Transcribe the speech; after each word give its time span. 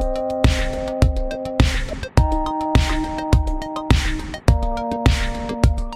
thank 0.00 0.18
you 0.18 0.27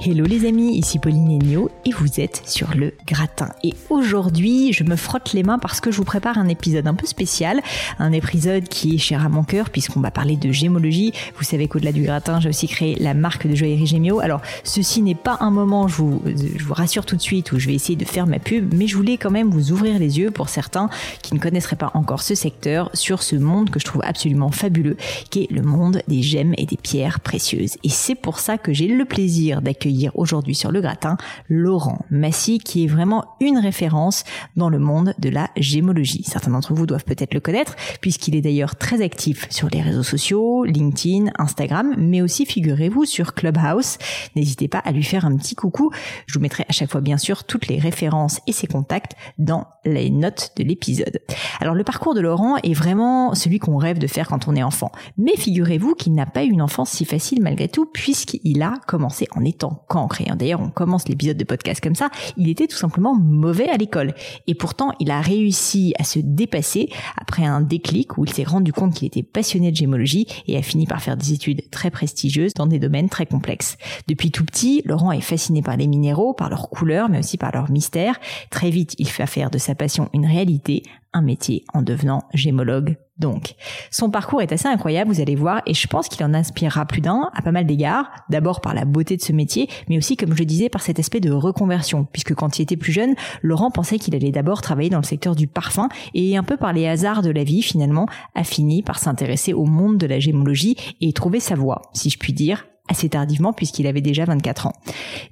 Hello 0.05 0.25
les 0.25 0.49
amis, 0.49 0.77
ici 0.77 0.99
Pauline 0.99 1.31
Ennio 1.31 1.71
et 1.85 1.93
vous 1.93 2.19
êtes 2.19 2.43
sur 2.47 2.75
le 2.75 2.93
gratin. 3.07 3.51
Et 3.63 3.73
aujourd'hui, 3.89 4.73
je 4.73 4.83
me 4.83 4.97
frotte 4.97 5.33
les 5.33 5.45
mains 5.45 5.61
parce 5.61 5.81
que 5.81 5.93
je 5.93 5.99
vous 5.99 6.05
prépare 6.05 6.39
un 6.39 6.49
épisode 6.49 6.89
un 6.89 6.95
peu 6.95 7.07
spécial, 7.07 7.61
un 8.01 8.11
épisode 8.11 8.65
qui 8.65 8.97
est 8.97 8.99
cher 8.99 9.25
à 9.25 9.29
mon 9.29 9.45
cœur 9.45 9.71
puisqu'on 9.71 10.01
va 10.01 10.11
parler 10.11 10.35
de 10.35 10.51
gémologie. 10.51 11.13
Vous 11.37 11.45
savez 11.45 11.69
qu'au-delà 11.69 11.93
du 11.93 12.03
gratin, 12.03 12.41
j'ai 12.41 12.49
aussi 12.49 12.67
créé 12.67 12.97
la 12.97 13.15
marque 13.15 13.47
de 13.47 13.55
joaillerie 13.55 13.87
Gémio. 13.87 14.19
Alors, 14.19 14.41
ceci 14.65 15.03
n'est 15.03 15.15
pas 15.15 15.37
un 15.39 15.53
moment, 15.53 15.87
je 15.87 15.95
vous, 15.95 16.21
je 16.27 16.65
vous 16.65 16.75
rassure 16.75 17.07
tout 17.07 17.15
de 17.15 17.23
suite, 17.23 17.53
où 17.53 17.61
je 17.61 17.69
vais 17.69 17.75
essayer 17.75 17.95
de 17.95 18.05
faire 18.05 18.27
ma 18.27 18.41
pub, 18.41 18.75
mais 18.75 18.89
je 18.89 18.97
voulais 18.97 19.19
quand 19.19 19.31
même 19.31 19.51
vous 19.51 19.71
ouvrir 19.71 20.01
les 20.01 20.19
yeux 20.19 20.33
pour 20.33 20.49
certains 20.49 20.91
qui 21.23 21.33
ne 21.33 21.39
connaisseraient 21.39 21.77
pas 21.77 21.93
encore 21.95 22.23
ce 22.23 22.35
secteur 22.35 22.91
sur 22.93 23.23
ce 23.23 23.37
monde 23.37 23.71
que 23.71 23.79
je 23.79 23.85
trouve 23.85 24.03
absolument 24.05 24.51
fabuleux, 24.51 24.97
qui 25.31 25.45
est 25.45 25.53
le 25.53 25.63
monde 25.63 26.03
des 26.09 26.23
gemmes 26.23 26.55
et 26.59 26.67
des 26.67 26.77
pierres 26.77 27.21
précieuses. 27.21 27.77
Et 27.85 27.89
c'est 27.89 28.17
pour 28.17 28.41
ça 28.41 28.59
que 28.59 28.73
j'ai 28.73 28.89
le 28.89 29.05
plaisir 29.05 29.63
d'accueillir 29.63 29.92
aujourd'hui 30.15 30.55
sur 30.55 30.71
le 30.71 30.81
gratin 30.81 31.17
Laurent 31.49 32.05
Massy, 32.11 32.59
qui 32.59 32.85
est 32.85 32.89
vraiment 32.89 33.25
une 33.41 33.59
référence 33.59 34.25
dans 34.57 34.69
le 34.69 34.79
monde 34.79 35.15
de 35.19 35.29
la 35.29 35.51
gémologie. 35.57 36.25
Certains 36.25 36.51
d'entre 36.51 36.75
vous 36.75 36.87
doivent 36.87 37.05
peut-être 37.05 37.35
le 37.35 37.41
connaître, 37.41 37.77
puisqu'il 38.01 38.35
est 38.35 38.41
d'ailleurs 38.41 38.77
très 38.77 39.03
actif 39.03 39.47
sur 39.51 39.69
les 39.69 39.81
réseaux 39.81 40.03
sociaux, 40.03 40.65
LinkedIn, 40.65 41.31
Instagram, 41.39 41.95
mais 41.99 42.23
aussi 42.23 42.47
figurez-vous 42.47 43.05
sur 43.05 43.35
Clubhouse. 43.35 43.99
N'hésitez 44.37 44.69
pas 44.69 44.79
à 44.79 44.93
lui 44.93 45.03
faire 45.03 45.25
un 45.25 45.37
petit 45.37 45.55
coucou. 45.55 45.91
Je 46.27 46.35
vous 46.35 46.41
mettrai 46.41 46.65
à 46.69 46.73
chaque 46.73 46.91
fois 46.91 47.01
bien 47.01 47.19
sûr 47.19 47.45
toutes 47.45 47.69
les 47.69 47.79
références 47.79 48.41
et 48.47 48.53
ses 48.53 48.67
contacts 48.67 49.13
dans 49.39 49.67
les 49.85 50.11
notes 50.11 50.53
de 50.57 50.65
l'épisode. 50.65 51.21
Alors 51.61 51.75
le 51.75 51.85
parcours 51.85 52.15
de 52.15 52.21
Laurent 52.21 52.57
est 52.59 52.75
vraiment 52.75 53.35
celui 53.35 53.59
qu'on 53.59 53.77
rêve 53.77 53.99
de 53.99 54.07
faire 54.07 54.29
quand 54.29 54.49
on 54.49 54.57
est 54.57 54.63
enfant. 54.63 54.93
Mais 55.19 55.37
figurez-vous 55.37 55.95
qu'il 55.95 56.15
n'a 56.15 56.27
pas 56.27 56.45
eu 56.45 56.51
une 56.51 56.63
enfance 56.63 56.91
si 56.91 57.05
facile 57.05 57.43
malgré 57.43 57.69
tout, 57.69 57.87
puisqu'il 57.87 58.63
a 58.63 58.75
commencé 58.87 59.27
en 59.35 59.45
étant 59.45 59.82
cancre. 59.89 60.21
Et 60.21 60.27
d'ailleurs, 60.35 60.61
on 60.61 60.71
commence 60.71 61.09
l'épisode 61.09 61.37
de 61.37 61.45
podcast 61.45 61.81
comme 61.83 61.95
ça. 61.95 62.11
Il 62.37 62.49
était 62.49 62.67
tout 62.67 62.77
simplement 62.77 63.15
mauvais 63.15 63.69
à 63.69 63.77
l'école. 63.77 64.15
Et 64.47 64.55
pourtant, 64.55 64.93
il 65.01 65.11
a 65.11 65.21
réussi 65.21 65.95
à 65.99 66.05
se 66.05 66.19
dépasser 66.19 66.91
après 67.17 67.45
un 67.45 67.61
déclic 67.61 68.19
où 68.19 68.25
il 68.25 68.33
s'est 68.33 68.45
rendu 68.45 68.73
compte 68.73 68.95
qu'il 68.95 69.07
était 69.07 69.23
passionné 69.23 69.71
de 69.71 69.77
gémologie 69.77 70.27
et 70.47 70.57
a 70.57 70.63
fini 70.63 70.87
par 70.87 71.03
faire 71.03 71.17
des 71.17 71.33
études 71.33 71.71
très 71.71 71.91
prestigieuses 71.91 72.55
dans 72.55 72.67
des 72.67 72.79
domaines 72.79 73.09
très 73.09 73.27
complexes. 73.27 73.77
Depuis 74.09 74.31
tout 74.31 74.45
petit, 74.45 74.83
Laurent 74.85 75.13
est 75.13 75.21
fasciné 75.21 75.63
par 75.63 75.77
les 75.77 75.87
minéraux, 75.87 76.35
par 76.35 76.51
leurs 76.51 76.69
couleurs, 76.71 77.09
mais 77.09 77.19
aussi 77.19 77.39
par 77.39 77.53
leur 77.53 77.71
mystère. 77.71 78.19
Très 78.51 78.71
vite, 78.71 78.95
il 78.99 79.09
fait 79.09 79.27
faire 79.27 79.51
de 79.51 79.59
sa 79.59 79.75
passion 79.75 80.09
une 80.13 80.27
réalité, 80.27 80.83
un 81.13 81.23
métier 81.23 81.65
en 81.75 81.83
devenant 81.83 82.25
gémologue 82.35 82.97
donc. 83.19 83.55
Son 83.91 84.11
parcours 84.11 84.43
est 84.43 84.53
assez 84.53 84.69
incroyable, 84.69 85.11
vous 85.11 85.21
allez 85.21 85.37
voir, 85.37 85.63
et 85.67 85.75
je 85.75 85.87
pense 85.87 86.09
qu'il 86.09 86.25
en 86.25 86.35
inspirera 86.35 86.87
plus 86.87 87.01
d'un 87.01 87.31
à 87.35 87.43
pas 87.43 87.53
mal 87.53 87.67
d'égards, 87.67 88.11
d'abord 88.31 88.61
par 88.61 88.75
la 88.75 88.85
beauté 88.85 89.17
de 89.17 89.23
ce 89.23 89.33
métier, 89.33 89.69
mais 89.89 89.97
aussi, 89.97 90.17
comme 90.17 90.33
je 90.33 90.39
le 90.41 90.45
disais, 90.45 90.69
par 90.69 90.83
cet 90.83 90.99
aspect 90.99 91.21
de 91.21 91.31
reconversion, 91.31 92.07
puisque 92.11 92.35
quand 92.35 92.59
il 92.59 92.63
était 92.63 92.77
plus 92.77 92.93
jeune, 92.93 93.15
Laurent 93.43 93.71
pensait 93.71 93.99
qu'il 93.99 94.15
allait 94.15 94.33
d'abord 94.33 94.61
travailler 94.61 94.91
dans 94.91 94.99
le 94.99 95.05
secteur 95.05 95.37
du 95.37 95.47
parfum, 95.47 95.89
et 96.15 96.37
un 96.37 96.43
peu 96.43 96.57
par 96.57 96.73
les 96.73 96.89
hasards 96.89 97.23
de 97.23 97.31
la 97.31 97.45
vie, 97.45 97.63
finalement, 97.63 98.07
a 98.35 98.45
fini 98.45 98.83
par 98.83 98.99
s'intéresser 98.99 99.53
au 99.53 99.67
monde 99.67 99.99
de 99.99 100.07
la 100.07 100.19
gémologie 100.19 100.77
et 101.01 101.13
trouver 101.13 101.39
sa 101.39 101.55
voie, 101.55 101.83
si 101.93 102.11
je 102.11 102.19
puis 102.19 102.33
dire, 102.33 102.67
assez 102.93 103.09
tardivement 103.09 103.53
puisqu'il 103.53 103.87
avait 103.87 104.01
déjà 104.01 104.25
24 104.25 104.67
ans. 104.69 104.73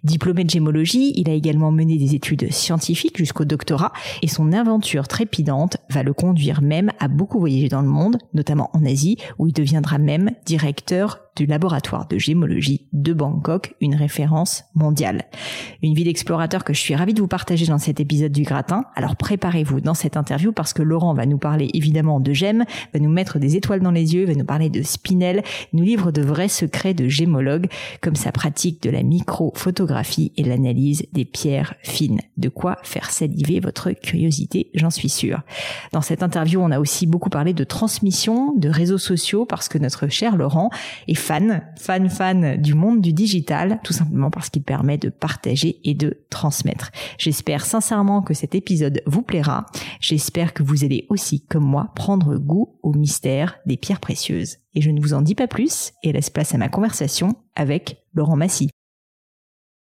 Diplômé 0.03 0.45
de 0.45 0.51
gémologie, 0.51 1.13
il 1.15 1.31
a 1.31 1.33
également 1.33 1.71
mené 1.71 1.97
des 1.97 2.15
études 2.15 2.51
scientifiques 2.53 3.19
jusqu'au 3.19 3.45
doctorat 3.45 3.93
et 4.23 4.29
son 4.29 4.53
aventure 4.53 5.07
trépidante 5.07 5.77
va 5.91 6.03
le 6.03 6.13
conduire 6.13 6.63
même 6.63 6.91
à 6.99 7.09
beaucoup 7.09 7.39
voyager 7.39 7.69
dans 7.69 7.83
le 7.83 7.89
monde, 7.89 8.19
notamment 8.35 8.71
en 8.73 8.85
Asie 8.85 9.19
où 9.39 9.47
il 9.47 9.53
deviendra 9.53 9.99
même 9.99 10.31
directeur 10.47 11.21
du 11.37 11.47
laboratoire 11.47 12.07
de 12.09 12.19
gémologie 12.19 12.89
de 12.93 13.13
Bangkok, 13.13 13.75
une 13.81 13.95
référence 13.95 14.65
mondiale. 14.75 15.25
Une 15.83 15.95
vie 15.95 16.05
d'explorateur 16.05 16.65
que 16.65 16.73
je 16.73 16.81
suis 16.81 16.95
ravie 16.95 17.15
de 17.15 17.21
vous 17.21 17.29
partager 17.29 17.67
dans 17.67 17.79
cet 17.79 18.01
épisode 18.01 18.33
du 18.33 18.43
gratin. 18.43 18.85
Alors 18.95 19.17
préparez-vous 19.17 19.81
dans 19.81 19.95
cette 19.95 20.17
interview 20.17 20.53
parce 20.53 20.73
que 20.73 20.83
Laurent 20.83 21.15
va 21.15 21.27
nous 21.27 21.39
parler 21.39 21.71
évidemment 21.75 22.21
de 22.21 22.33
gemmes, 22.33 22.65
va 22.93 23.01
nous 23.01 23.11
mettre 23.11 23.39
des 23.39 23.57
étoiles 23.57 23.81
dans 23.81 23.91
les 23.91 24.15
yeux, 24.15 24.27
va 24.27 24.35
nous 24.35 24.45
parler 24.45 24.71
de 24.71 24.83
spinel, 24.83 25.43
nous 25.73 25.85
livre 25.85 26.11
de 26.13 26.23
vrais 26.23 26.49
secrets 26.49 26.95
de 26.95 27.09
gémologue, 27.09 27.69
comme 28.01 28.17
sa 28.17 28.33
pratique 28.33 28.83
de 28.83 28.91
la 28.91 29.03
microphotographie 29.03 30.33
et 30.37 30.45
l'analyse 30.45 31.07
des 31.13 31.25
pierres 31.25 31.75
fines. 31.83 32.21
De 32.37 32.49
quoi 32.49 32.79
faire 32.83 33.11
saliver 33.11 33.61
votre 33.61 33.93
curiosité, 33.93 34.71
j'en 34.75 34.91
suis 34.91 35.09
sûre. 35.09 35.43
Dans 35.93 36.03
cette 36.03 36.23
interview, 36.23 36.61
on 36.61 36.71
a 36.71 36.81
aussi 36.81 37.07
beaucoup 37.07 37.31
parlé 37.31 37.53
de 37.53 37.65
transmission, 37.65 38.55
de 38.57 38.69
réseaux 38.69 38.99
sociaux, 38.99 39.45
parce 39.45 39.69
que 39.69 39.79
notre 39.79 40.09
cher 40.09 40.37
Laurent 40.37 40.71
est 41.09 41.15
fan, 41.21 41.63
fan, 41.77 42.09
fan 42.09 42.57
du 42.57 42.75
monde 42.75 43.01
du 43.01 43.13
digital, 43.13 43.79
tout 43.85 43.93
simplement 43.93 44.31
parce 44.31 44.51
qu'il 44.51 44.63
permet 44.63 44.99
de 44.99 45.11
partager 45.11 45.81
et 45.85 45.95
de 45.95 46.25
transmettre. 46.31 46.91
J'espère 47.19 47.65
sincèrement 47.65 48.23
que 48.23 48.35
cet 48.35 48.55
épisode 48.55 49.03
vous 49.07 49.23
plaira. 49.23 49.67
J'espère 50.01 50.55
que 50.55 50.63
vous 50.63 50.85
allez 50.85 51.07
aussi, 51.11 51.45
comme 51.47 51.65
moi, 51.65 51.93
prendre 51.95 52.37
goût 52.37 52.79
au 52.83 52.93
mystère 52.93 53.59
des 53.67 53.77
pierres 53.77 54.01
précieuses. 54.01 54.57
Et 54.75 54.81
je 54.81 54.91
ne 54.91 55.01
vous 55.01 55.15
en 55.15 55.23
dis 55.23 55.35
pas 55.35 55.47
plus 55.47 55.93
et 56.03 56.13
laisse 56.13 56.31
place 56.31 56.55
à 56.55 56.59
ma 56.59 56.69
conversation 56.69 57.35
avec 57.55 57.99
Laurent 58.15 58.37
Massy. 58.37 58.71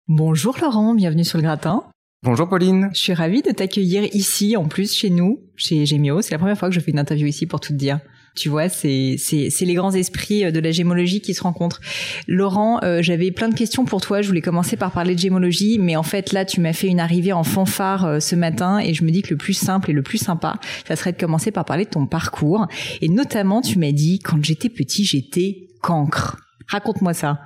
Bonjour 0.07 0.57
Laurent, 0.61 0.93
bienvenue 0.93 1.23
sur 1.23 1.37
le 1.37 1.43
gratin. 1.43 1.83
Bonjour 2.23 2.47
Pauline. 2.47 2.89
Je 2.93 2.99
suis 2.99 3.13
ravie 3.13 3.41
de 3.41 3.51
t'accueillir 3.51 4.03
ici, 4.15 4.55
en 4.55 4.65
plus 4.65 4.93
chez 4.93 5.09
nous, 5.09 5.41
chez 5.55 5.85
Gemio. 5.85 6.21
C'est 6.21 6.31
la 6.31 6.37
première 6.37 6.57
fois 6.57 6.69
que 6.69 6.75
je 6.75 6.79
fais 6.79 6.91
une 6.91 6.99
interview 6.99 7.27
ici 7.27 7.45
pour 7.45 7.59
tout 7.59 7.73
te 7.73 7.77
dire. 7.77 7.99
Tu 8.35 8.49
vois, 8.49 8.67
c'est 8.67 9.15
c'est 9.19 9.65
les 9.65 9.75
grands 9.75 9.91
esprits 9.91 10.43
euh, 10.43 10.51
de 10.51 10.59
la 10.59 10.71
gémologie 10.71 11.21
qui 11.21 11.35
se 11.35 11.43
rencontrent. 11.43 11.81
Laurent, 12.27 12.79
euh, 12.83 13.01
j'avais 13.03 13.29
plein 13.29 13.47
de 13.47 13.53
questions 13.53 13.85
pour 13.85 14.01
toi. 14.01 14.21
Je 14.21 14.27
voulais 14.27 14.41
commencer 14.41 14.75
par 14.75 14.91
parler 14.91 15.13
de 15.13 15.19
gémologie, 15.19 15.77
mais 15.79 15.95
en 15.95 16.03
fait 16.03 16.33
là, 16.33 16.43
tu 16.43 16.59
m'as 16.59 16.73
fait 16.73 16.87
une 16.87 16.99
arrivée 16.99 17.31
en 17.31 17.43
fanfare 17.43 18.05
euh, 18.05 18.19
ce 18.19 18.35
matin, 18.35 18.79
et 18.79 18.95
je 18.95 19.03
me 19.03 19.11
dis 19.11 19.21
que 19.21 19.29
le 19.31 19.37
plus 19.37 19.53
simple 19.53 19.91
et 19.91 19.93
le 19.93 20.01
plus 20.01 20.17
sympa, 20.17 20.59
ça 20.87 20.95
serait 20.95 21.11
de 21.11 21.17
commencer 21.17 21.51
par 21.51 21.65
parler 21.65 21.85
de 21.85 21.91
ton 21.91 22.07
parcours. 22.07 22.67
Et 23.01 23.09
notamment, 23.09 23.61
tu 23.61 23.77
m'as 23.77 23.91
dit 23.91 24.19
quand 24.19 24.43
j'étais 24.43 24.69
petit, 24.69 25.05
j'étais 25.05 25.67
cancre. 25.81 26.37
Raconte-moi 26.67 27.13
ça. 27.13 27.39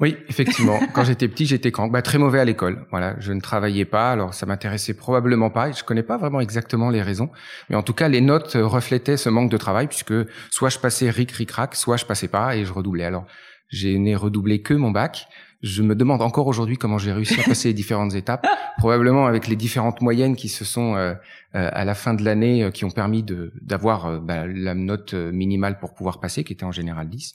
Oui, 0.00 0.16
effectivement. 0.28 0.78
Quand 0.94 1.04
j'étais 1.04 1.26
petit, 1.26 1.46
j'étais 1.46 1.72
bah, 1.90 2.02
très 2.02 2.18
mauvais 2.18 2.38
à 2.38 2.44
l'école. 2.44 2.86
Voilà, 2.90 3.16
je 3.18 3.32
ne 3.32 3.40
travaillais 3.40 3.84
pas, 3.84 4.12
alors 4.12 4.32
ça 4.32 4.46
m'intéressait 4.46 4.94
probablement 4.94 5.50
pas. 5.50 5.70
Et 5.70 5.72
je 5.72 5.82
connais 5.82 6.04
pas 6.04 6.16
vraiment 6.16 6.40
exactement 6.40 6.90
les 6.90 7.02
raisons, 7.02 7.30
mais 7.68 7.76
en 7.76 7.82
tout 7.82 7.94
cas, 7.94 8.08
les 8.08 8.20
notes 8.20 8.52
reflétaient 8.54 9.16
ce 9.16 9.28
manque 9.28 9.50
de 9.50 9.56
travail 9.56 9.88
puisque 9.88 10.14
soit 10.50 10.68
je 10.68 10.78
passais 10.78 11.10
ric 11.10 11.32
ric 11.32 11.50
rac, 11.50 11.74
soit 11.74 11.96
je 11.96 12.04
passais 12.04 12.28
pas 12.28 12.56
et 12.56 12.64
je 12.64 12.72
redoublais. 12.72 13.04
Alors, 13.04 13.26
j'ai 13.70 13.98
n'ai 13.98 14.16
redoublé 14.16 14.62
que 14.62 14.74
mon 14.74 14.90
bac. 14.90 15.28
Je 15.62 15.82
me 15.82 15.94
demande 15.94 16.22
encore 16.22 16.46
aujourd'hui 16.46 16.76
comment 16.76 16.98
j'ai 16.98 17.12
réussi 17.12 17.40
à 17.40 17.42
passer 17.44 17.68
les 17.68 17.74
différentes 17.74 18.14
étapes, 18.14 18.46
probablement 18.78 19.26
avec 19.26 19.48
les 19.48 19.56
différentes 19.56 20.00
moyennes 20.00 20.36
qui 20.36 20.48
se 20.48 20.64
sont 20.64 20.94
euh, 20.94 21.14
euh, 21.54 21.70
à 21.72 21.84
la 21.84 21.94
fin 21.94 22.14
de 22.14 22.22
l'année 22.24 22.62
euh, 22.62 22.70
qui 22.70 22.84
ont 22.84 22.90
permis 22.90 23.22
de 23.22 23.52
d'avoir 23.60 24.20
bah, 24.20 24.46
la 24.46 24.74
note 24.74 25.14
minimale 25.14 25.78
pour 25.78 25.94
pouvoir 25.94 26.20
passer, 26.20 26.44
qui 26.44 26.52
était 26.52 26.64
en 26.64 26.72
général 26.72 27.08
10. 27.08 27.34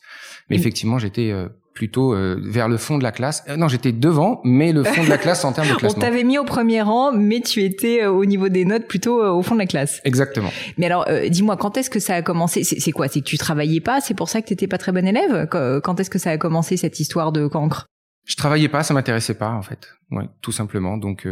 Mais 0.50 0.56
effectivement, 0.56 1.00
j'étais 1.00 1.34
plutôt 1.74 2.14
euh, 2.14 2.40
vers 2.42 2.70
le 2.70 2.78
fond 2.78 2.98
de 2.98 3.04
la 3.04 3.12
classe. 3.12 3.44
Euh, 3.50 3.58
non, 3.58 3.68
j'étais 3.68 3.92
devant, 3.92 4.42
mais 4.44 4.72
le 4.72 4.84
fond 4.84 5.04
de 5.04 5.10
la 5.10 5.18
classe 5.18 5.44
en 5.44 5.52
termes 5.52 5.68
de 5.68 5.74
classement. 5.78 5.98
On 5.98 6.02
t'avait 6.02 6.24
mis 6.24 6.38
au 6.38 6.44
premier 6.44 6.82
rang, 6.82 7.12
mais 7.12 7.42
tu 7.42 7.64
étais 7.64 8.04
euh, 8.04 8.12
au 8.12 8.26
niveau 8.26 8.50
des 8.50 8.66
notes 8.66 8.88
plutôt 8.88 9.24
au 9.24 9.42
fond 9.42 9.56
de 9.56 9.60
la 9.60 9.66
classe. 9.66 10.02
Exactement. 10.06 10.50
Mais 10.78 10.86
alors, 10.86 11.08
dis-moi, 11.30 11.58
quand 11.58 11.78
est-ce 11.78 11.90
que 11.90 12.00
ça 12.00 12.16
a 12.16 12.22
commencé? 12.22 12.64
C'est 12.64 12.92
quoi? 12.92 13.08
C'est 13.08 13.22
que 13.22 13.26
tu 13.26 13.38
travaillais 13.38 13.82
pas? 13.82 14.02
C'est 14.02 14.14
pour 14.14 14.30
ça 14.30 14.42
que 14.42 14.48
t'étais 14.48 14.68
pas 14.68 14.78
très 14.78 14.92
bon 14.92 15.06
élève? 15.06 15.48
Quand 15.50 16.00
est-ce 16.00 16.10
que 16.10 16.20
ça 16.20 16.32
a 16.32 16.38
commencé 16.38 16.78
cette 16.78 17.00
histoire 17.00 17.32
de 17.32 17.48
cancre? 17.48 17.88
Je 18.26 18.36
travaillais 18.36 18.70
pas, 18.70 18.84
ça 18.84 18.94
m'intéressait 18.94 19.38
pas 19.38 19.52
en 19.52 19.62
fait. 19.62 19.90
Ouais, 20.12 20.26
tout 20.42 20.52
simplement. 20.52 20.98
Donc, 20.98 21.28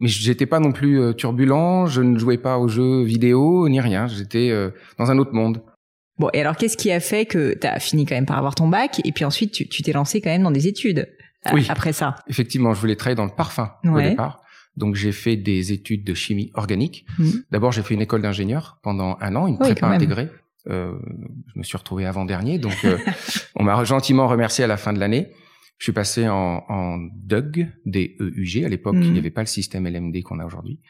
mais 0.00 0.08
j'étais 0.08 0.46
pas 0.46 0.60
non 0.60 0.72
plus 0.72 1.14
turbulent. 1.16 1.86
Je 1.86 2.00
ne 2.00 2.18
jouais 2.18 2.38
pas 2.38 2.58
aux 2.58 2.68
jeux 2.68 3.02
vidéo 3.02 3.68
ni 3.68 3.80
rien. 3.80 4.06
J'étais 4.06 4.50
dans 4.98 5.10
un 5.10 5.18
autre 5.18 5.34
monde. 5.34 5.62
Bon, 6.18 6.30
et 6.32 6.40
alors 6.40 6.56
qu'est-ce 6.56 6.76
qui 6.76 6.90
a 6.90 7.00
fait 7.00 7.26
que 7.26 7.54
tu 7.54 7.66
as 7.66 7.78
fini 7.78 8.06
quand 8.06 8.14
même 8.14 8.26
par 8.26 8.38
avoir 8.38 8.54
ton 8.54 8.68
bac 8.68 9.00
et 9.04 9.12
puis 9.12 9.24
ensuite 9.24 9.52
tu 9.52 9.82
t'es 9.82 9.92
lancé 9.92 10.20
quand 10.20 10.30
même 10.30 10.42
dans 10.42 10.50
des 10.50 10.66
études 10.66 11.08
euh, 11.46 11.50
oui. 11.52 11.66
après 11.68 11.92
ça? 11.92 12.16
Effectivement, 12.28 12.72
je 12.72 12.80
voulais 12.80 12.96
travailler 12.96 13.16
dans 13.16 13.24
le 13.24 13.30
parfum 13.30 13.72
au 13.84 14.00
départ. 14.00 14.42
Donc 14.76 14.94
j'ai 14.94 15.12
fait 15.12 15.36
des 15.36 15.72
études 15.72 16.04
de 16.04 16.14
chimie 16.14 16.50
organique. 16.54 17.06
Mmh. 17.18 17.30
D'abord, 17.50 17.72
j'ai 17.72 17.82
fait 17.82 17.94
une 17.94 18.02
école 18.02 18.22
d'ingénieur 18.22 18.78
pendant 18.82 19.16
un 19.20 19.34
an, 19.36 19.46
une 19.46 19.58
prépa 19.58 19.88
intégrée. 19.88 20.28
Euh, 20.68 20.92
je 21.54 21.58
me 21.58 21.62
suis 21.62 21.78
retrouvé 21.78 22.06
avant 22.06 22.24
dernier, 22.24 22.58
donc 22.58 22.76
euh, 22.84 22.98
on 23.56 23.62
m'a 23.62 23.84
gentiment 23.84 24.26
remercié 24.26 24.64
à 24.64 24.66
la 24.66 24.76
fin 24.76 24.92
de 24.92 24.98
l'année. 24.98 25.32
Je 25.78 25.84
suis 25.84 25.92
passé 25.92 26.28
en, 26.28 26.64
en 26.68 26.98
DUG, 26.98 27.68
D-E-U-G. 27.84 28.64
À 28.64 28.68
l'époque, 28.68 28.96
il 28.98 29.10
n'y 29.10 29.10
mmh. 29.10 29.18
avait 29.18 29.30
pas 29.30 29.42
le 29.42 29.46
système 29.46 29.86
LMD 29.86 30.22
qu'on 30.22 30.38
a 30.38 30.46
aujourd'hui. 30.46 30.80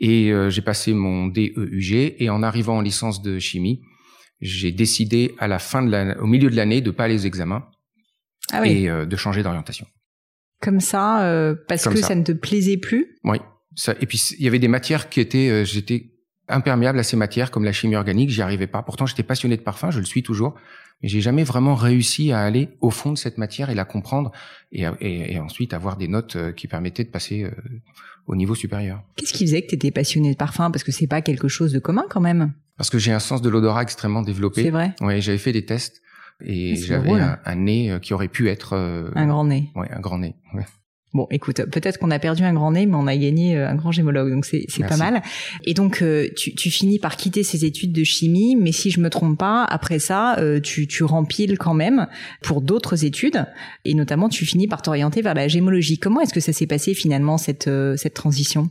Et 0.00 0.32
euh, 0.32 0.50
j'ai 0.50 0.62
passé 0.62 0.92
mon 0.92 1.26
DEUG 1.26 2.14
et 2.18 2.30
en 2.30 2.42
arrivant 2.42 2.76
en 2.76 2.80
licence 2.80 3.22
de 3.22 3.38
chimie, 3.38 3.82
j'ai 4.40 4.70
décidé 4.70 5.34
à 5.38 5.48
la 5.48 5.58
fin 5.58 5.82
de 5.82 5.90
la, 5.90 6.20
au 6.20 6.26
milieu 6.26 6.50
de 6.50 6.56
l'année 6.56 6.80
de 6.80 6.90
pas 6.90 7.04
aller 7.04 7.16
aux 7.16 7.26
examens 7.26 7.68
ah 8.52 8.60
oui. 8.62 8.84
et 8.84 8.90
euh, 8.90 9.06
de 9.06 9.16
changer 9.16 9.42
d'orientation. 9.42 9.86
Comme 10.60 10.80
ça, 10.80 11.24
euh, 11.24 11.54
parce 11.68 11.88
que 11.88 11.96
ça. 11.96 12.14
ne 12.14 12.24
te 12.24 12.32
plaisait 12.32 12.76
plus? 12.76 13.18
Oui. 13.24 13.38
Ça, 13.76 13.94
et 14.00 14.06
puis 14.06 14.20
il 14.38 14.44
y 14.44 14.48
avait 14.48 14.58
des 14.58 14.68
matières 14.68 15.08
qui 15.08 15.20
étaient, 15.20 15.50
euh, 15.50 15.64
j'étais 15.64 16.12
imperméable 16.48 16.98
à 16.98 17.02
ces 17.02 17.16
matières 17.16 17.50
comme 17.50 17.64
la 17.64 17.72
chimie 17.72 17.94
organique, 17.94 18.30
j'y 18.30 18.42
arrivais 18.42 18.66
pas. 18.66 18.82
Pourtant, 18.82 19.06
j'étais 19.06 19.22
passionné 19.22 19.56
de 19.56 19.62
parfum, 19.62 19.90
je 19.90 20.00
le 20.00 20.04
suis 20.04 20.22
toujours, 20.22 20.54
mais 21.02 21.08
j'ai 21.08 21.20
jamais 21.20 21.44
vraiment 21.44 21.74
réussi 21.74 22.32
à 22.32 22.40
aller 22.40 22.70
au 22.80 22.90
fond 22.90 23.12
de 23.12 23.18
cette 23.18 23.38
matière 23.38 23.70
et 23.70 23.74
la 23.74 23.84
comprendre 23.84 24.32
et, 24.72 24.84
et, 25.00 25.38
ensuite 25.38 25.72
avoir 25.72 25.96
des 25.96 26.08
notes 26.08 26.36
euh, 26.36 26.52
qui 26.52 26.66
permettaient 26.66 27.04
de 27.04 27.10
passer 27.10 27.44
euh, 27.44 27.50
au 28.26 28.36
niveau 28.36 28.54
supérieur. 28.54 29.02
Qu'est-ce 29.16 29.32
qui 29.32 29.46
faisait 29.46 29.62
que 29.62 29.68
tu 29.68 29.74
étais 29.76 29.90
passionné 29.90 30.32
de 30.32 30.36
parfum? 30.36 30.70
Parce 30.70 30.84
que 30.84 30.92
c'est 30.92 31.06
pas 31.06 31.22
quelque 31.22 31.48
chose 31.48 31.72
de 31.72 31.78
commun 31.78 32.04
quand 32.10 32.20
même. 32.20 32.52
Parce 32.76 32.90
que 32.90 32.98
j'ai 32.98 33.12
un 33.12 33.20
sens 33.20 33.42
de 33.42 33.48
l'odorat 33.48 33.82
extrêmement 33.82 34.22
développé. 34.22 34.62
C'est 34.62 34.70
vrai. 34.70 34.94
Oui, 35.00 35.20
j'avais 35.20 35.38
fait 35.38 35.52
des 35.52 35.64
tests 35.64 36.02
et 36.44 36.76
j'avais 36.76 37.12
un, 37.12 37.54
nez 37.54 37.90
euh, 37.90 37.98
qui 37.98 38.14
aurait 38.14 38.28
pu 38.28 38.48
être 38.48 38.74
un 39.14 39.26
grand 39.26 39.44
nez. 39.44 39.70
Oui, 39.74 39.86
un 39.90 40.00
grand 40.00 40.18
nez. 40.18 40.34
Ouais. 40.54 40.66
Bon, 41.14 41.26
écoute, 41.30 41.62
peut-être 41.70 41.98
qu'on 41.98 42.10
a 42.10 42.18
perdu 42.18 42.42
un 42.42 42.52
grand 42.52 42.72
nez, 42.72 42.84
mais 42.84 42.94
on 42.94 43.06
a 43.06 43.16
gagné 43.16 43.56
euh, 43.56 43.68
un 43.68 43.74
grand 43.74 43.92
gémologue, 43.92 44.30
donc 44.30 44.44
c'est 44.44 44.66
pas 44.86 44.98
mal. 44.98 45.22
Et 45.64 45.72
donc, 45.72 46.02
euh, 46.02 46.28
tu, 46.36 46.54
tu, 46.54 46.70
finis 46.70 46.98
par 46.98 47.16
quitter 47.16 47.42
ces 47.42 47.64
études 47.64 47.92
de 47.92 48.04
chimie, 48.04 48.56
mais 48.56 48.72
si 48.72 48.90
je 48.90 49.00
me 49.00 49.08
trompe 49.08 49.38
pas, 49.38 49.64
après 49.64 50.00
ça, 50.00 50.38
euh, 50.38 50.60
tu, 50.60 50.86
tu 50.86 51.04
rempiles 51.04 51.56
quand 51.56 51.72
même 51.72 52.08
pour 52.42 52.60
d'autres 52.60 53.06
études, 53.06 53.46
et 53.86 53.94
notamment 53.94 54.28
tu 54.28 54.44
finis 54.44 54.68
par 54.68 54.82
t'orienter 54.82 55.22
vers 55.22 55.34
la 55.34 55.48
gémologie. 55.48 55.98
Comment 55.98 56.20
est-ce 56.20 56.34
que 56.34 56.40
ça 56.40 56.52
s'est 56.52 56.66
passé 56.66 56.92
finalement 56.92 57.38
cette 57.38 57.70
cette 57.96 58.14
transition? 58.14 58.68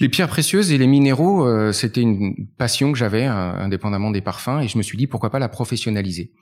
Les 0.00 0.08
pierres 0.08 0.28
précieuses 0.28 0.72
et 0.72 0.78
les 0.78 0.86
minéraux, 0.86 1.72
c'était 1.72 2.00
une 2.00 2.46
passion 2.56 2.90
que 2.92 2.98
j'avais, 2.98 3.24
indépendamment 3.24 4.10
des 4.10 4.20
parfums, 4.20 4.60
et 4.62 4.68
je 4.68 4.78
me 4.78 4.82
suis 4.82 4.96
dit 4.96 5.06
pourquoi 5.06 5.30
pas 5.30 5.38
la 5.38 5.48
professionnaliser. 5.48 6.32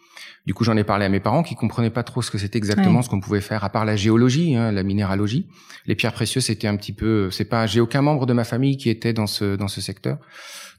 Du 0.47 0.55
coup, 0.55 0.65
j'en 0.65 0.77
ai 0.77 0.85
parlé 0.85 1.05
à 1.05 1.09
mes 1.09 1.21
parents 1.21 1.43
qui 1.43 1.55
comprenaient 1.55 1.91
pas 1.91 2.03
trop 2.03 2.23
ce 2.23 2.31
que 2.31 2.39
c'était 2.39 2.57
exactement 2.57 3.03
ce 3.03 3.09
qu'on 3.09 3.21
pouvait 3.21 3.41
faire, 3.41 3.65
à 3.65 3.71
part 3.71 3.85
la 3.85 3.97
géologie, 3.97 4.57
hein, 4.57 4.73
la 4.73 4.83
minéralogie. 4.83 5.47
Les 5.87 5.95
pierres 5.95 6.13
précieuses, 6.13 6.45
c'était 6.47 6.69
un 6.69 6.77
petit 6.77 6.93
peu, 6.93 7.31
c'est 7.31 7.45
pas, 7.45 7.67
j'ai 7.67 7.81
aucun 7.81 8.03
membre 8.03 8.27
de 8.27 8.33
ma 8.33 8.45
famille 8.45 8.77
qui 8.77 8.89
était 8.89 9.13
dans 9.13 9.27
ce 9.27 9.57
dans 9.57 9.69
ce 9.69 9.81
secteur. 9.81 10.19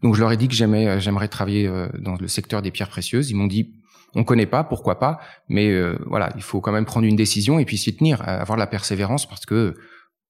Donc, 0.01 0.15
je 0.15 0.21
leur 0.21 0.31
ai 0.31 0.37
dit 0.37 0.47
que 0.47 0.53
j'aimais, 0.53 0.87
euh, 0.87 0.99
j'aimerais 0.99 1.27
travailler 1.27 1.67
euh, 1.67 1.87
dans 1.99 2.15
le 2.15 2.27
secteur 2.27 2.61
des 2.61 2.71
pierres 2.71 2.89
précieuses. 2.89 3.29
Ils 3.31 3.35
m'ont 3.35 3.47
dit, 3.47 3.73
on 4.15 4.23
connaît 4.23 4.45
pas, 4.45 4.63
pourquoi 4.63 4.99
pas, 4.99 5.19
mais 5.49 5.69
euh, 5.69 5.97
voilà, 6.07 6.31
il 6.35 6.41
faut 6.41 6.61
quand 6.61 6.71
même 6.71 6.85
prendre 6.85 7.05
une 7.05 7.15
décision 7.15 7.59
et 7.59 7.65
puis 7.65 7.77
s'y 7.77 7.95
tenir, 7.95 8.27
avoir 8.27 8.57
la 8.57 8.67
persévérance 8.67 9.27
parce 9.27 9.45
que, 9.45 9.75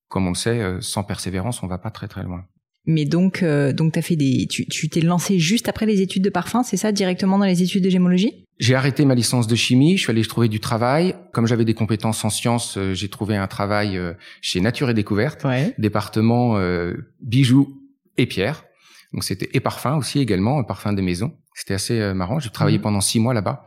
comme 0.09 0.27
on 0.27 0.31
le 0.31 0.35
sait, 0.35 0.61
sans 0.81 1.03
persévérance, 1.03 1.63
on 1.63 1.67
va 1.67 1.77
pas 1.77 1.91
très 1.91 2.07
très 2.07 2.23
loin. 2.23 2.43
Mais 2.85 3.05
donc, 3.05 3.43
euh, 3.43 3.71
donc 3.71 3.93
t'as 3.93 4.01
fait 4.01 4.15
des, 4.15 4.47
tu, 4.49 4.65
tu 4.65 4.89
t'es 4.89 5.01
lancé 5.01 5.37
juste 5.37 5.69
après 5.69 5.85
les 5.85 6.01
études 6.01 6.23
de 6.23 6.29
parfum, 6.29 6.63
c'est 6.63 6.77
ça, 6.77 6.91
directement 6.91 7.37
dans 7.37 7.45
les 7.45 7.61
études 7.61 7.83
de 7.83 7.89
gémologie? 7.89 8.45
J'ai 8.57 8.75
arrêté 8.75 9.05
ma 9.05 9.15
licence 9.15 9.47
de 9.47 9.55
chimie, 9.55 9.95
je 9.95 10.03
suis 10.03 10.11
allé 10.11 10.23
trouver 10.25 10.49
du 10.49 10.59
travail. 10.59 11.15
Comme 11.31 11.45
j'avais 11.45 11.65
des 11.65 11.73
compétences 11.73 12.25
en 12.25 12.29
sciences, 12.29 12.77
euh, 12.77 12.93
j'ai 12.93 13.07
trouvé 13.07 13.37
un 13.37 13.47
travail 13.47 13.97
euh, 13.97 14.13
chez 14.41 14.59
Nature 14.59 14.89
et 14.89 14.93
Découverte, 14.93 15.45
département 15.77 16.57
euh, 16.57 16.93
bijoux 17.21 17.81
et 18.17 18.25
pierres. 18.25 18.65
Donc 19.13 19.23
c'était 19.23 19.49
et 19.53 19.59
parfum 19.59 19.95
aussi 19.95 20.19
également, 20.19 20.59
un 20.59 20.63
parfum 20.63 20.91
des 20.91 21.01
maisons. 21.01 21.33
C'était 21.53 21.73
assez 21.73 22.13
marrant. 22.13 22.39
J'ai 22.39 22.49
travaillé 22.49 22.77
mmh. 22.77 22.81
pendant 22.81 23.01
six 23.01 23.19
mois 23.19 23.33
là-bas. 23.33 23.65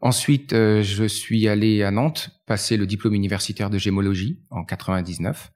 Ensuite, 0.00 0.50
je 0.52 1.04
suis 1.06 1.46
allé 1.46 1.82
à 1.82 1.90
Nantes 1.90 2.30
passer 2.46 2.76
le 2.76 2.86
diplôme 2.86 3.14
universitaire 3.14 3.70
de 3.70 3.78
gémologie 3.78 4.40
en 4.50 4.64
99, 4.64 5.52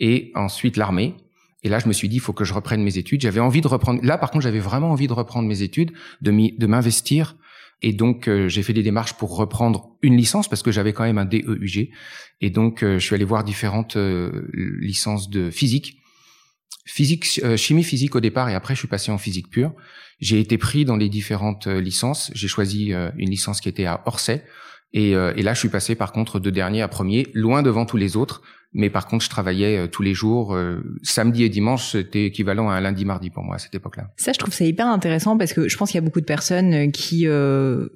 et 0.00 0.32
ensuite 0.34 0.76
l'armée 0.76 1.14
et 1.62 1.68
là, 1.68 1.78
je 1.78 1.88
me 1.88 1.92
suis 1.92 2.08
dit, 2.08 2.16
il 2.16 2.20
faut 2.20 2.32
que 2.32 2.44
je 2.44 2.54
reprenne 2.54 2.82
mes 2.82 2.96
études. 2.96 3.20
J'avais 3.20 3.40
envie 3.40 3.60
de 3.60 3.68
reprendre. 3.68 4.00
Là, 4.02 4.16
par 4.16 4.30
contre, 4.30 4.44
j'avais 4.44 4.60
vraiment 4.60 4.90
envie 4.90 5.06
de 5.08 5.12
reprendre 5.12 5.46
mes 5.46 5.62
études, 5.62 5.92
de 6.22 6.66
m'investir. 6.66 7.36
Et 7.82 7.92
donc, 7.92 8.28
euh, 8.28 8.48
j'ai 8.48 8.62
fait 8.62 8.72
des 8.72 8.82
démarches 8.82 9.14
pour 9.14 9.36
reprendre 9.36 9.96
une 10.02 10.16
licence 10.16 10.48
parce 10.48 10.62
que 10.62 10.70
j'avais 10.70 10.92
quand 10.92 11.04
même 11.04 11.18
un 11.18 11.24
DEUG. 11.24 11.90
Et 12.40 12.50
donc, 12.50 12.82
euh, 12.82 12.98
je 12.98 13.04
suis 13.04 13.14
allé 13.14 13.24
voir 13.24 13.44
différentes 13.44 13.96
euh, 13.96 14.48
licences 14.52 15.30
de 15.30 15.50
physique, 15.50 15.98
physique, 16.84 17.40
chimie 17.56 17.84
physique 17.84 18.16
au 18.16 18.20
départ, 18.20 18.48
et 18.48 18.54
après, 18.54 18.74
je 18.74 18.80
suis 18.80 18.88
passé 18.88 19.12
en 19.12 19.18
physique 19.18 19.48
pure. 19.48 19.72
J'ai 20.18 20.40
été 20.40 20.58
pris 20.58 20.84
dans 20.84 20.96
les 20.96 21.08
différentes 21.08 21.66
licences. 21.66 22.30
J'ai 22.34 22.48
choisi 22.48 22.92
une 22.92 23.30
licence 23.30 23.60
qui 23.60 23.68
était 23.70 23.86
à 23.86 24.02
Orsay. 24.04 24.44
Et, 24.92 25.10
et 25.12 25.42
là, 25.42 25.54
je 25.54 25.58
suis 25.58 25.68
passé 25.70 25.94
par 25.94 26.12
contre 26.12 26.40
de 26.40 26.50
dernier 26.50 26.82
à 26.82 26.88
premier, 26.88 27.28
loin 27.32 27.62
devant 27.62 27.86
tous 27.86 27.96
les 27.96 28.16
autres. 28.18 28.42
Mais 28.72 28.88
par 28.88 29.06
contre, 29.06 29.24
je 29.24 29.30
travaillais 29.30 29.76
euh, 29.76 29.86
tous 29.88 30.02
les 30.02 30.14
jours. 30.14 30.54
Euh, 30.54 30.80
samedi 31.02 31.42
et 31.42 31.48
dimanche, 31.48 31.90
c'était 31.90 32.26
équivalent 32.26 32.70
à 32.70 32.74
un 32.74 32.80
lundi-mardi 32.80 33.30
pour 33.30 33.42
moi 33.42 33.56
à 33.56 33.58
cette 33.58 33.74
époque-là. 33.74 34.10
Ça, 34.16 34.32
je 34.32 34.38
trouve 34.38 34.54
ça 34.54 34.64
hyper 34.64 34.86
intéressant 34.86 35.36
parce 35.36 35.52
que 35.52 35.68
je 35.68 35.76
pense 35.76 35.90
qu'il 35.90 35.98
y 35.98 36.02
a 36.02 36.04
beaucoup 36.04 36.20
de 36.20 36.26
personnes 36.26 36.74
euh, 36.74 36.90
qui 36.90 37.26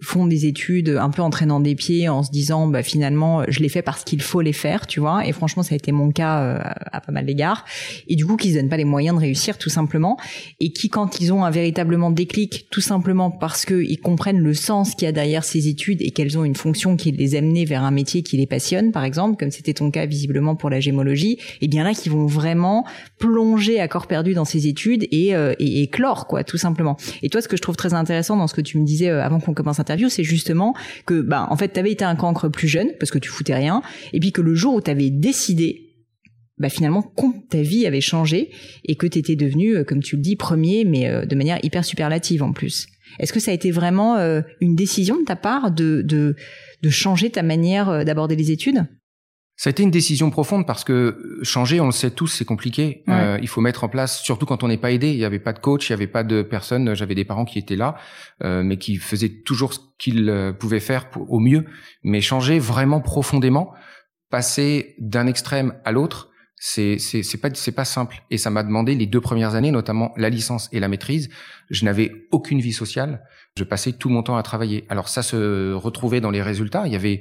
font 0.00 0.26
des 0.26 0.46
études 0.46 0.88
un 0.88 1.10
peu 1.10 1.22
en 1.22 1.30
traînant 1.30 1.60
des 1.60 1.74
pieds, 1.74 2.08
en 2.08 2.22
se 2.22 2.30
disant, 2.30 2.66
bah 2.66 2.82
finalement, 2.82 3.44
je 3.48 3.60
les 3.60 3.68
fais 3.68 3.82
parce 3.82 4.04
qu'il 4.04 4.20
faut 4.22 4.40
les 4.40 4.52
faire, 4.52 4.86
tu 4.86 5.00
vois. 5.00 5.26
Et 5.26 5.32
franchement, 5.32 5.62
ça 5.62 5.74
a 5.74 5.76
été 5.76 5.92
mon 5.92 6.10
cas 6.10 6.58
à 6.92 7.00
pas 7.00 7.12
mal 7.12 7.26
d'égards. 7.26 7.64
Et 8.08 8.16
du 8.16 8.26
coup, 8.26 8.36
qui 8.36 8.50
se 8.50 8.56
donnent 8.56 8.68
pas 8.68 8.76
les 8.76 8.84
moyens 8.84 9.16
de 9.16 9.20
réussir, 9.20 9.58
tout 9.58 9.70
simplement. 9.70 10.18
Et 10.60 10.72
qui, 10.72 10.88
quand 10.88 11.20
ils 11.20 11.32
ont 11.32 11.44
un 11.44 11.50
véritablement 11.50 12.10
déclic, 12.10 12.68
tout 12.70 12.80
simplement 12.80 13.30
parce 13.30 13.64
qu'ils 13.64 14.00
comprennent 14.00 14.40
le 14.40 14.54
sens 14.54 14.94
qu'il 14.94 15.06
y 15.06 15.08
a 15.08 15.12
derrière 15.12 15.44
ces 15.44 15.68
études 15.68 16.02
et 16.02 16.10
qu'elles 16.10 16.38
ont 16.38 16.44
une 16.44 16.56
fonction 16.56 16.96
qui 16.96 17.12
les 17.12 17.34
amener 17.34 17.64
vers 17.64 17.82
un 17.82 17.90
métier 17.90 18.22
qui 18.22 18.36
les 18.36 18.46
passionne, 18.46 18.92
par 18.92 19.04
exemple, 19.04 19.36
comme 19.38 19.50
c'était 19.50 19.74
ton 19.74 19.90
cas 19.90 20.06
visiblement 20.06 20.56
pour 20.56 20.63
la 20.70 20.80
gémologie, 20.80 21.38
et 21.60 21.68
bien 21.68 21.84
là 21.84 21.94
qui 21.94 22.08
vont 22.08 22.26
vraiment 22.26 22.84
plonger 23.18 23.80
à 23.80 23.88
corps 23.88 24.06
perdu 24.06 24.34
dans 24.34 24.44
ces 24.44 24.66
études 24.66 25.06
et, 25.10 25.34
euh, 25.34 25.54
et 25.58 25.82
éclore 25.82 26.26
quoi, 26.26 26.44
tout 26.44 26.58
simplement. 26.58 26.96
Et 27.22 27.28
toi, 27.28 27.40
ce 27.40 27.48
que 27.48 27.56
je 27.56 27.62
trouve 27.62 27.76
très 27.76 27.94
intéressant 27.94 28.36
dans 28.36 28.46
ce 28.46 28.54
que 28.54 28.60
tu 28.60 28.78
me 28.78 28.84
disais 28.84 29.08
euh, 29.08 29.22
avant 29.22 29.40
qu'on 29.40 29.54
commence 29.54 29.78
l'interview, 29.78 30.08
c'est 30.08 30.24
justement 30.24 30.74
que 31.06 31.20
bah 31.20 31.46
en 31.50 31.56
fait 31.56 31.72
tu 31.72 31.80
avais 31.80 31.92
été 31.92 32.04
un 32.04 32.16
cancre 32.16 32.48
plus 32.48 32.68
jeune 32.68 32.88
parce 32.98 33.10
que 33.10 33.18
tu 33.18 33.30
foutais 33.30 33.54
rien, 33.54 33.82
et 34.12 34.20
puis 34.20 34.32
que 34.32 34.40
le 34.40 34.54
jour 34.54 34.74
où 34.74 34.80
tu 34.80 34.90
avais 34.90 35.10
décidé 35.10 35.80
bah 36.58 36.68
finalement 36.68 37.02
ta 37.50 37.62
vie 37.62 37.84
avait 37.86 38.00
changé 38.00 38.50
et 38.84 38.94
que 38.94 39.06
tu 39.06 39.18
étais 39.18 39.36
devenu, 39.36 39.76
euh, 39.76 39.84
comme 39.84 40.02
tu 40.02 40.16
le 40.16 40.22
dis, 40.22 40.36
premier, 40.36 40.84
mais 40.84 41.26
de 41.26 41.34
manière 41.34 41.58
hyper 41.62 41.84
superlative 41.84 42.42
en 42.42 42.52
plus. 42.52 42.86
Est-ce 43.18 43.32
que 43.32 43.40
ça 43.40 43.50
a 43.50 43.54
été 43.54 43.70
vraiment 43.70 44.16
une 44.60 44.74
décision 44.74 45.20
de 45.20 45.24
ta 45.24 45.36
part 45.36 45.70
de, 45.70 46.02
de, 46.02 46.34
de 46.82 46.90
changer 46.90 47.30
ta 47.30 47.42
manière 47.42 48.04
d'aborder 48.04 48.34
les 48.34 48.50
études? 48.50 48.86
Ça 49.56 49.68
a 49.68 49.70
été 49.70 49.84
une 49.84 49.90
décision 49.90 50.30
profonde 50.30 50.66
parce 50.66 50.82
que 50.82 51.38
changer, 51.42 51.80
on 51.80 51.86
le 51.86 51.92
sait 51.92 52.10
tous, 52.10 52.26
c'est 52.26 52.44
compliqué. 52.44 53.04
Euh, 53.08 53.38
il 53.40 53.46
faut 53.46 53.60
mettre 53.60 53.84
en 53.84 53.88
place, 53.88 54.20
surtout 54.20 54.46
quand 54.46 54.64
on 54.64 54.68
n'est 54.68 54.78
pas 54.78 54.90
aidé. 54.90 55.10
Il 55.12 55.18
n'y 55.18 55.24
avait 55.24 55.38
pas 55.38 55.52
de 55.52 55.60
coach, 55.60 55.88
il 55.88 55.92
n'y 55.92 55.94
avait 55.94 56.08
pas 56.08 56.24
de 56.24 56.42
personne. 56.42 56.94
J'avais 56.94 57.14
des 57.14 57.24
parents 57.24 57.44
qui 57.44 57.60
étaient 57.60 57.76
là, 57.76 57.94
euh, 58.42 58.64
mais 58.64 58.78
qui 58.78 58.96
faisaient 58.96 59.42
toujours 59.44 59.74
ce 59.74 59.78
qu'ils 59.98 60.28
euh, 60.28 60.52
pouvaient 60.52 60.80
faire 60.80 61.06
au 61.28 61.38
mieux. 61.38 61.66
Mais 62.02 62.20
changer 62.20 62.58
vraiment 62.58 63.00
profondément, 63.00 63.72
passer 64.28 64.96
d'un 64.98 65.28
extrême 65.28 65.74
à 65.84 65.92
l'autre, 65.92 66.30
c'est 66.56 66.98
c'est 66.98 67.22
c'est 67.22 67.38
pas 67.38 67.50
c'est 67.52 67.72
pas 67.72 67.84
simple. 67.84 68.22
Et 68.30 68.38
ça 68.38 68.50
m'a 68.50 68.64
demandé 68.64 68.96
les 68.96 69.06
deux 69.06 69.20
premières 69.20 69.54
années, 69.54 69.70
notamment 69.70 70.12
la 70.16 70.30
licence 70.30 70.68
et 70.72 70.80
la 70.80 70.88
maîtrise. 70.88 71.28
Je 71.70 71.84
n'avais 71.84 72.10
aucune 72.32 72.58
vie 72.58 72.72
sociale. 72.72 73.22
Je 73.56 73.62
passais 73.62 73.92
tout 73.92 74.08
mon 74.08 74.24
temps 74.24 74.36
à 74.36 74.42
travailler. 74.42 74.84
Alors 74.88 75.08
ça 75.08 75.22
se 75.22 75.72
retrouvait 75.74 76.20
dans 76.20 76.32
les 76.32 76.42
résultats. 76.42 76.86
Il 76.86 76.92
y 76.92 76.96
avait 76.96 77.20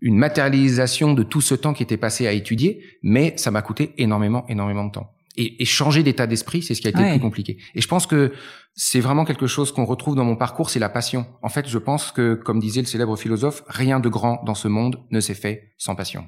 une 0.00 0.16
matérialisation 0.16 1.12
de 1.12 1.22
tout 1.22 1.40
ce 1.40 1.54
temps 1.54 1.74
qui 1.74 1.82
était 1.82 1.96
passé 1.96 2.26
à 2.26 2.32
étudier, 2.32 2.82
mais 3.02 3.34
ça 3.36 3.50
m'a 3.50 3.62
coûté 3.62 3.94
énormément, 3.98 4.46
énormément 4.48 4.84
de 4.84 4.92
temps. 4.92 5.10
Et, 5.40 5.64
changer 5.64 6.02
d'état 6.02 6.26
d'esprit, 6.26 6.62
c'est 6.62 6.74
ce 6.74 6.80
qui 6.80 6.88
a 6.88 6.90
été 6.90 7.00
le 7.00 7.10
plus 7.10 7.20
compliqué. 7.20 7.58
Et 7.76 7.80
je 7.80 7.86
pense 7.86 8.06
que 8.06 8.32
c'est 8.74 8.98
vraiment 8.98 9.24
quelque 9.24 9.46
chose 9.46 9.70
qu'on 9.70 9.84
retrouve 9.84 10.16
dans 10.16 10.24
mon 10.24 10.34
parcours, 10.34 10.68
c'est 10.68 10.80
la 10.80 10.88
passion. 10.88 11.26
En 11.42 11.48
fait, 11.48 11.68
je 11.68 11.78
pense 11.78 12.10
que, 12.10 12.34
comme 12.34 12.58
disait 12.58 12.80
le 12.80 12.88
célèbre 12.88 13.16
philosophe, 13.16 13.62
rien 13.68 14.00
de 14.00 14.08
grand 14.08 14.42
dans 14.44 14.56
ce 14.56 14.66
monde 14.66 15.04
ne 15.12 15.20
s'est 15.20 15.34
fait 15.34 15.74
sans 15.78 15.94
passion. 15.94 16.26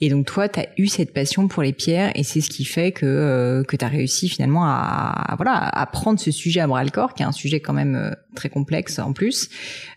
Et 0.00 0.08
donc 0.08 0.26
toi, 0.26 0.48
tu 0.48 0.60
as 0.60 0.68
eu 0.78 0.86
cette 0.86 1.12
passion 1.14 1.48
pour 1.48 1.62
les 1.62 1.72
pierres 1.72 2.12
et 2.16 2.24
c'est 2.24 2.40
ce 2.40 2.50
qui 2.50 2.64
fait 2.64 2.90
que 2.90 3.06
euh, 3.06 3.62
que 3.62 3.76
tu 3.76 3.84
as 3.84 3.88
réussi 3.88 4.28
finalement 4.28 4.64
à, 4.64 5.34
voilà 5.36 5.56
à 5.56 5.86
prendre 5.86 6.18
ce 6.18 6.32
sujet 6.32 6.60
à 6.60 6.66
bras 6.66 6.82
le 6.82 6.90
corps, 6.90 7.14
qui 7.14 7.22
est 7.22 7.26
un 7.26 7.32
sujet 7.32 7.60
quand 7.60 7.72
même 7.72 7.94
euh, 7.94 8.10
très 8.34 8.48
complexe 8.48 8.98
en 8.98 9.12
plus, 9.12 9.48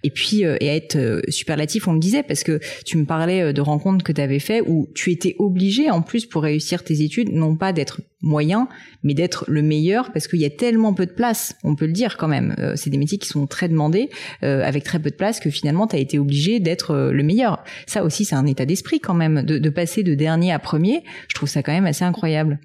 et 0.03 0.09
puis 0.09 0.45
euh, 0.45 0.57
et 0.59 0.67
être 0.67 1.21
superlatif, 1.29 1.87
on 1.87 1.93
le 1.93 1.99
disait, 1.99 2.23
parce 2.23 2.43
que 2.43 2.59
tu 2.85 2.97
me 2.97 3.05
parlais 3.05 3.53
de 3.53 3.61
rencontres 3.61 4.03
que 4.03 4.11
tu 4.11 4.21
avais 4.21 4.39
fait 4.39 4.61
où 4.61 4.89
tu 4.95 5.11
étais 5.11 5.35
obligé 5.39 5.89
en 5.89 6.01
plus 6.01 6.25
pour 6.25 6.43
réussir 6.43 6.83
tes 6.83 7.01
études, 7.01 7.29
non 7.31 7.55
pas 7.55 7.73
d'être 7.73 8.01
moyen, 8.25 8.67
mais 9.03 9.13
d'être 9.13 9.45
le 9.47 9.61
meilleur 9.61 10.11
parce 10.11 10.27
qu'il 10.27 10.39
y 10.39 10.45
a 10.45 10.49
tellement 10.49 10.93
peu 10.93 11.05
de 11.05 11.11
place, 11.11 11.55
on 11.63 11.75
peut 11.75 11.85
le 11.85 11.93
dire 11.93 12.17
quand 12.17 12.27
même. 12.27 12.55
Euh, 12.59 12.73
c'est 12.75 12.89
des 12.89 12.97
métiers 12.97 13.17
qui 13.17 13.27
sont 13.27 13.47
très 13.47 13.69
demandés, 13.69 14.09
euh, 14.43 14.63
avec 14.63 14.83
très 14.83 14.99
peu 14.99 15.09
de 15.09 15.15
place, 15.15 15.39
que 15.39 15.49
finalement 15.49 15.87
tu 15.87 15.95
as 15.95 15.99
été 15.99 16.19
obligé 16.19 16.59
d'être 16.59 16.91
euh, 16.91 17.11
le 17.11 17.23
meilleur. 17.23 17.63
Ça 17.85 18.03
aussi, 18.03 18.25
c'est 18.25 18.35
un 18.35 18.45
état 18.45 18.65
d'esprit 18.65 18.99
quand 18.99 19.13
même, 19.13 19.43
de, 19.43 19.59
de, 19.59 19.69
passer 19.69 20.03
de 20.03 20.15
dernier 20.15 20.51
à 20.51 20.59
premier. 20.59 21.03
Je 21.27 21.35
trouve 21.35 21.49
ça 21.49 21.63
quand 21.63 21.73
même 21.73 21.85
assez 21.85 22.03
incroyable. 22.03 22.59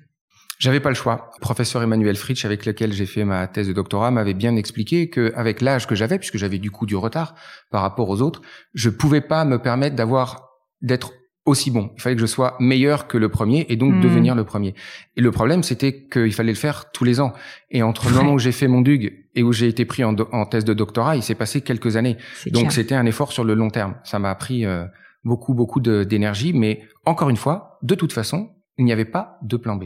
J'avais 0.61 0.81
pas 0.81 0.91
le 0.91 0.95
choix. 0.95 1.31
Le 1.39 1.41
professeur 1.41 1.83
Emmanuel 1.83 2.17
Fritsch, 2.17 2.45
avec 2.45 2.67
lequel 2.67 2.93
j'ai 2.93 3.07
fait 3.07 3.25
ma 3.25 3.49
thèse 3.49 3.67
de 3.67 3.73
doctorat, 3.73 4.11
m'avait 4.11 4.35
bien 4.35 4.57
expliqué 4.57 5.09
que, 5.09 5.33
avec 5.35 5.63
l'âge 5.63 5.87
que 5.87 5.95
j'avais, 5.95 6.19
puisque 6.19 6.37
j'avais 6.37 6.59
du 6.59 6.71
coup 6.71 6.85
du 6.85 6.97
retard 6.97 7.35
par 7.71 7.81
rapport 7.81 8.11
aux 8.11 8.21
autres, 8.21 8.43
je 8.75 8.91
pouvais 8.91 9.23
pas 9.23 9.47
me 9.47 9.59
permettre 9.59 9.97
d'avoir 9.97 10.51
d'être 10.83 11.13
aussi 11.47 11.71
bon. 11.71 11.91
Il 11.97 12.03
fallait 12.03 12.15
que 12.15 12.21
je 12.21 12.27
sois 12.27 12.57
meilleur 12.61 13.09
que 13.09 13.17
le 13.17 13.31
premier 13.31 13.65
et 13.71 13.77
donc 13.77 13.95
hmm. 13.95 14.01
devenir 14.03 14.35
le 14.35 14.45
premier. 14.45 14.75
Et 15.17 15.23
le 15.23 15.31
problème, 15.31 15.63
c'était 15.63 16.07
qu'il 16.07 16.35
fallait 16.35 16.53
le 16.53 16.59
faire 16.59 16.91
tous 16.93 17.05
les 17.05 17.21
ans. 17.21 17.33
Et 17.71 17.83
entre 17.83 18.11
le 18.11 18.15
moment 18.15 18.35
où 18.35 18.39
j'ai 18.39 18.53
fait 18.53 18.69
mon 18.69 18.83
DUG 18.83 19.29
et 19.35 19.43
où 19.43 19.53
j'ai 19.53 19.67
été 19.67 19.87
pris 19.87 20.05
en, 20.05 20.15
thèse 20.45 20.67
de 20.67 20.75
doctorat, 20.75 21.17
il 21.17 21.23
s'est 21.23 21.35
passé 21.35 21.63
quelques 21.63 21.97
années. 21.97 22.19
Donc 22.49 22.73
c'était 22.73 22.95
un 22.95 23.07
effort 23.07 23.33
sur 23.33 23.45
le 23.45 23.55
long 23.55 23.71
terme. 23.71 23.95
Ça 24.05 24.19
m'a 24.19 24.35
pris 24.35 24.67
euh, 24.67 24.85
beaucoup, 25.25 25.55
beaucoup 25.55 25.81
d'énergie. 25.81 26.53
Mais 26.53 26.83
encore 27.07 27.31
une 27.31 27.39
fois, 27.39 27.79
de 27.83 27.95
toute 27.95 28.13
façon, 28.13 28.51
il 28.77 28.85
n'y 28.85 28.93
avait 28.93 29.07
pas 29.07 29.39
de 29.43 29.57
plan 29.57 29.77
B. 29.77 29.85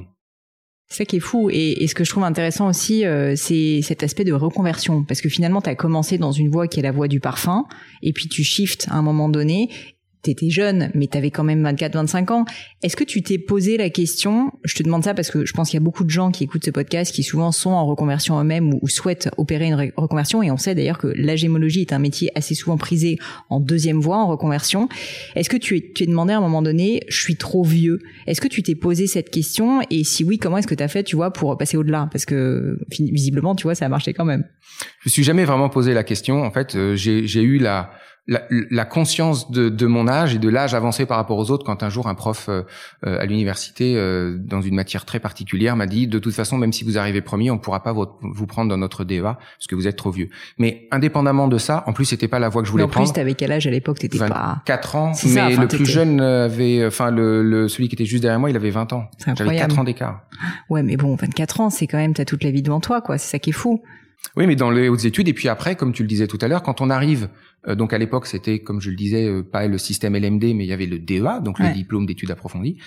Ça 0.89 1.05
qui 1.05 1.17
est 1.17 1.21
fou. 1.21 1.51
Et, 1.51 1.87
ce 1.87 1.95
que 1.95 2.05
je 2.05 2.11
trouve 2.11 2.25
intéressant 2.25 2.69
aussi, 2.69 3.05
euh, 3.05 3.35
c'est 3.37 3.81
cet 3.83 4.03
aspect 4.03 4.25
de 4.25 4.33
reconversion. 4.33 5.03
Parce 5.03 5.21
que 5.21 5.29
finalement, 5.29 5.61
tu 5.61 5.71
as 5.71 5.75
commencé 5.75 6.19
dans 6.19 6.33
une 6.33 6.51
voie 6.51 6.69
qui 6.69 6.81
est 6.81 6.83
la 6.83 6.93
voie 6.93 7.09
du 7.09 7.21
parfum, 7.21 7.65
et 8.03 8.13
puis 8.13 8.29
tu 8.29 8.45
shifts 8.45 8.87
à 8.91 8.97
un 8.97 9.03
moment 9.03 9.29
donné, 9.29 9.71
t'étais 10.25 10.51
jeune, 10.51 10.91
mais 10.95 11.07
t'avais 11.07 11.31
quand 11.31 11.45
même 11.45 11.63
24-25 11.67 12.33
ans. 12.33 12.45
Est-ce 12.83 12.97
que 12.97 13.05
tu 13.05 13.23
t'es 13.23 13.39
posé 13.39 13.77
la 13.77 13.91
question 13.91 14.51
Je 14.65 14.75
te 14.75 14.83
demande 14.83 15.05
ça 15.05 15.15
parce 15.15 15.31
que 15.31 15.45
je 15.45 15.53
pense 15.53 15.71
qu'il 15.71 15.77
y 15.79 15.83
a 15.83 15.85
beaucoup 15.85 16.05
de 16.05 16.11
gens 16.11 16.31
qui 16.31 16.45
écoutent 16.45 16.65
ce 16.65 16.71
podcast 16.71 17.15
qui 17.15 17.23
souvent 17.23 17.53
sont 17.53 17.71
en 17.71 17.87
reconversion 17.87 18.41
eux-mêmes 18.41 18.75
ou, 18.75 18.89
souhaitent 18.89 19.29
opérer 19.39 19.67
une 19.67 19.75
reconversion. 19.97 20.43
Et 20.43 20.51
on 20.51 20.57
sait 20.57 20.75
d'ailleurs 20.75 20.99
que 20.99 21.09
la 21.09 21.37
gémologie 21.37 21.83
est 21.83 21.93
un 21.93 21.99
métier 21.99 22.31
assez 22.35 22.55
souvent 22.55 22.77
prisé 22.77 23.19
en 23.51 23.61
deuxième 23.61 24.01
voie, 24.01 24.19
en 24.19 24.27
reconversion. 24.27 24.89
Est-ce 25.35 25.51
que 25.51 25.57
tu 25.57 25.93
t'es 25.93 26.07
demandé 26.07 26.33
à 26.33 26.39
un 26.39 26.41
moment 26.41 26.63
donné, 26.63 27.03
je 27.09 27.21
suis 27.21 27.37
trop 27.37 27.65
vieux? 27.65 28.01
Est-ce 28.27 28.41
que 28.41 28.49
tu 28.49 28.63
t'es 28.63 28.75
posé 28.75 29.07
cette 29.07 29.31
question? 29.31 29.81
Et 29.91 30.05
si 30.05 30.25
oui, 30.25 30.39
comment 30.39 30.59
est-ce 30.59 30.67
que 30.67 30.75
tu 30.75 30.83
as 30.83 30.89
fait, 30.89 31.03
tu 31.03 31.17
vois, 31.17 31.33
pour 31.33 31.57
passer 31.59 31.77
au-delà? 31.77 32.09
Parce 32.11 32.25
que 32.25 32.79
visiblement, 32.91 33.55
tu 33.55 33.65
vois, 33.65 33.75
ça 33.75 33.87
a 33.87 33.89
marché 33.89 34.13
quand 34.15 34.25
même. 34.25 34.45
Je 35.01 35.09
me 35.09 35.11
suis 35.11 35.25
jamais 35.25 35.45
vraiment 35.45 35.69
posé 35.69 35.93
la 35.93 36.05
question. 36.05 36.43
En 36.43 36.51
fait, 36.51 36.75
euh, 36.77 36.97
j'ai 36.97 37.43
eu 37.43 37.59
la 37.59 37.91
la, 38.27 38.85
conscience 38.87 39.51
de, 39.51 39.87
mon 39.87 40.09
âge 40.09 40.35
et 40.35 40.39
de 40.39 40.49
l'âge 40.49 40.75
avancé 40.75 41.05
par 41.05 41.19
rapport 41.19 41.39
aux 41.39 41.51
autres 41.51 41.65
quand 41.65 41.83
un 41.83 41.91
jour 41.91 42.07
un 42.07 42.15
prof 42.15 42.47
euh, 42.49 42.63
euh, 43.07 43.21
à 43.21 43.27
l'université 43.27 43.97
euh, 43.97 44.39
dans 44.39 44.63
une 44.63 44.75
matière 44.75 45.05
très 45.05 45.21
particulière 45.21 45.77
m'a 45.77 45.87
dit 45.87 46.07
de 46.07 46.19
toute 46.19 46.33
façon 46.33 46.57
même 46.57 46.73
si 46.73 46.85
vous 46.85 46.97
arrivez 46.97 47.21
premier 47.21 47.51
on 47.51 47.59
pourra 47.59 47.83
pas 47.83 47.93
vous, 47.93 48.47
prendre 48.47 48.71
dans 48.71 48.79
notre 48.79 49.05
DEA 49.05 49.21
parce 49.23 49.67
que 49.69 49.75
vous 49.75 49.87
êtes 49.87 49.97
trop 49.97 50.11
vieux. 50.11 50.31
Mais 50.59 50.89
indépendamment 50.91 51.49
de 51.49 51.59
ça 51.59 51.85
en 51.87 51.93
plus 51.93 52.07
c'était 52.07 52.29
pas 52.29 52.39
la 52.39 52.49
voie 52.49 52.63
que 52.63 52.67
je 52.67 52.73
voulais 52.73 52.87
prendre 52.87 53.07
en 53.07 53.13
plus 53.13 53.15
t'avais 53.15 53.35
quel 53.35 53.53
âge 53.53 53.67
à 53.67 53.71
l'époque? 53.71 53.99
T'étais 53.99 54.19
pas 54.19 54.63
4 54.65 54.97
ans 54.97 55.13
mais 55.27 55.57
le 55.57 55.69
plus 55.69 55.87
jeune 55.87 56.21
avait 56.21 56.87
enfin 56.87 57.11
le, 57.11 57.69
celui 57.69 57.89
qui 57.89 57.95
était 57.95 58.07
juste 58.07 58.23
derrière 58.23 58.41
moi 58.41 58.49
il 58.49 58.57
avait 58.57 58.71
20 58.71 58.95
ans. 58.95 59.05
J'avais 59.37 59.57
4 59.57 59.79
ans 59.79 59.85
d'écart. 59.85 60.23
Ouais 60.71 60.83
mais 60.83 60.97
bon 60.97 61.15
24 61.15 61.61
ans 61.61 61.71
c'est 61.71 61.87
quand 61.87 61.99
même 61.99 62.15
t'as 62.15 62.25
toute 62.25 62.43
la 62.43 62.51
vie 62.51 62.63
devant 62.63 62.81
toi 62.81 63.03
quoi. 63.03 63.19
C'est 63.19 63.33
ça 63.33 63.39
qui 63.39 63.51
est 63.51 63.55
fou 63.55 63.83
oui, 64.37 64.47
mais 64.47 64.57
dans 64.57 64.71
les 64.71 64.89
hautes 64.89 65.05
études, 65.05 65.29
et 65.29 65.33
puis 65.33 65.49
après, 65.49 65.77
comme 65.77 65.93
tu 65.93 66.03
le 66.03 66.09
disais 66.09 66.27
tout 66.27 66.39
à 66.41 66.49
l'heure, 66.49 66.63
quand 66.63 66.81
on 66.81 66.91
arrive, 66.91 67.29
euh, 67.69 67.75
donc 67.75 67.93
à 67.93 67.99
l'époque, 67.99 68.27
c'était, 68.27 68.61
comme 68.61 68.81
je 68.81 68.91
le 68.91 68.97
disais, 68.97 69.27
euh, 69.27 69.43
pas 69.43 69.67
le 69.67 69.79
système 69.79 70.17
LMD, 70.17 70.55
mais 70.55 70.65
il 70.65 70.67
y 70.67 70.73
avait 70.73 70.87
le 70.87 70.99
DEA, 70.99 71.41
donc 71.41 71.59
le 71.59 71.73
diplôme 71.73 72.07
d'études 72.07 72.31
approfondies. 72.31 72.79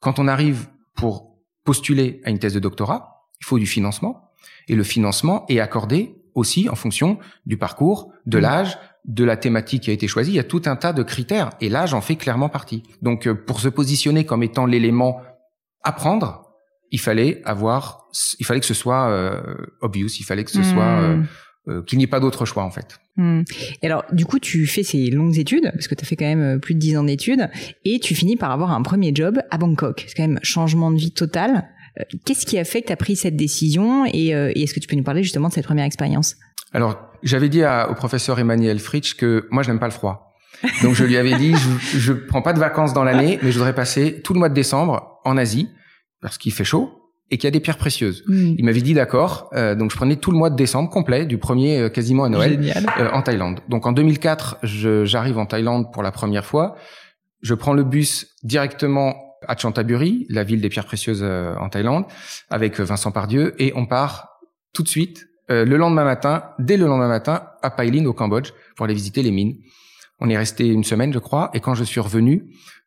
Quand 0.00 0.18
on 0.18 0.26
arrive 0.26 0.66
pour 0.94 1.36
postuler 1.64 2.20
à 2.24 2.30
une 2.30 2.38
thèse 2.38 2.54
de 2.54 2.60
doctorat, 2.60 3.28
il 3.40 3.44
faut 3.44 3.58
du 3.58 3.66
financement, 3.66 4.30
et 4.68 4.74
le 4.74 4.82
financement 4.82 5.44
est 5.48 5.60
accordé 5.60 6.16
aussi 6.34 6.68
en 6.68 6.74
fonction 6.74 7.18
du 7.46 7.56
parcours, 7.56 8.12
de 8.26 8.38
mmh. 8.38 8.42
l'âge, 8.42 8.78
de 9.04 9.24
la 9.24 9.36
thématique 9.36 9.84
qui 9.84 9.90
a 9.90 9.92
été 9.92 10.08
choisie. 10.08 10.32
Il 10.32 10.36
y 10.36 10.40
a 10.40 10.44
tout 10.44 10.62
un 10.66 10.76
tas 10.76 10.92
de 10.92 11.02
critères, 11.02 11.50
et 11.60 11.68
l'âge 11.68 11.94
en 11.94 12.00
fait 12.00 12.16
clairement 12.16 12.48
partie. 12.48 12.82
Donc, 13.00 13.26
euh, 13.26 13.34
pour 13.34 13.60
se 13.60 13.68
positionner 13.68 14.26
comme 14.26 14.42
étant 14.42 14.66
l'élément 14.66 15.20
à 15.82 15.92
prendre, 15.92 16.45
il 16.90 17.00
fallait 17.00 17.42
avoir, 17.44 18.08
il 18.38 18.46
fallait 18.46 18.60
que 18.60 18.66
ce 18.66 18.74
soit 18.74 19.08
euh, 19.08 19.40
obvious, 19.80 20.08
il 20.18 20.24
fallait 20.24 20.44
que 20.44 20.50
ce 20.50 20.62
soit 20.62 20.84
euh, 20.84 21.16
hmm. 21.16 21.26
euh, 21.68 21.82
qu'il 21.82 21.98
n'y 21.98 22.04
ait 22.04 22.08
pas 22.08 22.20
d'autre 22.20 22.44
choix 22.44 22.64
en 22.64 22.70
fait. 22.70 22.98
Hmm. 23.16 23.42
Et 23.82 23.86
alors, 23.86 24.04
du 24.12 24.24
coup, 24.26 24.38
tu 24.38 24.66
fais 24.66 24.82
ces 24.82 25.10
longues 25.10 25.38
études, 25.38 25.70
parce 25.72 25.88
que 25.88 25.94
tu 25.94 26.04
as 26.04 26.06
fait 26.06 26.16
quand 26.16 26.26
même 26.26 26.60
plus 26.60 26.74
de 26.74 26.78
dix 26.78 26.96
ans 26.96 27.04
d'études, 27.04 27.48
et 27.84 27.98
tu 27.98 28.14
finis 28.14 28.36
par 28.36 28.50
avoir 28.50 28.72
un 28.72 28.82
premier 28.82 29.12
job 29.14 29.40
à 29.50 29.58
Bangkok. 29.58 30.04
C'est 30.06 30.14
quand 30.14 30.28
même 30.28 30.38
changement 30.42 30.90
de 30.90 30.98
vie 30.98 31.12
total. 31.12 31.68
Qu'est-ce 32.26 32.44
qui 32.44 32.58
a 32.58 32.64
fait 32.64 32.82
que 32.82 32.88
tu 32.88 32.92
as 32.92 32.96
pris 32.96 33.16
cette 33.16 33.36
décision 33.36 34.04
et, 34.04 34.28
est-ce 34.28 34.74
que 34.74 34.80
tu 34.80 34.86
peux 34.86 34.96
nous 34.96 35.02
parler 35.02 35.22
justement 35.22 35.48
de 35.48 35.54
cette 35.54 35.64
première 35.64 35.86
expérience? 35.86 36.36
Alors, 36.74 36.98
j'avais 37.22 37.48
dit 37.48 37.62
au 37.64 37.94
professeur 37.94 38.38
Emmanuel 38.38 38.78
Fritsch 38.78 39.14
que 39.14 39.48
moi, 39.50 39.62
je 39.62 39.70
n'aime 39.70 39.78
pas 39.78 39.86
le 39.86 39.92
froid. 39.92 40.34
Donc, 40.82 40.94
je 40.94 41.04
lui 41.04 41.16
avais 41.16 41.36
dit, 41.36 41.54
je, 41.54 41.98
je 41.98 42.12
prends 42.12 42.42
pas 42.42 42.52
de 42.52 42.58
vacances 42.58 42.92
dans 42.92 43.04
l'année, 43.04 43.38
mais 43.42 43.50
je 43.50 43.56
voudrais 43.56 43.74
passer 43.74 44.20
tout 44.22 44.34
le 44.34 44.40
mois 44.40 44.50
de 44.50 44.54
décembre 44.54 45.20
en 45.24 45.38
Asie 45.38 45.70
parce 46.20 46.38
qu'il 46.38 46.52
fait 46.52 46.64
chaud 46.64 47.06
et 47.30 47.38
qu'il 47.38 47.44
y 47.44 47.48
a 47.48 47.50
des 47.50 47.60
pierres 47.60 47.78
précieuses. 47.78 48.22
Hmm. 48.26 48.54
Il 48.56 48.64
m'avait 48.64 48.80
dit 48.80 48.94
d'accord, 48.94 49.50
euh, 49.54 49.74
donc 49.74 49.90
je 49.90 49.96
prenais 49.96 50.16
tout 50.16 50.30
le 50.30 50.38
mois 50.38 50.50
de 50.50 50.56
décembre 50.56 50.90
complet, 50.90 51.26
du 51.26 51.38
premier 51.38 51.78
euh, 51.78 51.88
quasiment 51.88 52.24
à 52.24 52.28
Noël, 52.28 52.60
euh, 53.00 53.10
en 53.10 53.22
Thaïlande. 53.22 53.60
Donc 53.68 53.86
en 53.86 53.92
2004, 53.92 54.58
j'arrive 54.62 55.38
en 55.38 55.46
Thaïlande 55.46 55.92
pour 55.92 56.02
la 56.02 56.12
première 56.12 56.44
fois. 56.44 56.76
Je 57.42 57.54
prends 57.54 57.74
le 57.74 57.84
bus 57.84 58.28
directement 58.44 59.16
à 59.46 59.56
Chantaburi, 59.56 60.26
la 60.30 60.44
ville 60.44 60.60
des 60.60 60.68
pierres 60.68 60.86
précieuses 60.86 61.22
en 61.22 61.68
Thaïlande, 61.68 62.04
avec 62.48 62.80
Vincent 62.80 63.12
Pardieu, 63.12 63.54
et 63.58 63.72
on 63.76 63.86
part 63.86 64.40
tout 64.72 64.82
de 64.82 64.88
suite 64.88 65.26
le 65.48 65.76
lendemain 65.76 66.04
matin, 66.04 66.42
dès 66.58 66.76
le 66.76 66.86
lendemain 66.86 67.06
matin, 67.06 67.44
à 67.62 67.70
Pailin 67.70 68.06
au 68.06 68.12
Cambodge 68.12 68.52
pour 68.74 68.84
aller 68.84 68.94
visiter 68.94 69.22
les 69.22 69.30
mines. 69.30 69.56
On 70.18 70.30
est 70.30 70.38
resté 70.38 70.66
une 70.66 70.82
semaine, 70.82 71.12
je 71.12 71.18
crois, 71.18 71.50
et 71.54 71.60
quand 71.60 71.74
je 71.74 71.84
suis 71.84 72.00
revenu, 72.00 72.46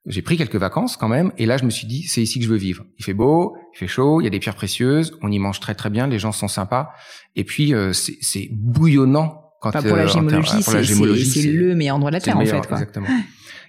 j'ai 0.09 0.21
pris 0.21 0.37
quelques 0.37 0.55
vacances 0.55 0.97
quand 0.97 1.07
même, 1.07 1.31
et 1.37 1.45
là 1.45 1.57
je 1.57 1.63
me 1.63 1.69
suis 1.69 1.87
dit, 1.87 2.03
c'est 2.03 2.21
ici 2.21 2.39
que 2.39 2.45
je 2.45 2.49
veux 2.49 2.57
vivre. 2.57 2.83
Il 2.97 3.05
fait 3.05 3.13
beau, 3.13 3.55
il 3.73 3.77
fait 3.77 3.87
chaud, 3.87 4.21
il 4.21 4.25
y 4.25 4.27
a 4.27 4.29
des 4.29 4.39
pierres 4.39 4.55
précieuses, 4.55 5.17
on 5.21 5.31
y 5.31 5.39
mange 5.39 5.59
très 5.59 5.75
très 5.75 5.89
bien, 5.89 6.07
les 6.07 6.19
gens 6.19 6.31
sont 6.31 6.47
sympas, 6.47 6.89
et 7.35 7.43
puis 7.43 7.73
euh, 7.73 7.93
c'est 7.93 8.49
bouillonnant. 8.51 9.45
Quand, 9.61 9.71
pour 9.71 9.97
la 9.97 10.05
gémologie, 10.07 10.63
c'est 10.63 11.43
le 11.51 11.75
meilleur 11.75 11.97
endroit 11.97 12.11
de 12.11 12.15
la 12.15 12.21
Terre 12.21 12.37
en 12.37 12.45
fait. 12.45 12.65
Quoi. 12.65 12.77
Exactement. 12.77 13.07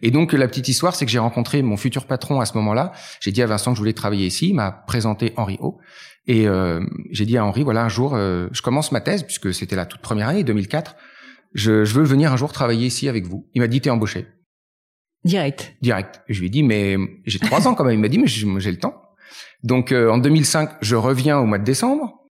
Et 0.02 0.10
donc 0.12 0.32
la 0.32 0.46
petite 0.46 0.68
histoire, 0.68 0.94
c'est 0.94 1.04
que 1.04 1.10
j'ai 1.10 1.18
rencontré 1.18 1.62
mon 1.62 1.76
futur 1.76 2.06
patron 2.06 2.40
à 2.40 2.46
ce 2.46 2.56
moment-là. 2.58 2.92
J'ai 3.20 3.32
dit 3.32 3.42
à 3.42 3.46
Vincent 3.46 3.72
que 3.72 3.76
je 3.76 3.80
voulais 3.80 3.92
travailler 3.92 4.26
ici. 4.26 4.50
Il 4.50 4.54
m'a 4.54 4.70
présenté 4.70 5.32
Henri 5.36 5.58
O. 5.60 5.78
Et 6.28 6.46
euh, 6.46 6.80
j'ai 7.10 7.26
dit 7.26 7.36
à 7.36 7.44
Henri, 7.44 7.64
voilà, 7.64 7.82
un 7.82 7.88
jour, 7.88 8.14
euh, 8.14 8.48
je 8.52 8.62
commence 8.62 8.92
ma 8.92 9.00
thèse, 9.00 9.24
puisque 9.24 9.52
c'était 9.52 9.74
la 9.74 9.84
toute 9.84 10.00
première 10.00 10.28
année, 10.28 10.44
2004 10.44 10.94
je, 11.52 11.84
je 11.84 11.94
veux 11.94 12.04
venir 12.04 12.32
un 12.32 12.36
jour 12.36 12.52
travailler 12.52 12.86
ici 12.86 13.08
avec 13.08 13.26
vous. 13.26 13.48
Il 13.54 13.60
m'a 13.60 13.66
dit, 13.66 13.80
t'es 13.80 13.90
embauché. 13.90 14.28
Direct. 15.24 15.74
Direct. 15.82 16.22
je 16.28 16.40
lui 16.40 16.46
ai 16.46 16.50
dit, 16.50 16.62
mais 16.62 16.96
j'ai 17.26 17.38
trois 17.38 17.68
ans 17.68 17.74
quand 17.74 17.84
même. 17.84 17.94
Il 17.94 18.00
m'a 18.00 18.08
dit, 18.08 18.18
mais 18.18 18.26
j'ai 18.26 18.70
le 18.70 18.78
temps. 18.78 19.02
Donc 19.62 19.92
euh, 19.92 20.10
en 20.10 20.18
2005, 20.18 20.70
je 20.80 20.96
reviens 20.96 21.38
au 21.38 21.46
mois 21.46 21.58
de 21.58 21.64
décembre. 21.64 22.28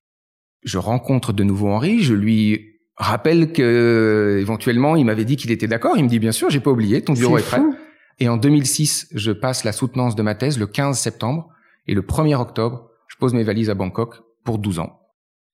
Je 0.62 0.78
rencontre 0.78 1.32
de 1.32 1.44
nouveau 1.44 1.68
Henri. 1.68 2.02
Je 2.02 2.14
lui 2.14 2.80
rappelle 2.96 3.52
que 3.52 4.38
éventuellement, 4.40 4.96
il 4.96 5.04
m'avait 5.04 5.24
dit 5.24 5.36
qu'il 5.36 5.50
était 5.50 5.68
d'accord. 5.68 5.96
Il 5.96 6.04
me 6.04 6.08
dit, 6.08 6.18
bien 6.18 6.32
sûr, 6.32 6.50
j'ai 6.50 6.60
pas 6.60 6.70
oublié. 6.70 7.02
Ton 7.02 7.14
bureau 7.14 7.38
est, 7.38 7.42
prêt. 7.42 7.60
Et 8.18 8.28
en 8.28 8.36
2006, 8.36 9.08
je 9.14 9.32
passe 9.32 9.64
la 9.64 9.72
soutenance 9.72 10.16
de 10.16 10.22
ma 10.22 10.34
thèse 10.34 10.58
le 10.58 10.66
15 10.66 10.98
septembre. 10.98 11.48
Et 11.86 11.94
le 11.94 12.02
1er 12.02 12.34
octobre, 12.34 12.90
je 13.08 13.16
pose 13.16 13.32
mes 13.34 13.44
valises 13.44 13.70
à 13.70 13.74
Bangkok 13.74 14.16
pour 14.44 14.58
12 14.58 14.80
ans. 14.80 15.00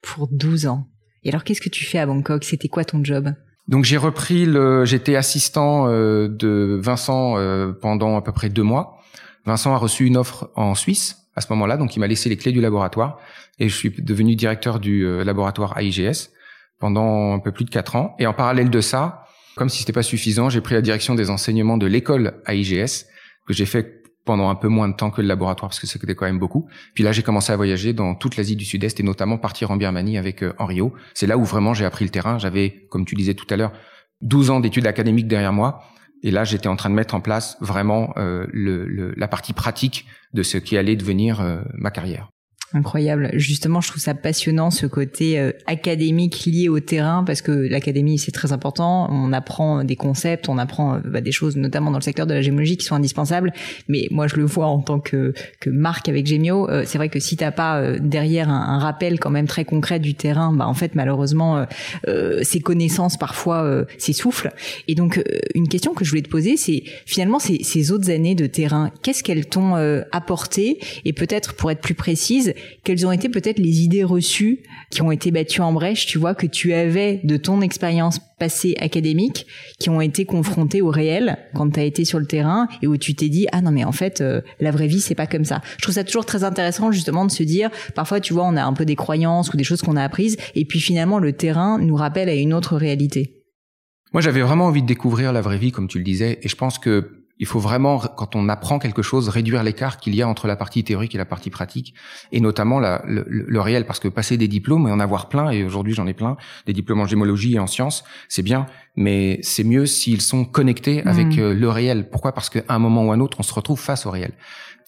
Pour 0.02 0.28
12 0.28 0.66
ans. 0.66 0.88
Et 1.22 1.28
alors, 1.28 1.44
qu'est-ce 1.44 1.60
que 1.60 1.68
tu 1.68 1.84
fais 1.84 1.98
à 1.98 2.06
Bangkok? 2.06 2.44
C'était 2.44 2.68
quoi 2.68 2.84
ton 2.84 3.04
job? 3.04 3.32
Donc 3.68 3.84
j'ai 3.84 3.96
repris 3.96 4.46
le, 4.46 4.84
j'étais 4.84 5.16
assistant 5.16 5.88
euh, 5.88 6.28
de 6.28 6.78
Vincent 6.80 7.36
euh, 7.36 7.72
pendant 7.72 8.16
à 8.16 8.22
peu 8.22 8.32
près 8.32 8.48
deux 8.48 8.62
mois. 8.62 8.98
Vincent 9.44 9.74
a 9.74 9.76
reçu 9.76 10.06
une 10.06 10.16
offre 10.16 10.50
en 10.54 10.74
Suisse 10.74 11.28
à 11.34 11.40
ce 11.40 11.48
moment-là, 11.50 11.76
donc 11.76 11.96
il 11.96 12.00
m'a 12.00 12.06
laissé 12.06 12.28
les 12.28 12.36
clés 12.36 12.52
du 12.52 12.60
laboratoire 12.60 13.18
et 13.58 13.68
je 13.68 13.74
suis 13.74 13.90
devenu 13.90 14.36
directeur 14.36 14.78
du 14.78 15.04
euh, 15.04 15.24
laboratoire 15.24 15.76
AIGS 15.78 16.30
pendant 16.78 17.34
un 17.34 17.38
peu 17.38 17.52
plus 17.52 17.64
de 17.64 17.70
quatre 17.70 17.96
ans. 17.96 18.14
Et 18.18 18.26
en 18.26 18.34
parallèle 18.34 18.70
de 18.70 18.80
ça, 18.80 19.24
comme 19.56 19.68
si 19.68 19.80
c'était 19.80 19.92
pas 19.92 20.02
suffisant, 20.02 20.48
j'ai 20.48 20.60
pris 20.60 20.74
la 20.74 20.82
direction 20.82 21.14
des 21.14 21.30
enseignements 21.30 21.78
de 21.78 21.86
l'école 21.86 22.34
AIGS 22.46 23.06
que 23.46 23.54
j'ai 23.54 23.66
fait 23.66 23.95
pendant 24.26 24.50
un 24.50 24.56
peu 24.56 24.68
moins 24.68 24.88
de 24.88 24.94
temps 24.94 25.10
que 25.10 25.22
le 25.22 25.28
laboratoire 25.28 25.70
parce 25.70 25.80
que 25.80 25.86
c'était 25.86 26.14
quand 26.14 26.26
même 26.26 26.38
beaucoup. 26.38 26.68
Puis 26.94 27.04
là, 27.04 27.12
j'ai 27.12 27.22
commencé 27.22 27.52
à 27.52 27.56
voyager 27.56 27.94
dans 27.94 28.14
toute 28.14 28.36
l'Asie 28.36 28.56
du 28.56 28.64
Sud-Est 28.64 29.00
et 29.00 29.02
notamment 29.02 29.38
partir 29.38 29.70
en 29.70 29.76
Birmanie 29.76 30.18
avec 30.18 30.42
euh, 30.42 30.52
Henrio. 30.58 30.92
C'est 31.14 31.26
là 31.26 31.38
où 31.38 31.44
vraiment 31.44 31.72
j'ai 31.72 31.86
appris 31.86 32.04
le 32.04 32.10
terrain. 32.10 32.38
J'avais, 32.38 32.86
comme 32.90 33.06
tu 33.06 33.14
disais 33.14 33.34
tout 33.34 33.46
à 33.48 33.56
l'heure, 33.56 33.72
12 34.20 34.50
ans 34.50 34.60
d'études 34.60 34.86
académiques 34.86 35.28
derrière 35.28 35.52
moi. 35.52 35.82
Et 36.22 36.30
là, 36.30 36.44
j'étais 36.44 36.68
en 36.68 36.76
train 36.76 36.90
de 36.90 36.94
mettre 36.94 37.14
en 37.14 37.20
place 37.20 37.56
vraiment 37.60 38.12
euh, 38.16 38.46
le, 38.52 39.14
la 39.16 39.28
partie 39.28 39.52
pratique 39.52 40.06
de 40.34 40.42
ce 40.42 40.58
qui 40.58 40.76
allait 40.76 40.96
devenir 40.96 41.40
euh, 41.40 41.62
ma 41.74 41.90
carrière. 41.90 42.30
Incroyable. 42.72 43.30
Justement, 43.34 43.80
je 43.80 43.90
trouve 43.90 44.02
ça 44.02 44.14
passionnant 44.14 44.72
ce 44.72 44.86
côté 44.86 45.38
euh, 45.38 45.52
académique 45.66 46.46
lié 46.46 46.68
au 46.68 46.80
terrain 46.80 47.22
parce 47.24 47.40
que 47.40 47.52
l'académie 47.52 48.18
c'est 48.18 48.32
très 48.32 48.52
important. 48.52 49.08
On 49.08 49.32
apprend 49.32 49.84
des 49.84 49.94
concepts, 49.94 50.48
on 50.48 50.58
apprend 50.58 50.96
euh, 50.96 50.98
bah, 51.04 51.20
des 51.20 51.30
choses, 51.30 51.56
notamment 51.56 51.92
dans 51.92 51.98
le 51.98 52.02
secteur 52.02 52.26
de 52.26 52.34
la 52.34 52.42
gémologie, 52.42 52.76
qui 52.76 52.84
sont 52.84 52.96
indispensables. 52.96 53.52
Mais 53.86 54.08
moi, 54.10 54.26
je 54.26 54.34
le 54.34 54.44
vois 54.44 54.66
en 54.66 54.80
tant 54.80 54.98
que 54.98 55.32
que 55.60 55.70
marque 55.70 56.08
avec 56.08 56.26
Gemio. 56.26 56.68
Euh, 56.68 56.82
c'est 56.84 56.98
vrai 56.98 57.08
que 57.08 57.20
si 57.20 57.36
t'as 57.36 57.52
pas 57.52 58.00
derrière 58.00 58.50
un, 58.50 58.78
rappel 58.80 59.20
quand 59.20 59.30
même 59.30 59.46
très 59.46 59.64
concret 59.64 60.00
du 60.00 60.14
terrain, 60.14 60.52
bah 60.52 60.66
en 60.66 60.74
fait 60.74 60.94
malheureusement 60.94 61.66
ces 62.42 62.60
connaissances 62.60 63.16
parfois 63.16 63.84
s'essoufflent. 63.96 64.52
Et 64.86 64.94
donc 64.94 65.22
une 65.54 65.68
question 65.68 65.94
que 65.94 66.04
je 66.04 66.10
voulais 66.10 66.22
te 66.22 66.28
poser, 66.28 66.56
c'est 66.56 66.82
finalement 67.06 67.38
ces, 67.38 67.62
ces 67.62 67.90
autres 67.90 68.10
années 68.10 68.34
de 68.34 68.46
terrain, 68.46 68.90
qu'est-ce 69.02 69.22
qu'elles 69.22 69.46
t'ont 69.46 69.74
apporté? 70.12 70.78
Et 71.04 71.12
peut-être 71.12 71.54
pour 71.54 71.70
être 71.70 71.80
plus 71.80 71.94
précise 71.94 72.54
quelles 72.84 73.06
ont 73.06 73.12
été 73.12 73.28
peut-être 73.28 73.58
les 73.58 73.82
idées 73.82 74.04
reçues 74.04 74.62
qui 74.90 75.02
ont 75.02 75.10
été 75.10 75.30
battues 75.30 75.60
en 75.60 75.72
brèche, 75.72 76.06
tu 76.06 76.18
vois, 76.18 76.34
que 76.34 76.46
tu 76.46 76.72
avais 76.72 77.20
de 77.24 77.36
ton 77.36 77.60
expérience 77.60 78.20
passée 78.38 78.74
académique, 78.80 79.46
qui 79.78 79.88
ont 79.88 80.00
été 80.00 80.24
confrontées 80.24 80.82
au 80.82 80.90
réel 80.90 81.38
quand 81.54 81.70
tu 81.70 81.80
as 81.80 81.84
été 81.84 82.04
sur 82.04 82.18
le 82.18 82.26
terrain 82.26 82.68
et 82.82 82.86
où 82.86 82.96
tu 82.96 83.14
t'es 83.14 83.28
dit 83.28 83.46
ah 83.52 83.62
non 83.62 83.70
mais 83.70 83.84
en 83.84 83.92
fait 83.92 84.20
euh, 84.20 84.42
la 84.60 84.70
vraie 84.70 84.86
vie 84.86 85.00
c'est 85.00 85.14
pas 85.14 85.26
comme 85.26 85.44
ça. 85.44 85.62
Je 85.78 85.82
trouve 85.82 85.94
ça 85.94 86.04
toujours 86.04 86.26
très 86.26 86.44
intéressant 86.44 86.92
justement 86.92 87.24
de 87.24 87.30
se 87.30 87.42
dire 87.42 87.70
parfois 87.94 88.20
tu 88.20 88.34
vois 88.34 88.44
on 88.44 88.56
a 88.56 88.62
un 88.62 88.74
peu 88.74 88.84
des 88.84 88.96
croyances 88.96 89.52
ou 89.52 89.56
des 89.56 89.64
choses 89.64 89.82
qu'on 89.82 89.96
a 89.96 90.02
apprises 90.02 90.36
et 90.54 90.64
puis 90.64 90.80
finalement 90.80 91.18
le 91.18 91.32
terrain 91.32 91.78
nous 91.78 91.96
rappelle 91.96 92.28
à 92.28 92.34
une 92.34 92.52
autre 92.52 92.76
réalité. 92.76 93.42
Moi 94.12 94.20
j'avais 94.20 94.42
vraiment 94.42 94.66
envie 94.66 94.82
de 94.82 94.86
découvrir 94.86 95.32
la 95.32 95.40
vraie 95.40 95.58
vie 95.58 95.72
comme 95.72 95.88
tu 95.88 95.98
le 95.98 96.04
disais 96.04 96.38
et 96.42 96.48
je 96.48 96.56
pense 96.56 96.78
que 96.78 97.25
il 97.38 97.46
faut 97.46 97.58
vraiment, 97.60 97.98
quand 97.98 98.34
on 98.34 98.48
apprend 98.48 98.78
quelque 98.78 99.02
chose, 99.02 99.28
réduire 99.28 99.62
l'écart 99.62 99.98
qu'il 99.98 100.14
y 100.14 100.22
a 100.22 100.28
entre 100.28 100.46
la 100.46 100.56
partie 100.56 100.84
théorique 100.84 101.14
et 101.14 101.18
la 101.18 101.24
partie 101.24 101.50
pratique, 101.50 101.94
et 102.32 102.40
notamment 102.40 102.80
la, 102.80 103.02
le, 103.06 103.24
le, 103.28 103.60
réel, 103.60 103.86
parce 103.86 104.00
que 104.00 104.08
passer 104.08 104.36
des 104.36 104.48
diplômes 104.48 104.88
et 104.88 104.90
en 104.90 105.00
avoir 105.00 105.28
plein, 105.28 105.50
et 105.50 105.64
aujourd'hui 105.64 105.94
j'en 105.94 106.06
ai 106.06 106.14
plein, 106.14 106.36
des 106.66 106.72
diplômes 106.72 107.00
en 107.00 107.06
gémologie 107.06 107.54
et 107.54 107.58
en 107.58 107.66
sciences, 107.66 108.04
c'est 108.28 108.42
bien, 108.42 108.66
mais 108.96 109.38
c'est 109.42 109.64
mieux 109.64 109.86
s'ils 109.86 110.22
sont 110.22 110.44
connectés 110.44 111.02
avec 111.04 111.36
mmh. 111.36 111.40
euh, 111.40 111.54
le 111.54 111.68
réel. 111.68 112.08
Pourquoi? 112.10 112.32
Parce 112.32 112.48
qu'à 112.48 112.62
un 112.68 112.78
moment 112.78 113.04
ou 113.04 113.12
un 113.12 113.20
autre, 113.20 113.38
on 113.40 113.42
se 113.42 113.52
retrouve 113.52 113.80
face 113.80 114.06
au 114.06 114.10
réel. 114.10 114.32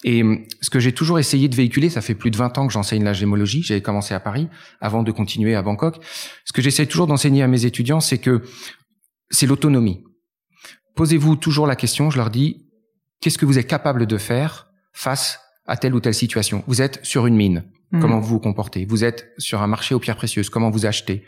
Et 0.03 0.23
hum, 0.23 0.45
ce 0.61 0.69
que 0.69 0.79
j'ai 0.79 0.93
toujours 0.93 1.19
essayé 1.19 1.47
de 1.47 1.55
véhiculer, 1.55 1.89
ça 1.89 2.01
fait 2.01 2.15
plus 2.15 2.31
de 2.31 2.37
20 2.37 2.57
ans 2.57 2.67
que 2.67 2.73
j'enseigne 2.73 3.03
la 3.03 3.13
gémologie, 3.13 3.63
j'avais 3.63 3.81
commencé 3.81 4.13
à 4.13 4.19
Paris 4.19 4.47
avant 4.81 5.03
de 5.03 5.11
continuer 5.11 5.55
à 5.55 5.61
Bangkok. 5.61 5.99
Ce 6.45 6.53
que 6.53 6.61
j'essaie 6.61 6.85
toujours 6.85 7.07
d'enseigner 7.07 7.43
à 7.43 7.47
mes 7.47 7.65
étudiants, 7.65 7.99
c'est 7.99 8.17
que 8.17 8.41
c'est 9.29 9.45
l'autonomie. 9.45 10.03
Posez-vous 10.99 11.37
toujours 11.37 11.65
la 11.65 11.77
question, 11.77 12.09
je 12.09 12.17
leur 12.17 12.29
dis, 12.29 12.65
qu'est-ce 13.21 13.37
que 13.37 13.45
vous 13.45 13.57
êtes 13.57 13.67
capable 13.67 14.05
de 14.05 14.17
faire 14.17 14.67
face 14.91 15.39
à 15.65 15.77
telle 15.77 15.95
ou 15.95 16.01
telle 16.01 16.13
situation? 16.13 16.61
Vous 16.67 16.81
êtes 16.81 16.99
sur 17.05 17.25
une 17.25 17.37
mine, 17.37 17.63
mmh. 17.91 18.01
comment 18.01 18.19
vous 18.19 18.27
vous 18.27 18.39
comportez? 18.41 18.83
Vous 18.83 19.05
êtes 19.05 19.31
sur 19.37 19.61
un 19.61 19.67
marché 19.67 19.95
aux 19.95 19.99
pierres 19.99 20.17
précieuses, 20.17 20.49
comment 20.49 20.69
vous 20.69 20.85
achetez? 20.85 21.23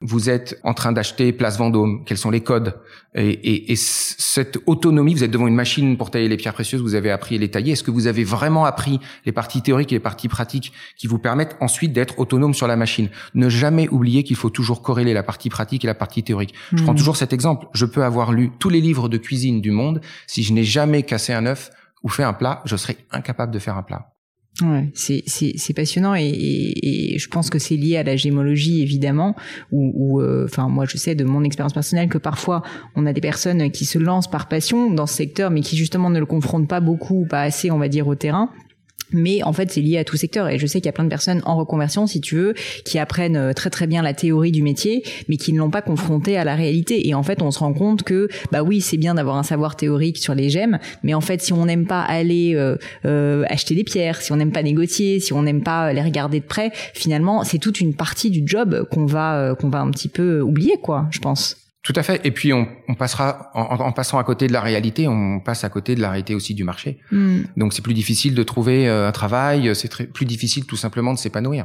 Vous 0.00 0.28
êtes 0.28 0.60
en 0.62 0.74
train 0.74 0.92
d'acheter 0.92 1.32
Place 1.32 1.58
Vendôme, 1.58 2.04
quels 2.04 2.18
sont 2.18 2.30
les 2.30 2.40
codes? 2.40 2.78
Et, 3.14 3.28
et, 3.28 3.72
et, 3.72 3.76
cette 3.76 4.58
autonomie, 4.66 5.14
vous 5.14 5.24
êtes 5.24 5.30
devant 5.30 5.46
une 5.46 5.54
machine 5.54 5.96
pour 5.96 6.10
tailler 6.10 6.28
les 6.28 6.36
pierres 6.36 6.52
précieuses, 6.52 6.82
vous 6.82 6.94
avez 6.94 7.10
appris 7.10 7.36
à 7.36 7.38
les 7.38 7.50
tailler. 7.50 7.72
Est-ce 7.72 7.82
que 7.82 7.90
vous 7.90 8.06
avez 8.06 8.24
vraiment 8.24 8.66
appris 8.66 9.00
les 9.24 9.32
parties 9.32 9.62
théoriques 9.62 9.92
et 9.92 9.96
les 9.96 10.00
parties 10.00 10.28
pratiques 10.28 10.72
qui 10.96 11.06
vous 11.06 11.18
permettent 11.18 11.56
ensuite 11.60 11.92
d'être 11.92 12.18
autonome 12.18 12.52
sur 12.52 12.66
la 12.66 12.76
machine? 12.76 13.08
Ne 13.34 13.48
jamais 13.48 13.88
oublier 13.88 14.22
qu'il 14.22 14.36
faut 14.36 14.50
toujours 14.50 14.82
corréler 14.82 15.14
la 15.14 15.22
partie 15.22 15.48
pratique 15.48 15.84
et 15.84 15.86
la 15.86 15.94
partie 15.94 16.22
théorique. 16.22 16.54
Je 16.72 16.82
prends 16.82 16.92
hmm. 16.92 16.96
toujours 16.96 17.16
cet 17.16 17.32
exemple. 17.32 17.66
Je 17.72 17.86
peux 17.86 18.04
avoir 18.04 18.32
lu 18.32 18.50
tous 18.58 18.68
les 18.68 18.80
livres 18.80 19.08
de 19.08 19.16
cuisine 19.16 19.60
du 19.60 19.70
monde. 19.70 20.00
Si 20.26 20.42
je 20.42 20.52
n'ai 20.52 20.64
jamais 20.64 21.02
cassé 21.02 21.32
un 21.32 21.46
œuf 21.46 21.70
ou 22.02 22.08
fait 22.08 22.24
un 22.24 22.34
plat, 22.34 22.62
je 22.64 22.76
serai 22.76 22.98
incapable 23.10 23.52
de 23.52 23.58
faire 23.58 23.76
un 23.76 23.82
plat. 23.82 24.15
Ouais, 24.62 24.88
c'est 24.94 25.74
passionnant 25.74 26.14
et, 26.14 26.24
et, 26.24 27.14
et, 27.14 27.18
je 27.18 27.28
pense 27.28 27.50
que 27.50 27.58
c'est 27.58 27.76
lié 27.76 27.98
à 27.98 28.02
la 28.02 28.16
gémologie 28.16 28.80
évidemment 28.80 29.36
ou 29.70 30.18
euh, 30.22 30.46
enfin 30.46 30.68
moi 30.68 30.86
je 30.88 30.96
sais 30.96 31.14
de 31.14 31.24
mon 31.24 31.44
expérience 31.44 31.74
personnelle 31.74 32.08
que 32.08 32.16
parfois 32.16 32.62
on 32.94 33.04
a 33.04 33.12
des 33.12 33.20
personnes 33.20 33.70
qui 33.70 33.84
se 33.84 33.98
lancent 33.98 34.30
par 34.30 34.48
passion 34.48 34.90
dans 34.90 35.06
ce 35.06 35.14
secteur 35.14 35.50
mais 35.50 35.60
qui 35.60 35.76
justement 35.76 36.08
ne 36.08 36.18
le 36.18 36.24
confrontent 36.24 36.68
pas 36.68 36.80
beaucoup 36.80 37.20
ou 37.20 37.26
pas 37.26 37.42
assez 37.42 37.70
on 37.70 37.78
va 37.78 37.88
dire 37.88 38.08
au 38.08 38.14
terrain 38.14 38.48
mais 39.12 39.42
en 39.42 39.52
fait 39.52 39.70
c'est 39.70 39.80
lié 39.80 39.98
à 39.98 40.04
tout 40.04 40.16
secteur. 40.16 40.48
Et 40.48 40.58
je 40.58 40.66
sais 40.66 40.80
qu'il 40.80 40.86
y 40.86 40.88
a 40.88 40.92
plein 40.92 41.04
de 41.04 41.08
personnes 41.08 41.42
en 41.44 41.56
reconversion 41.56 42.06
si 42.06 42.20
tu 42.20 42.36
veux 42.36 42.54
qui 42.84 42.98
apprennent 42.98 43.36
euh, 43.36 43.52
très 43.52 43.70
très 43.70 43.86
bien 43.86 44.02
la 44.02 44.14
théorie 44.14 44.52
du 44.52 44.62
métier 44.62 45.02
mais 45.28 45.36
qui 45.36 45.52
ne 45.52 45.58
l'ont 45.58 45.70
pas 45.70 45.82
confronté 45.82 46.36
à 46.36 46.44
la 46.44 46.54
réalité. 46.54 47.08
Et 47.08 47.14
en 47.14 47.22
fait 47.22 47.42
on 47.42 47.50
se 47.50 47.58
rend 47.58 47.72
compte 47.72 48.02
que 48.02 48.28
bah 48.52 48.62
oui 48.62 48.80
c'est 48.80 48.96
bien 48.96 49.14
d'avoir 49.14 49.36
un 49.36 49.42
savoir 49.42 49.76
théorique 49.76 50.18
sur 50.18 50.34
les 50.34 50.50
gemmes 50.50 50.78
mais 51.02 51.14
en 51.14 51.20
fait 51.20 51.40
si 51.40 51.52
on 51.52 51.66
n'aime 51.66 51.86
pas 51.86 52.02
aller 52.02 52.54
euh, 52.54 52.76
euh, 53.04 53.44
acheter 53.48 53.74
des 53.74 53.84
pierres 53.84 54.20
si 54.20 54.32
on 54.32 54.36
n'aime 54.36 54.52
pas 54.52 54.62
négocier 54.62 55.20
si 55.20 55.32
on 55.32 55.42
n'aime 55.42 55.62
pas 55.62 55.92
les 55.92 56.02
regarder 56.02 56.40
de 56.40 56.44
près 56.44 56.70
finalement 56.94 57.44
c'est 57.44 57.58
toute 57.58 57.80
une 57.80 57.94
partie 57.94 58.30
du 58.30 58.42
job 58.44 58.86
qu'on 58.90 59.06
va 59.06 59.54
qu'on 59.58 59.68
va 59.68 59.80
un 59.80 59.90
petit 59.90 60.08
peu 60.08 60.40
oublier 60.40 60.76
quoi 60.80 61.06
je 61.10 61.18
pense 61.18 61.65
tout 61.86 61.92
à 61.94 62.02
fait. 62.02 62.20
Et 62.24 62.32
puis 62.32 62.52
on, 62.52 62.66
on 62.88 62.94
passera 62.96 63.52
en, 63.54 63.76
en, 63.76 63.92
passant 63.92 64.18
à 64.18 64.24
côté 64.24 64.48
de 64.48 64.52
la 64.52 64.60
réalité, 64.60 65.06
on 65.06 65.38
passe 65.38 65.62
à 65.62 65.68
côté 65.68 65.94
de 65.94 66.00
la 66.00 66.10
réalité 66.10 66.34
aussi 66.34 66.52
du 66.52 66.64
marché. 66.64 66.98
Mm. 67.12 67.42
Donc 67.56 67.72
c'est 67.72 67.82
plus 67.82 67.94
difficile 67.94 68.34
de 68.34 68.42
trouver 68.42 68.88
euh, 68.88 69.06
un 69.06 69.12
travail, 69.12 69.70
c'est 69.76 70.12
plus 70.12 70.26
difficile 70.26 70.66
tout 70.66 70.74
simplement 70.74 71.14
de 71.14 71.18
s'épanouir. 71.18 71.64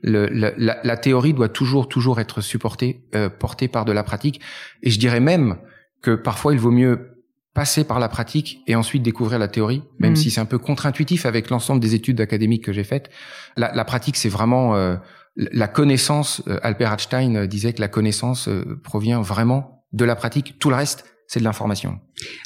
Le, 0.00 0.26
la, 0.28 0.78
la, 0.82 0.96
théorie 0.96 1.34
doit 1.34 1.50
toujours 1.50 1.86
toujours 1.86 2.18
être 2.18 2.40
supportée, 2.40 3.02
euh, 3.14 3.28
portée 3.28 3.68
par 3.68 3.84
de 3.84 3.92
la 3.92 4.02
pratique. 4.02 4.40
Et 4.82 4.88
je 4.88 4.98
dirais 4.98 5.20
même 5.20 5.58
que 6.00 6.14
parfois 6.14 6.54
il 6.54 6.58
vaut 6.58 6.70
mieux 6.70 7.26
passer 7.52 7.84
par 7.84 7.98
la 7.98 8.08
pratique 8.08 8.60
et 8.66 8.74
ensuite 8.74 9.02
découvrir 9.02 9.38
la 9.38 9.48
théorie, 9.48 9.82
même 9.98 10.12
mm. 10.12 10.16
si 10.16 10.30
c'est 10.30 10.40
un 10.40 10.46
peu 10.46 10.58
contre-intuitif 10.58 11.26
avec 11.26 11.50
l'ensemble 11.50 11.80
des 11.80 11.94
études 11.94 12.22
académiques 12.22 12.64
que 12.64 12.72
j'ai 12.72 12.84
faites. 12.84 13.10
La, 13.58 13.74
la 13.74 13.84
pratique, 13.84 14.16
c'est 14.16 14.30
vraiment 14.30 14.76
euh, 14.76 14.96
la 15.38 15.68
connaissance, 15.68 16.42
euh, 16.48 16.58
Albert 16.62 16.92
Einstein 16.92 17.36
euh, 17.36 17.46
disait 17.46 17.72
que 17.72 17.80
la 17.80 17.88
connaissance 17.88 18.48
euh, 18.48 18.80
provient 18.82 19.22
vraiment 19.22 19.84
de 19.92 20.04
la 20.04 20.16
pratique. 20.16 20.58
Tout 20.58 20.68
le 20.68 20.76
reste, 20.76 21.04
c'est 21.28 21.40
de 21.40 21.44
l'information. 21.44 21.98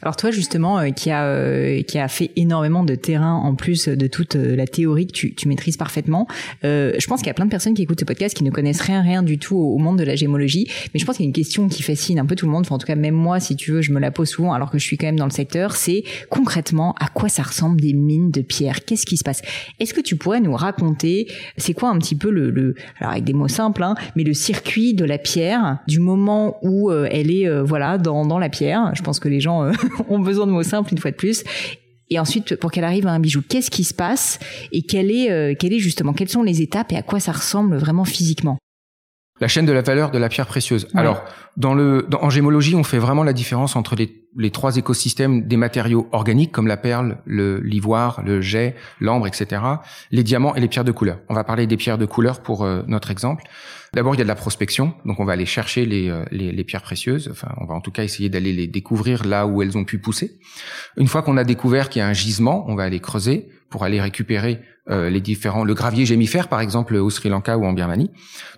Alors 0.03 0.17
toi 0.17 0.33
justement 0.33 0.81
euh, 0.81 0.91
qui 0.91 1.11
a 1.11 1.25
euh, 1.25 1.83
qui 1.83 1.99
a 1.99 2.09
fait 2.09 2.33
énormément 2.35 2.83
de 2.83 2.97
terrain 2.97 3.33
en 3.33 3.55
plus 3.55 3.89
de 3.89 4.07
toute 4.09 4.35
euh, 4.35 4.57
la 4.57 4.67
théorie 4.67 5.07
que 5.07 5.13
tu, 5.13 5.35
tu 5.35 5.49
maîtrises 5.49 5.77
parfaitement, 5.77 6.27
je 6.63 7.07
pense 7.07 7.21
qu'il 7.21 7.29
y 7.29 7.31
a 7.31 7.35
plein 7.35 7.45
de 7.45 7.51
personnes 7.51 7.75
qui 7.75 7.83
écoutent 7.83 8.01
ce 8.01 8.05
podcast 8.05 8.37
qui 8.37 8.45
ne 8.45 8.51
connaissent 8.51 8.81
rien 8.81 9.01
rien 9.01 9.23
du 9.23 9.39
tout 9.39 9.57
au, 9.57 9.79
monde 9.79 9.99
de 9.99 10.05
la 10.05 10.17
gémologie, 10.17 10.69
mais 10.93 11.01
je 11.01 11.07
pense 11.07 11.17
qu'il 11.17 11.25
y 11.25 11.27
a 11.27 11.31
une 11.31 11.35
question 11.35 11.69
qui 11.69 11.83
fascine 11.83 12.19
un 12.19 12.27
peu 12.27 12.35
tout 12.35 12.47
le 12.47 12.53
monde, 12.53 12.63
enfin, 12.67 12.75
en 12.75 12.79
tout 12.79 12.87
cas 12.87 12.97
même 12.97 13.15
moi 13.15 13.39
si 13.39 13.55
tu 13.55 13.71
veux 13.71 13.83
je 13.83 13.93
me 13.93 14.01
la 14.01 14.11
pose 14.11 14.29
souvent 14.29 14.53
alors 14.53 14.71
que 14.71 14.79
je 14.79 14.85
suis 14.85 14.99
quand 14.99 15.07
même 15.07 15.19
dans 15.19 15.27
le 15.27 15.31
secteur, 15.31 15.77
c'est 15.77 16.03
concrètement 16.29 16.95
à 17.01 17.07
quoi 17.07 17.29
ça 17.29 17.43
ressemble 17.43 17.81
des 17.81 17.93
mines 17.93 18.33
de 18.33 18.43
pierre, 18.43 18.85
qu'est-ce 18.85 19.07
qui 19.07 19.17
se 19.17 19.25
passe? 19.25 19.43
Est-ce 19.79 19.95
que 19.95 20.01
tu 20.01 20.17
pourrais 20.17 20.41
nous 20.41 20.55
raconter 20.55 21.29
c'est 21.57 21.75
quoi 21.75 21.91
un 21.91 21.99
petit 21.99 22.17
peu 22.17 22.31
le, 22.31 22.51
le 22.51 22.75
alors 22.99 23.13
avec 23.13 23.25
des 23.25 23.33
mots 23.33 23.49
simples 23.49 23.85
hein, 23.85 23.95
mais 24.17 24.25
le 24.25 24.35
circuit 24.35 24.95
de 24.95 25.05
la 25.05 25.19
pierre 25.19 25.79
du 25.87 26.01
moment 26.01 26.59
où 26.63 26.91
elle 26.91 27.31
est 27.31 27.49
voilà 27.63 27.99
dans 27.99 28.27
dans 28.27 28.39
la 28.39 28.49
pierre, 28.49 28.72
je 28.95 29.03
pense 29.03 29.21
que 29.21 29.29
les 29.29 29.41
gens 29.41 29.65
euh, 29.65 29.73
ont 30.09 30.19
besoin 30.19 30.47
de 30.47 30.53
mots 30.53 30.63
simples 30.63 30.93
une 30.93 30.99
fois 30.99 31.11
de 31.11 31.17
plus. 31.17 31.45
Et 32.11 32.19
ensuite, 32.19 32.57
pour 32.57 32.71
qu'elle 32.71 32.85
arrive 32.85 33.07
à 33.07 33.13
un 33.13 33.21
bijou, 33.21 33.43
qu'est-ce 33.47 33.71
qui 33.71 33.85
se 33.85 33.95
passe 33.95 34.39
et 34.71 34.83
quelle 34.83 35.11
est, 35.11 35.31
euh, 35.31 35.55
quelle 35.59 35.73
est 35.73 35.79
justement, 35.79 36.13
quelles 36.13 36.29
sont 36.29 36.43
les 36.43 36.61
étapes 36.61 36.93
et 36.93 36.97
à 36.97 37.03
quoi 37.03 37.21
ça 37.21 37.33
ressemble 37.33 37.77
vraiment 37.77 38.05
physiquement? 38.05 38.59
La 39.41 39.49
chaîne 39.49 39.67
de 39.67 39.73
la 39.73 39.83
valeur 39.83 40.11
de 40.11 40.19
la 40.19 40.29
pierre 40.29 40.47
précieuse. 40.47 40.87
Alors, 40.95 41.25
dans 41.57 41.75
le, 41.75 42.07
en 42.21 42.31
gémologie, 42.31 42.77
on 42.77 42.85
fait 42.85 42.99
vraiment 42.99 43.25
la 43.25 43.33
différence 43.33 43.77
entre 43.77 43.97
les, 43.97 44.29
les 44.37 44.51
trois 44.51 44.77
écosystèmes 44.77 45.49
des 45.49 45.57
matériaux 45.57 46.07
organiques 46.13 46.53
comme 46.53 46.67
la 46.67 46.77
perle, 46.77 47.17
le 47.25 47.61
l'ivoire, 47.61 48.23
le 48.25 48.41
jet, 48.41 48.77
l'ambre, 49.01 49.27
etc., 49.27 49.63
les 50.11 50.23
diamants 50.23 50.55
et 50.55 50.61
les 50.61 50.69
pierres 50.69 50.85
de 50.85 50.93
couleur. 50.93 51.19
On 51.29 51.35
va 51.35 51.45
parler 51.45 51.67
des 51.67 51.77
pierres 51.77 51.99
de 51.99 52.07
couleur 52.07 52.41
pour 52.41 52.63
euh, 52.63 52.83
notre 52.87 53.11
exemple. 53.11 53.43
D'abord, 53.95 54.15
il 54.15 54.19
y 54.19 54.21
a 54.23 54.25
de 54.25 54.29
la 54.29 54.35
prospection, 54.35 54.95
donc 55.05 55.21
on 55.21 55.25
va 55.27 55.35
aller 55.35 55.45
chercher 55.45 55.85
les, 55.85 56.09
euh, 56.09 56.25
les, 56.31 56.65
pierres 56.65 56.83
précieuses. 56.83 57.29
Enfin, 57.31 57.49
on 57.59 57.67
va 57.67 57.75
en 57.75 57.83
tout 57.83 57.91
cas 57.91 58.05
essayer 58.05 58.31
d'aller 58.31 58.55
les 58.55 58.67
découvrir 58.67 59.27
là 59.27 59.47
où 59.47 59.61
elles 59.61 59.77
ont 59.77 59.85
pu 59.85 59.99
pousser. 59.99 60.39
Une 60.97 61.09
fois 61.09 61.21
qu'on 61.21 61.37
a 61.37 61.45
découvert 61.45 61.91
qu'il 61.91 62.01
y 62.01 62.03
a 62.03 62.09
un 62.09 62.15
gisement, 62.15 62.65
on 62.69 62.75
va 62.75 62.85
aller 62.85 63.01
creuser 63.01 63.51
pour 63.69 63.85
aller 63.85 64.01
récupérer 64.01 64.61
euh, 64.89 65.11
les 65.11 65.21
différents, 65.21 65.63
le 65.63 65.75
gravier 65.75 66.07
gémifère 66.07 66.49
par 66.49 66.61
exemple 66.61 66.95
au 66.97 67.11
Sri 67.11 67.29
Lanka 67.29 67.59
ou 67.59 67.67
en 67.67 67.75
Birmanie. 67.75 68.11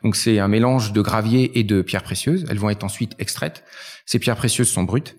Donc 0.04 0.14
c'est 0.14 0.38
un 0.38 0.48
mélange 0.48 0.92
de 0.92 1.00
gravier 1.00 1.58
et 1.58 1.64
de 1.64 1.82
pierres 1.82 2.04
précieuses. 2.04 2.46
Elles 2.48 2.58
vont 2.58 2.70
être 2.70 2.84
ensuite 2.84 3.12
extraites. 3.18 3.64
Ces 4.06 4.20
pierres 4.20 4.36
précieuses 4.36 4.68
sont 4.68 4.84
brutes. 4.84 5.16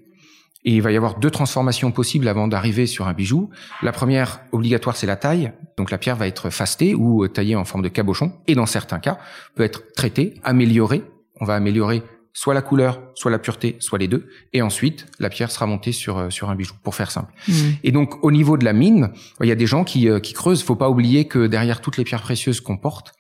Et 0.66 0.74
il 0.74 0.82
va 0.82 0.92
y 0.92 0.98
avoir 0.98 1.20
deux 1.20 1.30
transformations 1.30 1.92
possibles 1.92 2.28
avant 2.28 2.48
d'arriver 2.48 2.88
sur 2.88 3.08
un 3.08 3.14
bijou. 3.14 3.50
La 3.82 3.92
première 3.92 4.42
obligatoire, 4.52 4.98
c'est 4.98 5.08
la 5.08 5.16
taille. 5.16 5.54
Donc 5.78 5.92
la 5.92 5.98
pierre 5.98 6.16
va 6.16 6.28
être 6.28 6.50
fastée 6.50 6.96
ou 6.96 7.28
taillée 7.28 7.56
en 7.56 7.66
forme 7.66 7.84
de 7.84 7.90
cabochon. 7.90 8.34
Et 8.48 8.56
dans 8.56 8.66
certains 8.66 9.00
cas, 9.00 9.20
peut 9.56 9.64
être 9.64 9.94
traitée, 9.96 10.34
améliorée. 10.44 11.04
On 11.40 11.46
va 11.46 11.56
améliorer 11.56 12.02
soit 12.34 12.54
la 12.54 12.62
couleur, 12.62 13.02
soit 13.16 13.32
la 13.32 13.40
pureté, 13.40 13.78
soit 13.80 13.98
les 13.98 14.08
deux. 14.08 14.28
Et 14.54 14.62
ensuite, 14.62 15.08
la 15.20 15.30
pierre 15.30 15.50
sera 15.50 15.66
montée 15.66 15.94
sur 15.94 16.18
euh, 16.18 16.30
sur 16.30 16.50
un 16.50 16.56
bijou, 16.56 16.74
pour 16.84 16.94
faire 16.94 17.10
simple. 17.10 17.34
Mmh. 17.48 17.54
Et 17.84 17.92
donc, 17.92 18.24
au 18.24 18.32
niveau 18.32 18.58
de 18.58 18.66
la 18.66 18.74
mine, 18.74 19.12
il 19.42 19.48
y 19.48 19.52
a 19.52 19.56
des 19.56 19.66
gens 19.66 19.84
qui, 19.84 20.10
euh, 20.10 20.20
qui 20.20 20.34
creusent. 20.34 20.62
Faut 20.62 20.76
pas 20.76 20.90
oublier 20.90 21.28
que 21.28 21.48
derrière 21.48 21.80
toutes 21.80 21.98
les 21.98 22.04
pierres 22.04 22.22
précieuses 22.22 22.60
qu'on 22.60 22.78
porte, 22.78 23.14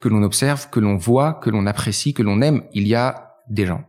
que 0.00 0.08
l'on 0.08 0.22
observe, 0.22 0.70
que 0.70 0.78
l'on 0.78 0.96
voit, 0.96 1.34
que 1.34 1.50
l'on 1.50 1.66
apprécie, 1.66 2.14
que 2.14 2.22
l'on 2.22 2.40
aime, 2.40 2.62
il 2.72 2.86
y 2.86 2.94
a 2.94 3.32
des 3.48 3.66
gens. 3.66 3.84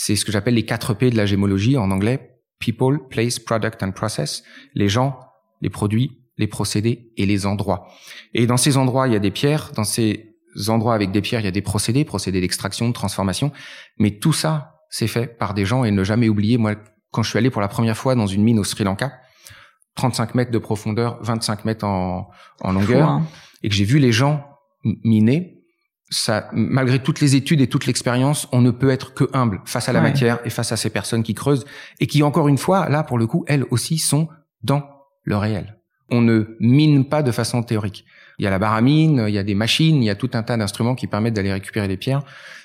C'est 0.00 0.14
ce 0.14 0.24
que 0.24 0.30
j'appelle 0.30 0.54
les 0.54 0.64
4 0.64 0.94
P 0.94 1.10
de 1.10 1.16
la 1.16 1.26
gémologie 1.26 1.76
en 1.76 1.90
anglais. 1.90 2.38
People, 2.60 3.08
place, 3.10 3.40
product 3.40 3.82
and 3.82 3.90
process. 3.90 4.44
Les 4.74 4.88
gens, 4.88 5.18
les 5.60 5.70
produits, 5.70 6.22
les 6.36 6.46
procédés 6.46 7.10
et 7.16 7.26
les 7.26 7.46
endroits. 7.46 7.88
Et 8.32 8.46
dans 8.46 8.56
ces 8.56 8.76
endroits, 8.76 9.08
il 9.08 9.12
y 9.12 9.16
a 9.16 9.18
des 9.18 9.32
pierres. 9.32 9.72
Dans 9.74 9.82
ces 9.82 10.36
endroits 10.68 10.94
avec 10.94 11.10
des 11.10 11.20
pierres, 11.20 11.40
il 11.40 11.46
y 11.46 11.48
a 11.48 11.50
des 11.50 11.62
procédés, 11.62 12.04
procédés 12.04 12.40
d'extraction, 12.40 12.86
de 12.86 12.92
transformation. 12.92 13.50
Mais 13.98 14.12
tout 14.12 14.32
ça, 14.32 14.76
c'est 14.88 15.08
fait 15.08 15.36
par 15.36 15.52
des 15.52 15.64
gens 15.64 15.82
et 15.82 15.90
ne 15.90 16.04
jamais 16.04 16.28
oublier, 16.28 16.58
moi, 16.58 16.76
quand 17.10 17.24
je 17.24 17.30
suis 17.30 17.38
allé 17.38 17.50
pour 17.50 17.60
la 17.60 17.68
première 17.68 17.96
fois 17.96 18.14
dans 18.14 18.28
une 18.28 18.44
mine 18.44 18.60
au 18.60 18.64
Sri 18.64 18.84
Lanka, 18.84 19.18
35 19.96 20.36
mètres 20.36 20.52
de 20.52 20.58
profondeur, 20.58 21.18
25 21.22 21.64
mètres 21.64 21.84
en, 21.84 22.30
en 22.60 22.72
longueur, 22.72 23.20
et 23.64 23.68
que 23.68 23.74
j'ai 23.74 23.84
vu 23.84 23.98
les 23.98 24.12
gens 24.12 24.44
miner, 24.84 25.57
ça, 26.10 26.48
malgré 26.52 26.98
toutes 27.00 27.20
les 27.20 27.36
études 27.36 27.60
et 27.60 27.66
toute 27.66 27.86
l'expérience, 27.86 28.48
on 28.52 28.60
ne 28.60 28.70
peut 28.70 28.90
être 28.90 29.14
que 29.14 29.24
humble 29.32 29.60
face 29.64 29.88
à 29.88 29.92
la 29.92 30.00
matière 30.00 30.38
et 30.44 30.50
face 30.50 30.72
à 30.72 30.76
ces 30.76 30.90
personnes 30.90 31.22
qui 31.22 31.34
creusent 31.34 31.66
et 32.00 32.06
qui, 32.06 32.22
encore 32.22 32.48
une 32.48 32.58
fois, 32.58 32.88
là, 32.88 33.02
pour 33.02 33.18
le 33.18 33.26
coup, 33.26 33.44
elles 33.46 33.64
aussi 33.70 33.98
sont 33.98 34.28
dans 34.62 34.88
le 35.24 35.36
réel. 35.36 35.78
On 36.10 36.22
ne 36.22 36.56
mine 36.60 37.04
pas 37.04 37.22
de 37.22 37.30
façon 37.30 37.62
théorique. 37.62 38.04
Il 38.38 38.44
y 38.44 38.46
a 38.46 38.50
la 38.50 38.58
baramine, 38.58 39.24
il 39.28 39.34
y 39.34 39.38
a 39.38 39.42
des 39.42 39.54
machines, 39.54 40.02
il 40.02 40.06
y 40.06 40.10
a 40.10 40.14
tout 40.14 40.30
un 40.32 40.42
tas 40.42 40.56
d'instruments 40.56 40.94
qui 40.94 41.06
permettent 41.06 41.34
d'aller 41.34 41.52
récupérer 41.52 41.88
les 41.88 41.96
pierres 41.96 42.22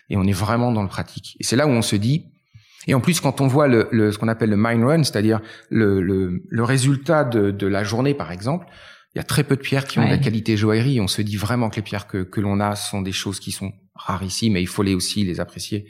et 0.10 0.16
on 0.16 0.24
est 0.24 0.34
vraiment 0.34 0.72
dans 0.72 0.84
le 0.84 0.88
pratique. 0.88 1.36
Et 1.40 1.44
c'est 1.44 1.56
là 1.56 1.68
où 1.68 1.72
on 1.72 1.82
se 1.82 1.96
dit, 1.96 2.28
et 2.88 2.94
en 2.94 3.00
plus, 3.00 3.20
quand 3.20 3.42
on 3.42 3.48
voit 3.48 3.68
le, 3.68 4.12
ce 4.12 4.18
qu'on 4.18 4.28
appelle 4.28 4.50
le 4.50 4.58
mine 4.58 4.84
run, 4.84 5.04
c'est-à-dire 5.04 5.42
le, 5.70 6.02
le, 6.02 6.64
résultat 6.64 7.24
de, 7.24 7.52
de 7.52 7.68
la 7.68 7.84
journée, 7.84 8.14
par 8.14 8.32
exemple, 8.32 8.68
il 9.16 9.20
y 9.20 9.22
a 9.22 9.24
très 9.24 9.44
peu 9.44 9.56
de 9.56 9.62
pierres 9.62 9.86
qui 9.86 10.00
ont 10.00 10.06
de 10.06 10.10
la 10.10 10.18
qualité 10.18 10.58
joaillerie. 10.58 11.00
On 11.00 11.08
se 11.08 11.22
dit 11.22 11.38
vraiment 11.38 11.70
que 11.70 11.76
les 11.76 11.82
pierres 11.82 12.08
que, 12.08 12.24
que 12.24 12.42
l'on 12.42 12.60
a 12.60 12.76
sont 12.76 13.02
des 13.02 13.12
choses 13.12 13.40
qui 13.40 13.52
sont 13.52 13.72
rarissimes 13.96 14.58
et 14.58 14.62
il 14.62 14.68
faut 14.68 14.84
les 14.84 14.96
aussi 14.96 15.24
les 15.24 15.40
apprécier 15.40 15.86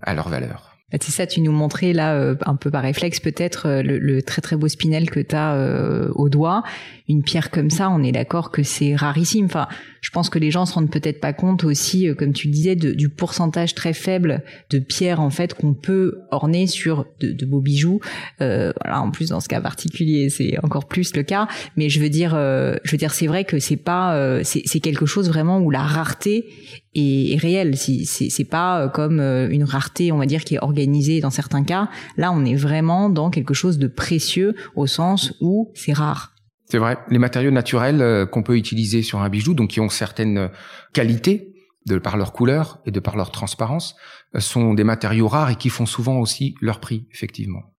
à 0.00 0.14
leur 0.14 0.28
valeur. 0.28 0.72
Bah, 0.92 0.98
c'est 1.00 1.10
ça, 1.10 1.26
tu 1.26 1.40
nous 1.40 1.52
montrais 1.52 1.94
là, 1.94 2.14
euh, 2.14 2.34
un 2.44 2.54
peu 2.54 2.70
par 2.70 2.82
réflexe 2.82 3.18
peut-être, 3.18 3.66
euh, 3.66 3.82
le, 3.82 4.22
très 4.22 4.42
très 4.42 4.56
beau 4.56 4.68
spinel 4.68 5.10
que 5.10 5.20
tu 5.20 5.34
as 5.34 5.54
euh, 5.54 6.10
au 6.14 6.28
doigt. 6.28 6.62
Une 7.08 7.22
pierre 7.22 7.50
comme 7.50 7.70
ça, 7.70 7.90
on 7.90 8.02
est 8.02 8.12
d'accord 8.12 8.50
que 8.50 8.62
c'est 8.62 8.94
rarissime. 8.94 9.46
Enfin, 9.46 9.68
je 10.00 10.10
pense 10.10 10.30
que 10.30 10.38
les 10.38 10.50
gens 10.50 10.66
se 10.66 10.74
rendent 10.74 10.90
peut-être 10.90 11.20
pas 11.20 11.32
compte 11.32 11.64
aussi, 11.64 12.08
comme 12.16 12.32
tu 12.32 12.48
disais, 12.48 12.76
du 12.76 13.08
pourcentage 13.08 13.74
très 13.74 13.92
faible 13.92 14.42
de 14.70 14.78
pierres 14.78 15.20
en 15.20 15.30
fait 15.30 15.54
qu'on 15.54 15.74
peut 15.74 16.20
orner 16.30 16.66
sur 16.66 17.06
de, 17.20 17.44
beaux 17.46 17.60
bijoux. 17.60 18.00
voilà, 18.38 19.00
en 19.00 19.10
plus 19.10 19.30
dans 19.30 19.40
ce 19.40 19.48
cas 19.48 19.60
particulier, 19.60 20.28
c'est 20.30 20.56
encore 20.62 20.86
plus 20.86 21.14
le 21.14 21.22
cas. 21.22 21.48
Mais 21.76 21.88
je 21.88 22.00
veux 22.00 22.08
dire, 22.08 22.32
je 22.32 22.90
veux 22.90 22.98
dire, 22.98 23.12
c'est 23.12 23.26
vrai 23.26 23.44
que 23.44 23.58
c'est 23.58 23.76
pas, 23.76 24.42
c'est 24.44 24.80
quelque 24.80 25.06
chose 25.06 25.28
vraiment 25.28 25.60
où 25.60 25.70
la 25.70 25.82
rareté 25.82 26.46
est, 26.94 27.32
est 27.32 27.38
réelle. 27.38 27.76
C'est 27.76 28.48
pas 28.48 28.88
comme 28.88 29.20
une 29.20 29.64
rareté, 29.64 30.12
on 30.12 30.18
va 30.18 30.26
dire, 30.26 30.44
qui 30.44 30.54
est 30.56 30.62
organisée 30.62 31.20
dans 31.20 31.30
certains 31.30 31.64
cas. 31.64 31.88
Là, 32.16 32.32
on 32.32 32.44
est 32.44 32.56
vraiment 32.56 33.08
dans 33.08 33.30
quelque 33.30 33.54
chose 33.54 33.78
de 33.78 33.86
précieux 33.86 34.54
au 34.74 34.86
sens 34.86 35.34
où 35.40 35.70
c'est 35.74 35.92
rare. 35.92 36.32
C'est 36.72 36.78
vrai. 36.78 36.96
Les 37.10 37.18
matériaux 37.18 37.50
naturels 37.50 38.00
euh, 38.00 38.24
qu'on 38.24 38.42
peut 38.42 38.56
utiliser 38.56 39.02
sur 39.02 39.20
un 39.20 39.28
bijou, 39.28 39.52
donc 39.52 39.68
qui 39.68 39.80
ont 39.80 39.90
certaines 39.90 40.38
euh, 40.38 40.48
qualités 40.94 41.52
de 41.84 41.98
par 41.98 42.16
leur 42.16 42.32
couleur 42.32 42.78
et 42.86 42.90
de 42.90 42.98
par 42.98 43.14
leur 43.14 43.30
transparence, 43.30 43.94
euh, 44.34 44.40
sont 44.40 44.72
des 44.72 44.82
matériaux 44.82 45.28
rares 45.28 45.50
et 45.50 45.56
qui 45.56 45.68
font 45.68 45.84
souvent 45.84 46.16
aussi 46.16 46.54
leur 46.62 46.80
prix, 46.80 47.06
effectivement. 47.12 47.71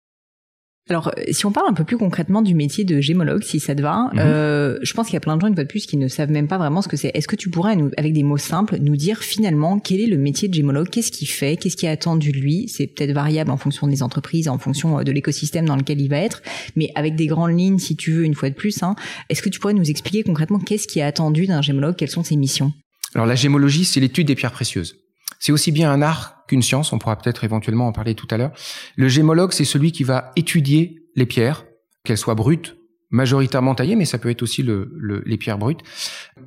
Alors, 0.90 1.08
euh, 1.16 1.22
si 1.30 1.46
on 1.46 1.52
parle 1.52 1.68
un 1.68 1.74
peu 1.74 1.84
plus 1.84 1.96
concrètement 1.96 2.42
du 2.42 2.54
métier 2.54 2.84
de 2.84 3.00
gémologue, 3.00 3.44
si 3.44 3.60
ça 3.60 3.74
te 3.74 3.82
va, 3.82 4.10
mhm. 4.12 4.18
euh, 4.18 4.78
je 4.82 4.92
pense 4.94 5.06
qu'il 5.06 5.14
y 5.14 5.16
a 5.16 5.20
plein 5.20 5.36
de 5.36 5.40
gens, 5.40 5.46
une 5.46 5.54
fois 5.54 5.62
de 5.62 5.68
plus, 5.68 5.86
qui 5.86 5.96
ne 5.96 6.08
savent 6.08 6.30
même 6.30 6.48
pas 6.48 6.58
vraiment 6.58 6.82
ce 6.82 6.88
que 6.88 6.96
c'est. 6.96 7.12
Est-ce 7.14 7.28
que 7.28 7.36
tu 7.36 7.50
pourrais, 7.50 7.76
nous, 7.76 7.90
avec 7.96 8.12
des 8.12 8.24
mots 8.24 8.36
simples, 8.36 8.78
nous 8.80 8.96
dire 8.96 9.20
finalement 9.20 9.78
quel 9.78 10.00
est 10.00 10.06
le 10.06 10.18
métier 10.18 10.48
de 10.48 10.54
gémologue? 10.54 10.88
Qu'est-ce 10.88 11.12
qu'il 11.12 11.28
fait? 11.28 11.56
Qu'est-ce 11.56 11.76
qui 11.76 11.86
est 11.86 11.90
attendu 11.90 12.32
de 12.32 12.38
lui? 12.38 12.68
C'est 12.68 12.88
peut-être 12.88 13.12
variable 13.12 13.50
en 13.50 13.56
fonction 13.56 13.86
des 13.86 14.02
entreprises, 14.02 14.48
en 14.48 14.58
fonction 14.58 14.98
euh, 14.98 15.02
de 15.04 15.12
l'écosystème 15.12 15.66
dans 15.66 15.76
lequel 15.76 16.00
il 16.00 16.08
va 16.08 16.18
être, 16.18 16.42
mais 16.74 16.90
avec 16.96 17.14
des 17.14 17.26
grandes 17.26 17.56
lignes, 17.56 17.78
si 17.78 17.94
tu 17.94 18.12
veux, 18.12 18.24
une 18.24 18.34
fois 18.34 18.50
de 18.50 18.54
plus. 18.54 18.82
Hein, 18.82 18.96
Est-ce 19.28 19.42
que 19.42 19.48
tu 19.48 19.60
pourrais 19.60 19.74
nous 19.74 19.88
expliquer 19.88 20.24
concrètement 20.24 20.58
qu'est-ce 20.58 20.88
qui 20.88 20.98
est 20.98 21.04
attendu 21.04 21.46
d'un 21.46 21.62
gémologue? 21.62 21.94
Quelles 21.94 22.10
sont 22.10 22.24
ses 22.24 22.36
missions? 22.36 22.72
Alors, 23.14 23.26
la 23.26 23.34
gémologie, 23.34 23.84
c'est 23.84 24.00
l'étude 24.00 24.26
des 24.26 24.34
pierres 24.34 24.52
précieuses. 24.52 24.96
C'est 25.42 25.50
aussi 25.50 25.72
bien 25.72 25.90
un 25.90 26.02
art 26.02 26.44
qu'une 26.46 26.62
science, 26.62 26.92
on 26.92 27.00
pourra 27.00 27.16
peut-être 27.16 27.42
éventuellement 27.42 27.88
en 27.88 27.92
parler 27.92 28.14
tout 28.14 28.28
à 28.30 28.36
l'heure. 28.36 28.52
Le 28.94 29.08
gémologue, 29.08 29.50
c'est 29.50 29.64
celui 29.64 29.90
qui 29.90 30.04
va 30.04 30.30
étudier 30.36 31.02
les 31.16 31.26
pierres, 31.26 31.64
qu'elles 32.04 32.16
soient 32.16 32.36
brutes, 32.36 32.76
majoritairement 33.10 33.74
taillées, 33.74 33.96
mais 33.96 34.04
ça 34.04 34.18
peut 34.18 34.30
être 34.30 34.42
aussi 34.42 34.62
le, 34.62 34.92
les 35.26 35.36
pierres 35.36 35.58
brutes. 35.58 35.80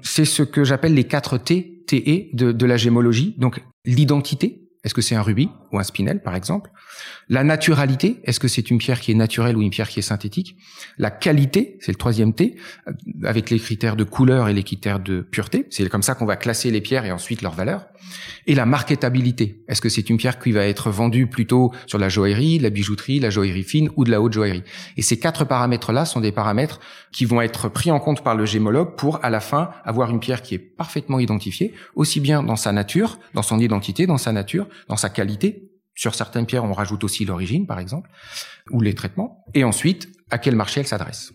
C'est 0.01 0.23
ce 0.23 0.43
que 0.43 0.63
j'appelle 0.63 0.93
les 0.93 1.03
4 1.03 1.38
T, 1.39 1.84
TE 1.86 2.36
de, 2.38 2.53
de 2.53 2.65
la 2.65 2.77
gémologie. 2.77 3.36
Donc 3.38 3.62
l'identité, 3.84 4.62
est-ce 4.86 4.93
que 4.93 5.01
c'est 5.01 5.15
un 5.15 5.21
rubis? 5.21 5.49
Ou 5.76 5.80
un 5.80 5.84
spinel, 5.84 6.22
par 6.22 6.36
exemple 6.36 6.72
La 7.30 7.44
naturalité, 7.44 8.22
est-ce 8.24 8.40
que 8.40 8.48
c'est 8.48 8.70
une 8.72 8.78
pierre 8.78 9.00
qui 9.00 9.12
est 9.12 9.16
naturelle 9.16 9.58
ou 9.58 9.62
une 9.62 9.70
pierre 9.70 9.90
qui 9.90 10.00
est 10.00 10.04
synthétique? 10.04 10.58
La 10.98 11.12
qualité, 11.12 11.78
c'est 11.82 11.92
le 11.92 11.98
troisième 11.98 12.34
T, 12.34 12.56
euh, 12.88 12.92
avec 13.24 13.50
les 13.50 13.60
critères 13.60 13.96
de 13.96 14.04
couleur 14.04 14.50
et 14.50 14.54
les 14.54 14.64
critères 14.64 15.00
de 15.00 15.22
pureté. 15.22 15.68
C'est 15.70 15.88
comme 15.90 16.04
ça 16.04 16.16
qu'on 16.16 16.26
va 16.26 16.38
classer 16.38 16.72
les 16.72 16.82
pierres 16.82 17.06
et 17.06 17.12
ensuite 17.12 17.42
leur 17.42 17.54
valeur. 17.54 17.88
Et 18.48 18.56
la 18.56 18.66
marketabilité, 18.66 19.64
est-ce 19.68 19.82
que 19.82 19.90
c'est 19.90 20.10
une 20.10 20.18
pierre 20.18 20.40
qui 20.40 20.52
va 20.52 20.66
être 20.66 20.92
vendue 20.92 21.28
plutôt 21.28 21.72
sur 21.88 21.98
la 21.98 22.10
joaillerie, 22.10 22.60
la 22.60 22.70
bijouterie, 22.70 23.20
la 23.20 23.30
joaillerie 23.30 23.64
fine 23.64 23.90
ou 23.96 24.04
de 24.04 24.12
la 24.12 24.22
haute 24.22 24.34
joaillerie? 24.34 24.64
Et 24.98 25.02
ces 25.02 25.20
quatre 25.20 25.46
paramètres-là 25.46 26.06
sont 26.06 26.22
des 26.22 26.32
paramètres 26.32 26.80
qui 27.12 27.26
vont 27.26 27.42
être 27.42 27.70
pris 27.70 27.92
en 27.92 28.00
compte 28.00 28.24
par 28.24 28.36
le 28.36 28.46
gémologue 28.46 28.96
pour, 28.96 29.24
à 29.24 29.30
la 29.30 29.40
fin, 29.40 29.72
avoir 29.84 30.12
une 30.12 30.20
pierre 30.20 30.42
qui 30.42 30.56
est 30.56 30.60
parfaitement 30.60 31.20
identifiée, 31.20 31.74
aussi 31.96 32.20
bien 32.20 32.44
dans 32.44 32.56
sa 32.56 32.72
nature, 32.72 33.20
dans 33.34 33.42
son 33.42 33.60
identité, 33.60 34.06
dans 34.06 34.18
sa 34.18 34.32
nature, 34.32 34.68
dans 34.88 34.98
sa 34.98 35.10
qualité. 35.10 35.64
Sur 35.95 36.13
certaines 36.13 36.45
pierres, 36.45 36.65
on 36.65 36.73
rajoute 36.73 37.03
aussi 37.03 37.25
l'origine, 37.25 37.65
par 37.65 37.79
exemple, 37.79 38.10
ou 38.69 38.81
les 38.81 38.93
traitements. 38.93 39.45
Et 39.53 39.63
ensuite, 39.63 40.10
à 40.29 40.38
quel 40.38 40.55
marché 40.55 40.81
elle 40.81 40.88
s'adresse? 40.88 41.31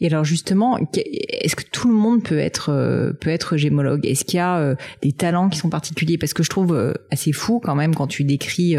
Et 0.00 0.06
alors 0.06 0.24
justement, 0.24 0.76
est-ce 0.96 1.54
que 1.54 1.62
tout 1.62 1.88
le 1.88 1.94
monde 1.94 2.24
peut 2.24 2.38
être 2.38 2.70
euh, 2.70 3.12
peut 3.12 3.30
être 3.30 3.56
gémologue? 3.56 4.04
Est-ce 4.04 4.24
qu'il 4.24 4.38
y 4.38 4.40
a 4.40 4.58
euh, 4.58 4.74
des 5.02 5.12
talents 5.12 5.48
qui 5.48 5.58
sont 5.58 5.70
particuliers? 5.70 6.18
Parce 6.18 6.34
que 6.34 6.42
je 6.42 6.50
trouve 6.50 6.74
euh, 6.74 6.94
assez 7.12 7.32
fou 7.32 7.60
quand 7.60 7.76
même 7.76 7.94
quand 7.94 8.08
tu 8.08 8.24
décris 8.24 8.74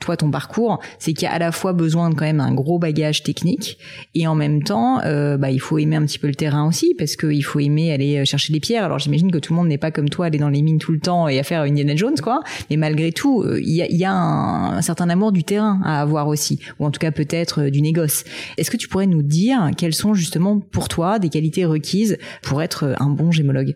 toi 0.00 0.16
ton 0.16 0.30
parcours, 0.30 0.80
c'est 0.98 1.12
qu'il 1.12 1.24
y 1.24 1.26
a 1.26 1.32
à 1.32 1.38
la 1.38 1.52
fois 1.52 1.72
besoin 1.72 2.10
de 2.10 2.14
quand 2.14 2.24
même 2.24 2.40
un 2.40 2.52
gros 2.52 2.78
bagage 2.78 3.22
technique 3.22 3.78
et 4.14 4.26
en 4.26 4.34
même 4.34 4.62
temps, 4.62 5.00
euh, 5.04 5.36
bah, 5.36 5.50
il 5.50 5.60
faut 5.60 5.78
aimer 5.78 5.96
un 5.96 6.04
petit 6.04 6.18
peu 6.18 6.26
le 6.26 6.34
terrain 6.34 6.66
aussi 6.66 6.94
parce 6.98 7.16
qu'il 7.16 7.44
faut 7.44 7.60
aimer 7.60 7.92
aller 7.92 8.18
euh, 8.18 8.24
chercher 8.24 8.52
les 8.52 8.60
pierres. 8.60 8.84
Alors 8.84 8.98
j'imagine 8.98 9.30
que 9.30 9.38
tout 9.38 9.52
le 9.52 9.58
monde 9.58 9.68
n'est 9.68 9.78
pas 9.78 9.90
comme 9.90 10.08
toi 10.08 10.26
aller 10.26 10.38
dans 10.38 10.48
les 10.48 10.62
mines 10.62 10.78
tout 10.78 10.92
le 10.92 11.00
temps 11.00 11.28
et 11.28 11.38
à 11.38 11.42
faire 11.42 11.60
Indiana 11.62 11.94
Jones 11.94 12.16
quoi, 12.22 12.40
mais 12.70 12.76
malgré 12.76 13.12
tout, 13.12 13.42
euh, 13.42 13.60
il 13.60 13.74
y 13.74 13.82
a, 13.82 13.90
y 13.90 14.04
a 14.04 14.12
un, 14.12 14.82
certain 14.82 15.08
amour 15.10 15.32
du 15.32 15.44
terrain 15.44 15.80
à 15.84 16.00
avoir 16.00 16.28
aussi, 16.28 16.58
ou 16.78 16.86
en 16.86 16.90
tout 16.90 16.98
cas 16.98 17.10
peut-être 17.10 17.64
du 17.64 17.82
négoce. 17.82 18.24
Est-ce 18.56 18.70
que 18.70 18.76
tu 18.76 18.88
pourrais 18.88 19.06
nous 19.06 19.22
dire 19.22 19.70
quelles 19.76 19.94
sont 19.94 20.14
justement 20.14 20.58
pour 20.58 20.88
toi 20.88 21.18
des 21.18 21.28
qualités 21.28 21.64
requises 21.66 22.16
pour 22.42 22.62
être 22.62 22.94
un 22.98 23.10
bon 23.10 23.30
gémologue? 23.30 23.74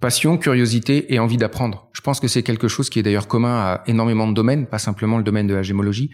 Passion, 0.00 0.36
curiosité 0.36 1.14
et 1.14 1.18
envie 1.18 1.38
d'apprendre. 1.38 1.88
Je 2.04 2.10
pense 2.10 2.20
que 2.20 2.28
c'est 2.28 2.42
quelque 2.42 2.68
chose 2.68 2.90
qui 2.90 2.98
est 2.98 3.02
d'ailleurs 3.02 3.28
commun 3.28 3.54
à 3.54 3.82
énormément 3.86 4.28
de 4.28 4.34
domaines, 4.34 4.66
pas 4.66 4.76
simplement 4.76 5.16
le 5.16 5.24
domaine 5.24 5.46
de 5.46 5.54
la 5.54 5.62
gémologie. 5.62 6.10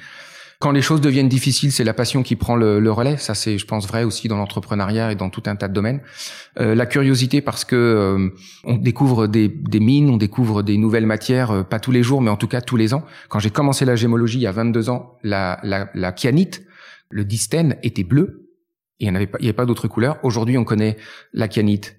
Quand 0.61 0.70
les 0.70 0.83
choses 0.83 1.00
deviennent 1.00 1.29
difficiles, 1.29 1.72
c'est 1.72 1.83
la 1.83 1.94
passion 1.94 2.22
qui 2.22 2.37
prend 2.37 2.55
le, 2.55 2.92
relais. 2.92 3.16
Ça, 3.16 3.35
c'est, 3.35 3.59
je 3.59 3.66
pense, 3.66 3.88
vrai 3.88 4.05
aussi 4.05 4.29
dans 4.29 4.37
l'entrepreneuriat 4.37 5.11
et 5.11 5.16
dans 5.16 5.31
tout 5.31 5.42
un 5.46 5.57
tas 5.57 5.66
de 5.66 5.74
domaines. 5.74 6.00
Euh, 6.61 6.76
la 6.76 6.87
curiosité, 6.87 7.40
parce 7.40 7.64
que 7.64 7.74
euh, 7.74 8.29
on 8.62 8.76
découvre 8.76 9.26
des, 9.26 9.48
des, 9.48 9.81
mines, 9.81 10.11
on 10.11 10.16
découvre 10.16 10.62
des 10.62 10.76
nouvelles 10.76 11.07
matières, 11.07 11.50
euh, 11.50 11.62
pas 11.64 11.81
tous 11.81 11.90
les 11.90 12.05
jours, 12.05 12.22
mais 12.22 12.31
en 12.31 12.37
tout 12.37 12.46
cas 12.46 12.61
tous 12.61 12.76
les 12.76 12.94
ans. 12.94 13.05
Quand 13.29 13.40
j'ai 13.40 13.50
commencé 13.50 13.85
la 13.85 13.96
gémologie 13.96 14.38
il 14.38 14.42
y 14.42 14.46
a 14.46 14.53
22 14.53 14.90
ans, 14.90 15.18
la, 15.24 15.59
la, 15.64 15.90
la 15.94 16.12
kianite, 16.12 16.64
le 17.09 17.24
distène 17.24 17.79
était 17.83 18.05
bleu. 18.05 18.48
Il 19.00 19.11
n'y 19.11 19.16
avait 19.16 19.26
pas, 19.26 19.38
il 19.40 19.46
y 19.46 19.48
avait 19.48 19.57
pas 19.57 19.66
d'autres 19.66 19.88
couleurs. 19.88 20.20
Aujourd'hui, 20.22 20.57
on 20.57 20.62
connaît 20.62 20.98
la 21.33 21.48
kianite 21.48 21.96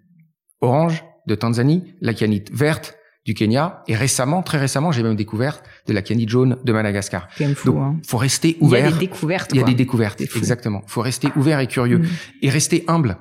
orange, 0.62 1.04
de 1.28 1.36
Tanzanie, 1.36 1.94
la 2.00 2.14
canite 2.14 2.52
verte 2.54 2.96
du 3.26 3.34
Kenya, 3.36 3.84
et 3.88 3.96
récemment, 3.96 4.42
très 4.42 4.58
récemment, 4.58 4.92
j'ai 4.92 5.04
même 5.04 5.16
découvert 5.16 5.62
de 5.88 5.94
la 5.94 6.02
canite 6.02 6.30
jaune 6.30 6.58
de 6.64 6.74
Madagascar. 6.74 7.28
Fou, 7.56 7.72
Donc, 7.72 7.82
hein. 7.82 8.00
faut 8.06 8.18
rester 8.18 8.58
ouvert. 8.62 8.80
Il 8.80 8.84
y 8.84 8.88
a 8.88 8.92
des 8.92 9.08
découvertes. 9.08 9.52
Il 9.54 9.58
y 9.60 9.62
a 9.62 9.66
des 9.66 9.76
découvertes, 9.76 10.22
exactement. 10.22 10.82
Faut 10.88 11.02
rester 11.02 11.30
ouvert 11.36 11.60
et 11.60 11.68
curieux 11.68 12.00
mm. 12.00 12.08
et 12.42 12.50
rester 12.50 12.84
humble. 12.88 13.18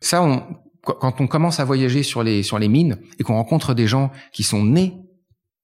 Ça, 0.00 0.22
on, 0.22 0.42
quand 0.82 1.20
on 1.20 1.26
commence 1.26 1.60
à 1.60 1.64
voyager 1.64 2.02
sur 2.02 2.22
les 2.22 2.42
sur 2.42 2.58
les 2.58 2.68
mines 2.68 2.98
et 3.18 3.22
qu'on 3.22 3.34
rencontre 3.34 3.74
des 3.74 3.86
gens 3.86 4.10
qui 4.32 4.42
sont 4.42 4.64
nés 4.64 4.94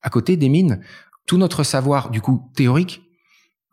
à 0.03 0.11
côté 0.11 0.37
des 0.37 0.51
mines, 0.51 0.83
tout 1.27 1.38
notre 1.38 1.64
savoir, 1.64 2.11
du 2.11 2.21
coup 2.21 2.51
théorique, 2.55 3.03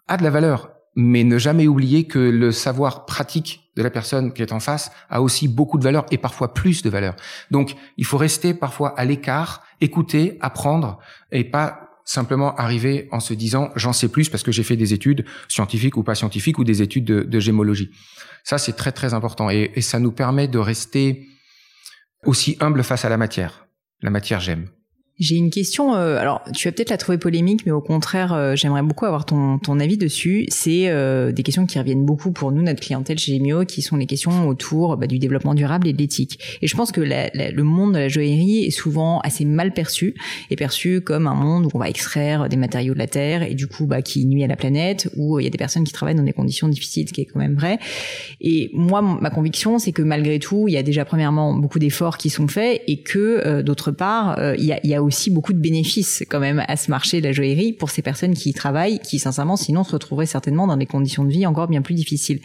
a 0.07 0.15
de 0.15 0.23
la 0.23 0.29
valeur 0.29 0.73
mais 0.95 1.23
ne 1.23 1.37
jamais 1.37 1.67
oublier 1.67 2.05
que 2.05 2.19
le 2.19 2.51
savoir 2.51 3.05
pratique 3.05 3.71
de 3.75 3.81
la 3.81 3.89
personne 3.89 4.33
qui 4.33 4.41
est 4.41 4.51
en 4.51 4.59
face 4.59 4.91
a 5.09 5.21
aussi 5.21 5.47
beaucoup 5.47 5.77
de 5.77 5.83
valeur 5.83 6.05
et 6.11 6.17
parfois 6.17 6.53
plus 6.53 6.83
de 6.83 6.89
valeur. 6.89 7.15
Donc, 7.49 7.75
il 7.97 8.05
faut 8.05 8.17
rester 8.17 8.53
parfois 8.53 8.97
à 8.99 9.05
l'écart, 9.05 9.63
écouter, 9.83 10.37
apprendre 10.41 10.99
et 11.31 11.43
pas 11.43 11.89
simplement 12.05 12.55
arriver 12.55 13.07
en 13.11 13.19
se 13.19 13.33
disant 13.33 13.69
j'en 13.75 13.93
sais 13.93 14.09
plus 14.09 14.29
parce 14.29 14.43
que 14.43 14.51
j'ai 14.51 14.63
fait 14.63 14.75
des 14.75 14.93
études 14.93 15.25
scientifiques 15.47 15.97
ou 15.97 16.03
pas 16.03 16.15
scientifiques 16.15 16.59
ou 16.59 16.63
des 16.63 16.81
études 16.81 17.05
de, 17.05 17.39
gémologie. 17.39 17.91
Ça, 18.43 18.57
c'est 18.57 18.73
très 18.73 18.91
très 18.91 19.13
important 19.13 19.49
et, 19.49 19.71
et 19.75 19.81
ça 19.81 19.99
nous 19.99 20.11
permet 20.11 20.47
de 20.47 20.59
rester 20.59 21.27
aussi 22.25 22.57
humble 22.59 22.83
face 22.83 23.05
à 23.05 23.09
la 23.09 23.17
matière. 23.17 23.67
La 24.01 24.09
matière, 24.09 24.39
j'aime. 24.39 24.67
J'ai 25.19 25.35
une 25.35 25.51
question. 25.51 25.93
Euh, 25.93 26.17
alors, 26.17 26.41
tu 26.55 26.67
vas 26.67 26.71
peut-être 26.71 26.89
la 26.89 26.97
trouver 26.97 27.19
polémique, 27.19 27.67
mais 27.67 27.71
au 27.71 27.81
contraire, 27.81 28.33
euh, 28.33 28.55
j'aimerais 28.55 28.81
beaucoup 28.81 29.05
avoir 29.05 29.25
ton, 29.25 29.59
ton 29.59 29.79
avis 29.79 29.95
dessus. 29.95 30.47
C'est 30.49 30.89
euh, 30.89 31.31
des 31.31 31.43
questions 31.43 31.67
qui 31.67 31.77
reviennent 31.77 32.03
beaucoup 32.03 32.31
pour 32.31 32.51
nous, 32.51 32.63
notre 32.63 32.81
clientèle 32.81 33.19
chez 33.19 33.37
Gemio, 33.37 33.63
qui 33.63 33.83
sont 33.83 33.95
les 33.95 34.07
questions 34.07 34.47
autour 34.47 34.97
bah, 34.97 35.05
du 35.05 35.19
développement 35.19 35.53
durable 35.53 35.87
et 35.87 35.93
de 35.93 35.99
l'éthique. 35.99 36.57
Et 36.63 36.67
je 36.67 36.75
pense 36.75 36.91
que 36.91 36.99
le 36.99 37.61
monde 37.61 37.93
de 37.93 37.99
la 37.99 38.07
joaillerie 38.07 38.65
est 38.65 38.71
souvent 38.71 39.19
assez 39.19 39.45
mal 39.45 39.71
perçu, 39.71 40.15
et 40.49 40.55
perçu 40.55 40.99
comme 41.01 41.27
un 41.27 41.35
monde 41.35 41.67
où 41.67 41.69
on 41.75 41.79
va 41.79 41.89
extraire 41.89 42.49
des 42.49 42.57
matériaux 42.57 42.95
de 42.95 42.99
la 42.99 43.07
terre 43.07 43.43
et 43.43 43.53
du 43.53 43.67
coup, 43.67 43.85
bah, 43.85 44.01
qui 44.01 44.25
nuit 44.25 44.43
à 44.43 44.47
la 44.47 44.55
planète, 44.55 45.09
où 45.15 45.39
il 45.39 45.43
y 45.43 45.47
a 45.47 45.51
des 45.51 45.59
personnes 45.59 45.83
qui 45.83 45.93
travaillent 45.93 46.15
dans 46.15 46.23
des 46.23 46.33
conditions 46.33 46.67
difficiles, 46.67 47.07
ce 47.07 47.13
qui 47.13 47.21
est 47.21 47.25
quand 47.25 47.39
même 47.39 47.53
vrai. 47.53 47.77
Et 48.41 48.71
moi, 48.73 49.03
ma 49.03 49.29
conviction, 49.29 49.77
c'est 49.77 49.91
que 49.91 50.01
malgré 50.01 50.39
tout, 50.39 50.67
il 50.67 50.73
y 50.73 50.77
a 50.77 50.83
déjà 50.83 51.05
premièrement 51.05 51.53
beaucoup 51.53 51.77
d'efforts 51.77 52.17
qui 52.17 52.31
sont 52.31 52.47
faits, 52.47 52.81
et 52.87 53.03
que 53.03 53.61
d'autre 53.61 53.91
part, 53.91 54.39
il 54.57 54.65
y 54.65 54.71
a, 54.71 54.79
il 54.83 54.89
y 54.89 54.95
a 54.95 55.02
aussi 55.03 55.29
beaucoup 55.29 55.53
de 55.53 55.59
bénéfices 55.59 56.23
quand 56.29 56.39
même 56.39 56.63
à 56.67 56.75
ce 56.77 56.89
marché 56.89 57.21
de 57.21 57.27
la 57.27 57.31
joaillerie 57.31 57.73
pour 57.73 57.89
ces 57.89 58.01
personnes 58.01 58.33
qui 58.33 58.49
y 58.49 58.53
travaillent, 58.53 58.99
qui 58.99 59.19
sincèrement 59.19 59.55
sinon 59.55 59.83
se 59.83 59.91
retrouveraient 59.91 60.25
certainement 60.25 60.67
dans 60.67 60.77
des 60.77 60.85
conditions 60.85 61.23
de 61.25 61.31
vie 61.31 61.45
encore 61.45 61.67
bien 61.67 61.81
plus 61.81 61.95
difficiles 61.95 62.41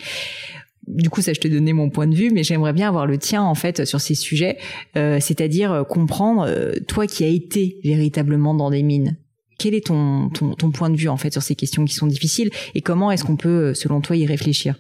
du 0.89 1.11
coup, 1.11 1.21
ça, 1.21 1.33
je 1.33 1.41
te 1.41 1.49
donnais 1.49 1.73
mon 1.73 1.91
point 1.91 2.07
de 2.07 2.15
vue, 2.15 2.31
mais 2.31 2.43
j'aimerais 2.43 2.73
bien 2.73 2.89
avoir 2.89 3.07
le 3.07 3.19
tien 3.19 3.43
en 3.43 3.55
fait 3.55 3.85
sur 3.85 4.01
ces 4.01 4.15
sujets, 4.15 4.59
euh, 4.97 5.19
c'est-à-dire 5.21 5.73
euh, 5.73 5.85
comprendre 5.85 6.47
euh, 6.49 6.73
toi 6.87 7.07
qui 7.07 7.25
as 7.25 7.29
été 7.29 7.79
véritablement 7.85 8.55
dans 8.55 8.71
des 8.71 8.83
mines. 8.83 9.17
Quel 9.59 9.75
est 9.75 9.87
ton, 9.87 10.31
ton, 10.31 10.55
ton 10.55 10.71
point 10.71 10.89
de 10.89 10.97
vue 10.97 11.09
en 11.09 11.17
fait 11.17 11.33
sur 11.33 11.43
ces 11.43 11.57
questions 11.57 11.85
qui 11.85 11.95
sont 11.95 12.07
difficiles 12.07 12.51
et 12.75 12.81
comment 12.81 13.11
est-ce 13.11 13.25
qu'on 13.25 13.37
peut, 13.37 13.75
selon 13.75 14.01
toi, 14.01 14.17
y 14.17 14.25
réfléchir? 14.25 14.77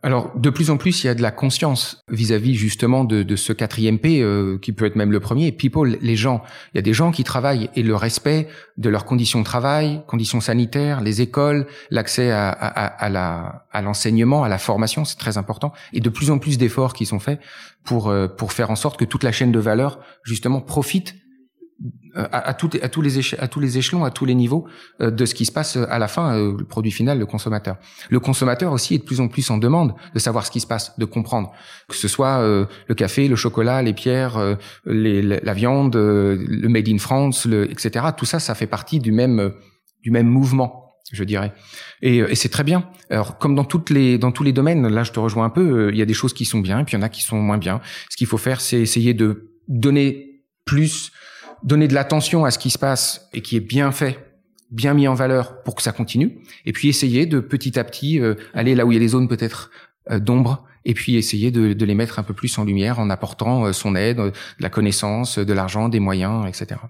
Alors, 0.00 0.30
de 0.36 0.48
plus 0.48 0.70
en 0.70 0.76
plus, 0.76 1.02
il 1.02 1.08
y 1.08 1.10
a 1.10 1.14
de 1.16 1.22
la 1.22 1.32
conscience 1.32 2.04
vis-à-vis 2.08 2.54
justement 2.54 3.02
de, 3.02 3.24
de, 3.24 3.36
ce 3.36 3.52
quatrième 3.52 3.98
P, 3.98 4.22
euh, 4.22 4.56
qui 4.56 4.72
peut 4.72 4.84
être 4.84 4.94
même 4.94 5.10
le 5.10 5.18
premier, 5.18 5.50
people, 5.50 5.98
les 6.00 6.14
gens. 6.14 6.40
Il 6.72 6.76
y 6.76 6.78
a 6.78 6.82
des 6.82 6.92
gens 6.92 7.10
qui 7.10 7.24
travaillent 7.24 7.68
et 7.74 7.82
le 7.82 7.96
respect 7.96 8.46
de 8.76 8.88
leurs 8.90 9.04
conditions 9.04 9.40
de 9.40 9.44
travail, 9.44 10.02
conditions 10.06 10.40
sanitaires, 10.40 11.00
les 11.00 11.20
écoles, 11.20 11.66
l'accès 11.90 12.30
à, 12.30 12.48
à, 12.48 13.06
à, 13.06 13.64
à 13.72 13.82
l'enseignement, 13.82 14.44
à 14.44 14.48
la 14.48 14.58
formation, 14.58 15.04
c'est 15.04 15.18
très 15.18 15.36
important. 15.36 15.72
Et 15.92 15.98
de 15.98 16.08
plus 16.08 16.30
en 16.30 16.38
plus 16.38 16.58
d'efforts 16.58 16.92
qui 16.92 17.04
sont 17.04 17.18
faits 17.18 17.40
pour, 17.82 18.08
euh, 18.08 18.28
pour 18.28 18.52
faire 18.52 18.70
en 18.70 18.76
sorte 18.76 19.00
que 19.00 19.04
toute 19.04 19.24
la 19.24 19.32
chaîne 19.32 19.50
de 19.50 19.58
valeur, 19.58 19.98
justement, 20.22 20.60
profite 20.60 21.16
à, 22.14 22.48
à, 22.48 22.54
tout, 22.54 22.70
à, 22.82 22.88
tous 22.88 23.02
les 23.02 23.34
à 23.38 23.48
tous 23.48 23.60
les 23.60 23.78
échelons, 23.78 24.04
à 24.04 24.10
tous 24.10 24.24
les 24.24 24.34
niveaux 24.34 24.66
euh, 25.00 25.10
de 25.10 25.24
ce 25.24 25.34
qui 25.34 25.44
se 25.44 25.52
passe 25.52 25.76
à 25.76 25.98
la 25.98 26.08
fin, 26.08 26.36
euh, 26.36 26.56
le 26.58 26.64
produit 26.64 26.90
final, 26.90 27.18
le 27.18 27.26
consommateur. 27.26 27.76
Le 28.10 28.18
consommateur 28.20 28.72
aussi 28.72 28.94
est 28.94 28.98
de 28.98 29.04
plus 29.04 29.20
en 29.20 29.28
plus 29.28 29.48
en 29.50 29.58
demande 29.58 29.94
de 30.14 30.18
savoir 30.18 30.44
ce 30.44 30.50
qui 30.50 30.60
se 30.60 30.66
passe, 30.66 30.98
de 30.98 31.04
comprendre 31.04 31.52
que 31.88 31.96
ce 31.96 32.08
soit 32.08 32.42
le 32.42 32.94
café, 32.94 33.28
le 33.28 33.36
chocolat, 33.36 33.82
les 33.82 33.92
pierres, 33.92 34.56
les, 34.84 35.22
la 35.22 35.54
viande, 35.54 35.94
le 35.96 36.68
made 36.68 36.88
in 36.88 36.98
France, 36.98 37.46
le, 37.46 37.70
etc. 37.70 38.06
Tout 38.16 38.26
ça, 38.26 38.40
ça 38.40 38.54
fait 38.54 38.66
partie 38.66 38.98
du 38.98 39.12
même 39.12 39.52
du 40.02 40.10
même 40.10 40.26
mouvement 40.26 40.84
je 41.10 41.24
dirais. 41.24 41.52
Et, 42.02 42.18
et 42.18 42.34
c'est 42.34 42.48
très 42.48 42.64
bien. 42.64 42.84
Alors, 43.10 43.38
comme 43.38 43.54
dans 43.54 43.64
toutes 43.64 43.90
les 43.90 44.18
dans 44.18 44.32
tous 44.32 44.42
les 44.42 44.52
domaines, 44.52 44.86
là, 44.88 45.04
je 45.04 45.12
te 45.12 45.20
rejoins 45.20 45.46
un 45.46 45.50
peu. 45.50 45.90
Il 45.90 45.98
y 45.98 46.02
a 46.02 46.06
des 46.06 46.14
choses 46.14 46.34
qui 46.34 46.44
sont 46.44 46.60
bien, 46.60 46.80
et 46.80 46.84
puis 46.84 46.96
il 46.96 47.00
y 47.00 47.02
en 47.02 47.06
a 47.06 47.08
qui 47.08 47.22
sont 47.22 47.40
moins 47.40 47.58
bien. 47.58 47.80
Ce 48.10 48.16
qu'il 48.16 48.26
faut 48.26 48.36
faire, 48.36 48.60
c'est 48.60 48.80
essayer 48.80 49.14
de 49.14 49.54
donner 49.68 50.42
plus 50.64 51.12
donner 51.62 51.88
de 51.88 51.94
l'attention 51.94 52.44
à 52.44 52.50
ce 52.50 52.58
qui 52.58 52.70
se 52.70 52.78
passe 52.78 53.28
et 53.32 53.42
qui 53.42 53.56
est 53.56 53.60
bien 53.60 53.92
fait, 53.92 54.18
bien 54.70 54.94
mis 54.94 55.08
en 55.08 55.14
valeur 55.14 55.62
pour 55.62 55.74
que 55.74 55.82
ça 55.82 55.92
continue, 55.92 56.38
et 56.64 56.72
puis 56.72 56.88
essayer 56.88 57.26
de 57.26 57.40
petit 57.40 57.78
à 57.78 57.84
petit 57.84 58.20
euh, 58.20 58.34
aller 58.54 58.74
là 58.74 58.86
où 58.86 58.92
il 58.92 58.94
y 58.94 58.98
a 58.98 59.00
des 59.00 59.08
zones 59.08 59.28
peut-être 59.28 59.70
euh, 60.10 60.18
d'ombre, 60.18 60.64
et 60.84 60.94
puis 60.94 61.16
essayer 61.16 61.50
de, 61.50 61.72
de, 61.72 61.84
les 61.84 61.94
mettre 61.94 62.18
un 62.18 62.22
peu 62.22 62.34
plus 62.34 62.56
en 62.58 62.64
lumière 62.64 62.98
en 62.98 63.10
apportant 63.10 63.66
euh, 63.66 63.72
son 63.72 63.94
aide, 63.94 64.18
de 64.18 64.32
la 64.60 64.70
connaissance, 64.70 65.38
de 65.38 65.52
l'argent, 65.52 65.88
des 65.88 66.00
moyens, 66.00 66.46
etc. 66.46 66.80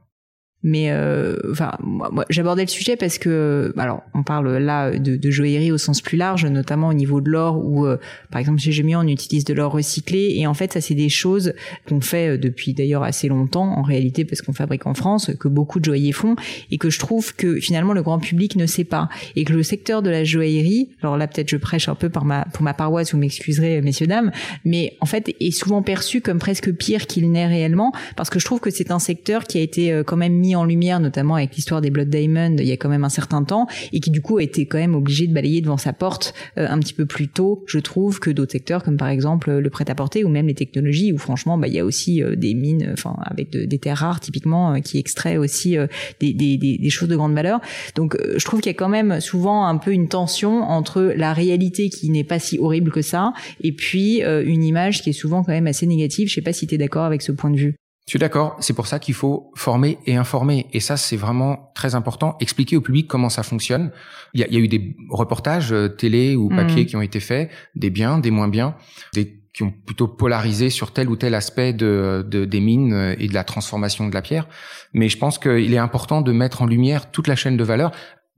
Mais 0.65 0.91
euh, 0.91 1.37
enfin, 1.53 1.73
moi, 1.81 2.25
j'abordais 2.31 2.63
le 2.63 2.69
sujet 2.69 2.97
parce 2.97 3.19
que, 3.19 3.73
alors, 3.77 4.03
on 4.13 4.25
parle 4.25 4.57
là 4.57 4.91
de, 4.99 5.15
de, 5.15 5.31
joaillerie 5.31 5.71
au 5.71 5.79
sens 5.79 6.01
plus 6.01 6.19
large, 6.19 6.45
notamment 6.47 6.89
au 6.89 6.95
niveau 6.95 7.21
de 7.21 7.31
l'or, 7.31 7.65
où, 7.65 7.87
euh, 7.87 7.97
par 8.33 8.41
exemple, 8.41 8.59
chez 8.59 8.73
Gemio, 8.73 8.99
on 8.99 9.07
utilise 9.07 9.45
de 9.45 9.55
l'or 9.55 9.71
recyclé, 9.71 10.35
et 10.37 10.49
en 10.49 10.55
fait, 10.55 10.73
ça, 10.73 10.81
c'est 10.81 10.97
des 10.97 11.09
choses 11.09 11.53
qu'on 11.89 12.01
fait 12.01 12.31
euh, 12.35 12.39
depuis 12.39 12.75
d'ailleurs 12.75 13.05
assez 13.05 13.29
longtemps, 13.29 13.69
en 13.79 13.83
réalité, 13.83 14.25
parce 14.25 14.43
qu'on 14.43 14.53
fabrique 14.53 14.87
en 14.89 14.95
France, 14.95 15.31
que 15.39 15.47
beaucoup 15.47 15.79
de 15.79 15.85
joailliers 15.85 16.11
font, 16.11 16.35
et 16.73 16.79
que 16.79 16.91
je 16.91 16.99
trouve 16.99 17.37
que 17.37 17.61
finalement 17.61 17.93
le 17.93 18.03
grand 18.03 18.19
public 18.19 18.57
ne 18.57 18.67
sait 18.67 18.85
pas, 18.85 19.09
et 19.37 19.45
que 19.45 19.53
le 19.53 19.63
secteur 19.63 20.03
de 20.03 20.11
la 20.11 20.25
joaillerie, 20.25 20.89
alors 21.03 21.17
là, 21.17 21.29
peut-être 21.29 21.49
je 21.49 21.57
prêche 21.57 21.89
un 21.89 21.95
peu 21.95 22.09
par 22.09 22.25
ma, 22.25 22.47
pour 22.47 22.65
ma 22.65 22.75
paroisse, 22.75 23.13
vous 23.13 23.19
m'excuserez, 23.19 23.81
messieurs 23.81 24.09
dames, 24.09 24.33
mais 24.65 24.97
en 25.01 25.07
fait, 25.07 25.37
est 25.39 25.53
souvent 25.53 25.83
perçu 25.83 26.21
comme 26.21 26.41
presque 26.41 26.73
pire 26.73 27.07
qu'il 27.07 27.31
n'est 27.31 27.47
réellement, 27.47 27.93
parce 28.17 28.29
que 28.29 28.41
je 28.41 28.45
trouve 28.45 28.59
que 28.59 28.71
c'est 28.71 28.91
un 28.91 28.99
secteur 28.99 29.45
qui 29.45 29.59
a 29.59 29.61
été 29.61 30.03
quand 30.05 30.17
même 30.17 30.35
mis 30.35 30.48
en 30.57 30.65
lumière, 30.65 31.01
notamment 31.01 31.37
avec 31.37 31.55
l'histoire 31.55 31.81
des 31.81 31.91
Blood 31.91 32.09
Diamond 32.09 32.57
il 32.59 32.67
y 32.67 32.73
a 32.73 32.77
quand 32.77 32.89
même 32.89 33.05
un 33.05 33.09
certain 33.09 33.45
temps, 33.45 33.67
et 33.93 34.01
qui 34.01 34.11
du 34.11 34.21
coup 34.21 34.39
a 34.39 34.43
été 34.43 34.67
quand 34.67 34.79
même 34.79 34.95
obligé 34.95 35.27
de 35.27 35.33
balayer 35.33 35.61
devant 35.61 35.77
sa 35.77 35.93
porte 35.93 36.35
euh, 36.59 36.67
un 36.69 36.79
petit 36.79 36.95
peu 36.95 37.07
plus 37.07 37.29
tôt, 37.29 37.65
je 37.67 37.79
trouve, 37.79 38.21
que 38.21 38.31
d'autres 38.31 38.53
secteurs 38.53 38.83
comme 38.83 38.97
par 38.97 39.09
exemple 39.09 39.51
le 39.51 39.71
prêt-à-porter 39.71 40.25
ou 40.25 40.29
même 40.29 40.47
les 40.47 40.55
technologies, 40.55 41.13
où 41.13 41.19
franchement, 41.19 41.59
bah, 41.59 41.69
il 41.69 41.75
y 41.75 41.79
a 41.79 41.85
aussi 41.85 42.23
euh, 42.23 42.37
des 42.37 42.55
mines, 42.55 42.91
enfin 42.93 43.17
avec 43.25 43.51
des 43.51 43.79
terres 43.79 43.99
rares 43.99 44.21
typiquement, 44.21 44.75
euh, 44.75 44.81
qui 44.81 44.99
extraient 44.99 45.37
aussi 45.37 45.77
des, 46.21 46.33
des, 46.33 46.57
des, 46.57 46.91
choses 46.91 47.09
de 47.09 47.17
grande 47.17 47.35
valeur. 47.35 47.61
Donc 47.95 48.17
je 48.37 48.45
trouve 48.45 48.61
qu'il 48.61 48.71
y 48.71 48.75
a 48.75 48.79
quand 48.79 48.89
même 48.89 49.21
souvent 49.21 49.67
un 49.67 49.77
peu 49.77 49.93
une 49.93 50.09
tension 50.09 50.63
entre 50.63 51.03
la 51.17 51.33
réalité 51.33 51.91
qui 51.91 52.11
n'est 52.11 52.25
pas 52.25 52.39
si 52.39 52.59
horrible 52.59 52.91
que 52.91 53.03
ça, 53.03 53.33
et 53.63 53.73
puis 53.73 54.23
une 54.23 54.65
image 54.65 55.03
qui 55.03 55.11
est 55.11 55.15
souvent 55.15 55.43
quand 55.43 55.53
même 55.53 55.67
assez 55.67 55.87
négative. 55.87 56.29
Je 56.29 56.35
sais 56.35 56.41
pas 56.41 56.53
si 56.53 56.67
tu 56.67 56.75
es 56.75 56.79
d'accord 56.79 57.05
avec 57.05 57.23
ce 57.23 57.33
point 57.33 57.51
de 57.51 57.57
vue. 57.57 57.75
Je 58.09 58.13
suis 58.13 58.19
d'accord. 58.19 58.57
C'est 58.61 58.73
pour 58.73 58.87
ça 58.87 58.99
qu'il 58.99 59.13
faut 59.13 59.53
former 59.55 59.99
et 60.07 60.17
informer. 60.17 60.67
Et 60.73 60.81
ça, 60.81 60.97
c'est 60.97 61.19
vraiment 61.19 61.71
très 61.75 61.95
important. 61.95 62.39
Expliquer 62.41 62.79
au 62.79 62.81
public 62.81 63.07
comment 63.07 63.29
ça 63.29 63.43
fonctionne. 63.43 63.93
Il 64.33 64.41
y 64.41 64.45
a, 64.45 64.47
il 64.47 64.55
y 64.55 64.57
a 64.57 64.61
eu 64.61 64.67
des 64.67 64.97
reportages 65.11 65.75
euh, 65.75 65.89
télé 65.89 66.35
ou 66.35 66.49
papier 66.49 66.85
mmh. 66.85 66.87
qui 66.87 66.97
ont 66.97 67.03
été 67.03 67.21
faits, 67.21 67.51
des 67.75 67.91
biens, 67.91 68.19
des 68.19 68.31
moins 68.31 68.49
biens, 68.49 68.77
des 69.13 69.43
qui 69.53 69.63
ont 69.63 69.71
plutôt 69.71 70.09
polarisé 70.09 70.71
sur 70.71 70.93
tel 70.95 71.11
ou 71.11 71.17
tel 71.17 71.35
aspect 71.35 71.75
de, 71.75 72.25
de, 72.27 72.47
des 72.47 72.61
mines 72.61 72.95
euh, 72.95 73.15
et 73.19 73.29
de 73.29 73.35
la 73.35 73.45
transformation 73.45 74.09
de 74.09 74.15
la 74.15 74.23
pierre. 74.23 74.49
Mais 74.95 75.11
je 75.11 75.19
pense 75.19 75.39
qu'il 75.39 75.75
est 75.75 75.79
important 75.79 76.23
de 76.23 76.33
mettre 76.33 76.63
en 76.63 76.67
lumière 76.67 77.11
toute 77.11 77.27
la 77.27 77.37
chaîne 77.37 77.59
de 77.59 77.65
valeur. 77.65 77.91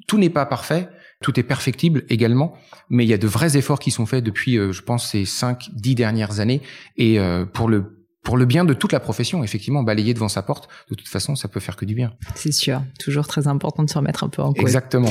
Tout 0.08 0.18
n'est 0.18 0.30
pas 0.30 0.46
parfait. 0.46 0.88
Tout 1.22 1.38
est 1.38 1.44
perfectible 1.44 2.02
également, 2.08 2.54
mais 2.88 3.04
il 3.04 3.08
y 3.08 3.12
a 3.12 3.18
de 3.18 3.26
vrais 3.28 3.56
efforts 3.56 3.78
qui 3.78 3.92
sont 3.92 4.06
faits 4.06 4.24
depuis, 4.24 4.58
euh, 4.58 4.72
je 4.72 4.82
pense, 4.82 5.10
ces 5.10 5.26
cinq, 5.26 5.68
dix 5.74 5.94
dernières 5.94 6.40
années. 6.40 6.60
Et 6.96 7.20
pour 7.52 7.68
le 7.68 7.99
pour 8.22 8.36
le 8.36 8.44
bien 8.44 8.64
de 8.64 8.74
toute 8.74 8.92
la 8.92 9.00
profession, 9.00 9.42
effectivement, 9.42 9.82
balayer 9.82 10.12
devant 10.12 10.28
sa 10.28 10.42
porte, 10.42 10.68
de 10.90 10.94
toute 10.94 11.08
façon, 11.08 11.36
ça 11.36 11.48
peut 11.48 11.60
faire 11.60 11.76
que 11.76 11.86
du 11.86 11.94
bien. 11.94 12.12
C'est 12.34 12.52
sûr, 12.52 12.82
toujours 12.98 13.26
très 13.26 13.48
important 13.48 13.82
de 13.82 13.88
se 13.88 13.96
remettre 13.96 14.24
un 14.24 14.28
peu 14.28 14.42
en 14.42 14.52
cause. 14.52 14.62
Exactement. 14.62 15.10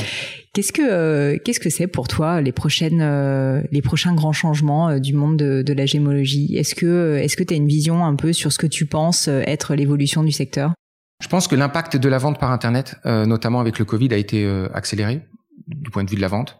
Qu'est-ce 0.52 0.72
que 0.72 0.82
euh, 0.82 1.38
qu'est-ce 1.44 1.60
que 1.60 1.70
c'est 1.70 1.88
pour 1.88 2.06
toi 2.06 2.40
les 2.40 2.52
prochaines 2.52 3.02
euh, 3.02 3.62
les 3.72 3.82
prochains 3.82 4.14
grands 4.14 4.32
changements 4.32 4.88
euh, 4.88 4.98
du 4.98 5.12
monde 5.12 5.36
de, 5.36 5.62
de 5.62 5.72
la 5.72 5.86
gémologie? 5.86 6.56
Est-ce 6.56 6.74
que 6.74 7.16
est-ce 7.16 7.36
que 7.36 7.42
tu 7.42 7.54
as 7.54 7.56
une 7.56 7.68
vision 7.68 8.04
un 8.04 8.14
peu 8.14 8.32
sur 8.32 8.52
ce 8.52 8.58
que 8.58 8.66
tu 8.66 8.86
penses 8.86 9.28
être 9.28 9.74
l'évolution 9.74 10.22
du 10.22 10.32
secteur? 10.32 10.72
Je 11.20 11.28
pense 11.28 11.48
que 11.48 11.56
l'impact 11.56 11.96
de 11.96 12.08
la 12.08 12.18
vente 12.18 12.38
par 12.38 12.50
internet, 12.50 12.96
notamment 13.04 13.60
avec 13.60 13.78
le 13.78 13.84
Covid, 13.84 14.08
a 14.14 14.16
été 14.16 14.48
accéléré 14.72 15.20
du 15.66 15.90
point 15.90 16.02
de 16.02 16.08
vue 16.08 16.16
de 16.16 16.22
la 16.22 16.28
vente. 16.28 16.58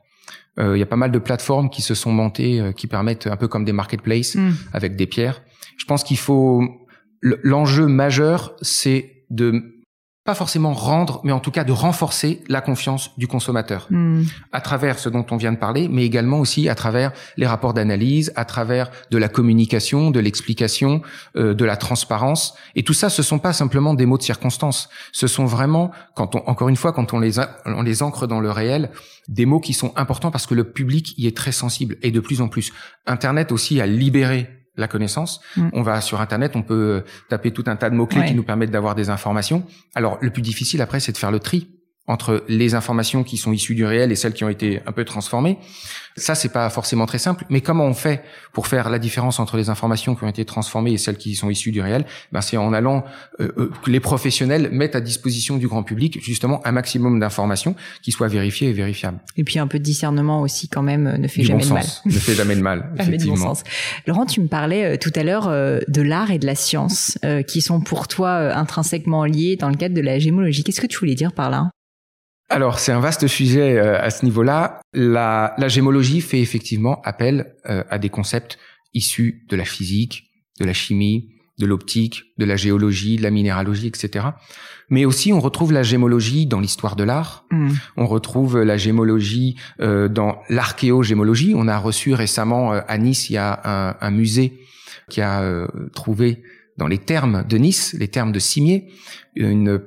Il 0.58 0.76
y 0.76 0.82
a 0.82 0.86
pas 0.86 0.96
mal 0.96 1.10
de 1.10 1.18
plateformes 1.18 1.70
qui 1.70 1.80
se 1.80 1.94
sont 1.94 2.12
montées, 2.12 2.72
qui 2.76 2.86
permettent 2.86 3.26
un 3.26 3.38
peu 3.38 3.48
comme 3.48 3.64
des 3.64 3.72
marketplaces 3.72 4.34
mmh. 4.34 4.50
avec 4.74 4.96
des 4.96 5.06
pierres 5.06 5.40
je 5.80 5.86
pense 5.86 6.04
qu'il 6.04 6.18
faut 6.18 6.62
l'enjeu 7.22 7.86
majeur, 7.86 8.54
c'est 8.60 9.24
de 9.30 9.80
pas 10.24 10.34
forcément 10.34 10.74
rendre, 10.74 11.22
mais 11.24 11.32
en 11.32 11.40
tout 11.40 11.50
cas 11.50 11.64
de 11.64 11.72
renforcer 11.72 12.42
la 12.46 12.60
confiance 12.60 13.16
du 13.16 13.26
consommateur 13.26 13.86
hmm. 13.88 14.24
à 14.52 14.60
travers 14.60 14.98
ce 14.98 15.08
dont 15.08 15.24
on 15.30 15.38
vient 15.38 15.52
de 15.52 15.56
parler, 15.56 15.88
mais 15.88 16.04
également 16.04 16.38
aussi 16.38 16.68
à 16.68 16.74
travers 16.74 17.12
les 17.38 17.46
rapports 17.46 17.72
d'analyse, 17.72 18.30
à 18.36 18.44
travers 18.44 18.90
de 19.10 19.16
la 19.16 19.30
communication, 19.30 20.10
de 20.10 20.20
l'explication, 20.20 21.00
euh, 21.36 21.54
de 21.54 21.64
la 21.64 21.78
transparence. 21.78 22.54
Et 22.76 22.82
tout 22.82 22.92
ça, 22.92 23.08
ce 23.08 23.22
sont 23.22 23.38
pas 23.38 23.54
simplement 23.54 23.94
des 23.94 24.04
mots 24.04 24.18
de 24.18 24.22
circonstance. 24.22 24.90
Ce 25.12 25.26
sont 25.26 25.46
vraiment, 25.46 25.90
quand 26.14 26.34
on, 26.34 26.46
encore 26.46 26.68
une 26.68 26.76
fois, 26.76 26.92
quand 26.92 27.14
on 27.14 27.18
les, 27.18 27.38
on 27.64 27.80
les 27.80 28.02
ancre 28.02 28.26
dans 28.26 28.40
le 28.40 28.50
réel, 28.50 28.90
des 29.26 29.46
mots 29.46 29.60
qui 29.60 29.72
sont 29.72 29.94
importants 29.96 30.30
parce 30.30 30.46
que 30.46 30.54
le 30.54 30.64
public 30.64 31.14
y 31.16 31.28
est 31.28 31.36
très 31.36 31.52
sensible 31.52 31.96
et 32.02 32.10
de 32.10 32.20
plus 32.20 32.42
en 32.42 32.48
plus. 32.48 32.72
Internet 33.06 33.52
aussi 33.52 33.80
a 33.80 33.86
libéré 33.86 34.59
la 34.80 34.88
connaissance. 34.88 35.40
Mm. 35.56 35.68
On 35.72 35.82
va 35.82 36.00
sur 36.00 36.20
Internet, 36.20 36.56
on 36.56 36.62
peut 36.62 37.04
taper 37.28 37.52
tout 37.52 37.64
un 37.66 37.76
tas 37.76 37.90
de 37.90 37.94
mots-clés 37.94 38.24
qui 38.24 38.34
nous 38.34 38.42
permettent 38.42 38.70
d'avoir 38.70 38.94
des 38.94 39.10
informations. 39.10 39.64
Alors, 39.94 40.18
le 40.20 40.30
plus 40.30 40.42
difficile 40.42 40.82
après, 40.82 41.00
c'est 41.00 41.12
de 41.12 41.18
faire 41.18 41.30
le 41.30 41.40
tri 41.40 41.68
entre 42.10 42.44
les 42.48 42.74
informations 42.74 43.22
qui 43.22 43.36
sont 43.36 43.52
issues 43.52 43.76
du 43.76 43.84
réel 43.84 44.10
et 44.10 44.16
celles 44.16 44.32
qui 44.32 44.42
ont 44.42 44.48
été 44.48 44.80
un 44.86 44.92
peu 44.92 45.04
transformées. 45.04 45.58
Ça, 46.16 46.34
c'est 46.34 46.48
pas 46.48 46.68
forcément 46.70 47.06
très 47.06 47.18
simple. 47.18 47.44
Mais 47.50 47.60
comment 47.60 47.86
on 47.86 47.94
fait 47.94 48.22
pour 48.52 48.66
faire 48.66 48.90
la 48.90 48.98
différence 48.98 49.38
entre 49.38 49.56
les 49.56 49.70
informations 49.70 50.16
qui 50.16 50.24
ont 50.24 50.28
été 50.28 50.44
transformées 50.44 50.92
et 50.92 50.98
celles 50.98 51.16
qui 51.16 51.36
sont 51.36 51.50
issues 51.50 51.70
du 51.70 51.80
réel? 51.80 52.04
Ben, 52.32 52.40
c'est 52.40 52.56
en 52.56 52.72
allant 52.72 53.04
euh, 53.38 53.52
euh, 53.56 53.70
que 53.84 53.90
les 53.90 54.00
professionnels 54.00 54.70
mettent 54.72 54.96
à 54.96 55.00
disposition 55.00 55.56
du 55.56 55.68
grand 55.68 55.84
public 55.84 56.18
justement 56.20 56.60
un 56.66 56.72
maximum 56.72 57.20
d'informations 57.20 57.76
qui 58.02 58.10
soient 58.10 58.26
vérifiées 58.26 58.70
et 58.70 58.72
vérifiables. 58.72 59.20
Et 59.36 59.44
puis 59.44 59.60
un 59.60 59.68
peu 59.68 59.78
de 59.78 59.84
discernement 59.84 60.42
aussi, 60.42 60.68
quand 60.68 60.82
même, 60.82 61.16
ne 61.16 61.28
fait 61.28 61.44
jamais 61.44 61.64
de 61.64 61.72
mal. 61.72 61.86
Ne 62.04 62.10
fait 62.10 62.34
jamais 62.34 62.56
de 62.56 62.60
mal. 62.60 62.90
effectivement. 62.98 63.36
Bon 63.36 63.54
sens. 63.54 63.62
Laurent, 64.08 64.26
tu 64.26 64.40
me 64.40 64.48
parlais 64.48 64.84
euh, 64.84 64.96
tout 64.96 65.12
à 65.14 65.22
l'heure 65.22 65.48
de 65.48 66.02
l'art 66.02 66.32
et 66.32 66.40
de 66.40 66.46
la 66.46 66.56
science 66.56 67.18
qui 67.46 67.60
sont 67.60 67.80
pour 67.80 68.08
toi 68.08 68.54
intrinsèquement 68.54 69.24
liés 69.24 69.56
dans 69.56 69.68
le 69.68 69.76
cadre 69.76 69.94
de 69.94 70.00
la 70.00 70.18
gémologie. 70.18 70.64
Qu'est-ce 70.64 70.80
que 70.80 70.86
tu 70.86 70.98
voulais 70.98 71.14
dire 71.14 71.32
par 71.32 71.50
là? 71.50 71.70
Alors, 72.50 72.80
c'est 72.80 72.90
un 72.90 72.98
vaste 72.98 73.28
sujet 73.28 73.78
euh, 73.78 74.02
à 74.02 74.10
ce 74.10 74.24
niveau-là. 74.24 74.80
La, 74.92 75.54
la, 75.56 75.68
gémologie 75.68 76.20
fait 76.20 76.40
effectivement 76.40 77.00
appel 77.02 77.54
euh, 77.66 77.84
à 77.88 77.98
des 77.98 78.08
concepts 78.08 78.58
issus 78.92 79.46
de 79.48 79.54
la 79.54 79.64
physique, 79.64 80.32
de 80.58 80.64
la 80.64 80.72
chimie, 80.72 81.30
de 81.60 81.66
l'optique, 81.66 82.24
de 82.38 82.44
la 82.44 82.56
géologie, 82.56 83.16
de 83.16 83.22
la 83.22 83.30
minéralogie, 83.30 83.86
etc. 83.86 84.26
Mais 84.88 85.04
aussi, 85.04 85.32
on 85.32 85.38
retrouve 85.38 85.72
la 85.72 85.84
gémologie 85.84 86.46
dans 86.46 86.58
l'histoire 86.58 86.96
de 86.96 87.04
l'art. 87.04 87.44
Mm. 87.52 87.70
On 87.96 88.06
retrouve 88.06 88.60
la 88.60 88.76
gémologie 88.76 89.54
euh, 89.80 90.08
dans 90.08 90.42
l'archéogémologie. 90.48 91.52
On 91.54 91.68
a 91.68 91.78
reçu 91.78 92.14
récemment 92.14 92.72
à 92.72 92.98
Nice, 92.98 93.30
il 93.30 93.34
y 93.34 93.38
a 93.38 93.60
un, 93.62 93.96
un 94.00 94.10
musée 94.10 94.58
qui 95.08 95.20
a 95.20 95.66
trouvé 95.92 96.42
dans 96.78 96.86
les 96.86 96.98
termes 96.98 97.44
de 97.48 97.58
Nice, 97.58 97.94
les 97.98 98.08
termes 98.08 98.32
de 98.32 98.38
Cimier, 98.38 98.92
une 99.34 99.80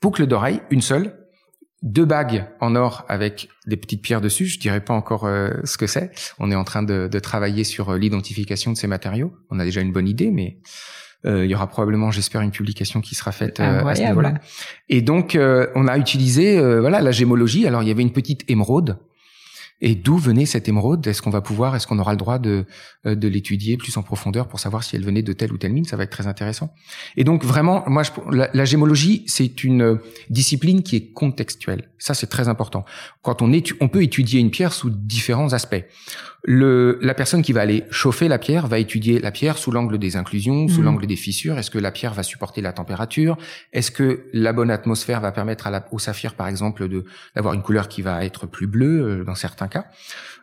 boucle 0.00 0.26
d'oreille, 0.26 0.60
une 0.70 0.82
seule, 0.82 1.21
deux 1.82 2.04
bagues 2.04 2.46
en 2.60 2.76
or 2.76 3.04
avec 3.08 3.48
des 3.66 3.76
petites 3.76 4.02
pierres 4.02 4.20
dessus. 4.20 4.46
Je 4.46 4.58
dirais 4.58 4.80
pas 4.80 4.94
encore 4.94 5.24
euh, 5.24 5.50
ce 5.64 5.76
que 5.76 5.86
c'est. 5.86 6.12
On 6.38 6.50
est 6.50 6.54
en 6.54 6.64
train 6.64 6.82
de, 6.82 7.08
de 7.10 7.18
travailler 7.18 7.64
sur 7.64 7.90
euh, 7.90 7.98
l'identification 7.98 8.72
de 8.72 8.76
ces 8.76 8.86
matériaux. 8.86 9.32
On 9.50 9.58
a 9.58 9.64
déjà 9.64 9.80
une 9.80 9.92
bonne 9.92 10.08
idée, 10.08 10.30
mais 10.30 10.58
euh, 11.26 11.44
il 11.44 11.50
y 11.50 11.54
aura 11.54 11.66
probablement, 11.66 12.10
j'espère, 12.10 12.40
une 12.40 12.50
publication 12.50 13.00
qui 13.00 13.14
sera 13.14 13.32
faite 13.32 13.60
à 13.60 13.94
ce 13.94 14.02
niveau-là. 14.02 14.34
Et 14.88 15.02
donc, 15.02 15.36
on 15.38 15.88
a 15.88 15.98
utilisé 15.98 16.60
voilà 16.80 17.00
la 17.00 17.12
gémologie. 17.12 17.66
Alors, 17.66 17.82
il 17.82 17.88
y 17.88 17.92
avait 17.92 18.02
une 18.02 18.12
petite 18.12 18.48
émeraude. 18.48 18.98
Et 19.82 19.94
d'où 19.94 20.16
venait 20.16 20.46
cette 20.46 20.68
émeraude? 20.68 21.06
Est-ce 21.06 21.20
qu'on 21.20 21.30
va 21.30 21.42
pouvoir, 21.42 21.76
est-ce 21.76 21.86
qu'on 21.86 21.98
aura 21.98 22.12
le 22.12 22.16
droit 22.16 22.38
de, 22.38 22.64
euh, 23.04 23.14
de 23.14 23.28
l'étudier 23.28 23.76
plus 23.76 23.94
en 23.98 24.02
profondeur 24.02 24.48
pour 24.48 24.60
savoir 24.60 24.82
si 24.84 24.96
elle 24.96 25.04
venait 25.04 25.22
de 25.22 25.34
telle 25.34 25.52
ou 25.52 25.58
telle 25.58 25.74
mine? 25.74 25.84
Ça 25.84 25.96
va 25.96 26.04
être 26.04 26.10
très 26.10 26.26
intéressant. 26.26 26.72
Et 27.16 27.24
donc 27.24 27.44
vraiment, 27.44 27.84
moi, 27.88 28.02
je, 28.04 28.10
la, 28.30 28.48
la 28.54 28.64
gémologie, 28.64 29.24
c'est 29.26 29.64
une 29.64 29.98
discipline 30.30 30.82
qui 30.82 30.96
est 30.96 31.12
contextuelle. 31.12 31.90
Ça, 31.98 32.14
c'est 32.14 32.28
très 32.28 32.48
important. 32.48 32.84
Quand 33.20 33.42
on, 33.42 33.52
on 33.80 33.88
peut 33.88 34.02
étudier 34.02 34.40
une 34.40 34.50
pierre 34.50 34.72
sous 34.72 34.88
différents 34.88 35.52
aspects. 35.52 35.84
Le, 36.44 36.98
la 37.02 37.14
personne 37.14 37.40
qui 37.42 37.52
va 37.52 37.60
aller 37.60 37.84
chauffer 37.92 38.26
la 38.26 38.38
pierre 38.38 38.66
va 38.66 38.80
étudier 38.80 39.20
la 39.20 39.30
pierre 39.30 39.58
sous 39.58 39.70
l'angle 39.70 39.96
des 39.98 40.16
inclusions, 40.16 40.66
sous 40.66 40.80
mmh. 40.80 40.84
l'angle 40.84 41.06
des 41.06 41.14
fissures. 41.14 41.56
Est-ce 41.56 41.70
que 41.70 41.78
la 41.78 41.92
pierre 41.92 42.14
va 42.14 42.24
supporter 42.24 42.60
la 42.60 42.72
température? 42.72 43.38
Est-ce 43.72 43.92
que 43.92 44.24
la 44.32 44.52
bonne 44.52 44.70
atmosphère 44.70 45.20
va 45.20 45.30
permettre 45.30 45.68
à 45.68 45.70
la, 45.70 45.86
au 45.92 46.00
saphir, 46.00 46.34
par 46.34 46.48
exemple, 46.48 46.88
de 46.88 47.04
d'avoir 47.36 47.54
une 47.54 47.62
couleur 47.62 47.86
qui 47.86 48.02
va 48.02 48.24
être 48.24 48.46
plus 48.46 48.66
bleue 48.66 49.20
euh, 49.20 49.24
dans 49.24 49.36
certains 49.36 49.68
cas? 49.68 49.86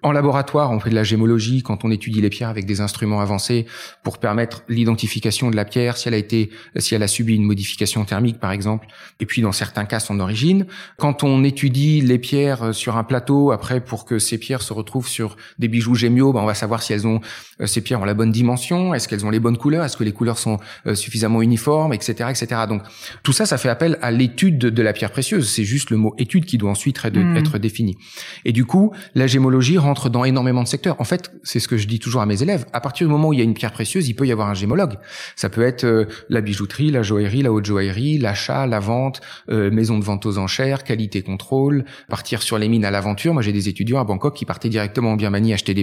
En 0.02 0.14
laboratoire, 0.14 0.72
on 0.72 0.80
fait 0.80 0.90
de 0.90 0.96
la 0.96 1.04
gémologie 1.04 1.62
quand 1.62 1.84
on 1.84 1.92
étudie 1.92 2.22
les 2.22 2.30
pierres 2.30 2.48
avec 2.48 2.66
des 2.66 2.80
instruments 2.80 3.20
avancés 3.20 3.66
pour 4.02 4.20
permettre 4.20 4.64
l'identification 4.70 5.52
de 5.52 5.58
la 5.58 5.66
pierre, 5.66 5.98
si 5.98 6.08
elle 6.08 6.14
a 6.14 6.18
été, 6.18 6.52
si 6.78 6.96
elle 6.96 7.04
a 7.04 7.10
subi 7.10 7.36
une 7.36 7.44
modification 7.44 8.06
thermique, 8.06 8.40
par 8.40 8.54
exemple, 8.54 8.88
et 9.20 9.26
puis 9.26 9.42
dans 9.42 9.52
certains 9.52 9.84
cas 9.84 10.00
son 10.00 10.22
origine. 10.22 10.66
Quand 10.98 11.24
on 11.24 11.44
étudie 11.44 12.00
les 12.00 12.20
pierres 12.20 12.64
euh, 12.64 12.72
sur 12.72 12.96
un 12.96 13.04
plateau, 13.04 13.52
après 13.52 13.82
pour 13.82 14.06
que 14.06 14.18
ces 14.20 14.38
pierres 14.38 14.62
se 14.62 14.72
retrouvent 14.72 15.10
sur 15.10 15.36
des 15.58 15.68
bijoux 15.68 15.89
gémeaux, 15.96 16.34
ben 16.34 16.42
on 16.42 16.46
va 16.46 16.54
savoir 16.54 16.82
si 16.82 16.94
elles 16.94 17.08
ont 17.08 17.22
euh, 17.62 17.66
ces 17.66 17.82
pierres 17.82 18.02
ont 18.02 18.06
la 18.06 18.14
bonne 18.14 18.32
dimension, 18.32 18.94
est-ce 18.94 19.08
qu'elles 19.08 19.26
ont 19.26 19.30
les 19.30 19.40
bonnes 19.40 19.58
couleurs, 19.58 19.84
est-ce 19.84 19.98
que 19.98 20.04
les 20.04 20.12
couleurs 20.12 20.38
sont 20.38 20.58
euh, 20.88 20.96
suffisamment 20.96 21.42
uniformes, 21.42 21.94
etc., 21.94 22.30
etc. 22.30 22.62
Donc 22.68 22.82
tout 23.24 23.34
ça, 23.34 23.46
ça 23.46 23.58
fait 23.58 23.70
appel 23.70 23.98
à 24.02 24.12
l'étude 24.12 24.58
de, 24.58 24.82
la 24.82 24.94
pierre 24.94 25.12
précieuse. 25.12 25.50
C'est 25.50 25.66
juste 25.66 25.90
le 25.90 25.98
mot 25.98 26.16
étude 26.18 26.46
qui 26.46 26.58
doit 26.58 26.72
ensuite 26.72 27.00
être, 27.04 27.18
hmm. 27.18 27.36
être 27.36 27.58
défini. 27.58 27.98
Et 28.46 28.54
du 28.54 28.66
coup, 28.66 28.94
la 29.14 29.28
gémologie 29.28 29.78
rentre 29.78 30.10
dans 30.10 30.24
énormément 30.24 30.64
de 30.64 30.68
secteurs. 30.68 31.00
En 31.00 31.04
fait, 31.04 31.32
c'est 31.44 31.60
ce 31.60 31.68
que 31.68 31.78
je 31.78 31.88
dis 31.88 32.00
toujours 32.00 32.22
à 32.22 32.26
mes 32.26 32.42
élèves. 32.42 32.66
À 32.72 32.80
partir 32.80 33.08
du 33.08 33.12
moment 33.12 33.30
où 33.30 33.34
il 33.34 33.40
y 33.40 33.42
a 33.42 33.46
une 33.46 33.54
pierre 33.54 33.74
précieuse, 33.74 34.08
il 34.08 34.14
peut 34.14 34.26
y 34.26 34.32
avoir 34.32 34.50
un 34.50 34.54
gémologue. 34.54 34.96
Ça 35.36 35.50
peut 35.50 35.64
être 35.64 35.84
euh, 35.84 36.06
la 36.30 36.42
bijouterie, 36.42 36.92
la 36.92 37.04
joaillerie, 37.04 37.42
la 37.42 37.52
haute 37.52 37.66
joaillerie, 37.66 38.18
l'achat, 38.18 38.66
la 38.66 38.80
vente, 38.80 39.22
maison 39.48 39.98
de 39.98 40.04
vente 40.04 40.26
aux 40.26 40.38
enchères, 40.38 40.84
qualité 40.84 41.22
contrôle, 41.22 41.86
partir 42.08 42.42
sur 42.42 42.58
les 42.58 42.68
mines 42.68 42.86
à 42.86 42.92
l'aventure. 42.92 43.34
Moi, 43.34 43.42
j'ai 43.42 43.52
des 43.52 43.68
étudiants 43.68 44.00
à 44.00 44.04
Bangkok 44.04 44.36
qui 44.36 44.46
partaient 44.46 44.70
directement 44.70 45.12
en 45.12 45.16
Birmanie 45.16 45.54
acheter 45.54 45.74
des 45.74 45.79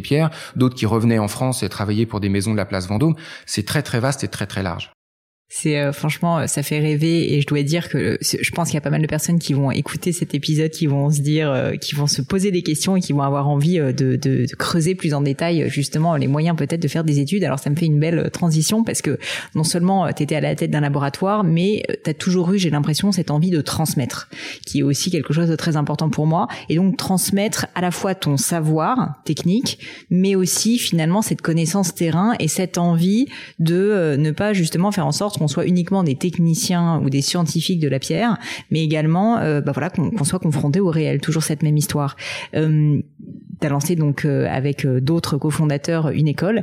d'autres 0.57 0.75
qui 0.75 0.87
revenaient 0.87 1.19
en 1.19 1.29
France 1.29 1.63
et 1.63 1.69
travaillaient 1.69 2.07
pour 2.07 2.21
des 2.21 2.29
maisons 2.29 2.53
de 2.53 2.57
la 2.57 2.67
place 2.67 2.89
Vendôme. 2.89 3.15
C'est 3.47 3.67
très 3.67 3.83
très 3.83 4.01
vaste 4.01 4.25
et 4.25 4.29
très 4.29 4.47
très 4.47 4.63
large. 4.63 4.96
C'est 5.49 5.79
euh, 5.79 5.93
franchement, 5.93 6.41
euh, 6.41 6.47
ça 6.49 6.65
fait 6.65 6.81
rêver 6.81 7.35
et 7.35 7.41
je 7.41 7.47
dois 7.47 7.63
dire 7.63 7.89
que 7.89 7.99
euh, 7.99 8.19
je 8.21 8.51
pense 8.51 8.69
qu'il 8.69 8.75
y 8.75 8.79
a 8.79 8.81
pas 8.81 8.91
mal 8.91 9.01
de 9.01 9.07
personnes 9.07 9.39
qui 9.39 9.53
vont 9.53 9.71
écouter 9.71 10.11
cet 10.11 10.35
épisode, 10.35 10.71
qui 10.71 10.89
vont 10.89 11.09
se 11.11 11.21
dire, 11.21 11.73
qui 11.81 11.95
vont 11.95 12.09
se 12.09 12.21
poser 12.21 12.51
des 12.51 12.63
questions 12.63 12.97
et 12.97 13.01
qui 13.01 13.13
vont 13.13 13.23
avoir 13.23 13.49
envie 13.49 13.79
de, 13.79 13.93
de, 13.93 14.17
de 14.17 14.47
creuser 14.59 14.97
plus 14.97 15.15
en 15.15 15.21
détail 15.21 15.69
justement 15.69 16.17
les 16.17 16.27
moyens 16.27 16.57
peut-être 16.57 16.81
de 16.81 16.89
faire 16.89 17.05
des 17.05 17.21
études. 17.21 17.45
Alors 17.45 17.61
ça 17.61 17.71
me 17.71 17.77
fait 17.77 17.87
une 17.87 18.01
belle 18.01 18.31
transition 18.33 18.83
parce 18.83 19.03
que 19.03 19.19
non 19.55 19.63
seulement 19.63 20.13
tu 20.13 20.25
étais 20.25 20.35
à 20.35 20.41
la 20.41 20.57
tête 20.57 20.71
d'un 20.71 20.81
laboratoire, 20.81 21.45
mais 21.45 21.85
tu 22.03 22.11
as 22.11 22.15
toujours 22.15 22.53
eu, 22.53 22.59
j'ai 22.59 22.71
l'impression, 22.71 23.13
cette 23.13 23.31
envie 23.31 23.51
de 23.51 23.61
transmettre, 23.61 24.29
qui 24.65 24.81
est 24.81 24.83
aussi 24.83 25.11
quelque 25.11 25.33
chose 25.33 25.49
de 25.49 25.57
très 25.57 25.77
important 25.77 26.11
pour 26.11 26.27
moi. 26.27 26.49
Et 26.69 26.77
donc 26.77 26.97
transmettre 26.97 27.67
à 27.77 27.81
la 27.81 27.93
fois 27.93 28.17
ton 28.17 28.37
savoir 28.37 29.15
technique, 29.25 29.79
mais 30.11 30.35
aussi 30.35 30.79
finalement 30.79 31.23
cette 31.23 31.41
connaissance 31.41 31.95
terrain 31.95 32.35
et 32.41 32.49
cette 32.49 32.79
envie 32.79 33.27
de 33.61 34.17
ne 34.19 34.31
pas 34.33 34.53
justement 34.53 34.91
faire 34.91 35.07
en 35.07 35.13
sorte 35.13 35.36
qu'on 35.39 35.49
soit 35.49 35.67
uniquement 35.67 36.03
des 36.03 36.15
techniciens 36.15 37.01
ou 37.05 37.11
des 37.11 37.23
scientifiques 37.23 37.81
de 37.81 37.89
la 37.89 37.99
pierre, 37.99 38.39
mais 38.71 38.83
également, 38.83 39.39
euh, 39.39 39.61
bah 39.61 39.73
voilà, 39.73 39.91
qu'on 39.91 40.25
soit 40.25 40.39
confronté 40.39 40.81
au 40.81 40.91
réel. 40.91 41.21
Toujours 41.21 41.43
cette 41.43 41.63
même 41.63 41.77
histoire. 41.77 42.17
Euh, 42.55 43.01
tu 43.61 43.67
as 43.67 43.71
lancé 43.71 43.97
donc 43.97 44.25
euh, 44.25 44.47
avec 44.51 44.85
euh, 44.85 45.01
d'autres 45.01 45.39
cofondateurs 45.39 46.11
une 46.11 46.29
école. 46.29 46.63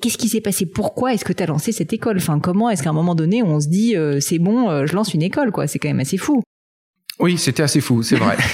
Qu'est-ce 0.00 0.18
qui 0.18 0.28
s'est 0.28 0.40
passé? 0.40 0.66
Pourquoi 0.66 1.14
est-ce 1.14 1.24
que 1.24 1.32
tu 1.32 1.42
as 1.42 1.46
lancé 1.46 1.70
cette 1.70 1.92
école? 1.92 2.16
Enfin, 2.16 2.40
comment 2.40 2.70
est-ce 2.70 2.82
qu'à 2.82 2.90
un 2.90 2.94
moment 2.94 3.14
donné, 3.14 3.42
on 3.42 3.60
se 3.60 3.68
dit 3.68 3.94
c'est 4.18 4.40
bon, 4.40 4.84
je 4.84 4.92
lance 4.94 5.14
une 5.14 5.22
école 5.22 5.52
quoi? 5.52 5.68
C'est 5.68 5.78
quand 5.78 5.88
même 5.88 6.00
assez 6.00 6.16
fou. 6.16 6.42
Oui, 7.20 7.38
c'était 7.38 7.62
assez 7.62 7.80
fou, 7.80 8.02
c'est 8.02 8.16
vrai. 8.16 8.36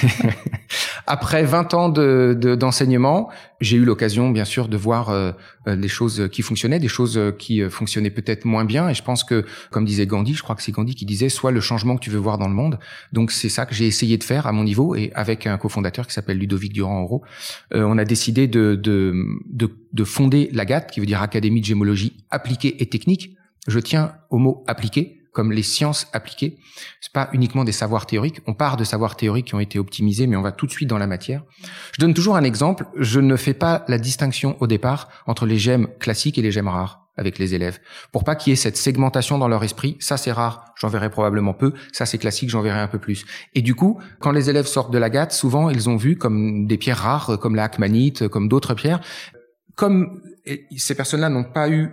Après 1.11 1.43
20 1.43 1.73
ans 1.73 1.89
de, 1.89 2.37
d'enseignement, 2.53 3.29
j'ai 3.61 3.77
eu 3.77 3.83
l'occasion, 3.83 4.29
bien 4.29 4.45
sûr, 4.45 4.67
de 4.67 4.77
voir 4.77 5.09
euh, 5.09 5.31
euh, 5.67 5.75
des 5.75 5.87
choses 5.87 6.29
qui 6.31 6.43
fonctionnaient, 6.43 6.77
des 6.77 6.87
choses 6.87 7.17
euh, 7.17 7.31
qui 7.31 7.67
fonctionnaient 7.67 8.11
peut-être 8.11 8.45
moins 8.45 8.63
bien. 8.63 8.87
Et 8.89 8.93
je 8.93 9.01
pense 9.01 9.23
que, 9.23 9.43
comme 9.71 9.85
disait 9.85 10.05
Gandhi, 10.05 10.35
je 10.35 10.43
crois 10.43 10.55
que 10.55 10.61
c'est 10.61 10.71
Gandhi 10.71 10.93
qui 10.93 11.07
disait, 11.07 11.29
soit 11.29 11.49
le 11.49 11.61
changement 11.61 11.95
que 11.95 12.01
tu 12.01 12.11
veux 12.11 12.19
voir 12.19 12.37
dans 12.37 12.47
le 12.47 12.53
monde. 12.53 12.77
Donc 13.11 13.31
c'est 13.31 13.49
ça 13.49 13.65
que 13.65 13.73
j'ai 13.73 13.87
essayé 13.87 14.19
de 14.19 14.23
faire 14.23 14.45
à 14.45 14.51
mon 14.51 14.63
niveau 14.63 14.93
et 14.93 15.11
avec 15.15 15.47
un 15.47 15.57
cofondateur 15.57 16.05
qui 16.05 16.13
s'appelle 16.13 16.37
Ludovic 16.37 16.73
Durand-Auro, 16.73 17.23
on 17.73 17.97
a 17.97 18.05
décidé 18.05 18.47
de, 18.47 18.75
de, 18.75 19.15
de, 19.49 19.71
de 19.91 20.03
fonder 20.03 20.51
l'AGAT, 20.53 20.81
qui 20.81 20.99
veut 20.99 21.07
dire 21.07 21.23
Académie 21.23 21.61
de 21.61 21.65
gémologie 21.65 22.23
appliquée 22.29 22.83
et 22.83 22.85
technique. 22.85 23.35
Je 23.67 23.79
tiens 23.79 24.13
au 24.29 24.37
mot 24.37 24.63
appliqué 24.67 25.18
comme 25.31 25.51
les 25.51 25.63
sciences 25.63 26.07
appliquées. 26.13 26.57
C'est 27.01 27.13
pas 27.13 27.29
uniquement 27.33 27.63
des 27.63 27.71
savoirs 27.71 28.05
théoriques. 28.05 28.41
On 28.47 28.53
part 28.53 28.77
de 28.77 28.83
savoirs 28.83 29.15
théoriques 29.15 29.47
qui 29.47 29.55
ont 29.55 29.59
été 29.59 29.79
optimisés, 29.79 30.27
mais 30.27 30.35
on 30.35 30.41
va 30.41 30.51
tout 30.51 30.65
de 30.65 30.71
suite 30.71 30.89
dans 30.89 30.97
la 30.97 31.07
matière. 31.07 31.43
Je 31.93 32.01
donne 32.01 32.13
toujours 32.13 32.35
un 32.35 32.43
exemple. 32.43 32.85
Je 32.95 33.19
ne 33.19 33.35
fais 33.35 33.53
pas 33.53 33.85
la 33.87 33.97
distinction 33.97 34.57
au 34.59 34.67
départ 34.67 35.09
entre 35.27 35.45
les 35.45 35.57
gemmes 35.57 35.87
classiques 35.99 36.37
et 36.37 36.41
les 36.41 36.51
gemmes 36.51 36.67
rares 36.67 37.09
avec 37.19 37.37
les 37.37 37.53
élèves. 37.53 37.79
Pour 38.13 38.23
pas 38.23 38.35
qu'il 38.35 38.51
y 38.51 38.53
ait 38.53 38.55
cette 38.55 38.77
segmentation 38.77 39.37
dans 39.37 39.49
leur 39.49 39.63
esprit, 39.63 39.97
ça 39.99 40.15
c'est 40.15 40.31
rare, 40.31 40.73
j'en 40.79 40.87
verrai 40.87 41.09
probablement 41.09 41.53
peu, 41.53 41.73
ça 41.91 42.05
c'est 42.05 42.17
classique, 42.17 42.49
j'en 42.49 42.61
verrai 42.61 42.79
un 42.79 42.87
peu 42.87 42.97
plus. 42.97 43.25
Et 43.53 43.61
du 43.61 43.75
coup, 43.75 43.99
quand 44.19 44.31
les 44.31 44.49
élèves 44.49 44.67
sortent 44.67 44.91
de 44.91 44.97
la 44.97 45.09
gâte, 45.09 45.33
souvent 45.33 45.69
ils 45.69 45.89
ont 45.89 45.97
vu 45.97 46.15
comme 46.15 46.65
des 46.65 46.77
pierres 46.77 46.99
rares, 46.99 47.37
comme 47.39 47.55
la 47.55 47.65
hakmanite, 47.65 48.29
comme 48.29 48.47
d'autres 48.47 48.73
pierres, 48.73 49.01
comme 49.75 50.21
ces 50.77 50.95
personnes-là 50.95 51.29
n'ont 51.29 51.43
pas 51.43 51.69
eu 51.69 51.91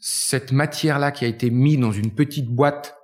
cette 0.00 0.52
matière-là 0.52 1.10
qui 1.10 1.24
a 1.24 1.28
été 1.28 1.50
mise 1.50 1.78
dans 1.78 1.92
une 1.92 2.10
petite 2.10 2.48
boîte 2.48 2.98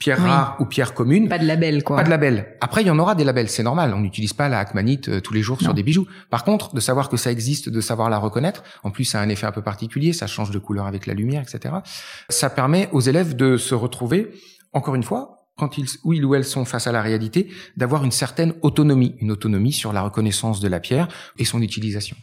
pierre 0.00 0.20
rare 0.20 0.56
ou 0.58 0.64
pierre 0.64 0.94
commune. 0.94 1.28
Pas 1.28 1.38
de 1.38 1.46
label, 1.46 1.84
quoi. 1.84 1.98
Pas 1.98 2.04
de 2.04 2.10
label. 2.10 2.56
Après, 2.60 2.82
il 2.82 2.86
y 2.86 2.90
en 2.90 2.98
aura 2.98 3.14
des 3.14 3.22
labels, 3.22 3.48
c'est 3.48 3.62
normal. 3.62 3.94
On 3.94 4.00
n'utilise 4.00 4.32
pas 4.32 4.48
la 4.48 4.58
Hakmanite 4.58 5.08
euh, 5.08 5.20
tous 5.20 5.34
les 5.34 5.42
jours 5.42 5.60
sur 5.60 5.74
des 5.74 5.82
bijoux. 5.82 6.06
Par 6.30 6.42
contre, 6.42 6.74
de 6.74 6.80
savoir 6.80 7.08
que 7.08 7.16
ça 7.16 7.30
existe, 7.30 7.68
de 7.68 7.80
savoir 7.80 8.10
la 8.10 8.18
reconnaître, 8.18 8.64
en 8.82 8.90
plus, 8.90 9.04
ça 9.04 9.20
a 9.20 9.22
un 9.22 9.28
effet 9.28 9.46
un 9.46 9.52
peu 9.52 9.62
particulier, 9.62 10.12
ça 10.12 10.26
change 10.26 10.50
de 10.50 10.58
couleur 10.58 10.86
avec 10.86 11.06
la 11.06 11.14
lumière, 11.14 11.42
etc. 11.42 11.76
Ça 12.30 12.50
permet 12.50 12.88
aux 12.92 13.00
élèves 13.00 13.36
de 13.36 13.58
se 13.58 13.74
retrouver, 13.74 14.30
encore 14.72 14.94
une 14.94 15.02
fois, 15.02 15.36
quand 15.58 15.76
ils, 15.76 15.86
ou 16.04 16.14
ils 16.14 16.24
ou 16.24 16.34
elles 16.34 16.46
sont 16.46 16.64
face 16.64 16.86
à 16.86 16.92
la 16.92 17.02
réalité, 17.02 17.48
d'avoir 17.76 18.02
une 18.02 18.10
certaine 18.10 18.54
autonomie, 18.62 19.16
une 19.20 19.30
autonomie 19.30 19.72
sur 19.72 19.92
la 19.92 20.00
reconnaissance 20.00 20.60
de 20.60 20.68
la 20.68 20.80
pierre 20.80 21.08
et 21.38 21.44
son 21.44 21.60
utilisation. 21.60 22.16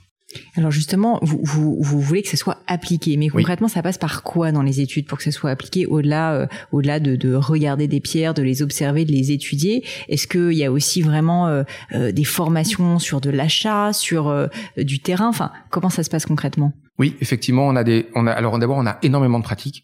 Alors 0.55 0.71
justement, 0.71 1.19
vous, 1.21 1.39
vous, 1.43 1.77
vous, 1.79 2.01
voulez 2.01 2.21
que 2.21 2.29
ça 2.29 2.37
soit 2.37 2.57
appliqué, 2.67 3.17
mais 3.17 3.29
concrètement, 3.29 3.67
ça 3.67 3.81
passe 3.81 3.97
par 3.97 4.23
quoi 4.23 4.51
dans 4.51 4.61
les 4.61 4.81
études 4.81 5.07
pour 5.07 5.17
que 5.17 5.23
ça 5.23 5.31
soit 5.31 5.49
appliqué 5.49 5.85
au-delà, 5.85 6.33
euh, 6.33 6.47
au-delà 6.71 6.99
de, 6.99 7.15
de, 7.15 7.33
regarder 7.33 7.87
des 7.87 7.99
pierres, 7.99 8.33
de 8.33 8.41
les 8.41 8.61
observer, 8.61 9.05
de 9.05 9.11
les 9.11 9.31
étudier? 9.31 9.83
Est-ce 10.09 10.27
qu'il 10.27 10.53
y 10.53 10.63
a 10.63 10.71
aussi 10.71 11.01
vraiment 11.01 11.47
euh, 11.47 11.63
euh, 11.93 12.11
des 12.11 12.23
formations 12.23 12.99
sur 12.99 13.21
de 13.21 13.29
l'achat, 13.29 13.93
sur 13.93 14.47
du 14.77 14.99
terrain? 14.99 15.27
Enfin, 15.27 15.51
comment 15.69 15.89
ça 15.89 16.03
se 16.03 16.09
passe 16.09 16.25
concrètement? 16.25 16.73
Oui, 16.99 17.15
effectivement, 17.21 17.67
on 17.67 17.75
a 17.75 17.83
des, 17.83 18.07
on 18.15 18.25
a 18.25 18.31
alors 18.31 18.57
d'abord 18.57 18.77
on 18.77 18.85
a 18.87 18.97
énormément 19.03 19.39
de 19.39 19.43
pratiques. 19.43 19.83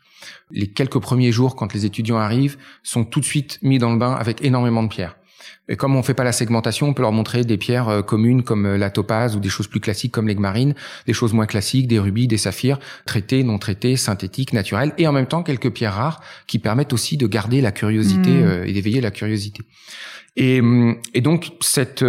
Les 0.52 0.68
quelques 0.68 1.00
premiers 1.00 1.32
jours, 1.32 1.56
quand 1.56 1.74
les 1.74 1.86
étudiants 1.86 2.18
arrivent, 2.18 2.58
sont 2.82 3.06
tout 3.06 3.20
de 3.20 3.26
suite 3.26 3.60
mis 3.62 3.78
dans 3.78 3.92
le 3.92 4.00
bain 4.00 4.14
avec 4.14 4.44
énormément 4.44 4.84
de 4.84 4.88
pierres. 4.88 5.16
Et 5.70 5.76
comme 5.76 5.96
on 5.96 6.04
fait 6.04 6.14
pas 6.14 6.24
la 6.24 6.32
segmentation, 6.32 6.88
on 6.88 6.94
peut 6.94 7.02
leur 7.02 7.12
montrer 7.12 7.44
des 7.44 7.58
pierres 7.58 7.90
euh, 7.90 8.02
communes 8.02 8.44
comme 8.44 8.66
euh, 8.66 8.78
la 8.78 8.90
topaze 8.90 9.36
ou 9.36 9.40
des 9.40 9.50
choses 9.50 9.68
plus 9.68 9.80
classiques 9.80 10.12
comme 10.12 10.28
l'aigue 10.28 10.42
des 11.08 11.14
choses 11.14 11.34
moins 11.34 11.46
classiques, 11.46 11.88
des 11.88 12.00
rubis, 12.00 12.28
des 12.28 12.38
saphirs, 12.38 12.80
traités, 13.06 13.44
non 13.44 13.58
traités, 13.58 13.96
synthétiques, 13.96 14.54
naturels, 14.54 14.94
et 14.98 15.08
en 15.08 15.12
même 15.12 15.28
temps 15.28 15.44
quelques 15.44 15.72
pierres 15.72 15.94
rares 15.94 16.22
qui 16.48 16.60
permettent 16.60 16.94
aussi 16.94 17.18
de 17.18 17.28
garder 17.28 17.62
la 17.62 17.72
curiosité 17.72 18.30
mmh. 18.30 18.44
euh, 18.44 18.66
et 18.66 18.74
d'éveiller 18.74 19.02
la 19.02 19.12
curiosité. 19.12 19.64
Et, 20.36 20.62
et 21.14 21.22
donc 21.22 21.52
cette 21.62 22.04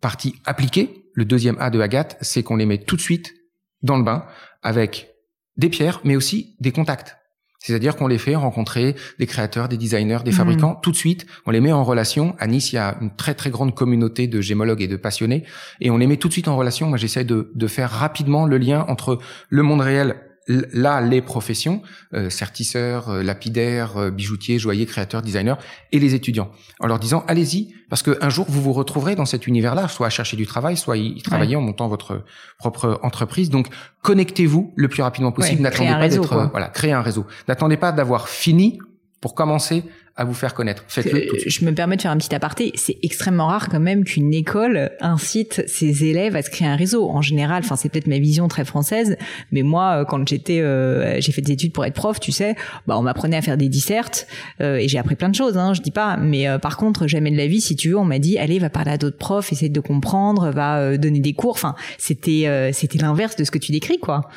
partie 0.00 0.34
appliquée, 0.44 1.04
le 1.14 1.24
deuxième 1.24 1.56
A 1.58 1.70
de 1.70 1.80
Agathe, 1.80 2.16
c'est 2.20 2.42
qu'on 2.42 2.56
les 2.56 2.66
met 2.66 2.78
tout 2.78 2.96
de 2.96 3.00
suite 3.00 3.34
dans 3.82 3.96
le 3.96 4.04
bain 4.04 4.26
avec 4.62 5.08
des 5.56 5.68
pierres, 5.68 6.00
mais 6.04 6.16
aussi 6.16 6.54
des 6.60 6.70
contacts. 6.70 7.17
C'est-à-dire 7.58 7.96
qu'on 7.96 8.06
les 8.06 8.18
fait 8.18 8.36
rencontrer 8.36 8.94
des 9.18 9.26
créateurs, 9.26 9.68
des 9.68 9.76
designers, 9.76 10.18
des 10.24 10.30
mmh. 10.30 10.34
fabricants 10.34 10.74
tout 10.76 10.92
de 10.92 10.96
suite. 10.96 11.26
On 11.44 11.50
les 11.50 11.60
met 11.60 11.72
en 11.72 11.84
relation. 11.84 12.36
À 12.38 12.46
Nice, 12.46 12.72
il 12.72 12.76
y 12.76 12.78
a 12.78 12.96
une 13.00 13.14
très 13.14 13.34
très 13.34 13.50
grande 13.50 13.74
communauté 13.74 14.26
de 14.28 14.40
gémologues 14.40 14.82
et 14.82 14.88
de 14.88 14.96
passionnés, 14.96 15.44
et 15.80 15.90
on 15.90 15.98
les 15.98 16.06
met 16.06 16.16
tout 16.16 16.28
de 16.28 16.32
suite 16.32 16.48
en 16.48 16.56
relation. 16.56 16.88
Moi, 16.88 16.98
j'essaie 16.98 17.24
de, 17.24 17.50
de 17.54 17.66
faire 17.66 17.90
rapidement 17.90 18.46
le 18.46 18.58
lien 18.58 18.84
entre 18.88 19.18
le 19.48 19.62
monde 19.62 19.80
réel 19.80 20.27
là 20.48 21.00
les 21.00 21.20
professions, 21.20 21.82
euh, 22.14 22.30
certisseurs, 22.30 23.10
euh, 23.10 23.22
lapidaires, 23.22 23.96
euh, 23.96 24.10
bijoutiers, 24.10 24.58
joailliers, 24.58 24.86
créateurs, 24.86 25.22
designers, 25.22 25.56
et 25.92 25.98
les 25.98 26.14
étudiants, 26.14 26.50
en 26.80 26.86
leur 26.86 26.98
disant 26.98 27.24
allez-y, 27.28 27.74
parce 27.90 28.02
qu'un 28.02 28.30
jour 28.30 28.46
vous 28.48 28.62
vous 28.62 28.72
retrouverez 28.72 29.14
dans 29.14 29.26
cet 29.26 29.46
univers-là, 29.46 29.88
soit 29.88 30.06
à 30.06 30.10
chercher 30.10 30.36
du 30.36 30.46
travail, 30.46 30.76
soit 30.76 30.96
y 30.96 31.22
travailler 31.22 31.56
en 31.56 31.60
montant 31.60 31.88
votre 31.88 32.24
propre 32.58 32.98
entreprise. 33.02 33.50
Donc 33.50 33.68
connectez-vous 34.02 34.72
le 34.76 34.88
plus 34.88 35.02
rapidement 35.02 35.32
possible. 35.32 35.62
N'attendez 35.62 35.92
pas 35.92 36.08
d'être 36.08 36.48
voilà, 36.50 36.68
créer 36.68 36.92
un 36.92 37.02
réseau. 37.02 37.26
N'attendez 37.46 37.76
pas 37.76 37.92
d'avoir 37.92 38.28
fini 38.28 38.78
pour 39.20 39.34
commencer 39.34 39.84
à 40.18 40.24
vous 40.24 40.34
faire 40.34 40.52
connaître. 40.52 40.84
Faites-le 40.88 41.26
tout 41.26 41.36
de 41.36 41.40
suite. 41.40 41.52
Je 41.52 41.64
me 41.64 41.72
permets 41.72 41.96
de 41.96 42.02
faire 42.02 42.10
un 42.10 42.16
petit 42.16 42.34
aparté. 42.34 42.72
C'est 42.74 42.98
extrêmement 43.04 43.46
rare 43.46 43.68
quand 43.68 43.78
même 43.78 44.02
qu'une 44.02 44.34
école 44.34 44.90
incite 45.00 45.62
ses 45.68 46.04
élèves 46.04 46.34
à 46.34 46.42
se 46.42 46.50
créer 46.50 46.66
un 46.66 46.74
réseau. 46.74 47.08
En 47.08 47.22
général, 47.22 47.62
enfin 47.64 47.76
c'est 47.76 47.88
peut-être 47.88 48.08
ma 48.08 48.18
vision 48.18 48.48
très 48.48 48.64
française, 48.64 49.16
mais 49.52 49.62
moi 49.62 50.00
euh, 50.00 50.04
quand 50.04 50.28
j'étais, 50.28 50.60
euh, 50.60 51.20
j'ai 51.20 51.30
fait 51.30 51.40
des 51.40 51.52
études 51.52 51.72
pour 51.72 51.84
être 51.84 51.94
prof, 51.94 52.18
tu 52.18 52.32
sais, 52.32 52.56
bah 52.88 52.98
on 52.98 53.02
m'apprenait 53.02 53.36
à 53.36 53.42
faire 53.42 53.56
des 53.56 53.68
dissertes 53.68 54.26
euh, 54.60 54.76
et 54.76 54.88
j'ai 54.88 54.98
appris 54.98 55.14
plein 55.14 55.28
de 55.28 55.36
choses. 55.36 55.56
Hein, 55.56 55.72
je 55.72 55.82
dis 55.82 55.92
pas, 55.92 56.16
mais 56.16 56.46
par 56.58 56.76
contre 56.76 57.06
jamais 57.06 57.30
de 57.30 57.36
la 57.36 57.46
vie, 57.46 57.60
si 57.60 57.76
tu 57.76 57.90
veux, 57.90 57.96
on 57.96 58.04
m'a 58.04 58.18
dit 58.18 58.38
allez 58.38 58.58
va 58.58 58.70
parler 58.70 58.90
à 58.90 58.98
d'autres 58.98 59.18
profs, 59.18 59.52
essayer 59.52 59.68
de 59.68 59.80
comprendre, 59.80 60.50
va 60.50 60.98
donner 60.98 61.20
des 61.20 61.32
cours. 61.32 61.52
Enfin 61.52 61.76
c'était 61.96 62.70
c'était 62.72 62.98
l'inverse 62.98 63.36
de 63.36 63.44
ce 63.44 63.52
que 63.52 63.58
tu 63.58 63.70
décris 63.70 64.00
quoi. 64.00 64.28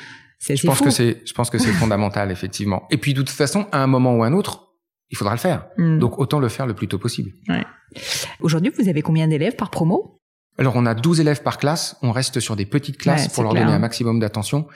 Je 0.48 0.66
pense 0.66 0.82
que 0.82 0.92
c'est 0.92 1.18
je 1.26 1.34
pense 1.34 1.50
que 1.50 1.58
c'est 1.58 1.72
fondamental 1.72 2.30
effectivement. 2.30 2.84
Et 2.92 2.98
puis 2.98 3.16
de 3.16 3.22
toute 3.22 3.30
façon, 3.32 3.66
à 3.72 3.82
un 3.82 3.88
moment 3.88 4.16
ou 4.16 4.24
à 4.24 4.28
un 4.28 4.34
autre 4.34 4.71
il 5.12 5.18
faudra 5.18 5.34
le 5.34 5.40
faire. 5.40 5.68
Hmm. 5.78 6.00
Donc 6.00 6.18
autant 6.18 6.40
le 6.40 6.50
faire 6.50 6.66
le 6.66 6.74
plus 6.74 6.88
tôt 6.88 6.98
possible. 6.98 7.32
Ouais. 7.48 7.66
Aujourd'hui, 8.40 8.72
vous 8.78 8.90
avez 8.90 9.02
combien 9.02 9.28
d'élèves 9.28 9.56
par 9.56 9.70
promo? 9.70 10.18
Alors 10.58 10.76
on 10.76 10.86
a 10.86 10.94
12 10.94 11.20
élèves 11.20 11.44
par 11.44 11.58
classe. 11.58 11.98
On 12.02 12.12
reste 12.12 12.40
sur 12.40 12.56
des 12.56 12.66
petites 12.66 12.98
classes 12.98 13.28
pour 13.28 13.44
leur 13.44 13.54
donner 13.54 13.72
un 13.72 13.80
maximum 13.80 14.20
d'attention. 14.20 14.68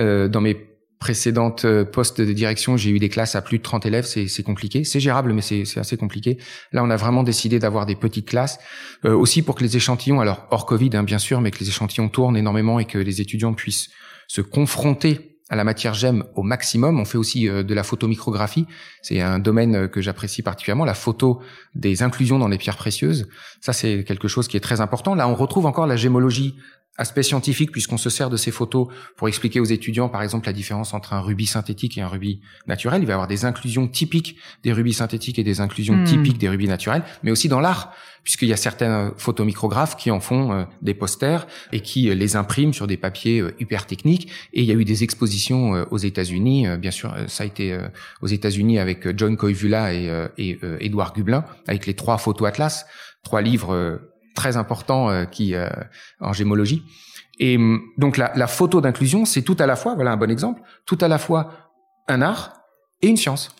Euh, 0.00 0.28
dans 0.28 0.40
mes 0.40 0.56
précédentes 0.98 1.64
euh, 1.64 1.84
postes 1.84 2.20
de 2.20 2.32
direction, 2.32 2.76
j'ai 2.76 2.90
eu 2.90 2.98
des 2.98 3.08
classes 3.08 3.34
à 3.34 3.42
plus 3.42 3.58
de 3.58 3.62
30 3.62 3.86
élèves, 3.86 4.04
c'est 4.04 4.42
compliqué. 4.42 4.84
C'est 4.84 5.00
gérable, 5.00 5.32
mais 5.32 5.42
c'est 5.42 5.78
assez 5.78 5.96
compliqué. 5.96 6.38
Là, 6.72 6.82
on 6.82 6.90
a 6.90 6.96
vraiment 6.96 7.22
décidé 7.22 7.58
d'avoir 7.58 7.86
des 7.86 7.96
petites 7.96 8.28
classes, 8.28 8.58
euh, 9.04 9.14
aussi 9.14 9.42
pour 9.42 9.54
que 9.54 9.62
les 9.62 9.76
échantillons, 9.76 10.20
alors 10.20 10.46
hors 10.50 10.64
Covid, 10.64 10.90
hein, 10.94 11.02
bien 11.02 11.18
sûr, 11.18 11.40
mais 11.40 11.50
que 11.50 11.58
les 11.58 11.68
échantillons 11.68 12.08
tournent 12.08 12.36
énormément 12.36 12.78
et 12.78 12.86
que 12.86 12.98
les 12.98 13.20
étudiants 13.20 13.52
puissent 13.52 13.90
se 14.26 14.40
confronter 14.40 15.35
à 15.48 15.56
la 15.56 15.64
matière 15.64 15.94
j'aime 15.94 16.24
au 16.34 16.42
maximum. 16.42 16.98
On 16.98 17.04
fait 17.04 17.18
aussi 17.18 17.48
euh, 17.48 17.62
de 17.62 17.74
la 17.74 17.82
photomicrographie. 17.82 18.66
C'est 19.02 19.20
un 19.20 19.38
domaine 19.38 19.76
euh, 19.76 19.88
que 19.88 20.00
j'apprécie 20.00 20.42
particulièrement, 20.42 20.84
la 20.84 20.94
photo 20.94 21.40
des 21.74 22.02
inclusions 22.02 22.38
dans 22.38 22.48
les 22.48 22.58
pierres 22.58 22.76
précieuses. 22.76 23.28
Ça, 23.60 23.72
c'est 23.72 24.04
quelque 24.04 24.28
chose 24.28 24.48
qui 24.48 24.56
est 24.56 24.60
très 24.60 24.80
important. 24.80 25.14
Là, 25.14 25.28
on 25.28 25.34
retrouve 25.34 25.66
encore 25.66 25.86
la 25.86 25.96
gémologie 25.96 26.56
aspect 26.98 27.22
scientifique 27.22 27.72
puisqu'on 27.72 27.98
se 27.98 28.10
sert 28.10 28.30
de 28.30 28.36
ces 28.36 28.50
photos 28.50 28.88
pour 29.16 29.28
expliquer 29.28 29.60
aux 29.60 29.64
étudiants 29.64 30.08
par 30.08 30.22
exemple 30.22 30.46
la 30.46 30.52
différence 30.52 30.94
entre 30.94 31.12
un 31.12 31.20
rubis 31.20 31.46
synthétique 31.46 31.98
et 31.98 32.02
un 32.02 32.08
rubis 32.08 32.40
naturel. 32.66 33.02
Il 33.02 33.06
va 33.06 33.12
y 33.12 33.14
avoir 33.14 33.28
des 33.28 33.44
inclusions 33.44 33.88
typiques 33.88 34.36
des 34.62 34.72
rubis 34.72 34.94
synthétiques 34.94 35.38
et 35.38 35.44
des 35.44 35.60
inclusions 35.60 35.96
hmm. 35.96 36.04
typiques 36.04 36.38
des 36.38 36.48
rubis 36.48 36.68
naturels, 36.68 37.02
mais 37.22 37.30
aussi 37.30 37.48
dans 37.48 37.60
l'art 37.60 37.92
puisqu'il 38.26 38.48
y 38.48 38.52
a 38.52 38.56
certains 38.56 39.14
photomicrographes 39.16 39.96
qui 39.96 40.10
en 40.10 40.18
font 40.18 40.50
euh, 40.50 40.64
des 40.82 40.94
posters 40.94 41.46
et 41.70 41.78
qui 41.78 42.10
euh, 42.10 42.14
les 42.14 42.34
impriment 42.34 42.72
sur 42.72 42.88
des 42.88 42.96
papiers 42.96 43.40
euh, 43.40 43.54
hyper 43.60 43.86
techniques. 43.86 44.28
Et 44.52 44.62
il 44.62 44.66
y 44.66 44.72
a 44.72 44.74
eu 44.74 44.84
des 44.84 45.04
expositions 45.04 45.86
aux 45.92 45.96
États-Unis, 45.96 46.66
bien 46.78 46.90
sûr, 46.90 47.14
ça 47.28 47.44
a 47.44 47.46
été 47.46 47.78
aux 48.20 48.26
États-Unis 48.26 48.80
avec 48.80 49.16
John 49.16 49.36
Koivula 49.36 49.94
et, 49.94 50.28
et 50.38 50.58
Edouard 50.80 51.12
Gublin, 51.12 51.44
avec 51.68 51.86
les 51.86 51.94
trois 51.94 52.18
photos 52.18 52.48
atlas, 52.48 52.86
trois 53.22 53.42
livres 53.42 54.00
très 54.36 54.56
importants 54.56 55.26
qui 55.26 55.54
en 56.20 56.32
gémologie. 56.32 56.84
Et 57.38 57.56
hum, 57.56 57.82
donc 57.98 58.16
la, 58.16 58.32
la 58.36 58.46
photo 58.46 58.80
d'inclusion, 58.80 59.24
c'est 59.24 59.42
tout 59.42 59.56
à 59.58 59.66
la 59.66 59.76
fois, 59.76 59.94
voilà 59.94 60.12
un 60.12 60.16
bon 60.16 60.30
exemple, 60.30 60.62
tout 60.86 60.98
à 61.00 61.08
la 61.08 61.18
fois 61.18 61.72
un 62.08 62.22
art 62.22 62.62
et 63.02 63.08
une 63.08 63.16
science. 63.16 63.54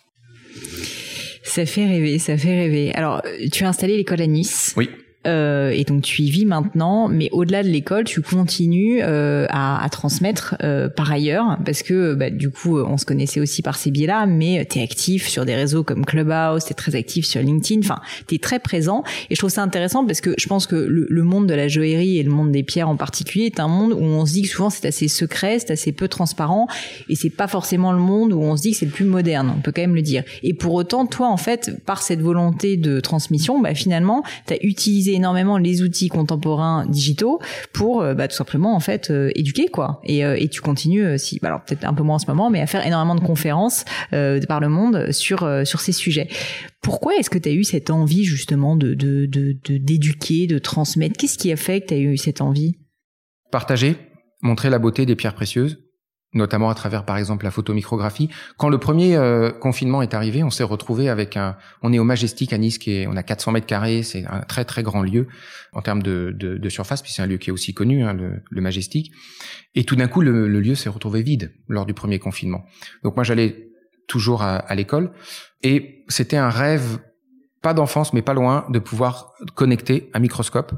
Ça 1.42 1.66
fait 1.66 1.86
rêver, 1.86 2.18
ça 2.18 2.36
fait 2.36 2.58
rêver. 2.58 2.94
Alors, 2.94 3.22
tu 3.52 3.64
as 3.64 3.68
installé 3.68 3.96
l'école 3.96 4.20
à 4.20 4.26
Nice. 4.26 4.74
Oui. 4.76 4.90
Euh, 5.26 5.70
et 5.70 5.84
donc 5.84 6.02
tu 6.02 6.22
y 6.22 6.30
vis 6.30 6.46
maintenant, 6.46 7.08
mais 7.08 7.28
au-delà 7.32 7.62
de 7.62 7.68
l'école, 7.68 8.04
tu 8.04 8.20
continues 8.22 9.00
euh, 9.02 9.46
à, 9.50 9.86
transmettre 9.90 10.56
euh, 10.62 10.88
par 10.88 11.10
ailleurs, 11.10 11.58
parce 11.64 11.82
que 11.82 12.14
bah, 12.14 12.30
du 12.30 12.50
coup, 12.50 12.78
on 12.78 12.96
se 12.96 13.04
connaissait 13.04 13.40
aussi 13.40 13.62
par 13.62 13.76
ces 13.76 13.90
biais-là, 13.90 14.26
mais 14.26 14.66
tu 14.68 14.78
es 14.78 14.82
actif 14.82 15.28
sur 15.28 15.44
des 15.44 15.54
réseaux 15.54 15.82
comme 15.82 16.04
Clubhouse, 16.04 16.64
tu 16.64 16.72
es 16.72 16.74
très 16.74 16.94
actif 16.96 17.26
sur 17.26 17.40
LinkedIn, 17.40 17.80
enfin, 17.80 18.00
tu 18.26 18.34
es 18.34 18.38
très 18.38 18.58
présent, 18.58 19.04
et 19.30 19.34
je 19.34 19.38
trouve 19.38 19.50
ça 19.50 19.62
intéressant 19.62 20.04
parce 20.04 20.20
que 20.20 20.34
je 20.38 20.46
pense 20.46 20.66
que 20.66 20.76
le, 20.76 21.06
le, 21.08 21.22
monde 21.22 21.46
de 21.46 21.54
la 21.54 21.68
joaillerie 21.68 22.18
et 22.18 22.22
le 22.22 22.30
monde 22.30 22.52
des 22.52 22.62
pierres 22.62 22.88
en 22.88 22.96
particulier 22.96 23.46
est 23.46 23.60
un 23.60 23.68
monde 23.68 23.92
où 23.92 24.02
on 24.02 24.26
se 24.26 24.32
dit 24.32 24.42
que 24.42 24.48
souvent 24.48 24.70
c'est 24.70 24.86
assez 24.86 25.08
secret, 25.08 25.58
c'est 25.58 25.72
assez 25.72 25.92
peu 25.92 26.08
transparent, 26.08 26.66
et 27.08 27.16
c'est 27.16 27.30
pas 27.30 27.48
forcément 27.48 27.92
le 27.92 27.98
monde 27.98 28.32
où 28.32 28.40
on 28.40 28.56
se 28.56 28.62
dit 28.62 28.72
que 28.72 28.76
c'est 28.78 28.86
le 28.86 28.92
plus 28.92 29.04
moderne, 29.04 29.52
on 29.56 29.60
peut 29.60 29.72
quand 29.74 29.82
même 29.82 29.94
le 29.94 30.02
dire. 30.02 30.22
Et 30.42 30.54
pour 30.54 30.74
autant, 30.74 31.06
toi, 31.06 31.28
en 31.28 31.36
fait, 31.36 31.72
par 31.84 32.02
cette 32.02 32.20
volonté 32.20 32.76
de 32.76 33.00
transmission, 33.00 33.60
bah, 33.60 33.74
finalement, 33.74 34.22
tu 34.46 34.54
as 34.54 34.64
utilisé 34.64 35.15
énormément 35.16 35.58
les 35.58 35.82
outils 35.82 36.08
contemporains 36.08 36.86
digitaux 36.86 37.40
pour 37.72 38.02
euh, 38.02 38.14
bah, 38.14 38.28
tout 38.28 38.36
simplement 38.36 38.74
en 38.74 38.80
fait 38.80 39.10
euh, 39.10 39.30
éduquer 39.34 39.68
quoi. 39.68 40.00
Et, 40.04 40.24
euh, 40.24 40.36
tu 40.50 40.60
continues 40.60 41.18
si 41.18 41.38
bah, 41.40 41.48
alors 41.48 41.64
peut-être 41.64 41.84
un 41.84 41.94
peu 41.94 42.02
moins 42.02 42.16
en 42.16 42.18
ce 42.18 42.26
moment, 42.26 42.50
mais 42.50 42.60
à 42.60 42.66
faire 42.66 42.86
énormément 42.86 43.14
de 43.14 43.20
conférences 43.20 43.84
par 44.10 44.60
le 44.60 44.68
monde 44.68 45.10
sur 45.12 45.48
sur 45.64 45.80
ces 45.80 45.92
sujets. 45.92 46.28
Pourquoi 46.82 47.16
est-ce 47.16 47.30
que 47.30 47.38
tu 47.38 47.48
as 47.48 47.52
eu 47.52 47.64
cette 47.64 47.90
envie 47.90 48.24
justement 48.24 48.76
de 48.76 48.94
d'éduquer, 48.94 50.46
de, 50.46 50.52
de, 50.52 50.54
de 50.54 50.58
transmettre? 50.58 51.16
Qu'est-ce 51.18 51.38
qui 51.38 51.50
a 51.50 51.56
fait 51.56 51.80
que 51.80 51.86
tu 51.86 51.94
as 51.94 51.98
eu 51.98 52.16
cette 52.16 52.40
envie? 52.40 52.76
Partager, 53.50 53.96
montrer 54.42 54.70
la 54.70 54.78
beauté 54.78 55.04
des 55.06 55.16
pierres 55.16 55.34
précieuses, 55.34 55.78
notamment 56.36 56.70
à 56.70 56.74
travers 56.74 57.04
par 57.04 57.16
exemple 57.16 57.44
la 57.44 57.50
photomicrographie. 57.50 58.28
Quand 58.56 58.68
le 58.68 58.78
premier 58.78 59.16
euh, 59.16 59.50
confinement 59.50 60.02
est 60.02 60.14
arrivé, 60.14 60.42
on 60.42 60.50
s'est 60.50 60.64
retrouvé 60.64 61.08
avec 61.08 61.36
un, 61.36 61.56
on 61.82 61.92
est 61.92 61.98
au 61.98 62.04
Majestic 62.04 62.52
à 62.52 62.58
Nice, 62.58 62.78
qui 62.78 62.92
est, 62.92 63.06
on 63.06 63.16
a 63.16 63.22
400 63.22 63.52
mètres 63.52 63.66
carrés, 63.66 64.02
c'est 64.02 64.24
un 64.26 64.40
très 64.40 64.64
très 64.64 64.82
grand 64.82 65.02
lieu 65.02 65.26
en 65.72 65.82
termes 65.82 66.02
de, 66.02 66.34
de, 66.38 66.56
de 66.56 66.68
surface, 66.68 67.02
puis 67.02 67.12
c'est 67.12 67.22
un 67.22 67.26
lieu 67.26 67.38
qui 67.38 67.50
est 67.50 67.52
aussi 67.52 67.74
connu, 67.74 68.04
hein, 68.04 68.12
le, 68.12 68.42
le, 68.48 68.60
Majestic. 68.60 69.10
Et 69.74 69.84
tout 69.84 69.96
d'un 69.96 70.08
coup, 70.08 70.20
le, 70.20 70.48
le 70.48 70.60
lieu 70.60 70.74
s'est 70.74 70.88
retrouvé 70.88 71.22
vide 71.22 71.52
lors 71.68 71.86
du 71.86 71.94
premier 71.94 72.18
confinement. 72.18 72.64
Donc 73.02 73.16
moi, 73.16 73.24
j'allais 73.24 73.68
toujours 74.06 74.42
à, 74.42 74.56
à 74.56 74.74
l'école, 74.74 75.12
et 75.62 76.04
c'était 76.08 76.36
un 76.36 76.50
rêve, 76.50 76.98
pas 77.62 77.74
d'enfance, 77.74 78.12
mais 78.12 78.22
pas 78.22 78.34
loin, 78.34 78.66
de 78.70 78.78
pouvoir 78.78 79.32
connecter 79.54 80.10
un 80.14 80.20
microscope 80.20 80.72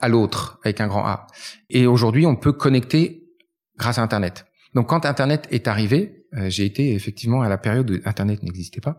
à 0.00 0.08
l'autre 0.08 0.58
avec 0.64 0.80
un 0.80 0.88
grand 0.88 1.04
A. 1.06 1.26
Et 1.70 1.86
aujourd'hui, 1.86 2.26
on 2.26 2.36
peut 2.36 2.52
connecter 2.52 3.28
grâce 3.76 3.98
à 3.98 4.02
Internet. 4.02 4.44
Donc 4.74 4.88
quand 4.88 5.04
Internet 5.04 5.46
est 5.50 5.68
arrivé, 5.68 6.26
euh, 6.36 6.48
j'ai 6.48 6.64
été 6.64 6.94
effectivement 6.94 7.42
à 7.42 7.48
la 7.48 7.58
période 7.58 7.90
où 7.90 7.94
Internet 8.04 8.42
n'existait 8.42 8.80
pas. 8.80 8.98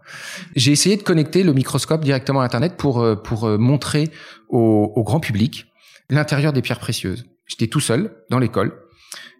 J'ai 0.56 0.72
essayé 0.72 0.98
de 0.98 1.04
connecter 1.04 1.44
le 1.44 1.54
microscope 1.54 2.04
directement 2.04 2.42
à 2.42 2.46
Internet 2.46 2.78
pour 2.78 3.02
euh, 3.02 3.16
pour 3.16 3.46
euh, 3.46 3.58
montrer 3.58 4.10
au, 4.50 4.92
au, 4.96 5.04
grand 5.04 5.20
public 5.20 5.66
l'intérieur 6.10 6.54
des 6.54 6.62
pierres 6.62 6.80
précieuses. 6.80 7.26
J'étais 7.48 7.68
tout 7.68 7.80
seul 7.80 8.16
dans 8.30 8.40
l'école 8.40 8.74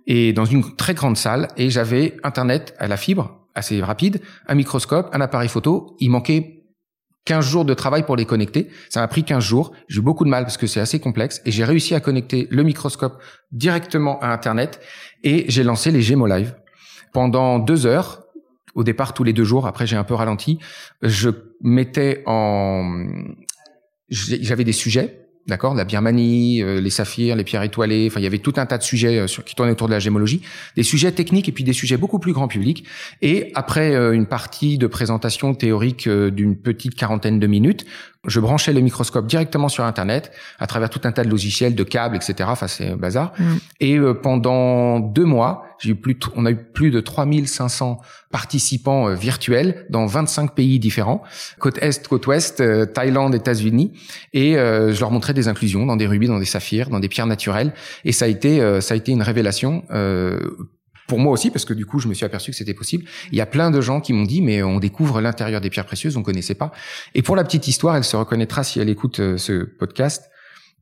et 0.08 0.34
dans 0.34 0.46
une 0.46 0.76
très 0.76 0.96
grande 0.96 1.18
salle 1.18 1.50
et 1.56 1.70
j'avais 1.70 2.18
Internet 2.24 2.74
à 2.80 2.88
la 2.88 2.98
fibre 2.98 3.40
assez 3.56 3.82
rapide, 3.82 4.22
un 4.48 4.56
microscope, 4.56 5.10
un 5.14 5.22
appareil 5.22 5.50
photo. 5.50 5.96
Il 6.00 6.10
manquait 6.10 6.64
15 7.26 7.46
jours 7.46 7.66
de 7.66 7.74
travail 7.74 8.04
pour 8.04 8.16
les 8.16 8.26
connecter. 8.26 8.70
Ça 8.90 9.00
m'a 9.00 9.08
pris 9.08 9.24
15 9.24 9.44
jours. 9.44 9.72
J'ai 9.88 10.00
eu 10.00 10.02
beaucoup 10.02 10.26
de 10.26 10.30
mal 10.30 10.44
parce 10.44 10.58
que 10.58 10.68
c'est 10.68 10.80
assez 10.80 11.00
complexe 11.00 11.42
et 11.46 11.52
j'ai 11.52 11.64
réussi 11.64 11.96
à 11.96 12.00
connecter 12.00 12.48
le 12.52 12.64
microscope 12.64 13.22
directement 13.52 14.20
à 14.20 14.28
Internet 14.28 14.82
et 15.24 15.46
j'ai 15.48 15.64
lancé 15.64 15.92
les 15.92 16.02
Gémeaux 16.02 16.28
Live. 16.28 16.56
Pendant 17.14 17.60
deux 17.60 17.86
heures, 17.86 18.24
au 18.76 18.84
départ 18.84 19.14
tous 19.14 19.24
les 19.24 19.34
deux 19.34 19.44
jours, 19.44 19.68
après 19.68 19.88
j'ai 19.88 19.96
un 19.96 20.04
peu 20.04 20.14
ralenti, 20.14 20.60
je 21.02 21.30
mettais 21.62 22.24
en... 22.26 23.06
J'avais 24.10 24.64
des 24.64 24.74
sujets 24.74 25.24
d'accord 25.48 25.74
La 25.74 25.86
Birmanie, 25.86 26.62
euh, 26.62 26.80
les 26.80 26.90
saphirs, 26.90 27.36
les 27.36 27.44
pierres 27.44 27.64
étoilées, 27.64 28.08
enfin 28.10 28.20
il 28.20 28.24
y 28.24 28.28
avait 28.28 28.40
tout 28.40 28.54
un 28.58 28.66
tas 28.66 28.78
de 28.78 28.84
sujets 28.84 29.20
euh, 29.20 29.26
qui 29.46 29.56
tournaient 29.56 29.72
autour 29.72 29.88
de 29.88 29.94
la 29.94 30.00
gémologie, 30.00 30.42
des 30.76 30.84
sujets 30.84 31.12
techniques 31.12 31.50
et 31.50 31.52
puis 31.52 31.64
des 31.64 31.74
sujets 31.74 31.98
beaucoup 31.98 32.20
plus 32.20 32.34
grand 32.34 32.48
public. 32.48 32.86
Et 33.22 33.52
après 33.56 33.94
euh, 33.96 34.14
une 34.14 34.26
partie 34.26 34.78
de 34.78 34.88
présentation 34.88 35.54
théorique 35.54 36.08
d'une 36.08 36.56
petite 36.56 36.96
quarantaine 36.96 37.40
de 37.40 37.48
minutes, 37.48 37.86
je 38.26 38.40
branchais 38.40 38.72
le 38.72 38.80
microscope 38.80 39.28
directement 39.28 39.68
sur 39.68 39.84
Internet 39.84 40.32
à 40.60 40.68
travers 40.68 40.90
tout 40.90 41.02
un 41.04 41.12
tas 41.12 41.24
de 41.24 41.30
logiciels, 41.30 41.76
de 41.76 41.84
câbles, 41.84 42.16
etc. 42.16 42.48
Enfin, 42.48 42.68
c'est 42.68 42.96
bazar. 42.96 43.34
Mm. 43.38 43.56
Et 43.82 43.98
euh, 43.98 44.14
pendant 44.14 45.00
deux 45.00 45.26
mois, 45.26 45.66
j'ai 45.80 45.92
eu 45.92 45.96
plus 45.96 46.18
on 46.36 46.46
a 46.46 46.52
eu 46.52 46.56
plus 46.56 46.90
de 46.90 47.02
3500 47.02 48.00
participants 48.32 49.10
euh, 49.10 49.16
virtuels 49.16 49.86
dans 49.90 50.06
25 50.06 50.56
pays 50.56 50.80
différents, 50.80 51.22
côte 51.60 51.78
est, 51.82 52.08
côte 52.08 52.26
ouest, 52.28 52.62
euh, 52.62 52.86
Thaïlande, 52.86 53.36
États-Unis. 53.36 53.92
Et 54.32 54.54
je 54.54 55.00
leur 55.00 55.12
montrais 55.12 55.34
des 55.34 55.48
inclusions 55.48 55.86
dans 55.86 55.96
des 55.96 56.08
rubis, 56.08 56.28
dans 56.28 56.40
des 56.40 56.46
saphirs, 56.46 56.90
dans 56.90 57.00
des 57.00 57.10
pierres 57.10 57.28
naturelles. 57.28 57.74
Et 58.06 58.12
ça 58.12 58.26
a 58.26 58.28
été, 58.28 58.82
ça 58.82 58.94
a 58.94 58.98
été 58.98 59.12
une 59.12 59.22
révélation 59.22 59.84
pour 61.08 61.20
moi 61.20 61.32
aussi, 61.32 61.52
parce 61.52 61.66
que 61.66 61.74
du 61.74 61.86
coup, 61.86 62.00
je 62.00 62.08
me 62.08 62.14
suis 62.14 62.26
aperçu 62.26 62.52
que 62.52 62.58
c'était 62.58 62.74
possible. 62.74 63.06
Il 63.32 63.38
y 63.38 63.42
a 63.42 63.46
plein 63.46 63.72
de 63.72 63.82
gens 63.82 64.02
qui 64.02 64.14
m'ont 64.14 64.24
dit, 64.24 64.42
mais 64.42 64.64
on 64.64 64.80
découvre 64.80 65.22
l'intérieur 65.22 65.62
des 65.62 65.70
pierres 65.70 65.86
précieuses, 65.86 66.18
on 66.18 66.24
connaissait 66.24 66.56
pas. 66.56 66.72
Et 67.14 67.22
pour 67.22 67.36
la 67.36 67.44
petite 67.44 67.68
histoire, 67.68 67.96
elle 67.96 68.04
se 68.04 68.16
reconnaîtra 68.16 68.64
si 68.64 68.80
elle 68.80 68.90
écoute 68.90 69.20
euh, 69.20 69.38
ce 69.38 69.64
podcast. 69.64 70.30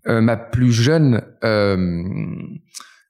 Euh, 0.07 0.19
ma 0.19 0.35
plus 0.35 0.73
jeune 0.73 1.21
euh, 1.43 2.03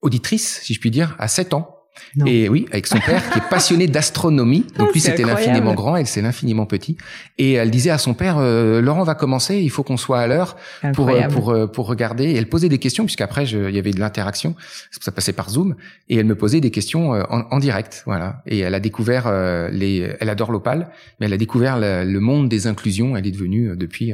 auditrice, 0.02 0.60
si 0.62 0.74
je 0.74 0.80
puis 0.80 0.92
dire, 0.92 1.16
a 1.20 1.28
7 1.28 1.54
ans. 1.54 1.81
Et 2.26 2.50
oui, 2.50 2.66
avec 2.72 2.88
son 2.88 3.00
père 3.00 3.30
qui 3.30 3.40
est 3.40 3.50
passionné 3.50 3.88
d'astronomie. 3.88 4.66
Donc 4.78 4.94
lui, 4.94 5.00
c'était 5.00 5.24
l'infiniment 5.24 5.74
grand, 5.74 5.96
elle, 5.96 6.08
c'est 6.08 6.22
l'infiniment 6.22 6.66
petit. 6.66 6.98
Et 7.38 7.54
elle 7.54 7.72
disait 7.72 7.90
à 7.90 7.98
son 7.98 8.14
père, 8.14 8.38
euh, 8.38 8.82
Laurent 8.82 9.04
va 9.04 9.16
commencer, 9.16 9.58
il 9.60 9.70
faut 9.70 9.84
qu'on 9.84 9.98
soit 9.98 10.20
à 10.20 10.28
l'heure 10.28 10.58
pour, 10.94 11.10
euh, 11.10 11.28
pour, 11.28 11.52
euh, 11.52 11.68
pour 11.68 11.88
regarder. 11.88 12.26
Et 12.26 12.36
elle 12.36 12.50
posait 12.50 12.70
des 12.70 12.80
questions, 12.80 13.06
puisqu'après, 13.06 13.46
il 13.46 13.76
y 13.76 13.80
avait 13.80 13.92
de 13.92 14.00
l'interaction. 14.00 14.56
Ça 15.00 15.12
passait 15.12 15.34
par 15.34 15.50
Zoom. 15.50 15.76
Et 16.10 16.18
elle 16.18 16.26
me 16.26 16.36
posait 16.36 16.60
des 16.60 16.72
questions 16.72 17.12
en, 17.12 17.48
en 17.50 17.60
direct. 17.60 18.04
Voilà. 18.06 18.42
Et 18.46 18.60
elle 18.60 18.76
a 18.76 18.80
découvert 18.80 19.32
les, 19.72 20.14
elle 20.20 20.30
adore 20.30 20.52
l'opale, 20.52 20.90
mais 21.20 21.28
elle 21.28 21.34
a 21.34 21.38
découvert 21.38 21.78
le, 21.80 22.20
monde 22.20 22.50
des 22.50 22.68
inclusions. 22.68 23.16
Elle 23.16 23.28
est 23.28 23.32
devenue 23.32 23.76
depuis 23.76 24.14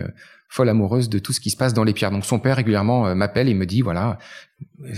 folle 0.50 0.70
amoureuse 0.70 1.10
de 1.10 1.20
tout 1.20 1.34
ce 1.34 1.42
qui 1.42 1.50
se 1.50 1.58
passe 1.58 1.74
dans 1.74 1.84
les 1.84 1.94
pierres. 1.94 2.12
Donc 2.12 2.26
son 2.26 2.40
père 2.40 2.56
régulièrement 2.56 3.14
m'appelle 3.16 3.50
et 3.50 3.54
me 3.54 3.66
dit 3.66 3.82
voilà, 3.82 4.18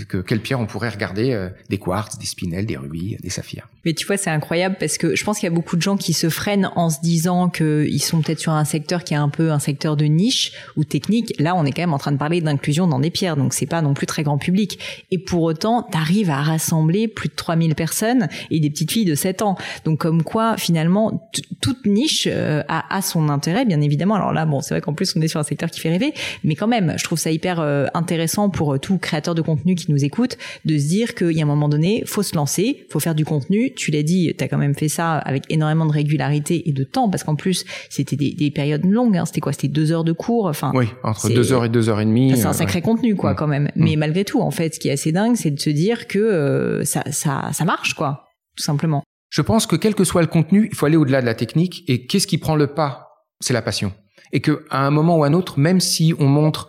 que 0.08 0.18
quelle 0.18 0.40
pierre 0.40 0.60
on 0.60 0.66
pourrait 0.66 0.90
regarder 0.90 1.32
euh, 1.32 1.48
des 1.68 1.78
quartz, 1.78 2.18
des 2.18 2.26
spinels, 2.26 2.66
des 2.66 2.76
rubis, 2.76 3.16
des 3.22 3.30
saphirs? 3.30 3.68
Mais 3.84 3.94
tu 3.94 4.06
vois, 4.06 4.16
c'est 4.16 4.30
incroyable 4.30 4.76
parce 4.78 4.98
que 4.98 5.16
je 5.16 5.24
pense 5.24 5.38
qu'il 5.38 5.48
y 5.48 5.52
a 5.52 5.54
beaucoup 5.54 5.76
de 5.76 5.82
gens 5.82 5.96
qui 5.96 6.12
se 6.12 6.28
freinent 6.28 6.70
en 6.76 6.90
se 6.90 7.00
disant 7.00 7.48
qu'ils 7.48 8.02
sont 8.02 8.20
peut-être 8.20 8.40
sur 8.40 8.52
un 8.52 8.64
secteur 8.64 9.04
qui 9.04 9.14
est 9.14 9.18
un 9.18 9.30
peu 9.30 9.52
un 9.52 9.58
secteur 9.58 9.96
de 9.96 10.04
niche 10.04 10.52
ou 10.76 10.84
technique. 10.84 11.34
Là, 11.38 11.54
on 11.56 11.64
est 11.64 11.72
quand 11.72 11.82
même 11.82 11.94
en 11.94 11.98
train 11.98 12.12
de 12.12 12.18
parler 12.18 12.40
d'inclusion 12.40 12.86
dans 12.86 12.98
des 12.98 13.10
pierres, 13.10 13.36
donc 13.36 13.54
c'est 13.54 13.66
pas 13.66 13.80
non 13.80 13.94
plus 13.94 14.06
très 14.06 14.22
grand 14.22 14.38
public. 14.38 14.78
Et 15.10 15.18
pour 15.18 15.42
autant, 15.42 15.86
tu 15.90 15.96
arrives 15.96 16.30
à 16.30 16.42
rassembler 16.42 17.08
plus 17.08 17.28
de 17.28 17.34
3000 17.34 17.74
personnes 17.74 18.28
et 18.50 18.60
des 18.60 18.70
petites 18.70 18.92
filles 18.92 19.06
de 19.06 19.14
7 19.14 19.42
ans. 19.42 19.56
Donc 19.84 19.98
comme 19.98 20.22
quoi, 20.22 20.56
finalement, 20.58 21.30
toute 21.62 21.86
niche 21.86 22.28
euh, 22.30 22.62
a, 22.68 23.00
son 23.02 23.30
intérêt, 23.30 23.64
bien 23.64 23.80
évidemment. 23.80 24.14
Alors 24.14 24.32
là, 24.32 24.44
bon, 24.44 24.60
c'est 24.60 24.74
vrai 24.74 24.82
qu'en 24.82 24.92
plus, 24.92 25.16
on 25.16 25.20
est 25.22 25.28
sur 25.28 25.40
un 25.40 25.44
secteur 25.44 25.70
qui 25.70 25.80
fait 25.80 25.90
rêver, 25.90 26.12
mais 26.44 26.54
quand 26.54 26.68
même, 26.68 26.94
je 26.98 27.04
trouve 27.04 27.18
ça 27.18 27.30
hyper 27.30 27.60
euh, 27.60 27.86
intéressant 27.94 28.50
pour 28.50 28.78
tout 28.78 28.98
créateur 28.98 29.34
de 29.34 29.40
qui 29.56 29.90
nous 29.90 30.04
écoute, 30.04 30.36
de 30.64 30.78
se 30.78 30.88
dire 30.88 31.14
qu'il 31.14 31.32
y 31.32 31.40
a 31.40 31.44
un 31.44 31.46
moment 31.46 31.68
donné, 31.68 32.02
faut 32.06 32.22
se 32.22 32.34
lancer, 32.34 32.86
faut 32.90 33.00
faire 33.00 33.14
du 33.14 33.24
contenu. 33.24 33.72
Tu 33.74 33.90
l'as 33.90 34.02
dit, 34.02 34.32
tu 34.36 34.44
as 34.44 34.48
quand 34.48 34.58
même 34.58 34.74
fait 34.74 34.88
ça 34.88 35.18
avec 35.18 35.44
énormément 35.48 35.86
de 35.86 35.92
régularité 35.92 36.68
et 36.68 36.72
de 36.72 36.84
temps, 36.84 37.08
parce 37.08 37.24
qu'en 37.24 37.36
plus, 37.36 37.64
c'était 37.88 38.16
des, 38.16 38.50
périodes 38.50 38.84
longues. 38.84 39.16
Hein. 39.16 39.24
C'était 39.26 39.40
quoi? 39.40 39.52
C'était 39.52 39.68
deux 39.68 39.92
heures 39.92 40.04
de 40.04 40.12
cours. 40.12 40.46
Enfin, 40.46 40.72
oui, 40.74 40.86
entre 41.02 41.28
deux 41.28 41.52
heures 41.52 41.64
et 41.64 41.68
deux 41.68 41.88
heures 41.88 42.00
et 42.00 42.04
demie. 42.04 42.32
c'est 42.36 42.46
un 42.46 42.50
euh, 42.50 42.52
sacré 42.52 42.82
contenu, 42.82 43.14
quoi, 43.14 43.32
mm. 43.32 43.36
quand 43.36 43.46
même. 43.46 43.70
Mais 43.76 43.96
mm. 43.96 43.98
malgré 43.98 44.24
tout, 44.24 44.40
en 44.40 44.50
fait, 44.50 44.74
ce 44.74 44.80
qui 44.80 44.88
est 44.88 44.92
assez 44.92 45.12
dingue, 45.12 45.36
c'est 45.36 45.50
de 45.50 45.60
se 45.60 45.70
dire 45.70 46.06
que 46.06 46.18
euh, 46.18 46.84
ça, 46.84 47.02
ça, 47.10 47.50
ça 47.52 47.64
marche, 47.64 47.94
quoi, 47.94 48.24
tout 48.56 48.64
simplement. 48.64 49.02
Je 49.30 49.42
pense 49.42 49.66
que 49.66 49.76
quel 49.76 49.94
que 49.94 50.04
soit 50.04 50.22
le 50.22 50.26
contenu, 50.26 50.68
il 50.70 50.76
faut 50.76 50.86
aller 50.86 50.96
au-delà 50.96 51.20
de 51.20 51.26
la 51.26 51.34
technique. 51.34 51.84
Et 51.88 52.06
qu'est-ce 52.06 52.26
qui 52.26 52.38
prend 52.38 52.56
le 52.56 52.66
pas? 52.68 53.08
C'est 53.40 53.54
la 53.54 53.62
passion. 53.62 53.92
Et 54.32 54.40
que 54.40 54.64
à 54.70 54.86
un 54.86 54.90
moment 54.90 55.16
ou 55.16 55.24
à 55.24 55.28
un 55.28 55.32
autre, 55.32 55.58
même 55.58 55.80
si 55.80 56.14
on 56.18 56.26
montre 56.26 56.68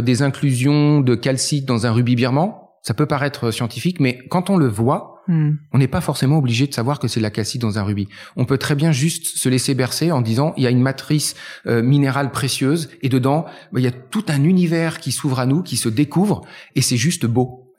des 0.00 0.22
inclusions 0.22 1.00
de 1.00 1.14
calcite 1.14 1.66
dans 1.66 1.86
un 1.86 1.92
rubis 1.92 2.16
birman, 2.16 2.54
ça 2.82 2.94
peut 2.94 3.06
paraître 3.06 3.50
scientifique, 3.52 4.00
mais 4.00 4.18
quand 4.28 4.50
on 4.50 4.56
le 4.56 4.66
voit, 4.66 5.22
hmm. 5.28 5.52
on 5.72 5.78
n'est 5.78 5.88
pas 5.88 6.00
forcément 6.00 6.38
obligé 6.38 6.66
de 6.66 6.74
savoir 6.74 6.98
que 6.98 7.06
c'est 7.06 7.20
de 7.20 7.22
la 7.22 7.30
calcite 7.30 7.62
dans 7.62 7.78
un 7.78 7.84
rubis. 7.84 8.08
On 8.36 8.44
peut 8.44 8.58
très 8.58 8.74
bien 8.74 8.90
juste 8.90 9.38
se 9.38 9.48
laisser 9.48 9.74
bercer 9.74 10.10
en 10.10 10.20
disant 10.20 10.52
il 10.56 10.64
y 10.64 10.66
a 10.66 10.70
une 10.70 10.82
matrice 10.82 11.36
euh, 11.66 11.82
minérale 11.82 12.32
précieuse 12.32 12.90
et 13.00 13.08
dedans 13.08 13.44
bah, 13.72 13.78
il 13.80 13.84
y 13.84 13.88
a 13.88 13.92
tout 13.92 14.24
un 14.28 14.42
univers 14.42 14.98
qui 14.98 15.12
s'ouvre 15.12 15.38
à 15.38 15.46
nous, 15.46 15.62
qui 15.62 15.76
se 15.76 15.88
découvre 15.88 16.42
et 16.74 16.82
c'est 16.82 16.96
juste 16.96 17.24
beau. 17.24 17.72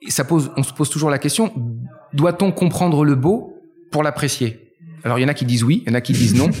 Et 0.00 0.10
ça 0.10 0.24
pose, 0.24 0.50
on 0.56 0.64
se 0.64 0.72
pose 0.72 0.90
toujours 0.90 1.10
la 1.10 1.18
question 1.18 1.52
doit-on 2.12 2.52
comprendre 2.52 3.04
le 3.04 3.14
beau 3.14 3.62
pour 3.90 4.02
l'apprécier? 4.02 4.74
Alors 5.04 5.18
il 5.18 5.22
y 5.22 5.24
en 5.24 5.28
a 5.28 5.34
qui 5.34 5.44
disent 5.44 5.64
oui, 5.64 5.82
il 5.86 5.90
y 5.90 5.92
en 5.92 5.96
a 5.96 6.00
qui 6.00 6.12
disent 6.12 6.34
non. 6.34 6.50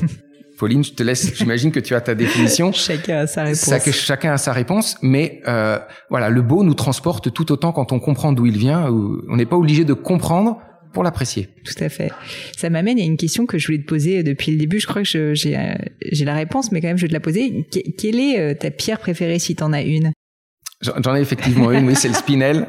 Pauline, 0.58 0.84
je 0.84 0.92
te 0.92 1.02
laisse. 1.02 1.34
J'imagine 1.36 1.72
que 1.72 1.80
tu 1.80 1.94
as 1.94 2.00
ta 2.00 2.14
définition. 2.14 2.72
chacun 2.72 3.18
a 3.18 3.26
sa 3.26 3.44
réponse. 3.44 3.90
chacun 3.92 4.32
a 4.32 4.38
sa 4.38 4.52
réponse, 4.52 4.96
mais 5.02 5.40
euh, 5.48 5.78
voilà, 6.10 6.30
le 6.30 6.42
beau 6.42 6.62
nous 6.64 6.74
transporte 6.74 7.32
tout 7.32 7.52
autant 7.52 7.72
quand 7.72 7.92
on 7.92 8.00
comprend 8.00 8.32
d'où 8.32 8.46
il 8.46 8.56
vient. 8.58 8.86
on 9.28 9.36
n'est 9.36 9.46
pas 9.46 9.56
obligé 9.56 9.84
de 9.84 9.94
comprendre 9.94 10.58
pour 10.92 11.02
l'apprécier. 11.02 11.48
Tout 11.64 11.82
à 11.82 11.88
fait. 11.88 12.10
Ça 12.56 12.70
m'amène 12.70 12.98
à 12.98 13.02
une 13.02 13.16
question 13.16 13.46
que 13.46 13.58
je 13.58 13.66
voulais 13.66 13.78
te 13.78 13.86
poser 13.86 14.22
depuis 14.22 14.52
le 14.52 14.58
début. 14.58 14.78
Je 14.78 14.86
crois 14.86 15.02
que 15.02 15.34
j'ai 15.34 15.74
j'ai 16.12 16.24
la 16.24 16.34
réponse, 16.34 16.70
mais 16.70 16.80
quand 16.80 16.88
même 16.88 16.98
je 16.98 17.02
vais 17.02 17.08
te 17.08 17.14
la 17.14 17.20
poser. 17.20 17.66
quelle 17.98 18.20
est 18.20 18.38
euh, 18.38 18.54
ta 18.54 18.70
pierre 18.70 18.98
préférée 18.98 19.38
si 19.38 19.56
tu 19.56 19.62
en 19.62 19.72
as 19.72 19.82
une? 19.82 20.12
J'en 20.82 21.14
ai 21.14 21.20
effectivement 21.20 21.70
une, 21.70 21.86
oui, 21.86 21.94
c'est 21.94 22.08
le 22.08 22.14
spinel. 22.14 22.66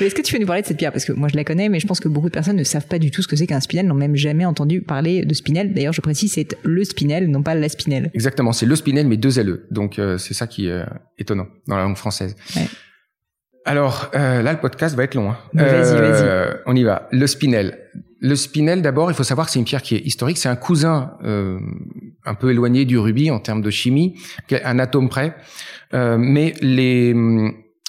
Est-ce 0.00 0.14
que 0.14 0.22
tu 0.22 0.34
veux 0.34 0.40
nous 0.40 0.46
parler 0.46 0.62
de 0.62 0.66
cette 0.68 0.76
pierre? 0.76 0.92
Parce 0.92 1.04
que 1.04 1.12
moi 1.12 1.28
je 1.28 1.36
la 1.36 1.42
connais, 1.42 1.68
mais 1.68 1.80
je 1.80 1.86
pense 1.86 1.98
que 1.98 2.08
beaucoup 2.08 2.28
de 2.28 2.32
personnes 2.32 2.56
ne 2.56 2.62
savent 2.64 2.86
pas 2.86 3.00
du 3.00 3.10
tout 3.10 3.22
ce 3.22 3.28
que 3.28 3.34
c'est 3.34 3.48
qu'un 3.48 3.60
spinel, 3.60 3.86
n'ont 3.86 3.94
même 3.94 4.14
jamais 4.14 4.44
entendu 4.44 4.82
parler 4.82 5.24
de 5.24 5.34
spinel. 5.34 5.74
D'ailleurs, 5.74 5.92
je 5.92 6.00
précise, 6.00 6.32
c'est 6.32 6.56
le 6.62 6.84
spinel, 6.84 7.28
non 7.28 7.42
pas 7.42 7.56
la 7.56 7.68
spinel. 7.68 8.10
Exactement, 8.14 8.52
c'est 8.52 8.66
le 8.66 8.76
spinel, 8.76 9.08
mais 9.08 9.16
deux 9.16 9.42
LE. 9.42 9.66
Donc 9.70 9.98
euh, 9.98 10.16
c'est 10.16 10.34
ça 10.34 10.46
qui 10.46 10.68
est 10.68 10.72
euh, 10.72 10.84
étonnant 11.18 11.48
dans 11.66 11.76
la 11.76 11.82
langue 11.82 11.96
française. 11.96 12.36
Ouais. 12.54 12.68
Alors 13.64 14.10
euh, 14.14 14.40
là, 14.40 14.52
le 14.52 14.60
podcast 14.60 14.94
va 14.94 15.02
être 15.02 15.14
long. 15.14 15.30
Hein. 15.30 15.38
Vas-y, 15.54 15.98
vas-y. 15.98 16.56
On 16.66 16.76
y 16.76 16.84
va. 16.84 17.08
Le 17.10 17.26
spinel. 17.26 17.78
Le 18.20 18.34
spinel, 18.34 18.82
d'abord, 18.82 19.10
il 19.10 19.14
faut 19.14 19.24
savoir 19.24 19.46
que 19.46 19.52
c'est 19.52 19.58
une 19.58 19.64
pierre 19.64 19.82
qui 19.82 19.94
est 19.94 20.00
historique. 20.00 20.38
C'est 20.38 20.48
un 20.48 20.56
cousin 20.56 21.12
un 22.28 22.34
peu 22.34 22.50
éloigné 22.50 22.84
du 22.84 22.98
rubis 22.98 23.30
en 23.30 23.40
termes 23.40 23.62
de 23.62 23.70
chimie, 23.70 24.14
un 24.64 24.78
atome 24.78 25.08
près. 25.08 25.36
Euh, 25.94 26.16
mais 26.18 26.54
les, 26.60 27.14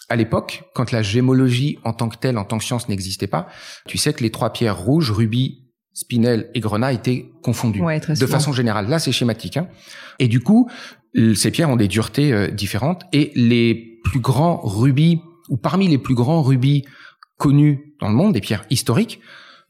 à 0.07 0.15
l'époque, 0.15 0.63
quand 0.73 0.91
la 0.91 1.01
gémologie 1.01 1.77
en 1.84 1.93
tant 1.93 2.09
que 2.09 2.17
telle, 2.17 2.38
en 2.38 2.45
tant 2.45 2.57
que 2.57 2.63
science 2.63 2.88
n'existait 2.88 3.27
pas, 3.27 3.47
tu 3.88 3.97
sais 3.97 4.13
que 4.13 4.23
les 4.23 4.32
trois 4.32 4.51
pierres 4.53 4.77
rouges, 4.77 5.11
rubis, 5.11 5.65
spinel 5.93 6.49
et 6.53 6.61
grenat 6.61 6.93
étaient 6.93 7.30
confondues 7.43 7.82
de 7.82 8.25
façon 8.25 8.53
générale. 8.53 8.88
Là, 8.88 8.99
c'est 8.99 9.11
schématique. 9.11 9.57
Hein. 9.57 9.67
Et 10.19 10.27
du 10.27 10.39
coup, 10.39 10.69
ces 11.36 11.51
pierres 11.51 11.69
ont 11.69 11.75
des 11.75 11.88
duretés 11.88 12.32
euh, 12.32 12.47
différentes 12.47 13.03
et 13.11 13.32
les 13.36 13.99
plus 14.03 14.19
grands 14.19 14.61
rubis, 14.63 15.19
ou 15.49 15.57
parmi 15.57 15.88
les 15.88 15.97
plus 15.97 16.15
grands 16.15 16.41
rubis 16.41 16.86
connus 17.38 17.95
dans 17.99 18.07
le 18.07 18.15
monde, 18.15 18.34
des 18.34 18.41
pierres 18.41 18.65
historiques, 18.69 19.19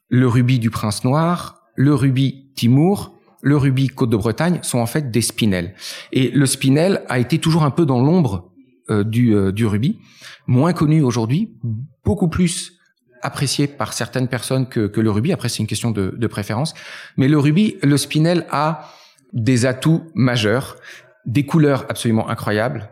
le 0.09 0.27
rubis 0.27 0.59
du 0.59 0.69
prince 0.69 1.03
noir, 1.03 1.61
le 1.75 1.93
rubis 1.93 2.51
Timur, 2.55 3.13
le 3.41 3.55
rubis 3.55 3.87
Côte 3.87 4.09
de 4.09 4.17
Bretagne 4.17 4.59
sont 4.63 4.79
en 4.79 4.85
fait 4.85 5.11
des 5.11 5.21
spinels. 5.21 5.73
Et 6.11 6.29
le 6.31 6.45
spinel 6.45 7.03
a 7.07 7.19
été 7.19 7.39
toujours 7.39 7.63
un 7.63 7.71
peu 7.71 7.85
dans 7.85 8.01
l'ombre 8.01 8.51
euh, 8.89 9.03
du, 9.03 9.33
euh, 9.33 9.51
du 9.51 9.65
rubis, 9.65 9.99
moins 10.47 10.73
connu 10.73 11.01
aujourd'hui, 11.01 11.53
beaucoup 12.03 12.27
plus 12.27 12.73
apprécié 13.21 13.67
par 13.67 13.93
certaines 13.93 14.27
personnes 14.27 14.67
que, 14.67 14.87
que 14.87 14.99
le 14.99 15.11
rubis. 15.11 15.31
Après, 15.31 15.49
c'est 15.49 15.59
une 15.59 15.67
question 15.67 15.91
de, 15.91 16.13
de 16.17 16.27
préférence. 16.27 16.73
Mais 17.17 17.27
le 17.27 17.37
rubis, 17.37 17.77
le 17.83 17.97
spinel 17.97 18.45
a 18.49 18.89
des 19.33 19.65
atouts 19.65 20.03
majeurs, 20.15 20.75
des 21.25 21.45
couleurs 21.45 21.85
absolument 21.89 22.29
incroyables, 22.29 22.89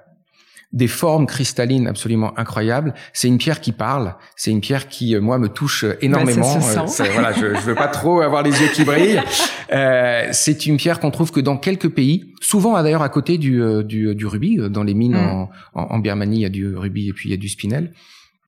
des 0.77 0.87
formes 0.87 1.25
cristallines 1.25 1.87
absolument 1.87 2.37
incroyables. 2.37 2.93
C'est 3.11 3.27
une 3.27 3.39
pierre 3.39 3.61
qui 3.61 3.71
parle. 3.71 4.15
C'est 4.35 4.51
une 4.51 4.61
pierre 4.61 4.87
qui, 4.87 5.15
euh, 5.15 5.21
moi, 5.21 5.39
me 5.39 5.49
touche 5.49 5.83
euh, 5.83 5.97
énormément. 6.01 6.55
Bah, 6.55 6.85
euh, 6.85 7.03
voilà, 7.13 7.33
je, 7.33 7.55
je 7.55 7.61
veux 7.61 7.73
pas 7.73 7.87
trop 7.87 8.21
avoir 8.21 8.43
les 8.43 8.51
yeux 8.51 8.69
qui 8.73 8.85
brillent. 8.85 9.21
Euh, 9.73 10.29
c'est 10.31 10.65
une 10.65 10.77
pierre 10.77 11.01
qu'on 11.01 11.11
trouve 11.11 11.29
que 11.29 11.41
dans 11.41 11.57
quelques 11.57 11.89
pays, 11.89 12.33
souvent 12.39 12.81
d'ailleurs 12.81 13.01
à 13.01 13.09
côté 13.09 13.37
du, 13.37 13.61
du, 13.83 14.15
du, 14.15 14.25
rubis. 14.25 14.57
Dans 14.69 14.83
les 14.83 14.93
mines 14.93 15.15
mm. 15.15 15.17
en, 15.17 15.49
en, 15.73 15.99
Birmanie, 15.99 16.37
il 16.37 16.41
y 16.43 16.45
a 16.45 16.49
du 16.49 16.73
rubis 16.73 17.09
et 17.09 17.13
puis 17.13 17.27
il 17.27 17.31
y 17.31 17.33
a 17.33 17.37
du 17.37 17.49
spinel. 17.49 17.91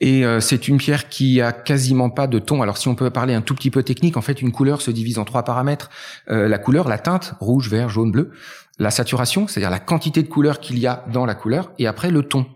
Et 0.01 0.23
c'est 0.39 0.67
une 0.67 0.77
pierre 0.77 1.09
qui 1.09 1.41
a 1.41 1.51
quasiment 1.51 2.09
pas 2.09 2.27
de 2.27 2.39
ton. 2.39 2.61
Alors 2.61 2.77
si 2.77 2.87
on 2.87 2.95
peut 2.95 3.09
parler 3.09 3.33
un 3.33 3.41
tout 3.41 3.53
petit 3.53 3.69
peu 3.69 3.83
technique, 3.83 4.15
en 4.15 4.21
fait, 4.21 4.41
une 4.41 4.51
couleur 4.51 4.81
se 4.81 4.91
divise 4.91 5.19
en 5.19 5.25
trois 5.25 5.43
paramètres. 5.43 5.89
la 6.27 6.57
couleur, 6.57 6.87
la 6.87 6.97
teinte, 6.97 7.35
rouge, 7.39 7.69
vert, 7.69 7.89
jaune, 7.89 8.11
bleu 8.11 8.31
la 8.79 8.91
saturation, 8.91 9.47
c'est-à-dire 9.47 9.69
la 9.69 9.79
quantité 9.79 10.23
de 10.23 10.27
couleur 10.27 10.59
qu'il 10.59 10.79
y 10.79 10.87
a 10.87 11.05
dans 11.11 11.25
la 11.25 11.35
couleur, 11.35 11.71
et 11.77 11.85
après 11.85 12.11
le 12.11 12.23
ton, 12.23 12.47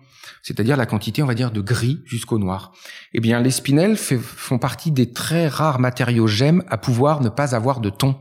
c'est-à-dire 0.42 0.78
la 0.78 0.86
quantité, 0.86 1.22
on 1.22 1.26
va 1.26 1.36
dire, 1.36 1.52
de 1.52 1.62
gris 1.62 2.02
jusqu'au 2.06 2.40
noir. 2.40 2.72
Eh 3.14 3.20
bien, 3.20 3.40
les 3.40 3.52
spinels 3.52 3.98
font 3.98 4.58
partie 4.58 4.92
des 4.92 5.12
très 5.12 5.48
rares 5.48 5.80
matériaux 5.80 6.28
gemmes 6.28 6.64
à 6.70 6.78
pouvoir 6.78 7.22
ne 7.22 7.30
pas 7.30 7.56
avoir 7.56 7.82
de 7.82 7.90
ton, 7.90 8.18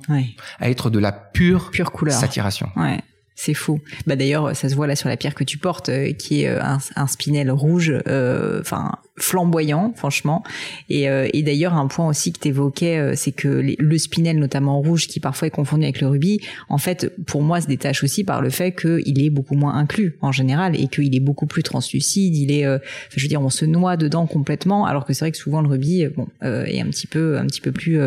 à 0.58 0.68
être 0.68 0.90
de 0.90 0.98
la 0.98 1.12
pure, 1.12 1.70
pure 1.70 1.92
couleur. 1.92 2.18
saturation. 2.18 2.68
Ouais. 2.76 3.00
C'est 3.34 3.54
fou. 3.54 3.80
Bah 4.06 4.14
d'ailleurs, 4.14 4.54
ça 4.54 4.68
se 4.68 4.74
voit 4.74 4.86
là 4.86 4.94
sur 4.94 5.08
la 5.08 5.16
pierre 5.16 5.34
que 5.34 5.44
tu 5.44 5.56
portes, 5.58 5.88
euh, 5.88 6.12
qui 6.12 6.42
est 6.42 6.48
euh, 6.48 6.60
un, 6.96 7.06
spinel 7.06 7.50
rouge, 7.50 7.92
euh, 8.06 8.60
enfin 8.60 8.92
flamboyant, 9.16 9.92
franchement. 9.96 10.42
Et, 10.88 11.04
et 11.04 11.42
d'ailleurs, 11.42 11.74
un 11.74 11.86
point 11.86 12.08
aussi 12.08 12.32
que 12.32 12.40
tu 12.40 12.48
évoquais, 12.48 13.14
c'est 13.14 13.30
que 13.30 13.62
le 13.78 13.98
spinel, 13.98 14.38
notamment 14.38 14.80
rouge, 14.80 15.06
qui 15.06 15.20
parfois 15.20 15.48
est 15.48 15.50
confondu 15.50 15.84
avec 15.84 16.00
le 16.00 16.08
rubis, 16.08 16.40
en 16.70 16.78
fait, 16.78 17.14
pour 17.26 17.42
moi, 17.42 17.60
se 17.60 17.66
détache 17.66 18.02
aussi 18.02 18.24
par 18.24 18.40
le 18.40 18.48
fait 18.48 18.72
qu'il 18.72 19.22
est 19.22 19.30
beaucoup 19.30 19.54
moins 19.54 19.74
inclus 19.74 20.16
en 20.22 20.32
général 20.32 20.80
et 20.80 20.88
qu'il 20.88 21.14
est 21.14 21.20
beaucoup 21.20 21.46
plus 21.46 21.62
translucide. 21.62 22.34
Il 22.34 22.50
est, 22.50 22.64
je 22.64 23.22
veux 23.22 23.28
dire, 23.28 23.42
on 23.42 23.50
se 23.50 23.66
noie 23.66 23.98
dedans 23.98 24.26
complètement, 24.26 24.86
alors 24.86 25.04
que 25.04 25.12
c'est 25.12 25.26
vrai 25.26 25.32
que 25.32 25.38
souvent 25.38 25.60
le 25.60 25.68
rubis, 25.68 26.06
bon, 26.06 26.26
est 26.42 26.80
un 26.80 26.88
petit 26.88 27.06
peu, 27.06 27.36
un 27.38 27.46
petit 27.46 27.60
peu 27.60 27.70
plus 27.70 28.00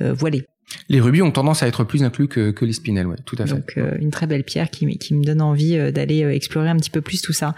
voilé. 0.00 0.46
Les 0.88 1.00
rubis 1.00 1.22
ont 1.22 1.30
tendance 1.30 1.62
à 1.62 1.68
être 1.68 1.84
plus 1.84 2.02
inclus 2.02 2.26
que, 2.26 2.50
que 2.50 2.64
les 2.64 2.72
spinels, 2.72 3.06
ouais, 3.06 3.16
tout 3.24 3.36
à 3.38 3.46
fait. 3.46 3.54
Donc 3.54 3.74
euh, 3.76 3.92
une 4.00 4.10
très 4.10 4.26
belle 4.26 4.42
pierre 4.42 4.70
qui, 4.70 4.98
qui 4.98 5.14
me 5.14 5.22
donne 5.22 5.40
envie 5.40 5.76
euh, 5.76 5.92
d'aller 5.92 6.24
euh, 6.24 6.34
explorer 6.34 6.68
un 6.68 6.76
petit 6.76 6.90
peu 6.90 7.00
plus 7.00 7.22
tout 7.22 7.32
ça. 7.32 7.54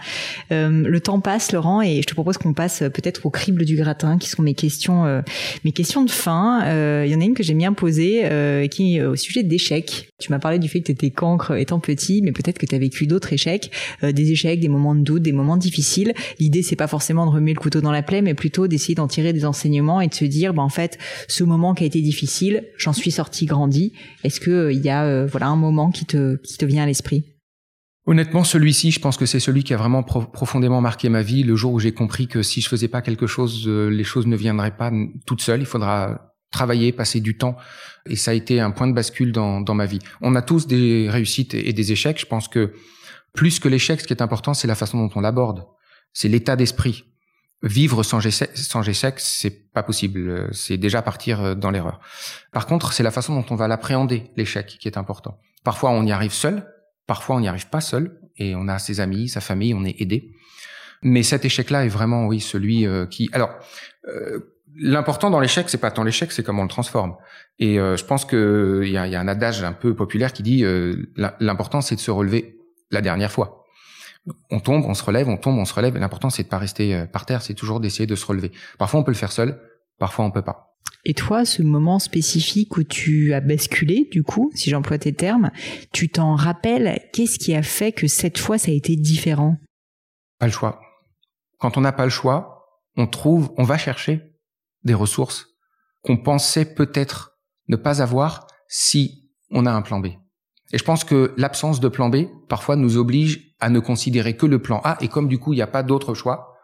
le 0.51 0.99
temps 0.99 1.19
passe, 1.19 1.51
Laurent, 1.51 1.81
et 1.81 2.01
je 2.01 2.07
te 2.07 2.13
propose 2.13 2.37
qu'on 2.37 2.53
passe 2.53 2.79
peut-être 2.79 3.25
au 3.25 3.29
crible 3.29 3.65
du 3.65 3.75
gratin, 3.75 4.17
qui 4.17 4.29
sont 4.29 4.41
mes 4.41 4.53
questions, 4.53 5.23
mes 5.63 5.71
questions 5.71 6.03
de 6.03 6.11
fin. 6.11 6.61
Il 7.03 7.11
y 7.11 7.15
en 7.15 7.21
a 7.21 7.23
une 7.23 7.33
que 7.33 7.43
j'aime 7.43 7.57
bien 7.57 7.73
poser, 7.73 8.67
qui 8.71 8.97
est 8.97 9.03
au 9.03 9.15
sujet 9.15 9.43
d'échecs. 9.43 10.09
Tu 10.19 10.31
m'as 10.31 10.39
parlé 10.39 10.59
du 10.59 10.67
fait 10.67 10.81
que 10.81 10.85
tu 10.85 10.91
étais 10.91 11.09
cancre 11.09 11.53
étant 11.53 11.79
petit, 11.79 12.21
mais 12.21 12.31
peut-être 12.31 12.57
que 12.57 12.65
tu 12.65 12.75
as 12.75 12.79
vécu 12.79 13.07
d'autres 13.07 13.31
échecs, 13.33 13.71
des 14.01 14.31
échecs, 14.31 14.59
des 14.59 14.67
moments 14.67 14.95
de 14.95 15.01
doute, 15.01 15.23
des 15.23 15.31
moments 15.31 15.57
difficiles. 15.57 16.13
L'idée, 16.39 16.61
c'est 16.61 16.75
pas 16.75 16.87
forcément 16.87 17.25
de 17.25 17.31
remuer 17.31 17.53
le 17.53 17.59
couteau 17.59 17.81
dans 17.81 17.91
la 17.91 18.03
plaie, 18.03 18.21
mais 18.21 18.33
plutôt 18.33 18.67
d'essayer 18.67 18.95
d'en 18.95 19.07
tirer 19.07 19.33
des 19.33 19.45
enseignements 19.45 20.01
et 20.01 20.07
de 20.07 20.13
se 20.13 20.25
dire, 20.25 20.53
bah, 20.53 20.63
en 20.63 20.69
fait, 20.69 20.97
ce 21.27 21.43
moment 21.43 21.73
qui 21.73 21.83
a 21.83 21.87
été 21.87 22.01
difficile, 22.01 22.65
j'en 22.77 22.93
suis 22.99 23.11
sorti 23.11 23.45
grandi. 23.45 23.93
Est-ce 24.23 24.39
que 24.39 24.51
euh, 24.51 24.73
il 24.73 24.81
y 24.81 24.89
a 24.89 25.05
euh, 25.05 25.25
voilà 25.25 25.47
un 25.47 25.55
moment 25.55 25.91
qui 25.91 26.05
te 26.05 26.35
qui 26.37 26.57
te 26.57 26.65
vient 26.65 26.83
à 26.83 26.85
l'esprit? 26.85 27.23
Honnêtement, 28.05 28.43
celui-ci, 28.43 28.91
je 28.91 28.99
pense 28.99 29.17
que 29.17 29.27
c'est 29.27 29.39
celui 29.39 29.63
qui 29.63 29.73
a 29.73 29.77
vraiment 29.77 30.01
profondément 30.01 30.81
marqué 30.81 31.09
ma 31.09 31.21
vie. 31.21 31.43
Le 31.43 31.55
jour 31.55 31.73
où 31.73 31.79
j'ai 31.79 31.91
compris 31.91 32.27
que 32.27 32.41
si 32.41 32.59
je 32.59 32.67
faisais 32.67 32.87
pas 32.87 33.01
quelque 33.01 33.27
chose, 33.27 33.65
euh, 33.67 33.89
les 33.89 34.03
choses 34.03 34.25
ne 34.25 34.35
viendraient 34.35 34.75
pas 34.75 34.91
toutes 35.27 35.41
seules. 35.41 35.59
Il 35.59 35.67
faudra 35.67 36.33
travailler, 36.51 36.91
passer 36.91 37.19
du 37.19 37.37
temps. 37.37 37.55
Et 38.07 38.15
ça 38.15 38.31
a 38.31 38.33
été 38.33 38.59
un 38.59 38.71
point 38.71 38.87
de 38.87 38.93
bascule 38.93 39.31
dans, 39.31 39.61
dans 39.61 39.75
ma 39.75 39.85
vie. 39.85 39.99
On 40.21 40.35
a 40.35 40.41
tous 40.41 40.65
des 40.65 41.07
réussites 41.07 41.53
et 41.53 41.71
des 41.73 41.91
échecs. 41.91 42.19
Je 42.19 42.25
pense 42.25 42.47
que 42.47 42.73
plus 43.33 43.59
que 43.59 43.67
l'échec, 43.67 44.01
ce 44.01 44.07
qui 44.07 44.13
est 44.13 44.23
important, 44.23 44.55
c'est 44.55 44.67
la 44.67 44.75
façon 44.75 44.97
dont 44.97 45.11
on 45.15 45.21
l'aborde. 45.21 45.65
C'est 46.11 46.29
l'état 46.29 46.55
d'esprit 46.55 47.08
vivre 47.61 48.03
sans 48.03 48.25
échec, 48.25 48.49
sans 48.55 48.87
échec, 48.87 49.15
c'est 49.17 49.71
pas 49.71 49.83
possible. 49.83 50.49
C'est 50.53 50.77
déjà 50.77 51.01
partir 51.01 51.41
euh, 51.41 51.55
dans 51.55 51.71
l'erreur. 51.71 51.99
Par 52.51 52.65
contre, 52.65 52.93
c'est 52.93 53.03
la 53.03 53.11
façon 53.11 53.35
dont 53.35 53.45
on 53.49 53.55
va 53.55 53.67
l'appréhender, 53.67 54.31
l'échec, 54.37 54.77
qui 54.79 54.87
est 54.87 54.97
important. 54.97 55.39
Parfois, 55.63 55.91
on 55.91 56.05
y 56.05 56.11
arrive 56.11 56.31
seul. 56.31 56.65
Parfois, 57.05 57.35
on 57.35 57.39
n'y 57.41 57.47
arrive 57.47 57.69
pas 57.69 57.81
seul. 57.81 58.19
Et 58.37 58.55
on 58.55 58.67
a 58.67 58.79
ses 58.79 59.01
amis, 59.01 59.27
sa 59.27 59.41
famille, 59.41 59.73
on 59.73 59.83
est 59.83 59.99
aidé. 59.99 60.31
Mais 61.01 61.23
cet 61.23 61.45
échec-là 61.45 61.85
est 61.85 61.89
vraiment, 61.89 62.27
oui, 62.27 62.39
celui 62.39 62.87
euh, 62.87 63.05
qui. 63.05 63.29
Alors, 63.33 63.51
euh, 64.07 64.39
l'important 64.75 65.29
dans 65.29 65.39
l'échec, 65.39 65.69
c'est 65.69 65.77
pas 65.77 65.91
tant 65.91 66.03
l'échec, 66.03 66.31
c'est 66.31 66.43
comment 66.43 66.61
on 66.61 66.65
le 66.65 66.69
transforme. 66.69 67.15
Et 67.57 67.75
je 67.75 68.05
pense 68.05 68.23
que 68.23 68.83
il 68.85 68.91
y 68.91 68.97
a, 68.97 69.05
y 69.05 69.15
a, 69.15 69.19
un 69.19 69.27
adage 69.27 69.63
un 69.63 69.73
peu 69.73 69.93
populaire 69.93 70.31
qui 70.31 70.43
dit 70.43 70.63
l'important, 71.17 71.81
c'est 71.81 71.95
de 71.95 71.99
se 71.99 72.11
relever 72.11 72.57
la 72.89 73.01
dernière 73.01 73.33
fois 73.33 73.58
on 74.49 74.59
tombe, 74.59 74.85
on 74.85 74.93
se 74.93 75.03
relève, 75.03 75.27
on 75.27 75.37
tombe, 75.37 75.57
on 75.57 75.65
se 75.65 75.73
relève. 75.73 75.97
L'important, 75.97 76.29
c'est 76.29 76.43
de 76.43 76.49
pas 76.49 76.57
rester 76.57 76.95
euh, 76.95 77.05
par 77.05 77.25
terre, 77.25 77.41
c'est 77.41 77.53
toujours 77.53 77.79
d'essayer 77.79 78.07
de 78.07 78.15
se 78.15 78.25
relever. 78.25 78.51
Parfois, 78.77 78.99
on 78.99 79.03
peut 79.03 79.11
le 79.11 79.17
faire 79.17 79.31
seul, 79.31 79.59
parfois, 79.97 80.25
on 80.25 80.31
peut 80.31 80.41
pas. 80.41 80.75
Et 81.05 81.13
toi, 81.13 81.45
ce 81.45 81.61
moment 81.61 81.99
spécifique 81.99 82.75
où 82.77 82.83
tu 82.83 83.33
as 83.33 83.39
basculé, 83.39 84.07
du 84.11 84.23
coup, 84.23 84.51
si 84.53 84.69
j'emploie 84.69 84.97
tes 84.97 85.13
termes, 85.13 85.51
tu 85.93 86.09
t'en 86.09 86.35
rappelles 86.35 87.01
Qu'est-ce 87.13 87.39
qui 87.39 87.55
a 87.55 87.63
fait 87.63 87.91
que 87.91 88.07
cette 88.07 88.37
fois, 88.37 88.57
ça 88.57 88.71
a 88.71 88.73
été 88.73 88.95
différent? 88.95 89.57
Pas 90.39 90.47
le 90.47 90.51
choix. 90.51 90.81
Quand 91.57 91.77
on 91.77 91.81
n'a 91.81 91.91
pas 91.91 92.03
le 92.03 92.09
choix, 92.09 92.65
on 92.97 93.07
trouve, 93.07 93.53
on 93.57 93.63
va 93.63 93.77
chercher 93.77 94.21
des 94.83 94.93
ressources 94.93 95.47
qu'on 96.03 96.17
pensait 96.17 96.73
peut-être 96.73 97.37
ne 97.67 97.75
pas 97.75 98.01
avoir 98.01 98.47
si 98.67 99.31
on 99.51 99.65
a 99.65 99.71
un 99.71 99.81
plan 99.81 99.99
B. 99.99 100.07
Et 100.71 100.77
je 100.77 100.83
pense 100.83 101.03
que 101.03 101.33
l'absence 101.37 101.79
de 101.79 101.87
plan 101.87 102.09
B, 102.09 102.25
parfois, 102.47 102.75
nous 102.75 102.97
oblige 102.97 103.55
à 103.59 103.69
ne 103.69 103.79
considérer 103.79 104.35
que 104.35 104.45
le 104.45 104.59
plan 104.59 104.81
A. 104.83 104.97
Et 105.01 105.07
comme 105.07 105.27
du 105.27 105.39
coup, 105.39 105.53
il 105.53 105.57
n'y 105.57 105.61
a 105.61 105.67
pas 105.67 105.83
d'autre 105.83 106.13
choix, 106.13 106.55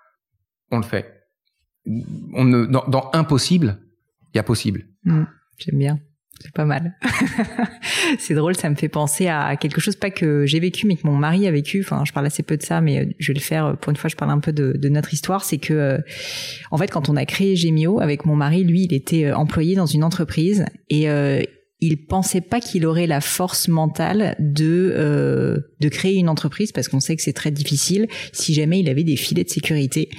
on 0.72 0.78
le 0.78 0.84
fait. 0.84 1.12
On 2.34 2.44
ne, 2.44 2.66
dans, 2.66 3.10
impossible, 3.14 3.80
il 4.34 4.38
y 4.38 4.40
a 4.40 4.44
possible. 4.44 4.86
Mmh, 5.04 5.24
J'aime 5.58 5.78
bien. 5.78 6.00
C'est 6.42 6.52
pas 6.52 6.66
mal. 6.66 6.98
c'est 8.20 8.34
drôle, 8.34 8.58
ça 8.58 8.70
me 8.70 8.76
fait 8.76 8.90
penser 8.90 9.28
à 9.28 9.56
quelque 9.56 9.80
chose 9.80 9.96
pas 9.96 10.10
que 10.10 10.46
j'ai 10.46 10.60
vécu, 10.60 10.86
mais 10.86 10.98
que 10.98 11.08
mon 11.08 11.16
mari 11.16 11.48
a 11.48 11.52
vécu. 11.52 11.80
Enfin, 11.80 12.04
je 12.06 12.12
parle 12.12 12.26
assez 12.26 12.44
peu 12.44 12.58
de 12.58 12.64
ça, 12.64 12.82
mais 12.82 13.00
euh, 13.00 13.06
je 13.20 13.32
vais 13.32 13.40
le 13.40 13.44
faire 13.44 13.78
pour 13.78 13.92
une 13.92 13.96
fois. 13.96 14.10
Je 14.10 14.18
parle 14.18 14.32
un 14.32 14.40
peu 14.40 14.52
de, 14.52 14.74
de 14.74 14.90
notre 14.90 15.14
histoire. 15.14 15.46
C'est 15.46 15.60
que, 15.60 15.74
euh, 15.74 15.98
en 16.72 16.78
fait, 16.78 16.90
quand 16.90 17.08
on 17.08 17.16
a 17.16 17.26
créé 17.26 17.56
Gemio 17.56 18.02
avec 18.02 18.26
mon 18.26 18.36
mari, 18.36 18.66
lui, 18.66 18.84
il 18.84 18.94
était 18.94 19.28
euh, 19.28 19.38
employé 19.38 19.76
dans 19.76 19.86
une 19.86 20.04
entreprise 20.04 20.66
et 20.90 21.08
il 21.86 21.98
pensait 21.98 22.42
pas 22.42 22.60
qu'il 22.60 22.86
aurait 22.86 23.08
la 23.08 23.22
force 23.22 23.68
mentale 23.68 24.36
de 24.40 24.94
euh, 24.96 25.60
de 25.80 25.90
créer 25.90 26.16
une 26.16 26.30
entreprise 26.30 26.72
parce 26.72 26.88
qu'on 26.88 27.00
sait 27.00 27.16
que 27.16 27.22
c'est 27.22 27.34
très 27.34 27.52
difficile 27.52 28.08
si 28.32 28.54
jamais 28.54 28.80
il 28.80 28.90
avait 28.90 29.04
des 29.04 29.16
filets 29.16 29.44
de 29.44 29.50
sécurité. 29.50 30.10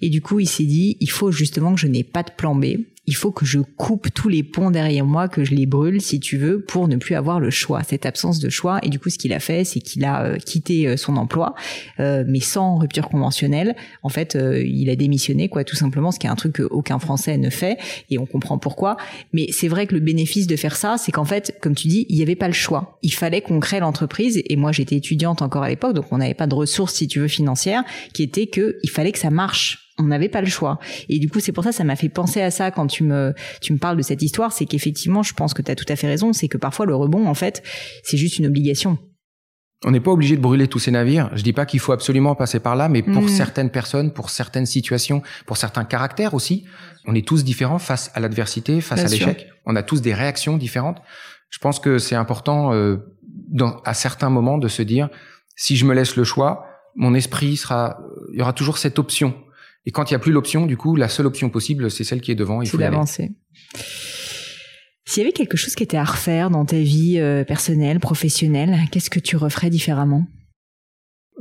Et 0.00 0.08
du 0.08 0.20
coup, 0.20 0.40
il 0.40 0.48
s'est 0.48 0.64
dit 0.64 0.96
il 1.00 1.10
faut 1.10 1.30
justement 1.30 1.74
que 1.74 1.80
je 1.80 1.86
n'ai 1.86 2.04
pas 2.04 2.22
de 2.22 2.30
plan 2.36 2.54
B 2.54 2.66
il 3.06 3.16
faut 3.16 3.32
que 3.32 3.44
je 3.44 3.58
coupe 3.58 4.08
tous 4.14 4.28
les 4.28 4.44
ponts 4.44 4.70
derrière 4.70 5.04
moi, 5.04 5.28
que 5.28 5.42
je 5.44 5.54
les 5.54 5.66
brûle, 5.66 6.00
si 6.00 6.20
tu 6.20 6.36
veux, 6.36 6.60
pour 6.60 6.86
ne 6.86 6.96
plus 6.96 7.16
avoir 7.16 7.40
le 7.40 7.50
choix, 7.50 7.82
cette 7.82 8.06
absence 8.06 8.38
de 8.38 8.48
choix. 8.48 8.78
Et 8.82 8.88
du 8.90 9.00
coup, 9.00 9.10
ce 9.10 9.18
qu'il 9.18 9.32
a 9.32 9.40
fait, 9.40 9.64
c'est 9.64 9.80
qu'il 9.80 10.04
a 10.04 10.24
euh, 10.24 10.36
quitté 10.36 10.86
euh, 10.86 10.96
son 10.96 11.16
emploi, 11.16 11.54
euh, 11.98 12.24
mais 12.28 12.38
sans 12.38 12.76
rupture 12.76 13.08
conventionnelle. 13.08 13.74
En 14.04 14.08
fait, 14.08 14.38
il 14.64 14.88
a 14.88 14.96
démissionné, 14.96 15.48
quoi, 15.48 15.64
tout 15.64 15.74
simplement, 15.74 16.12
ce 16.12 16.20
qui 16.20 16.26
est 16.26 16.30
un 16.30 16.36
truc 16.36 16.56
qu'aucun 16.56 16.98
Français 16.98 17.36
ne 17.38 17.50
fait, 17.50 17.78
et 18.10 18.18
on 18.18 18.26
comprend 18.26 18.58
pourquoi. 18.58 18.96
Mais 19.32 19.48
c'est 19.50 19.68
vrai 19.68 19.86
que 19.86 19.94
le 19.94 20.00
bénéfice 20.00 20.46
de 20.46 20.56
faire 20.56 20.76
ça, 20.76 20.96
c'est 20.96 21.10
qu'en 21.10 21.24
fait, 21.24 21.58
comme 21.60 21.74
tu 21.74 21.88
dis, 21.88 22.06
il 22.08 22.16
n'y 22.16 22.22
avait 22.22 22.36
pas 22.36 22.48
le 22.48 22.54
choix. 22.54 22.98
Il 23.02 23.12
fallait 23.12 23.40
qu'on 23.40 23.58
crée 23.58 23.80
l'entreprise. 23.80 24.42
Et 24.46 24.56
moi, 24.56 24.70
j'étais 24.70 24.96
étudiante 24.96 25.42
encore 25.42 25.64
à 25.64 25.68
l'époque, 25.68 25.94
donc 25.94 26.06
on 26.12 26.18
n'avait 26.18 26.34
pas 26.34 26.46
de 26.46 26.54
ressources, 26.54 26.94
si 26.94 27.08
tu 27.08 27.18
veux, 27.18 27.28
financières, 27.28 27.82
qui 28.14 28.22
était 28.22 28.46
que 28.46 28.78
il 28.82 28.90
fallait 28.90 29.12
que 29.12 29.18
ça 29.18 29.30
marche 29.30 29.91
on 30.02 30.08
n'avait 30.08 30.28
pas 30.28 30.40
le 30.40 30.48
choix. 30.48 30.78
Et 31.08 31.18
du 31.18 31.28
coup, 31.28 31.40
c'est 31.40 31.52
pour 31.52 31.64
ça, 31.64 31.72
ça 31.72 31.84
m'a 31.84 31.96
fait 31.96 32.08
penser 32.08 32.40
à 32.40 32.50
ça 32.50 32.70
quand 32.70 32.86
tu 32.86 33.04
me, 33.04 33.34
tu 33.60 33.72
me 33.72 33.78
parles 33.78 33.96
de 33.96 34.02
cette 34.02 34.22
histoire, 34.22 34.52
c'est 34.52 34.66
qu'effectivement, 34.66 35.22
je 35.22 35.34
pense 35.34 35.54
que 35.54 35.62
tu 35.62 35.70
as 35.70 35.74
tout 35.74 35.86
à 35.88 35.96
fait 35.96 36.06
raison, 36.06 36.32
c'est 36.32 36.48
que 36.48 36.58
parfois 36.58 36.86
le 36.86 36.94
rebond, 36.94 37.26
en 37.26 37.34
fait, 37.34 37.62
c'est 38.02 38.16
juste 38.16 38.38
une 38.38 38.46
obligation. 38.46 38.98
On 39.84 39.90
n'est 39.90 40.00
pas 40.00 40.12
obligé 40.12 40.36
de 40.36 40.40
brûler 40.40 40.68
tous 40.68 40.78
ces 40.78 40.92
navires. 40.92 41.30
Je 41.34 41.42
dis 41.42 41.52
pas 41.52 41.66
qu'il 41.66 41.80
faut 41.80 41.92
absolument 41.92 42.36
passer 42.36 42.60
par 42.60 42.76
là, 42.76 42.88
mais 42.88 43.02
pour 43.02 43.22
mm. 43.22 43.28
certaines 43.28 43.70
personnes, 43.70 44.12
pour 44.12 44.30
certaines 44.30 44.66
situations, 44.66 45.22
pour 45.44 45.56
certains 45.56 45.84
caractères 45.84 46.34
aussi, 46.34 46.64
on 47.04 47.14
est 47.16 47.26
tous 47.26 47.42
différents 47.42 47.80
face 47.80 48.10
à 48.14 48.20
l'adversité, 48.20 48.80
face 48.80 49.00
à 49.00 49.08
l'échec. 49.08 49.48
On 49.66 49.74
a 49.74 49.82
tous 49.82 50.00
des 50.00 50.14
réactions 50.14 50.56
différentes. 50.56 51.02
Je 51.50 51.58
pense 51.58 51.80
que 51.80 51.98
c'est 51.98 52.14
important, 52.14 52.72
euh, 52.72 52.98
dans, 53.48 53.78
à 53.84 53.92
certains 53.92 54.30
moments, 54.30 54.56
de 54.56 54.68
se 54.68 54.82
dire 54.82 55.08
si 55.56 55.76
je 55.76 55.84
me 55.84 55.94
laisse 55.94 56.16
le 56.16 56.24
choix, 56.24 56.66
mon 56.94 57.14
esprit 57.14 57.56
sera, 57.56 57.98
il 58.32 58.38
y 58.38 58.42
aura 58.42 58.52
toujours 58.52 58.78
cette 58.78 58.98
option 58.98 59.34
et 59.84 59.90
quand 59.90 60.10
il 60.10 60.14
n'y 60.14 60.16
a 60.16 60.20
plus 60.20 60.32
l'option, 60.32 60.66
du 60.66 60.76
coup, 60.76 60.96
la 60.96 61.08
seule 61.08 61.26
option 61.26 61.50
possible, 61.50 61.90
c'est 61.90 62.04
celle 62.04 62.20
qui 62.20 62.30
est 62.30 62.36
devant. 62.36 62.62
Il 62.62 62.68
faut 62.68 62.78
d'avancer. 62.78 63.32
S'il 65.04 65.22
y 65.22 65.26
avait 65.26 65.32
quelque 65.32 65.56
chose 65.56 65.74
qui 65.74 65.82
était 65.82 65.96
à 65.96 66.04
refaire 66.04 66.50
dans 66.50 66.64
ta 66.64 66.78
vie 66.78 67.18
euh, 67.18 67.44
personnelle, 67.44 67.98
professionnelle, 67.98 68.78
qu'est-ce 68.92 69.10
que 69.10 69.18
tu 69.18 69.36
referais 69.36 69.70
différemment? 69.70 70.26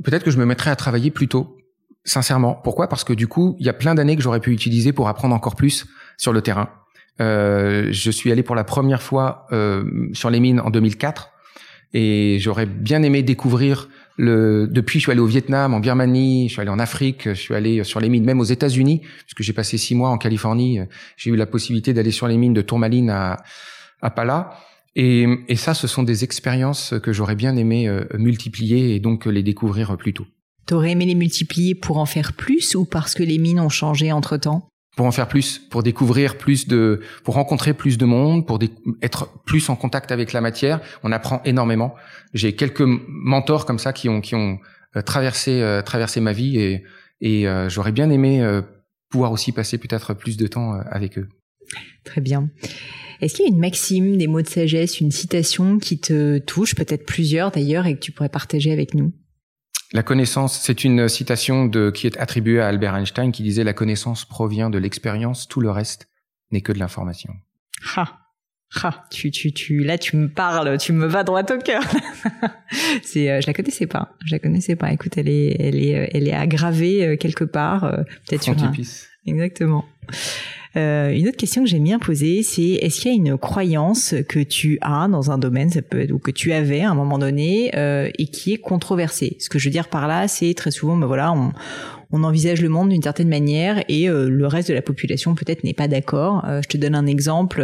Peut-être 0.03 0.23
que 0.23 0.31
je 0.31 0.37
me 0.37 0.45
mettrais 0.45 0.71
à 0.71 0.75
travailler 0.75 1.11
plus 1.11 1.27
tôt. 1.27 1.57
Sincèrement. 2.03 2.55
Pourquoi? 2.55 2.87
Parce 2.87 3.03
que 3.03 3.13
du 3.13 3.27
coup, 3.27 3.55
il 3.59 3.65
y 3.65 3.69
a 3.69 3.73
plein 3.73 3.93
d'années 3.93 4.15
que 4.15 4.23
j'aurais 4.23 4.39
pu 4.39 4.51
utiliser 4.51 4.91
pour 4.91 5.07
apprendre 5.07 5.35
encore 5.35 5.55
plus 5.55 5.85
sur 6.17 6.33
le 6.33 6.41
terrain. 6.41 6.69
Euh, 7.19 7.89
je 7.91 8.09
suis 8.09 8.31
allé 8.31 8.41
pour 8.41 8.55
la 8.55 8.63
première 8.63 9.03
fois 9.03 9.45
euh, 9.51 10.09
sur 10.13 10.31
les 10.31 10.39
mines 10.39 10.59
en 10.59 10.71
2004 10.71 11.29
et 11.93 12.37
j'aurais 12.39 12.65
bien 12.65 13.03
aimé 13.03 13.21
découvrir 13.21 13.89
le, 14.17 14.67
depuis, 14.67 14.99
je 14.99 15.05
suis 15.05 15.11
allé 15.11 15.21
au 15.21 15.25
Vietnam, 15.25 15.73
en 15.73 15.79
Birmanie, 15.79 16.47
je 16.47 16.53
suis 16.53 16.61
allé 16.61 16.69
en 16.69 16.79
Afrique, 16.79 17.29
je 17.29 17.39
suis 17.39 17.55
allé 17.55 17.83
sur 17.83 17.99
les 17.99 18.09
mines, 18.09 18.25
même 18.25 18.39
aux 18.39 18.45
États-Unis, 18.45 19.01
puisque 19.25 19.41
j'ai 19.41 19.53
passé 19.53 19.77
six 19.77 19.95
mois 19.95 20.09
en 20.09 20.17
Californie. 20.17 20.79
J'ai 21.17 21.31
eu 21.31 21.35
la 21.35 21.45
possibilité 21.45 21.93
d'aller 21.93 22.11
sur 22.11 22.27
les 22.27 22.37
mines 22.37 22.53
de 22.53 22.61
Tourmaline 22.61 23.09
à, 23.09 23.37
à 24.01 24.09
Pala. 24.11 24.57
Et, 24.95 25.25
et 25.47 25.55
ça, 25.55 25.73
ce 25.73 25.87
sont 25.87 26.03
des 26.03 26.23
expériences 26.23 26.93
que 27.01 27.13
j'aurais 27.13 27.35
bien 27.35 27.55
aimé 27.55 27.87
euh, 27.87 28.03
multiplier 28.17 28.95
et 28.95 28.99
donc 28.99 29.25
les 29.25 29.43
découvrir 29.43 29.95
plus 29.97 30.13
tôt. 30.13 30.27
T'aurais 30.65 30.91
aimé 30.91 31.05
les 31.05 31.15
multiplier 31.15 31.75
pour 31.75 31.97
en 31.97 32.05
faire 32.05 32.33
plus 32.33 32.75
ou 32.75 32.85
parce 32.85 33.13
que 33.13 33.23
les 33.23 33.37
mines 33.37 33.59
ont 33.59 33.69
changé 33.69 34.11
entre 34.11 34.37
temps 34.37 34.67
pour 35.01 35.07
en 35.07 35.11
faire 35.11 35.27
plus, 35.27 35.57
pour 35.57 35.81
découvrir 35.81 36.37
plus 36.37 36.67
de, 36.67 37.01
pour 37.23 37.33
rencontrer 37.33 37.73
plus 37.73 37.97
de 37.97 38.05
monde, 38.05 38.45
pour 38.45 38.59
être 39.01 39.29
plus 39.45 39.67
en 39.69 39.75
contact 39.75 40.11
avec 40.11 40.31
la 40.31 40.41
matière. 40.41 40.79
On 41.01 41.11
apprend 41.11 41.41
énormément. 41.43 41.95
J'ai 42.35 42.53
quelques 42.53 42.83
mentors 42.85 43.65
comme 43.65 43.79
ça 43.79 43.93
qui 43.93 44.09
ont 44.09 44.21
qui 44.21 44.35
ont 44.35 44.59
euh, 44.95 45.01
traversé 45.01 45.59
euh, 45.59 45.81
traversé 45.81 46.21
ma 46.21 46.33
vie 46.33 46.59
et 46.59 46.83
et 47.19 47.47
euh, 47.47 47.67
j'aurais 47.67 47.91
bien 47.91 48.11
aimé 48.11 48.47
pouvoir 49.09 49.31
aussi 49.31 49.51
passer 49.51 49.79
peut-être 49.79 50.13
plus 50.13 50.37
de 50.37 50.45
temps 50.45 50.73
avec 50.91 51.17
eux. 51.17 51.29
Très 52.03 52.21
bien. 52.21 52.51
Est-ce 53.21 53.33
qu'il 53.33 53.45
y 53.45 53.49
a 53.49 53.51
une 53.51 53.59
maxime, 53.59 54.17
des 54.17 54.27
mots 54.27 54.43
de 54.43 54.47
sagesse, 54.47 55.01
une 55.01 55.09
citation 55.09 55.79
qui 55.79 55.99
te 55.99 56.37
touche, 56.37 56.75
peut-être 56.75 57.07
plusieurs 57.07 57.49
d'ailleurs, 57.49 57.87
et 57.87 57.95
que 57.95 57.99
tu 57.99 58.11
pourrais 58.11 58.29
partager 58.29 58.71
avec 58.71 58.93
nous? 58.93 59.13
La 59.93 60.03
connaissance, 60.03 60.59
c'est 60.61 60.83
une 60.83 61.09
citation 61.09 61.65
de, 61.65 61.91
qui 61.91 62.07
est 62.07 62.17
attribuée 62.17 62.61
à 62.61 62.67
Albert 62.67 62.95
Einstein 62.95 63.31
qui 63.31 63.43
disait 63.43 63.63
la 63.63 63.73
connaissance 63.73 64.23
provient 64.25 64.69
de 64.69 64.77
l'expérience, 64.77 65.47
tout 65.47 65.59
le 65.59 65.69
reste 65.69 66.07
n'est 66.51 66.61
que 66.61 66.71
de 66.71 66.79
l'information. 66.79 67.33
Ha, 67.95 68.19
ha, 68.81 69.03
tu, 69.11 69.31
tu, 69.31 69.51
tu, 69.51 69.83
là 69.83 69.97
tu 69.97 70.15
me 70.15 70.29
parles, 70.29 70.77
tu 70.77 70.93
me 70.93 71.05
vas 71.07 71.23
droit 71.23 71.43
au 71.43 71.57
cœur. 71.57 71.83
c'est, 73.03 73.29
euh, 73.29 73.41
je 73.41 73.47
la 73.47 73.53
connaissais 73.53 73.87
pas, 73.87 74.15
je 74.25 74.33
la 74.33 74.39
connaissais 74.39 74.77
pas. 74.77 74.91
Écoute, 74.93 75.17
elle 75.17 75.29
est, 75.29 75.57
elle 75.59 75.83
est, 75.83 76.09
elle 76.13 76.27
est 76.27 76.33
aggravée 76.33 77.05
euh, 77.05 77.17
quelque 77.17 77.43
part, 77.43 77.83
euh, 77.83 78.03
peut-être 78.27 78.43
sur 78.43 78.63
un... 78.63 78.71
Exactement. 79.25 79.85
Euh, 80.77 81.11
une 81.11 81.27
autre 81.27 81.37
question 81.37 81.63
que 81.63 81.69
j'aime 81.69 81.83
bien 81.83 81.99
poser, 81.99 82.43
c'est 82.43 82.61
est-ce 82.61 83.01
qu'il 83.01 83.11
y 83.11 83.13
a 83.13 83.17
une 83.17 83.37
croyance 83.37 84.15
que 84.27 84.39
tu 84.39 84.77
as 84.81 85.07
dans 85.09 85.31
un 85.31 85.37
domaine, 85.37 85.69
ça 85.69 85.81
peut 85.81 85.99
être, 85.99 86.11
ou 86.11 86.19
que 86.19 86.31
tu 86.31 86.53
avais 86.53 86.81
à 86.81 86.91
un 86.91 86.95
moment 86.95 87.17
donné, 87.17 87.71
euh, 87.75 88.09
et 88.17 88.27
qui 88.27 88.53
est 88.53 88.57
controversée? 88.57 89.35
Ce 89.39 89.49
que 89.49 89.59
je 89.59 89.67
veux 89.67 89.71
dire 89.71 89.89
par 89.89 90.07
là, 90.07 90.27
c'est 90.27 90.53
très 90.53 90.71
souvent, 90.71 90.95
ben 90.95 91.07
voilà, 91.07 91.33
on, 91.33 91.51
on 92.11 92.23
envisage 92.23 92.61
le 92.61 92.69
monde 92.69 92.89
d'une 92.89 93.01
certaine 93.01 93.29
manière 93.29 93.83
et 93.87 94.09
euh, 94.09 94.29
le 94.29 94.47
reste 94.47 94.69
de 94.69 94.73
la 94.73 94.81
population 94.81 95.35
peut-être 95.35 95.63
n'est 95.63 95.73
pas 95.73 95.87
d'accord. 95.87 96.43
Euh, 96.47 96.61
je 96.61 96.67
te 96.67 96.77
donne 96.77 96.95
un 96.95 97.05
exemple. 97.05 97.61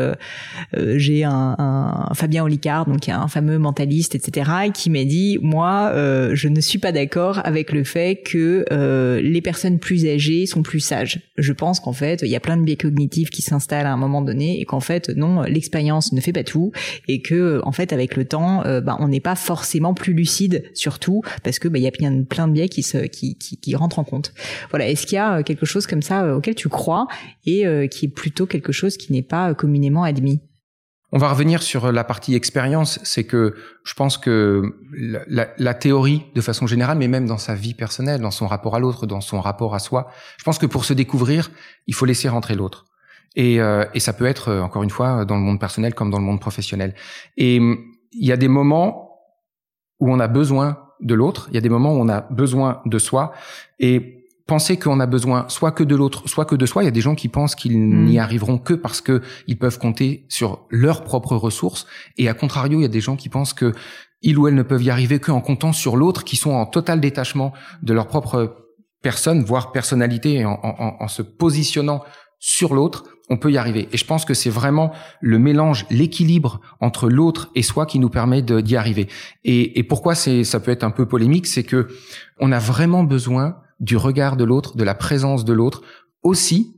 Euh, 0.75 0.97
j'ai 0.97 1.23
un, 1.23 2.09
Fabien 2.13 2.43
Olicard, 2.43 2.85
donc 2.85 3.09
un 3.09 3.27
fameux 3.27 3.57
mentaliste, 3.57 4.15
etc., 4.15 4.49
qui 4.73 4.89
m'a 4.89 5.03
dit 5.03 5.37
moi, 5.41 5.91
je 6.33 6.47
ne 6.47 6.61
suis 6.61 6.79
pas 6.79 6.91
d'accord 6.91 7.41
avec 7.43 7.71
le 7.71 7.83
fait 7.83 8.21
que 8.23 8.65
les 9.21 9.41
personnes 9.41 9.79
plus 9.79 10.05
âgées 10.07 10.45
sont 10.45 10.63
plus 10.63 10.79
sages. 10.79 11.19
Je 11.37 11.53
pense 11.53 11.79
qu'en 11.79 11.93
fait, 11.93 12.21
il 12.21 12.29
y 12.29 12.35
a 12.35 12.39
plein 12.39 12.57
de 12.57 12.63
biais 12.63 12.75
cognitifs 12.75 13.29
qui 13.29 13.41
s'installent 13.41 13.85
à 13.85 13.91
un 13.91 13.97
moment 13.97 14.21
donné 14.21 14.59
et 14.59 14.65
qu'en 14.65 14.79
fait, 14.79 15.09
non, 15.09 15.41
l'expérience 15.43 16.13
ne 16.13 16.21
fait 16.21 16.33
pas 16.33 16.43
tout 16.43 16.71
et 17.07 17.21
que 17.21 17.61
en 17.63 17.71
fait, 17.71 17.93
avec 17.93 18.15
le 18.15 18.25
temps, 18.25 18.63
bah, 18.81 18.97
on 18.99 19.07
n'est 19.07 19.19
pas 19.19 19.35
forcément 19.35 19.93
plus 19.93 20.13
lucide 20.13 20.63
sur 20.73 20.99
tout 20.99 21.21
parce 21.43 21.59
que 21.59 21.67
bah, 21.67 21.77
il 21.79 21.83
y 21.83 21.87
a 21.87 21.91
plein, 21.91 22.47
de 22.47 22.53
biais 22.53 22.69
qui, 22.69 22.83
qui, 23.11 23.35
qui, 23.35 23.57
qui 23.57 23.75
rentrent 23.75 23.99
en 23.99 24.03
compte. 24.03 24.33
Voilà, 24.69 24.87
est-ce 24.87 25.05
qu'il 25.05 25.15
y 25.15 25.19
a 25.19 25.37
euh, 25.37 25.43
quelque 25.43 25.65
chose 25.65 25.87
comme 25.87 26.01
ça 26.01 26.23
euh, 26.23 26.35
auquel 26.35 26.55
tu 26.55 26.69
crois 26.69 27.07
et 27.45 27.65
euh, 27.65 27.87
qui 27.87 28.05
est 28.05 28.09
plutôt 28.09 28.45
quelque 28.45 28.71
chose 28.71 28.97
qui 28.97 29.13
n'est 29.13 29.23
pas 29.23 29.53
communément 29.53 30.03
admis? 30.03 30.41
On 31.11 31.17
va 31.17 31.29
revenir 31.29 31.63
sur 31.63 31.91
la 31.93 32.03
partie 32.03 32.35
expérience. 32.35 32.99
C'est 33.03 33.23
que 33.23 33.55
je 33.85 33.93
pense 33.93 34.17
que 34.17 34.61
la, 35.29 35.73
théorie, 35.73 36.25
de 36.35 36.41
façon 36.41 36.67
générale, 36.67 36.97
mais 36.97 37.07
même 37.07 37.25
dans 37.25 37.37
sa 37.37 37.55
vie 37.55 37.73
personnelle, 37.73 38.19
dans 38.19 38.31
son 38.31 38.45
rapport 38.45 38.75
à 38.75 38.79
l'autre, 38.79 39.07
dans 39.07 39.21
son 39.21 39.39
rapport 39.39 39.73
à 39.73 39.79
soi, 39.79 40.11
je 40.37 40.43
pense 40.43 40.57
que 40.57 40.65
pour 40.65 40.83
se 40.83 40.93
découvrir, 40.93 41.49
il 41.87 41.93
faut 41.93 42.05
laisser 42.05 42.27
rentrer 42.27 42.55
l'autre. 42.55 42.85
Et, 43.37 43.59
et 43.93 43.99
ça 44.01 44.11
peut 44.11 44.25
être, 44.25 44.51
encore 44.51 44.83
une 44.83 44.89
fois, 44.89 45.23
dans 45.23 45.35
le 45.35 45.41
monde 45.41 45.61
personnel 45.61 45.93
comme 45.93 46.11
dans 46.11 46.19
le 46.19 46.25
monde 46.25 46.41
professionnel. 46.41 46.93
Et 47.37 47.55
il 47.55 48.27
y 48.27 48.33
a 48.33 48.37
des 48.37 48.49
moments 48.49 49.21
où 50.01 50.11
on 50.11 50.19
a 50.19 50.27
besoin 50.27 50.77
de 50.99 51.13
l'autre, 51.13 51.47
il 51.49 51.55
y 51.55 51.57
a 51.57 51.61
des 51.61 51.69
moments 51.69 51.93
où 51.93 51.99
on 51.99 52.09
a 52.09 52.21
besoin 52.21 52.81
de 52.85 52.99
soi. 52.99 53.33
Et 53.79 54.16
penser 54.47 54.77
qu'on 54.77 54.99
a 54.99 55.05
besoin 55.05 55.45
soit 55.49 55.71
que 55.71 55.83
de 55.83 55.95
l'autre, 55.95 56.27
soit 56.27 56.45
que 56.45 56.55
de 56.55 56.65
soi. 56.65 56.83
Il 56.83 56.85
y 56.85 56.89
a 56.89 56.91
des 56.91 57.01
gens 57.01 57.15
qui 57.15 57.27
pensent 57.27 57.55
qu'ils 57.55 57.77
mm. 57.77 58.05
n'y 58.05 58.19
arriveront 58.19 58.57
que 58.57 58.73
parce 58.73 59.01
que 59.01 59.21
ils 59.47 59.57
peuvent 59.57 59.77
compter 59.77 60.25
sur 60.29 60.65
leurs 60.69 61.03
propres 61.03 61.35
ressources. 61.35 61.85
Et 62.17 62.29
à 62.29 62.33
contrario, 62.33 62.79
il 62.79 62.83
y 62.83 62.85
a 62.85 62.89
des 62.89 63.01
gens 63.01 63.15
qui 63.15 63.29
pensent 63.29 63.53
que 63.53 63.73
ils 64.23 64.37
ou 64.37 64.47
elles 64.47 64.55
ne 64.55 64.63
peuvent 64.63 64.83
y 64.83 64.89
arriver 64.89 65.19
qu'en 65.19 65.41
comptant 65.41 65.73
sur 65.73 65.95
l'autre, 65.95 66.23
qui 66.23 66.37
sont 66.37 66.51
en 66.51 66.65
total 66.65 66.99
détachement 66.99 67.53
de 67.83 67.93
leur 67.93 68.07
propre 68.07 68.65
personne, 69.03 69.43
voire 69.43 69.71
personnalité, 69.71 70.37
et 70.37 70.45
en, 70.45 70.59
en 70.63 71.07
se 71.07 71.21
positionnant 71.21 72.03
sur 72.39 72.73
l'autre, 72.73 73.03
on 73.29 73.37
peut 73.37 73.51
y 73.51 73.57
arriver. 73.57 73.89
Et 73.91 73.97
je 73.97 74.05
pense 74.05 74.25
que 74.25 74.33
c'est 74.33 74.49
vraiment 74.49 74.91
le 75.21 75.37
mélange, 75.39 75.85
l'équilibre 75.89 76.61
entre 76.79 77.09
l'autre 77.09 77.49
et 77.55 77.61
soi 77.61 77.85
qui 77.85 77.99
nous 77.99 78.09
permet 78.09 78.41
d'y 78.41 78.75
arriver. 78.75 79.07
Et, 79.43 79.79
et 79.79 79.83
pourquoi 79.83 80.15
c'est, 80.15 80.43
ça 80.43 80.59
peut 80.59 80.71
être 80.71 80.83
un 80.83 80.91
peu 80.91 81.05
polémique, 81.05 81.47
c'est 81.47 81.63
que 81.63 81.87
on 82.39 82.51
a 82.51 82.59
vraiment 82.59 83.03
besoin 83.03 83.57
du 83.79 83.97
regard 83.97 84.37
de 84.37 84.43
l'autre, 84.43 84.75
de 84.75 84.83
la 84.83 84.95
présence 84.95 85.45
de 85.45 85.53
l'autre, 85.53 85.81
aussi 86.23 86.75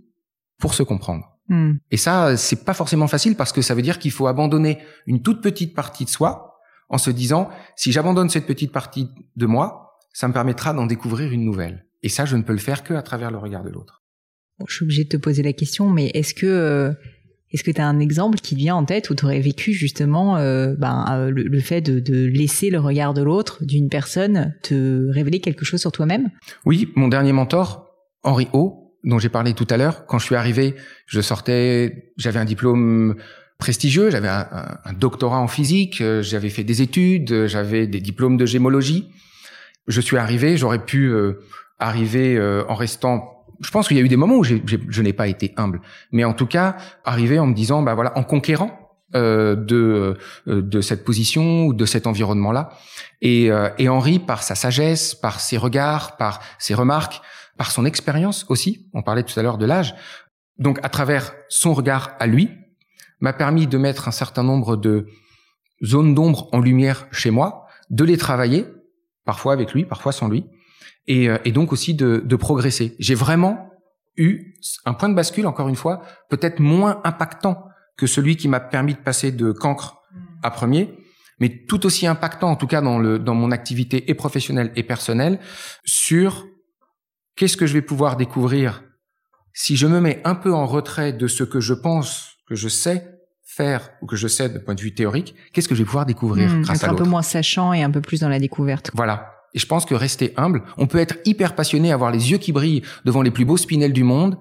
pour 0.58 0.74
se 0.74 0.84
comprendre. 0.84 1.38
Hmm. 1.48 1.74
Et 1.92 1.98
ça, 1.98 2.38
c'est 2.38 2.64
pas 2.64 2.74
forcément 2.74 3.08
facile 3.08 3.36
parce 3.36 3.52
que 3.52 3.62
ça 3.62 3.74
veut 3.74 3.82
dire 3.82 4.00
qu'il 4.00 4.12
faut 4.12 4.28
abandonner 4.28 4.80
une 5.08 5.22
toute 5.22 5.42
petite 5.42 5.76
partie 5.76 6.06
de 6.06 6.10
soi 6.10 6.60
en 6.90 6.98
se 6.98 7.10
disant, 7.10 7.50
si 7.76 7.92
j'abandonne 7.92 8.30
cette 8.30 8.46
petite 8.46 8.72
partie 8.72 9.10
de 9.36 9.46
moi, 9.46 9.98
ça 10.14 10.28
me 10.28 10.34
permettra 10.34 10.74
d'en 10.74 10.86
découvrir 10.86 11.32
une 11.32 11.44
nouvelle. 11.44 11.86
Et 12.02 12.10
ça, 12.10 12.26
je 12.26 12.36
ne 12.36 12.42
peux 12.42 12.54
le 12.54 12.60
faire 12.60 12.84
que 12.84 12.94
à 12.94 13.02
travers 13.02 13.32
le 13.32 13.38
regard 13.38 13.64
de 13.64 13.70
l'autre. 13.70 14.04
je 14.68 14.76
suis 14.76 14.84
obligée 14.84 15.04
de 15.04 15.10
te 15.10 15.18
poser 15.18 15.44
la 15.44 15.54
question, 15.54 15.90
mais 15.90 16.08
est-ce 16.14 16.34
que 16.34 16.46
euh, 16.46 16.94
est-ce 17.52 17.64
que 17.64 17.72
tu 17.72 17.82
as 17.82 17.88
un 17.88 18.00
exemple 18.00 18.40
qui 18.40 18.56
vient 18.56 18.76
en 18.76 18.86
tête 18.86 19.10
où 19.10 19.16
tu 19.16 19.26
aurais 19.26 19.40
vécu 19.40 19.74
justement 19.74 20.38
euh, 20.38 20.76
ben, 20.78 21.06
euh, 21.12 21.32
le, 21.34 21.60
fait 21.60 21.82
de, 21.82 22.26
laisser 22.26 22.70
le 22.70 22.80
regard 22.80 23.14
de 23.14 23.24
l'autre, 23.24 23.64
d'une 23.66 23.90
personne, 23.90 24.54
te 24.62 25.10
révéler 25.12 25.40
quelque 25.40 25.66
chose 25.66 25.82
sur 25.82 25.92
toi-même? 25.92 26.30
Oui, 26.66 26.90
mon 26.96 27.08
dernier 27.08 27.34
mentor, 27.34 27.88
Henri 28.24 28.48
O, 28.54 28.94
dont 29.04 29.18
j'ai 29.18 29.30
parlé 29.30 29.54
tout 29.54 29.68
à 29.70 29.78
l'heure, 29.78 30.06
quand 30.06 30.20
je 30.20 30.26
suis 30.26 30.36
arrivé, 30.36 30.76
je 31.08 31.22
sortais, 31.22 32.14
j'avais 32.18 32.40
un 32.40 32.46
diplôme 32.46 33.16
prestigieux, 33.58 34.12
j'avais 34.12 34.28
un, 34.28 34.94
doctorat 35.00 35.40
en 35.40 35.48
physique, 35.48 36.02
euh, 36.02 36.22
j'avais 36.22 36.50
fait 36.50 36.64
des 36.64 36.84
études, 36.84 37.48
j'avais 37.48 37.88
des 37.88 38.00
diplômes 38.00 38.38
de 38.38 38.46
gémologie. 38.46 39.10
Je 39.88 40.02
suis 40.02 40.18
arrivé, 40.18 40.56
j'aurais 40.56 40.86
pu 40.86 41.12
arriver 41.80 42.40
en 42.68 42.76
restant 42.76 43.39
je 43.62 43.72
pense 43.72 43.88
qu'il 43.88 43.98
y 43.98 44.00
a 44.00 44.04
eu 44.04 44.08
des 44.08 44.16
moments 44.16 44.38
où 44.38 44.44
je 44.44 45.02
n'ai 45.02 45.14
pas 45.14 45.28
été 45.28 45.54
humble, 45.58 45.82
mais 46.12 46.24
en 46.24 46.34
tout 46.34 46.46
cas, 46.46 46.78
arriver 47.04 47.40
en 47.40 47.48
me 47.48 47.54
disant, 47.54 47.82
bah 47.82 47.94
voilà, 47.94 48.18
en 48.18 48.24
conquérant 48.24 48.80
euh, 49.16 49.56
de 49.56 50.18
euh, 50.48 50.62
de 50.62 50.82
cette 50.82 51.04
position 51.04 51.66
ou 51.66 51.74
de 51.74 51.86
cet 51.86 52.06
environnement-là. 52.06 52.70
Et, 53.22 53.52
euh, 53.52 53.70
et 53.80 53.90
Henri, 53.90 54.20
par 54.20 54.44
sa 54.44 54.54
sagesse, 54.54 55.16
par 55.16 55.40
ses 55.40 55.58
regards, 55.58 56.16
par 56.18 56.42
ses 56.60 56.76
remarques, 56.76 57.22
par 57.58 57.72
son 57.72 57.86
expérience 57.86 58.46
aussi, 58.50 58.88
on 58.94 59.02
parlait 59.02 59.24
tout 59.24 59.38
à 59.40 59.42
l'heure 59.42 59.58
de 59.58 59.66
l'âge, 59.66 59.96
donc 60.60 60.80
à 60.84 60.90
travers 60.90 61.34
son 61.50 61.74
regard 61.74 62.16
à 62.20 62.28
lui, 62.28 62.52
m'a 63.20 63.34
permis 63.34 63.66
de 63.66 63.78
mettre 63.80 64.08
un 64.08 64.12
certain 64.12 64.44
nombre 64.44 64.78
de 64.78 65.08
zones 65.84 66.14
d'ombre 66.14 66.48
en 66.52 66.60
lumière 66.60 67.08
chez 67.12 67.32
moi, 67.32 67.66
de 67.90 68.04
les 68.04 68.18
travailler, 68.18 68.68
parfois 69.26 69.54
avec 69.54 69.74
lui, 69.74 69.86
parfois 69.86 70.12
sans 70.12 70.28
lui, 70.28 70.46
et, 71.10 71.28
euh, 71.28 71.38
et 71.44 71.52
donc 71.52 71.74
aussi 71.74 71.94
de, 71.94 72.24
de 72.24 72.36
progresser. 72.38 72.96
J'ai 73.00 73.16
vraiment 73.16 73.70
eu 74.16 74.54
un 74.86 74.94
point 74.94 75.10
de 75.10 75.16
bascule, 75.16 75.48
encore 75.48 75.68
une 75.68 75.76
fois, 75.76 76.04
peut-être 76.30 76.60
moins 76.60 77.02
impactant 77.04 77.66
que 77.98 78.08
celui 78.08 78.38
qui 78.38 78.48
m'a 78.48 78.62
permis 78.62 78.94
de 78.94 79.00
passer 79.00 79.32
de 79.32 79.52
cancre 79.52 79.98
à 80.44 80.52
premier, 80.52 80.98
mais 81.40 81.66
tout 81.68 81.86
aussi 81.86 82.08
impactant, 82.08 82.50
en 82.50 82.56
tout 82.56 82.68
cas 82.68 82.82
dans, 82.82 83.00
le, 83.00 83.20
dans 83.20 83.34
mon 83.34 83.52
activité 83.52 84.10
et 84.10 84.14
professionnelle 84.14 84.72
et 84.76 84.84
personnelle, 84.84 85.40
sur 85.84 86.46
qu'est-ce 87.36 87.58
que 87.58 87.66
je 87.66 87.74
vais 87.74 87.82
pouvoir 87.82 88.16
découvrir 88.16 88.84
si 89.54 89.76
je 89.76 89.88
me 89.88 90.00
mets 90.00 90.22
un 90.24 90.36
peu 90.36 90.54
en 90.54 90.66
retrait 90.66 91.12
de 91.12 91.28
ce 91.28 91.44
que 91.44 91.60
je 91.60 91.74
pense 91.74 92.38
que 92.48 92.56
je 92.56 92.70
sais 92.70 93.20
faire 93.44 93.90
ou 94.02 94.06
que 94.06 94.16
je 94.16 94.28
sais 94.28 94.48
de 94.48 94.60
point 94.60 94.76
de 94.76 94.82
vue 94.82 94.94
théorique, 94.94 95.36
qu'est-ce 95.52 95.68
que 95.68 95.76
je 95.76 95.82
vais 95.82 95.86
pouvoir 95.86 96.06
découvrir 96.06 96.50
mmh, 96.50 96.62
grâce 96.62 96.84
à 96.84 96.88
l'autre. 96.88 97.02
Un 97.02 97.04
peu 97.04 97.10
moins 97.10 97.24
sachant 97.24 97.74
et 97.74 97.84
un 97.84 97.90
peu 97.90 98.00
plus 98.00 98.20
dans 98.20 98.30
la 98.30 98.40
découverte. 98.40 98.92
Voilà. 98.94 99.39
Et 99.54 99.60
je 99.60 99.66
pense 99.66 99.86
que 99.86 99.96
rester 99.96 100.34
humble, 100.38 100.64
on 100.78 100.88
peut 100.88 101.00
être 101.00 101.18
hyper 101.26 101.56
passionné, 101.56 101.92
avoir 101.92 102.12
les 102.12 102.32
yeux 102.32 102.38
qui 102.38 102.52
brillent 102.52 102.84
devant 103.06 103.22
les 103.22 103.32
plus 103.32 103.46
beaux 103.46 103.58
spinels 103.58 103.94
du 103.94 104.04
monde 104.04 104.38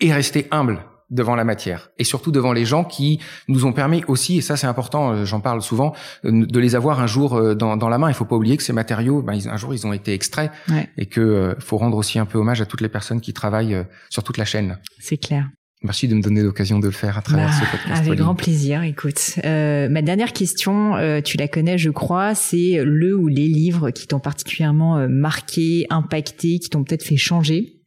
et 0.00 0.12
rester 0.12 0.46
humble 0.50 0.84
devant 1.10 1.36
la 1.36 1.44
matière. 1.44 1.90
Et 1.98 2.04
surtout 2.04 2.32
devant 2.32 2.52
les 2.52 2.64
gens 2.64 2.84
qui 2.84 3.20
nous 3.48 3.66
ont 3.66 3.72
permis 3.72 4.02
aussi 4.08 4.38
et 4.38 4.40
ça 4.40 4.56
c'est 4.56 4.66
important 4.66 5.12
euh, 5.12 5.24
j'en 5.24 5.40
parle 5.40 5.62
souvent 5.62 5.94
euh, 6.24 6.46
de 6.46 6.58
les 6.58 6.74
avoir 6.74 7.00
un 7.00 7.06
jour 7.06 7.34
euh, 7.34 7.54
dans, 7.54 7.76
dans 7.76 7.88
la 7.88 7.98
main. 7.98 8.08
Il 8.08 8.14
faut 8.14 8.24
pas 8.24 8.36
oublier 8.36 8.56
que 8.56 8.62
ces 8.62 8.72
matériaux 8.72 9.22
ben, 9.22 9.38
un 9.46 9.56
jour 9.56 9.74
ils 9.74 9.86
ont 9.86 9.92
été 9.92 10.12
extraits 10.12 10.50
et 10.96 11.06
que 11.06 11.54
faut 11.60 11.76
rendre 11.76 11.96
aussi 11.96 12.18
un 12.18 12.26
peu 12.26 12.38
hommage 12.38 12.60
à 12.60 12.66
toutes 12.66 12.80
les 12.80 12.88
personnes 12.88 13.20
qui 13.20 13.32
travaillent 13.32 13.84
sur 14.10 14.24
toute 14.24 14.38
la 14.38 14.44
chaîne. 14.44 14.78
C'est 14.98 15.18
clair 15.18 15.48
Merci 15.84 16.08
de 16.08 16.14
me 16.14 16.22
donner 16.22 16.42
l'occasion 16.42 16.78
de 16.78 16.86
le 16.86 16.92
faire 16.92 17.18
à 17.18 17.22
travers 17.22 17.48
bah, 17.48 17.52
ce 17.52 17.70
podcast. 17.70 18.06
Avec 18.06 18.18
grand 18.18 18.34
plaisir. 18.34 18.82
Écoute, 18.84 19.38
euh, 19.44 19.90
ma 19.90 20.00
dernière 20.00 20.32
question, 20.32 20.96
euh, 20.96 21.20
tu 21.20 21.36
la 21.36 21.46
connais, 21.46 21.76
je 21.76 21.90
crois, 21.90 22.34
c'est 22.34 22.82
le 22.82 23.14
ou 23.14 23.28
les 23.28 23.46
livres 23.46 23.90
qui 23.90 24.06
t'ont 24.06 24.18
particulièrement 24.18 24.96
euh, 24.96 25.08
marqué, 25.08 25.86
impacté, 25.90 26.58
qui 26.58 26.70
t'ont 26.70 26.84
peut-être 26.84 27.02
fait 27.02 27.18
changer. 27.18 27.82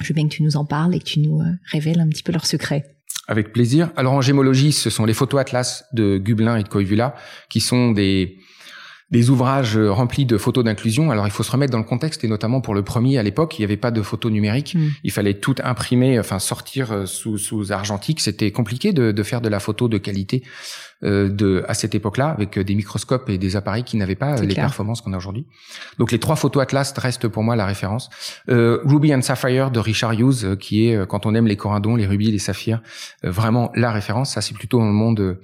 Je 0.00 0.08
veux 0.08 0.14
bien 0.14 0.26
que 0.26 0.32
tu 0.32 0.42
nous 0.42 0.56
en 0.56 0.64
parles 0.64 0.94
et 0.94 0.98
que 0.98 1.04
tu 1.04 1.20
nous 1.20 1.42
euh, 1.42 1.52
révèles 1.70 2.00
un 2.00 2.08
petit 2.08 2.22
peu 2.22 2.32
leurs 2.32 2.46
secrets. 2.46 2.96
Avec 3.28 3.52
plaisir. 3.52 3.90
Alors 3.96 4.14
en 4.14 4.22
gémologie, 4.22 4.72
ce 4.72 4.88
sont 4.88 5.04
les 5.04 5.14
photos 5.14 5.38
atlas 5.38 5.84
de 5.92 6.16
Gublin 6.16 6.56
et 6.56 6.62
de 6.62 6.68
Koivula, 6.68 7.14
qui 7.50 7.60
sont 7.60 7.92
des 7.92 8.38
des 9.10 9.30
ouvrages 9.30 9.76
remplis 9.76 10.26
de 10.26 10.38
photos 10.38 10.64
d'inclusion. 10.64 11.10
Alors 11.10 11.26
il 11.26 11.30
faut 11.30 11.42
se 11.42 11.50
remettre 11.50 11.72
dans 11.72 11.78
le 11.78 11.84
contexte 11.84 12.24
et 12.24 12.28
notamment 12.28 12.60
pour 12.60 12.74
le 12.74 12.82
premier 12.82 13.18
à 13.18 13.22
l'époque, 13.22 13.58
il 13.58 13.62
n'y 13.62 13.64
avait 13.64 13.76
pas 13.76 13.90
de 13.90 14.02
photos 14.02 14.32
numériques. 14.32 14.74
Mm. 14.74 14.88
Il 15.04 15.12
fallait 15.12 15.34
tout 15.34 15.54
imprimer, 15.62 16.18
enfin 16.18 16.38
sortir 16.38 16.92
euh, 16.92 17.06
sous, 17.06 17.38
sous 17.38 17.72
argentique. 17.72 18.20
C'était 18.20 18.50
compliqué 18.50 18.92
de, 18.92 19.12
de, 19.12 19.22
faire 19.22 19.40
de 19.40 19.48
la 19.48 19.60
photo 19.60 19.88
de 19.88 19.98
qualité 19.98 20.42
euh, 21.02 21.28
de 21.28 21.64
à 21.68 21.74
cette 21.74 21.94
époque-là 21.94 22.28
avec 22.28 22.58
des 22.58 22.74
microscopes 22.74 23.28
et 23.28 23.36
des 23.36 23.56
appareils 23.56 23.84
qui 23.84 23.96
n'avaient 23.96 24.14
pas 24.14 24.40
les 24.40 24.54
performances 24.54 25.02
qu'on 25.02 25.12
a 25.12 25.16
aujourd'hui. 25.16 25.46
Donc 25.98 26.12
les 26.12 26.18
trois 26.18 26.36
photos 26.36 26.62
Atlas 26.62 26.94
restent 26.96 27.28
pour 27.28 27.42
moi 27.42 27.56
la 27.56 27.66
référence. 27.66 28.08
Euh, 28.48 28.80
Ruby 28.84 29.14
and 29.14 29.20
Sapphire 29.20 29.70
de 29.70 29.80
Richard 29.80 30.14
Hughes, 30.14 30.44
euh, 30.44 30.56
qui 30.56 30.88
est 30.88 31.06
quand 31.06 31.26
on 31.26 31.34
aime 31.34 31.46
les 31.46 31.56
corindons, 31.56 31.96
les 31.96 32.06
rubis, 32.06 32.30
les 32.30 32.38
saphirs, 32.38 32.80
vraiment 33.22 33.70
la 33.74 33.92
référence. 33.92 34.32
Ça 34.32 34.40
c'est 34.40 34.54
plutôt 34.54 34.78
dans 34.78 34.86
le 34.86 34.92
monde 34.92 35.38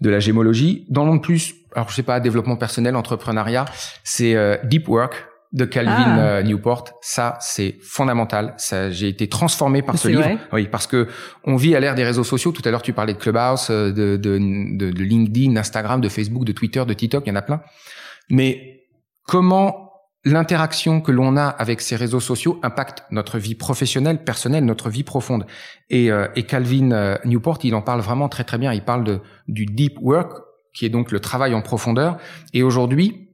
de 0.00 0.10
la 0.10 0.20
gémologie. 0.20 0.86
Dans 0.88 1.04
le 1.04 1.10
monde 1.10 1.22
plus 1.22 1.54
alors 1.74 1.88
je 1.88 1.94
sais 1.94 2.02
pas, 2.02 2.20
développement 2.20 2.56
personnel, 2.56 2.96
entrepreneuriat, 2.96 3.64
c'est 4.04 4.34
euh, 4.34 4.56
Deep 4.64 4.88
Work 4.88 5.26
de 5.52 5.66
Calvin 5.66 5.94
ah. 5.94 6.18
euh, 6.18 6.42
Newport. 6.42 6.84
Ça, 7.02 7.36
c'est 7.40 7.76
fondamental. 7.82 8.54
Ça, 8.56 8.90
j'ai 8.90 9.08
été 9.08 9.28
transformé 9.28 9.82
par 9.82 9.98
ce 9.98 10.08
livre. 10.08 10.38
Oui, 10.52 10.66
parce 10.66 10.86
que 10.86 11.08
on 11.44 11.56
vit 11.56 11.76
à 11.76 11.80
l'ère 11.80 11.94
des 11.94 12.04
réseaux 12.04 12.24
sociaux. 12.24 12.52
Tout 12.52 12.62
à 12.64 12.70
l'heure, 12.70 12.82
tu 12.82 12.92
parlais 12.92 13.12
de 13.12 13.18
Clubhouse, 13.18 13.68
euh, 13.70 13.92
de, 13.92 14.16
de, 14.16 14.38
de, 14.38 14.90
de 14.90 15.02
LinkedIn, 15.02 15.52
d'Instagram, 15.52 16.00
de 16.00 16.08
Facebook, 16.08 16.44
de 16.44 16.52
Twitter, 16.52 16.84
de 16.86 16.94
TikTok. 16.94 17.24
Il 17.26 17.28
y 17.28 17.32
en 17.32 17.36
a 17.36 17.42
plein. 17.42 17.60
Mais 18.30 18.86
comment 19.26 19.90
l'interaction 20.24 21.00
que 21.00 21.12
l'on 21.12 21.36
a 21.36 21.48
avec 21.48 21.80
ces 21.80 21.96
réseaux 21.96 22.20
sociaux 22.20 22.58
impacte 22.62 23.02
notre 23.10 23.38
vie 23.38 23.54
professionnelle, 23.54 24.24
personnelle, 24.24 24.64
notre 24.64 24.88
vie 24.88 25.02
profonde? 25.02 25.44
Et, 25.90 26.10
euh, 26.10 26.28
et 26.34 26.44
Calvin 26.44 26.92
euh, 26.92 27.18
Newport, 27.26 27.58
il 27.62 27.74
en 27.74 27.82
parle 27.82 28.00
vraiment 28.00 28.30
très 28.30 28.44
très 28.44 28.56
bien. 28.56 28.72
Il 28.72 28.84
parle 28.84 29.04
de, 29.04 29.20
du 29.48 29.66
deep 29.66 29.98
work, 30.00 30.32
qui 30.72 30.86
est 30.86 30.90
donc 30.90 31.10
le 31.10 31.20
travail 31.20 31.54
en 31.54 31.62
profondeur. 31.62 32.18
Et 32.52 32.62
aujourd'hui, 32.62 33.28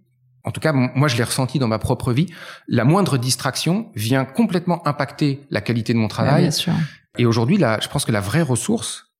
en 0.45 0.51
tout 0.51 0.61
cas, 0.61 0.73
moi 0.73 1.09
je 1.09 1.17
l'ai 1.17 1.25
ressenti 1.25 1.59
dans 1.59 1.69
ma 1.69 1.79
propre 1.79 2.13
vie, 2.13 2.27
la 2.69 2.85
moindre 2.85 3.19
distraction 3.19 3.91
vient 3.95 4.25
complètement 4.25 4.87
impacter 4.87 5.47
la 5.51 5.61
qualité 5.61 5.93
de 5.93 5.99
mon 5.99 6.09
travail. 6.09 6.43
bien 6.43 6.51
sûr. 6.51 6.73
Et 7.19 7.27
aujourd'hui, 7.27 7.59
là, 7.59 7.79
je 7.83 7.89
pense 7.89 8.05
que 8.05 8.13
la 8.13 8.21
vraie 8.21 8.43
ressource, 8.43 9.13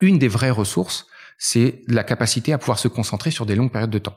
une 0.00 0.18
des 0.18 0.28
vraies 0.28 0.50
ressources, 0.50 1.06
c'est 1.38 1.82
la 1.86 2.02
capacité 2.02 2.52
à 2.52 2.58
pouvoir 2.58 2.78
se 2.78 2.88
concentrer 2.88 3.30
sur 3.30 3.46
des 3.46 3.54
longues 3.54 3.70
périodes 3.70 3.90
de 3.90 3.98
temps. 3.98 4.16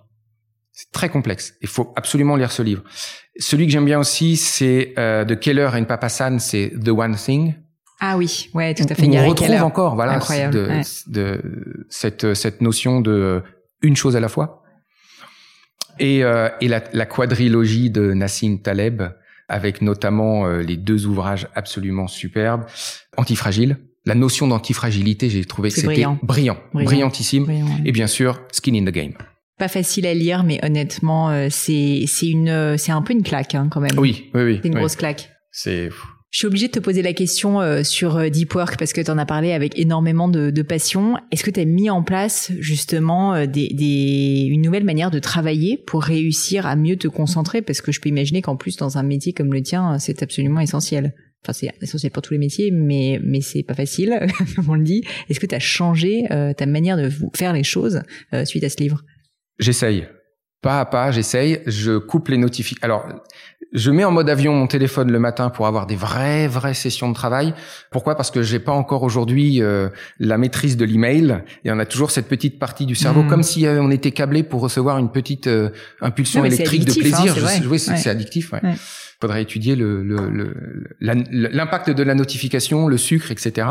C'est 0.71 0.91
très 0.91 1.09
complexe. 1.09 1.53
Il 1.61 1.67
faut 1.67 1.93
absolument 1.95 2.35
lire 2.35 2.51
ce 2.51 2.61
livre. 2.61 2.83
Celui 3.37 3.67
que 3.67 3.71
j'aime 3.71 3.85
bien 3.85 3.99
aussi, 3.99 4.37
c'est 4.37 4.93
euh, 4.97 5.25
de 5.25 5.35
Keller 5.35 5.69
et 5.77 5.85
Papasan, 5.85 6.39
c'est 6.39 6.73
The 6.83 6.89
One 6.89 7.15
Thing. 7.15 7.53
Ah 8.03 8.17
oui, 8.17 8.49
ouais, 8.53 8.73
tout 8.73 8.83
à 8.89 8.95
fait. 8.95 9.07
On, 9.07 9.29
retrouve 9.29 9.61
encore, 9.61 9.95
voilà, 9.95 10.19
de, 10.49 10.81
de, 11.07 11.41
cette 11.89 12.33
cette 12.33 12.61
notion 12.61 12.99
de 12.99 13.43
une 13.81 13.95
chose 13.95 14.15
à 14.15 14.19
la 14.19 14.27
fois. 14.27 14.63
Et, 15.99 16.23
euh, 16.23 16.49
et 16.61 16.67
la, 16.67 16.81
la, 16.93 17.05
quadrilogie 17.05 17.91
de 17.91 18.13
Nassim 18.13 18.57
Taleb, 18.57 19.03
avec 19.47 19.81
notamment 19.81 20.47
euh, 20.47 20.61
les 20.61 20.77
deux 20.77 21.05
ouvrages 21.05 21.47
absolument 21.53 22.07
superbes, 22.07 22.65
Antifragile. 23.17 23.77
La 24.05 24.15
notion 24.15 24.47
d'antifragilité, 24.47 25.29
j'ai 25.29 25.45
trouvé 25.45 25.69
que 25.69 25.75
c'était 25.75 25.87
brillant. 25.87 26.17
brillant, 26.23 26.57
brillantissime. 26.73 27.45
Et 27.85 27.91
bien 27.91 28.07
sûr, 28.07 28.41
Skin 28.51 28.73
in 28.73 28.85
the 28.85 28.93
Game 28.93 29.13
pas 29.61 29.67
facile 29.67 30.07
à 30.07 30.15
lire, 30.15 30.43
mais 30.43 30.59
honnêtement, 30.65 31.29
euh, 31.29 31.47
c'est 31.51 32.05
c'est 32.07 32.27
une 32.27 32.49
euh, 32.49 32.77
c'est 32.77 32.91
un 32.91 33.03
peu 33.03 33.13
une 33.13 33.21
claque 33.21 33.53
hein, 33.53 33.67
quand 33.69 33.79
même. 33.79 33.91
Oui, 33.95 34.31
oui, 34.33 34.41
oui. 34.41 34.59
C'est 34.59 34.69
une 34.69 34.73
grosse 34.73 34.95
claque. 34.95 35.29
C'est. 35.51 35.89
Je 36.31 36.37
suis 36.37 36.47
obligée 36.47 36.67
de 36.67 36.71
te 36.71 36.79
poser 36.79 37.01
la 37.01 37.11
question 37.11 37.59
euh, 37.59 37.83
sur 37.83 38.31
Deep 38.31 38.55
Work 38.55 38.77
parce 38.79 38.93
que 38.93 39.01
tu 39.01 39.11
en 39.11 39.17
as 39.17 39.25
parlé 39.25 39.51
avec 39.51 39.77
énormément 39.77 40.29
de, 40.29 40.49
de 40.49 40.61
passion. 40.61 41.17
Est-ce 41.29 41.43
que 41.43 41.51
tu 41.51 41.59
as 41.59 41.65
mis 41.65 41.89
en 41.89 42.03
place 42.03 42.51
justement 42.59 43.45
des, 43.45 43.67
des, 43.67 44.47
une 44.49 44.61
nouvelle 44.61 44.85
manière 44.85 45.11
de 45.11 45.19
travailler 45.19 45.77
pour 45.77 46.03
réussir 46.03 46.65
à 46.65 46.77
mieux 46.77 46.95
te 46.95 47.09
concentrer? 47.09 47.61
Parce 47.61 47.81
que 47.81 47.91
je 47.91 47.99
peux 47.99 48.07
imaginer 48.07 48.41
qu'en 48.41 48.55
plus, 48.55 48.77
dans 48.77 48.97
un 48.97 49.03
métier 49.03 49.33
comme 49.33 49.53
le 49.53 49.61
tien, 49.61 49.99
c'est 49.99 50.23
absolument 50.23 50.61
essentiel. 50.61 51.13
Enfin, 51.43 51.53
c'est 51.53 51.71
essentiel 51.81 52.13
pour 52.13 52.21
tous 52.21 52.33
les 52.33 52.39
métiers, 52.39 52.71
mais 52.71 53.19
mais 53.23 53.41
c'est 53.41 53.63
pas 53.63 53.73
facile, 53.73 54.25
comme 54.55 54.69
on 54.69 54.75
le 54.75 54.83
dit. 54.83 55.03
Est-ce 55.29 55.39
que 55.39 55.47
tu 55.47 55.55
as 55.55 55.59
changé 55.59 56.23
ta 56.29 56.65
manière 56.65 56.95
de 56.95 57.09
faire 57.35 57.51
les 57.51 57.63
choses 57.63 58.03
suite 58.45 58.63
à 58.63 58.69
ce 58.69 58.77
livre? 58.77 59.01
J'essaye. 59.59 60.07
Pas 60.61 60.79
à 60.79 60.85
pas, 60.85 61.11
j'essaye. 61.11 61.61
Je 61.65 61.97
coupe 61.97 62.27
les 62.27 62.37
notifications. 62.37 62.83
Alors, 62.83 63.05
je 63.73 63.89
mets 63.89 64.03
en 64.03 64.11
mode 64.11 64.29
avion 64.29 64.53
mon 64.53 64.67
téléphone 64.67 65.11
le 65.11 65.19
matin 65.19 65.49
pour 65.49 65.65
avoir 65.65 65.87
des 65.87 65.95
vraies, 65.95 66.47
vraies 66.47 66.73
sessions 66.73 67.09
de 67.09 67.15
travail. 67.15 67.53
Pourquoi? 67.89 68.15
Parce 68.15 68.29
que 68.29 68.43
j'ai 68.43 68.59
pas 68.59 68.73
encore 68.73 69.03
aujourd'hui 69.03 69.61
euh, 69.61 69.89
la 70.19 70.37
maîtrise 70.37 70.77
de 70.77 70.85
l'email. 70.85 71.43
Et 71.63 71.71
on 71.71 71.79
a 71.79 71.85
toujours 71.85 72.11
cette 72.11 72.27
petite 72.27 72.59
partie 72.59 72.85
du 72.85 72.95
cerveau, 72.95 73.23
hmm. 73.23 73.27
comme 73.27 73.43
si 73.43 73.65
euh, 73.65 73.81
on 73.81 73.89
était 73.89 74.11
câblé 74.11 74.43
pour 74.43 74.61
recevoir 74.61 74.97
une 74.97 75.11
petite 75.11 75.47
euh, 75.47 75.69
impulsion 76.01 76.45
électrique 76.45 76.85
de 76.85 76.93
plaisir. 76.93 77.35
Hein, 77.37 77.61
oui, 77.69 77.79
c'est 77.79 78.09
addictif. 78.09 78.51
Ouais 78.51 78.61
faudrait 79.21 79.43
étudier 79.43 79.75
le, 79.75 80.03
l'impact 80.99 81.89
le, 81.89 81.93
de 81.93 82.03
la 82.03 82.15
notification, 82.15 82.87
le 82.87 82.97
sucre, 82.97 83.31
etc. 83.31 83.67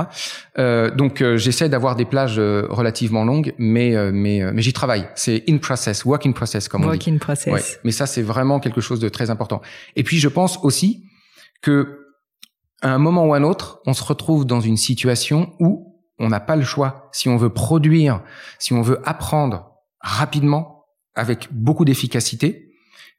Euh, 0.58 0.90
donc 0.90 1.20
euh, 1.20 1.36
j'essaie 1.36 1.68
d'avoir 1.68 1.96
des 1.96 2.04
plages 2.04 2.38
euh, 2.38 2.66
relativement 2.70 3.24
longues, 3.24 3.52
mais 3.58 3.96
euh, 3.96 4.12
mais 4.14 4.40
mais 4.52 4.62
j'y 4.62 4.72
travaille. 4.72 5.08
C'est 5.16 5.42
in 5.48 5.58
process, 5.58 6.04
work 6.04 6.24
in 6.26 6.32
process 6.32 6.68
comme 6.68 6.82
on 6.82 6.92
dit. 6.92 6.98
Work 6.98 7.08
in 7.08 7.18
process. 7.18 7.80
Mais 7.84 7.90
ça 7.90 8.06
c'est 8.06 8.22
vraiment 8.22 8.60
quelque 8.60 8.80
chose 8.80 9.00
de 9.00 9.08
très 9.08 9.30
important. 9.30 9.60
Et 9.96 10.04
puis 10.04 10.18
je 10.18 10.28
pense 10.28 10.58
aussi 10.62 11.04
que 11.62 12.06
à 12.82 12.94
un 12.94 12.98
moment 12.98 13.26
ou 13.26 13.34
un 13.34 13.42
autre, 13.42 13.80
on 13.86 13.92
se 13.92 14.04
retrouve 14.04 14.46
dans 14.46 14.60
une 14.60 14.76
situation 14.76 15.52
où 15.58 16.00
on 16.18 16.28
n'a 16.28 16.40
pas 16.40 16.56
le 16.56 16.64
choix. 16.64 17.08
Si 17.12 17.28
on 17.28 17.36
veut 17.36 17.50
produire, 17.50 18.22
si 18.58 18.72
on 18.72 18.82
veut 18.82 19.00
apprendre 19.04 19.72
rapidement, 20.00 20.86
avec 21.14 21.48
beaucoup 21.50 21.84
d'efficacité, 21.84 22.69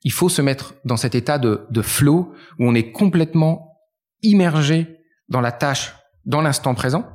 il 0.04 0.12
faut 0.12 0.30
se 0.30 0.41
mettre 0.41 0.76
dans 0.86 0.97
cet 0.97 1.16
état 1.16 1.38
de, 1.38 1.66
de 1.70 1.82
flow 1.82 2.34
où 2.60 2.68
on 2.68 2.76
est 2.76 2.91
complètement 2.91 3.78
immergé 4.22 4.97
dans 5.30 5.41
la 5.41 5.52
tâche, 5.52 5.95
dans 6.26 6.41
l'instant 6.41 6.74
présent. 6.76 7.06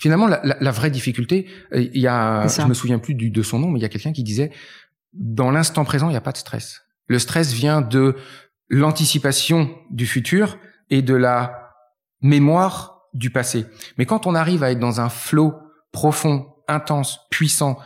Finalement, 0.00 0.28
la, 0.28 0.40
la, 0.42 0.70
vraie 0.70 0.90
difficulté, 0.90 1.48
euh, 1.72 1.80
il 1.92 2.00
y 2.00 2.06
a, 2.06 2.46
je 2.46 2.62
me 2.66 2.74
souviens 2.74 3.00
plus 3.00 3.14
du, 3.14 3.30
de 3.30 3.42
son 3.42 3.58
nom, 3.58 3.68
mais 3.68 3.80
il 3.80 3.82
y 3.82 3.86
a 3.86 3.88
quelqu'un 3.88 4.12
qui 4.12 4.22
disait, 4.22 4.52
dans 5.12 5.50
l'instant 5.50 5.84
présent, 5.84 6.08
il 6.08 6.12
n'y 6.12 6.16
a 6.16 6.20
pas 6.20 6.32
de 6.32 6.36
stress. 6.36 6.82
Le 7.08 7.18
stress 7.18 7.52
vient 7.52 7.80
de 7.80 8.14
l'anticipation 8.68 9.74
du 9.90 10.06
futur 10.06 10.58
et 10.90 11.02
de 11.02 11.14
la 11.14 11.72
mémoire 12.20 13.08
du 13.14 13.30
passé. 13.30 13.66
Mais 13.96 14.06
quand 14.06 14.26
on 14.26 14.34
arrive 14.34 14.62
à 14.62 14.70
être 14.70 14.78
dans 14.78 15.00
un 15.00 15.08
flow 15.08 15.54
profond, 15.90 16.54
intense, 16.68 17.18
puissant, 17.30 17.78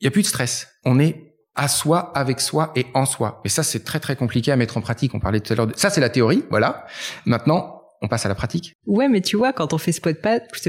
il 0.00 0.04
n'y 0.04 0.08
a 0.08 0.10
plus 0.10 0.22
de 0.22 0.26
stress. 0.26 0.68
On 0.84 0.98
est 0.98 1.35
à 1.56 1.68
soi, 1.68 2.12
avec 2.14 2.40
soi 2.40 2.72
et 2.76 2.86
en 2.94 3.06
soi. 3.06 3.40
Et 3.44 3.48
ça, 3.48 3.62
c'est 3.62 3.84
très 3.84 4.00
très 4.00 4.16
compliqué 4.16 4.52
à 4.52 4.56
mettre 4.56 4.76
en 4.76 4.80
pratique. 4.80 5.14
On 5.14 5.20
parlait 5.20 5.40
tout 5.40 5.52
à 5.52 5.56
l'heure 5.56 5.66
de... 5.66 5.74
Ça, 5.76 5.90
c'est 5.90 6.00
la 6.00 6.10
théorie, 6.10 6.44
voilà. 6.50 6.86
Maintenant, 7.24 7.75
on 8.06 8.08
passe 8.08 8.24
à 8.24 8.28
la 8.28 8.36
pratique. 8.36 8.76
Ouais, 8.86 9.08
mais 9.08 9.20
tu 9.20 9.36
vois, 9.36 9.52
quand 9.52 9.72
on 9.72 9.78
fait 9.78 9.92
ce, 9.92 10.00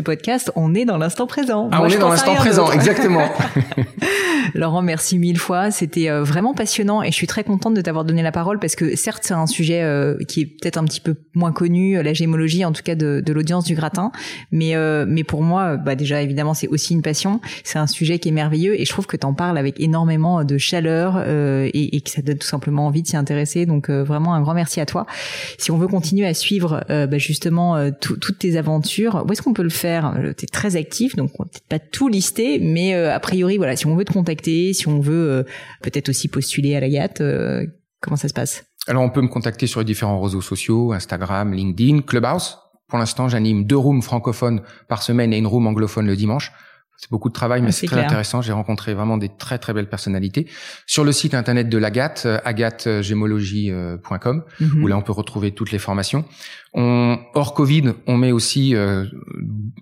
podcast, 0.02 0.52
on 0.56 0.74
est 0.74 0.86
dans 0.86 0.98
l'instant 0.98 1.28
présent. 1.28 1.70
Ah, 1.72 1.84
on 1.84 1.88
est 1.88 1.98
dans 1.98 2.10
l'instant 2.10 2.34
présent, 2.36 2.72
exactement. 2.72 3.30
Laurent, 4.56 4.82
merci 4.82 5.18
mille 5.18 5.38
fois. 5.38 5.72
C'était 5.72 6.10
euh, 6.10 6.24
vraiment 6.24 6.54
passionnant 6.54 7.04
et 7.04 7.12
je 7.12 7.16
suis 7.16 7.28
très 7.28 7.44
contente 7.44 7.74
de 7.74 7.82
t'avoir 7.82 8.06
donné 8.06 8.22
la 8.22 8.32
parole 8.32 8.60
parce 8.60 8.76
que 8.76 8.96
certes, 8.96 9.24
c'est 9.24 9.34
un 9.34 9.48
sujet 9.48 9.82
euh, 9.84 10.18
qui 10.28 10.42
est 10.42 10.46
peut-être 10.46 10.78
un 10.78 10.86
petit 10.86 11.02
peu 11.02 11.16
moins 11.34 11.52
connu, 11.52 11.98
euh, 11.98 12.04
la 12.04 12.14
gémologie, 12.14 12.66
en 12.66 12.72
tout 12.72 12.84
cas 12.84 12.96
de, 12.96 13.22
de 13.24 13.34
l'audience 13.34 13.66
du 13.66 13.76
gratin. 13.76 14.12
Mais, 14.52 14.76
mais 15.08 15.24
pour 15.24 15.42
moi, 15.42 15.78
bah 15.78 15.96
déjà, 15.96 16.22
évidemment, 16.22 16.54
c'est 16.54 16.68
aussi 16.68 16.94
une 16.94 17.02
passion. 17.02 17.42
C'est 17.64 17.80
un 17.80 17.88
sujet 17.88 18.20
qui 18.20 18.30
est 18.30 18.32
merveilleux 18.32 18.80
et 18.80 18.86
je 18.86 18.92
trouve 18.92 19.08
que 19.08 19.18
tu 19.18 19.26
en 19.26 19.34
parles 19.34 19.58
avec 19.58 19.80
énormément 19.80 20.44
de 20.44 20.58
chaleur 20.58 21.24
et, 21.28 21.96
et, 21.96 22.02
que 22.02 22.10
ça 22.10 22.22
donne 22.22 22.38
tout 22.38 22.48
simplement 22.48 22.88
envie 22.88 23.02
de 23.02 23.08
s'y 23.08 23.18
intéresser. 23.18 23.66
Donc, 23.66 23.90
vraiment, 23.90 24.34
un 24.34 24.42
grand 24.42 24.54
merci 24.54 24.80
à 24.80 24.86
toi. 24.86 25.06
Si 25.58 25.72
on 25.72 25.78
veut 25.78 25.88
continuer 25.88 26.26
à 26.26 26.34
suivre 26.34 26.84
bah, 26.88 27.18
justement 27.28 27.92
toutes 27.92 28.40
tes 28.40 28.58
aventures, 28.58 29.24
où 29.28 29.32
est-ce 29.32 29.42
qu'on 29.42 29.54
peut 29.54 29.64
le 29.64 29.70
faire? 29.70 30.18
Tu 30.38 30.46
es 30.46 30.48
très 30.48 30.76
actif, 30.76 31.16
donc 31.16 31.32
on 31.40 31.44
peut-être 31.44 31.68
pas 31.68 31.80
tout 31.80 32.08
lister, 32.08 32.60
mais 32.60 32.94
a 32.94 33.20
priori, 33.20 33.58
voilà, 33.58 33.76
si 33.76 33.86
on 33.86 33.96
veut 33.96 34.06
te 34.06 34.14
contacter, 34.14 34.74
si 34.74 34.88
on 34.88 35.00
veut 35.00 35.30
euh, 35.30 35.44
peut-être 35.82 36.10
aussi 36.10 36.28
postuler 36.28 36.76
à 36.76 36.80
la 36.80 36.90
GAT 36.90 37.22
euh, 37.22 37.66
Comment 38.00 38.16
ça 38.16 38.28
se 38.28 38.34
passe? 38.34 38.64
Alors 38.88 39.02
on 39.02 39.10
peut 39.10 39.22
me 39.22 39.28
contacter 39.28 39.66
sur 39.66 39.80
les 39.80 39.86
différents 39.86 40.22
réseaux 40.22 40.42
sociaux, 40.42 40.94
Instagram, 40.94 41.52
LinkedIn, 41.52 42.02
Clubhouse. 42.02 42.60
Pour 42.88 43.00
l'instant, 43.00 43.28
j'anime 43.28 43.66
deux 43.66 43.76
rooms 43.76 44.04
francophones 44.04 44.62
par 44.88 45.02
semaine 45.02 45.34
et 45.34 45.38
une 45.38 45.48
room 45.48 45.66
anglophone 45.66 46.06
le 46.06 46.16
dimanche. 46.16 46.52
C'est 46.98 47.12
beaucoup 47.12 47.30
de 47.30 47.34
travail, 47.34 47.62
mais 47.62 47.72
c'est 47.72 47.86
très 47.86 48.04
intéressant. 48.04 48.42
J'ai 48.42 48.54
rencontré 48.54 48.96
vraiment 48.96 49.18
des 49.18 49.30
très 49.30 49.60
très 49.60 49.72
belles 49.72 49.88
personnalités. 49.88 50.48
Sur 50.88 51.04
le 51.04 51.12
site 51.12 51.36
internet 51.36 51.70
de 51.70 51.78
l'Agathe, 51.78 52.24
euh, 52.26 52.40
agathegémologie.com, 52.44 54.44
mhm. 54.60 54.84
où 54.84 54.88
là 54.88 54.98
on 54.98 55.04
peut 55.04 55.12
retrouver 55.12 55.52
toutes 55.52 55.72
les 55.72 55.78
formations. 55.78 56.26
On, 56.74 57.20
hors 57.36 57.54
Covid, 57.54 57.94
on 58.08 58.18
met 58.18 58.32
aussi 58.32 58.76
euh, 58.76 59.06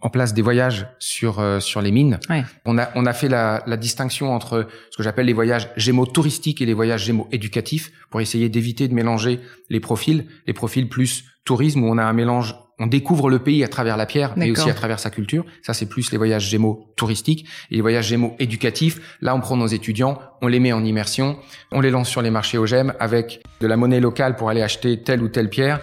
en 0.01 0.09
place 0.09 0.33
des 0.33 0.41
voyages 0.41 0.87
sur 0.99 1.39
euh, 1.39 1.61
sur 1.61 1.81
les 1.81 1.91
mines. 1.91 2.19
On 2.65 2.77
a 2.77 2.89
on 2.95 3.05
a 3.05 3.13
fait 3.13 3.29
la, 3.29 3.63
la 3.65 3.77
distinction 3.77 4.33
entre 4.33 4.67
ce 4.91 4.97
que 4.97 5.03
j'appelle 5.03 5.27
les 5.27 5.33
voyages 5.33 5.69
gémeaux 5.77 6.05
touristiques 6.05 6.61
et 6.61 6.65
les 6.65 6.73
voyages 6.73 7.05
gémeaux 7.05 7.29
éducatifs 7.31 7.93
pour 8.09 8.19
essayer 8.19 8.49
d'éviter 8.49 8.89
de 8.89 8.93
mélanger 8.93 9.39
les 9.69 9.79
profils, 9.79 10.25
les 10.47 10.53
profils 10.53 10.89
plus 10.89 11.23
tourisme 11.45 11.83
où 11.83 11.87
on 11.87 11.97
a 11.97 12.03
un 12.03 12.13
mélange 12.13 12.55
on 12.79 12.87
découvre 12.87 13.29
le 13.29 13.39
pays 13.39 13.63
à 13.63 13.67
travers 13.67 13.97
la 13.97 14.05
pierre, 14.05 14.33
mais 14.35 14.51
aussi 14.51 14.69
à 14.69 14.73
travers 14.73 14.99
sa 14.99 15.09
culture. 15.09 15.45
Ça, 15.61 15.73
c'est 15.73 15.85
plus 15.85 16.11
les 16.11 16.17
voyages 16.17 16.47
gémeaux 16.47 16.87
touristiques 16.95 17.45
et 17.71 17.75
les 17.75 17.81
voyages 17.81 18.07
gémeaux 18.07 18.35
éducatifs. 18.39 19.17
Là, 19.21 19.33
on 19.35 19.39
prend 19.39 19.55
nos 19.55 19.67
étudiants, 19.67 20.19
on 20.41 20.47
les 20.47 20.59
met 20.59 20.73
en 20.73 20.83
immersion, 20.83 21.37
on 21.71 21.79
les 21.79 21.89
lance 21.91 22.09
sur 22.09 22.21
les 22.21 22.31
marchés 22.31 22.57
au 22.57 22.65
GEM 22.65 22.93
avec 22.99 23.41
de 23.61 23.67
la 23.67 23.77
monnaie 23.77 24.01
locale 24.01 24.35
pour 24.35 24.49
aller 24.49 24.61
acheter 24.61 25.01
telle 25.01 25.21
ou 25.21 25.29
telle 25.29 25.49
pierre. 25.49 25.79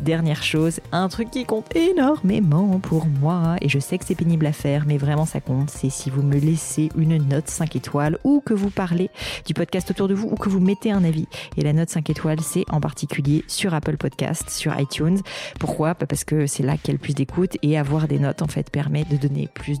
Dernière 0.00 0.42
chose, 0.42 0.80
un 0.92 1.08
truc 1.08 1.30
qui 1.30 1.44
compte 1.44 1.74
énormément 1.74 2.78
pour 2.80 3.06
moi 3.06 3.56
et 3.60 3.68
je 3.68 3.78
sais 3.78 3.98
que 3.98 4.04
c'est 4.04 4.14
pénible 4.14 4.46
à 4.46 4.52
faire, 4.52 4.84
mais 4.86 4.98
vraiment 4.98 5.26
ça 5.26 5.40
compte, 5.40 5.70
c'est 5.70 5.90
si 5.90 6.10
vous 6.10 6.22
me 6.22 6.38
laissez 6.38 6.90
une 6.96 7.16
note 7.28 7.48
5 7.48 7.76
étoiles 7.76 8.18
ou 8.24 8.40
que 8.44 8.54
vous 8.54 8.70
parlez 8.70 9.10
du 9.44 9.54
podcast 9.54 9.90
autour 9.90 10.08
de 10.08 10.14
vous 10.14 10.28
ou 10.28 10.36
que 10.36 10.48
vous 10.48 10.60
mettez 10.60 10.90
un 10.92 11.04
avis. 11.04 11.26
Et 11.56 11.62
la 11.62 11.72
note 11.72 11.90
5 11.90 12.10
étoiles, 12.10 12.40
c'est 12.40 12.64
en 12.70 12.80
particulier 12.80 13.44
sur 13.46 13.74
Apple 13.74 13.96
Podcast, 13.96 14.50
sur 14.50 14.78
iTunes. 14.78 15.20
Pourquoi? 15.58 15.94
Bah, 15.94 16.06
Parce 16.06 16.24
que 16.24 16.46
c'est 16.46 16.62
là 16.62 16.76
qu'il 16.76 16.88
y 16.88 16.90
a 16.90 16.92
le 16.92 16.98
plus 16.98 17.14
d'écoute 17.14 17.56
et 17.62 17.78
avoir 17.78 18.08
des 18.08 18.18
notes 18.18 18.42
en 18.42 18.48
fait 18.48 18.70
permet 18.70 19.04
de 19.04 19.16
donner 19.16 19.48
plus 19.54 19.80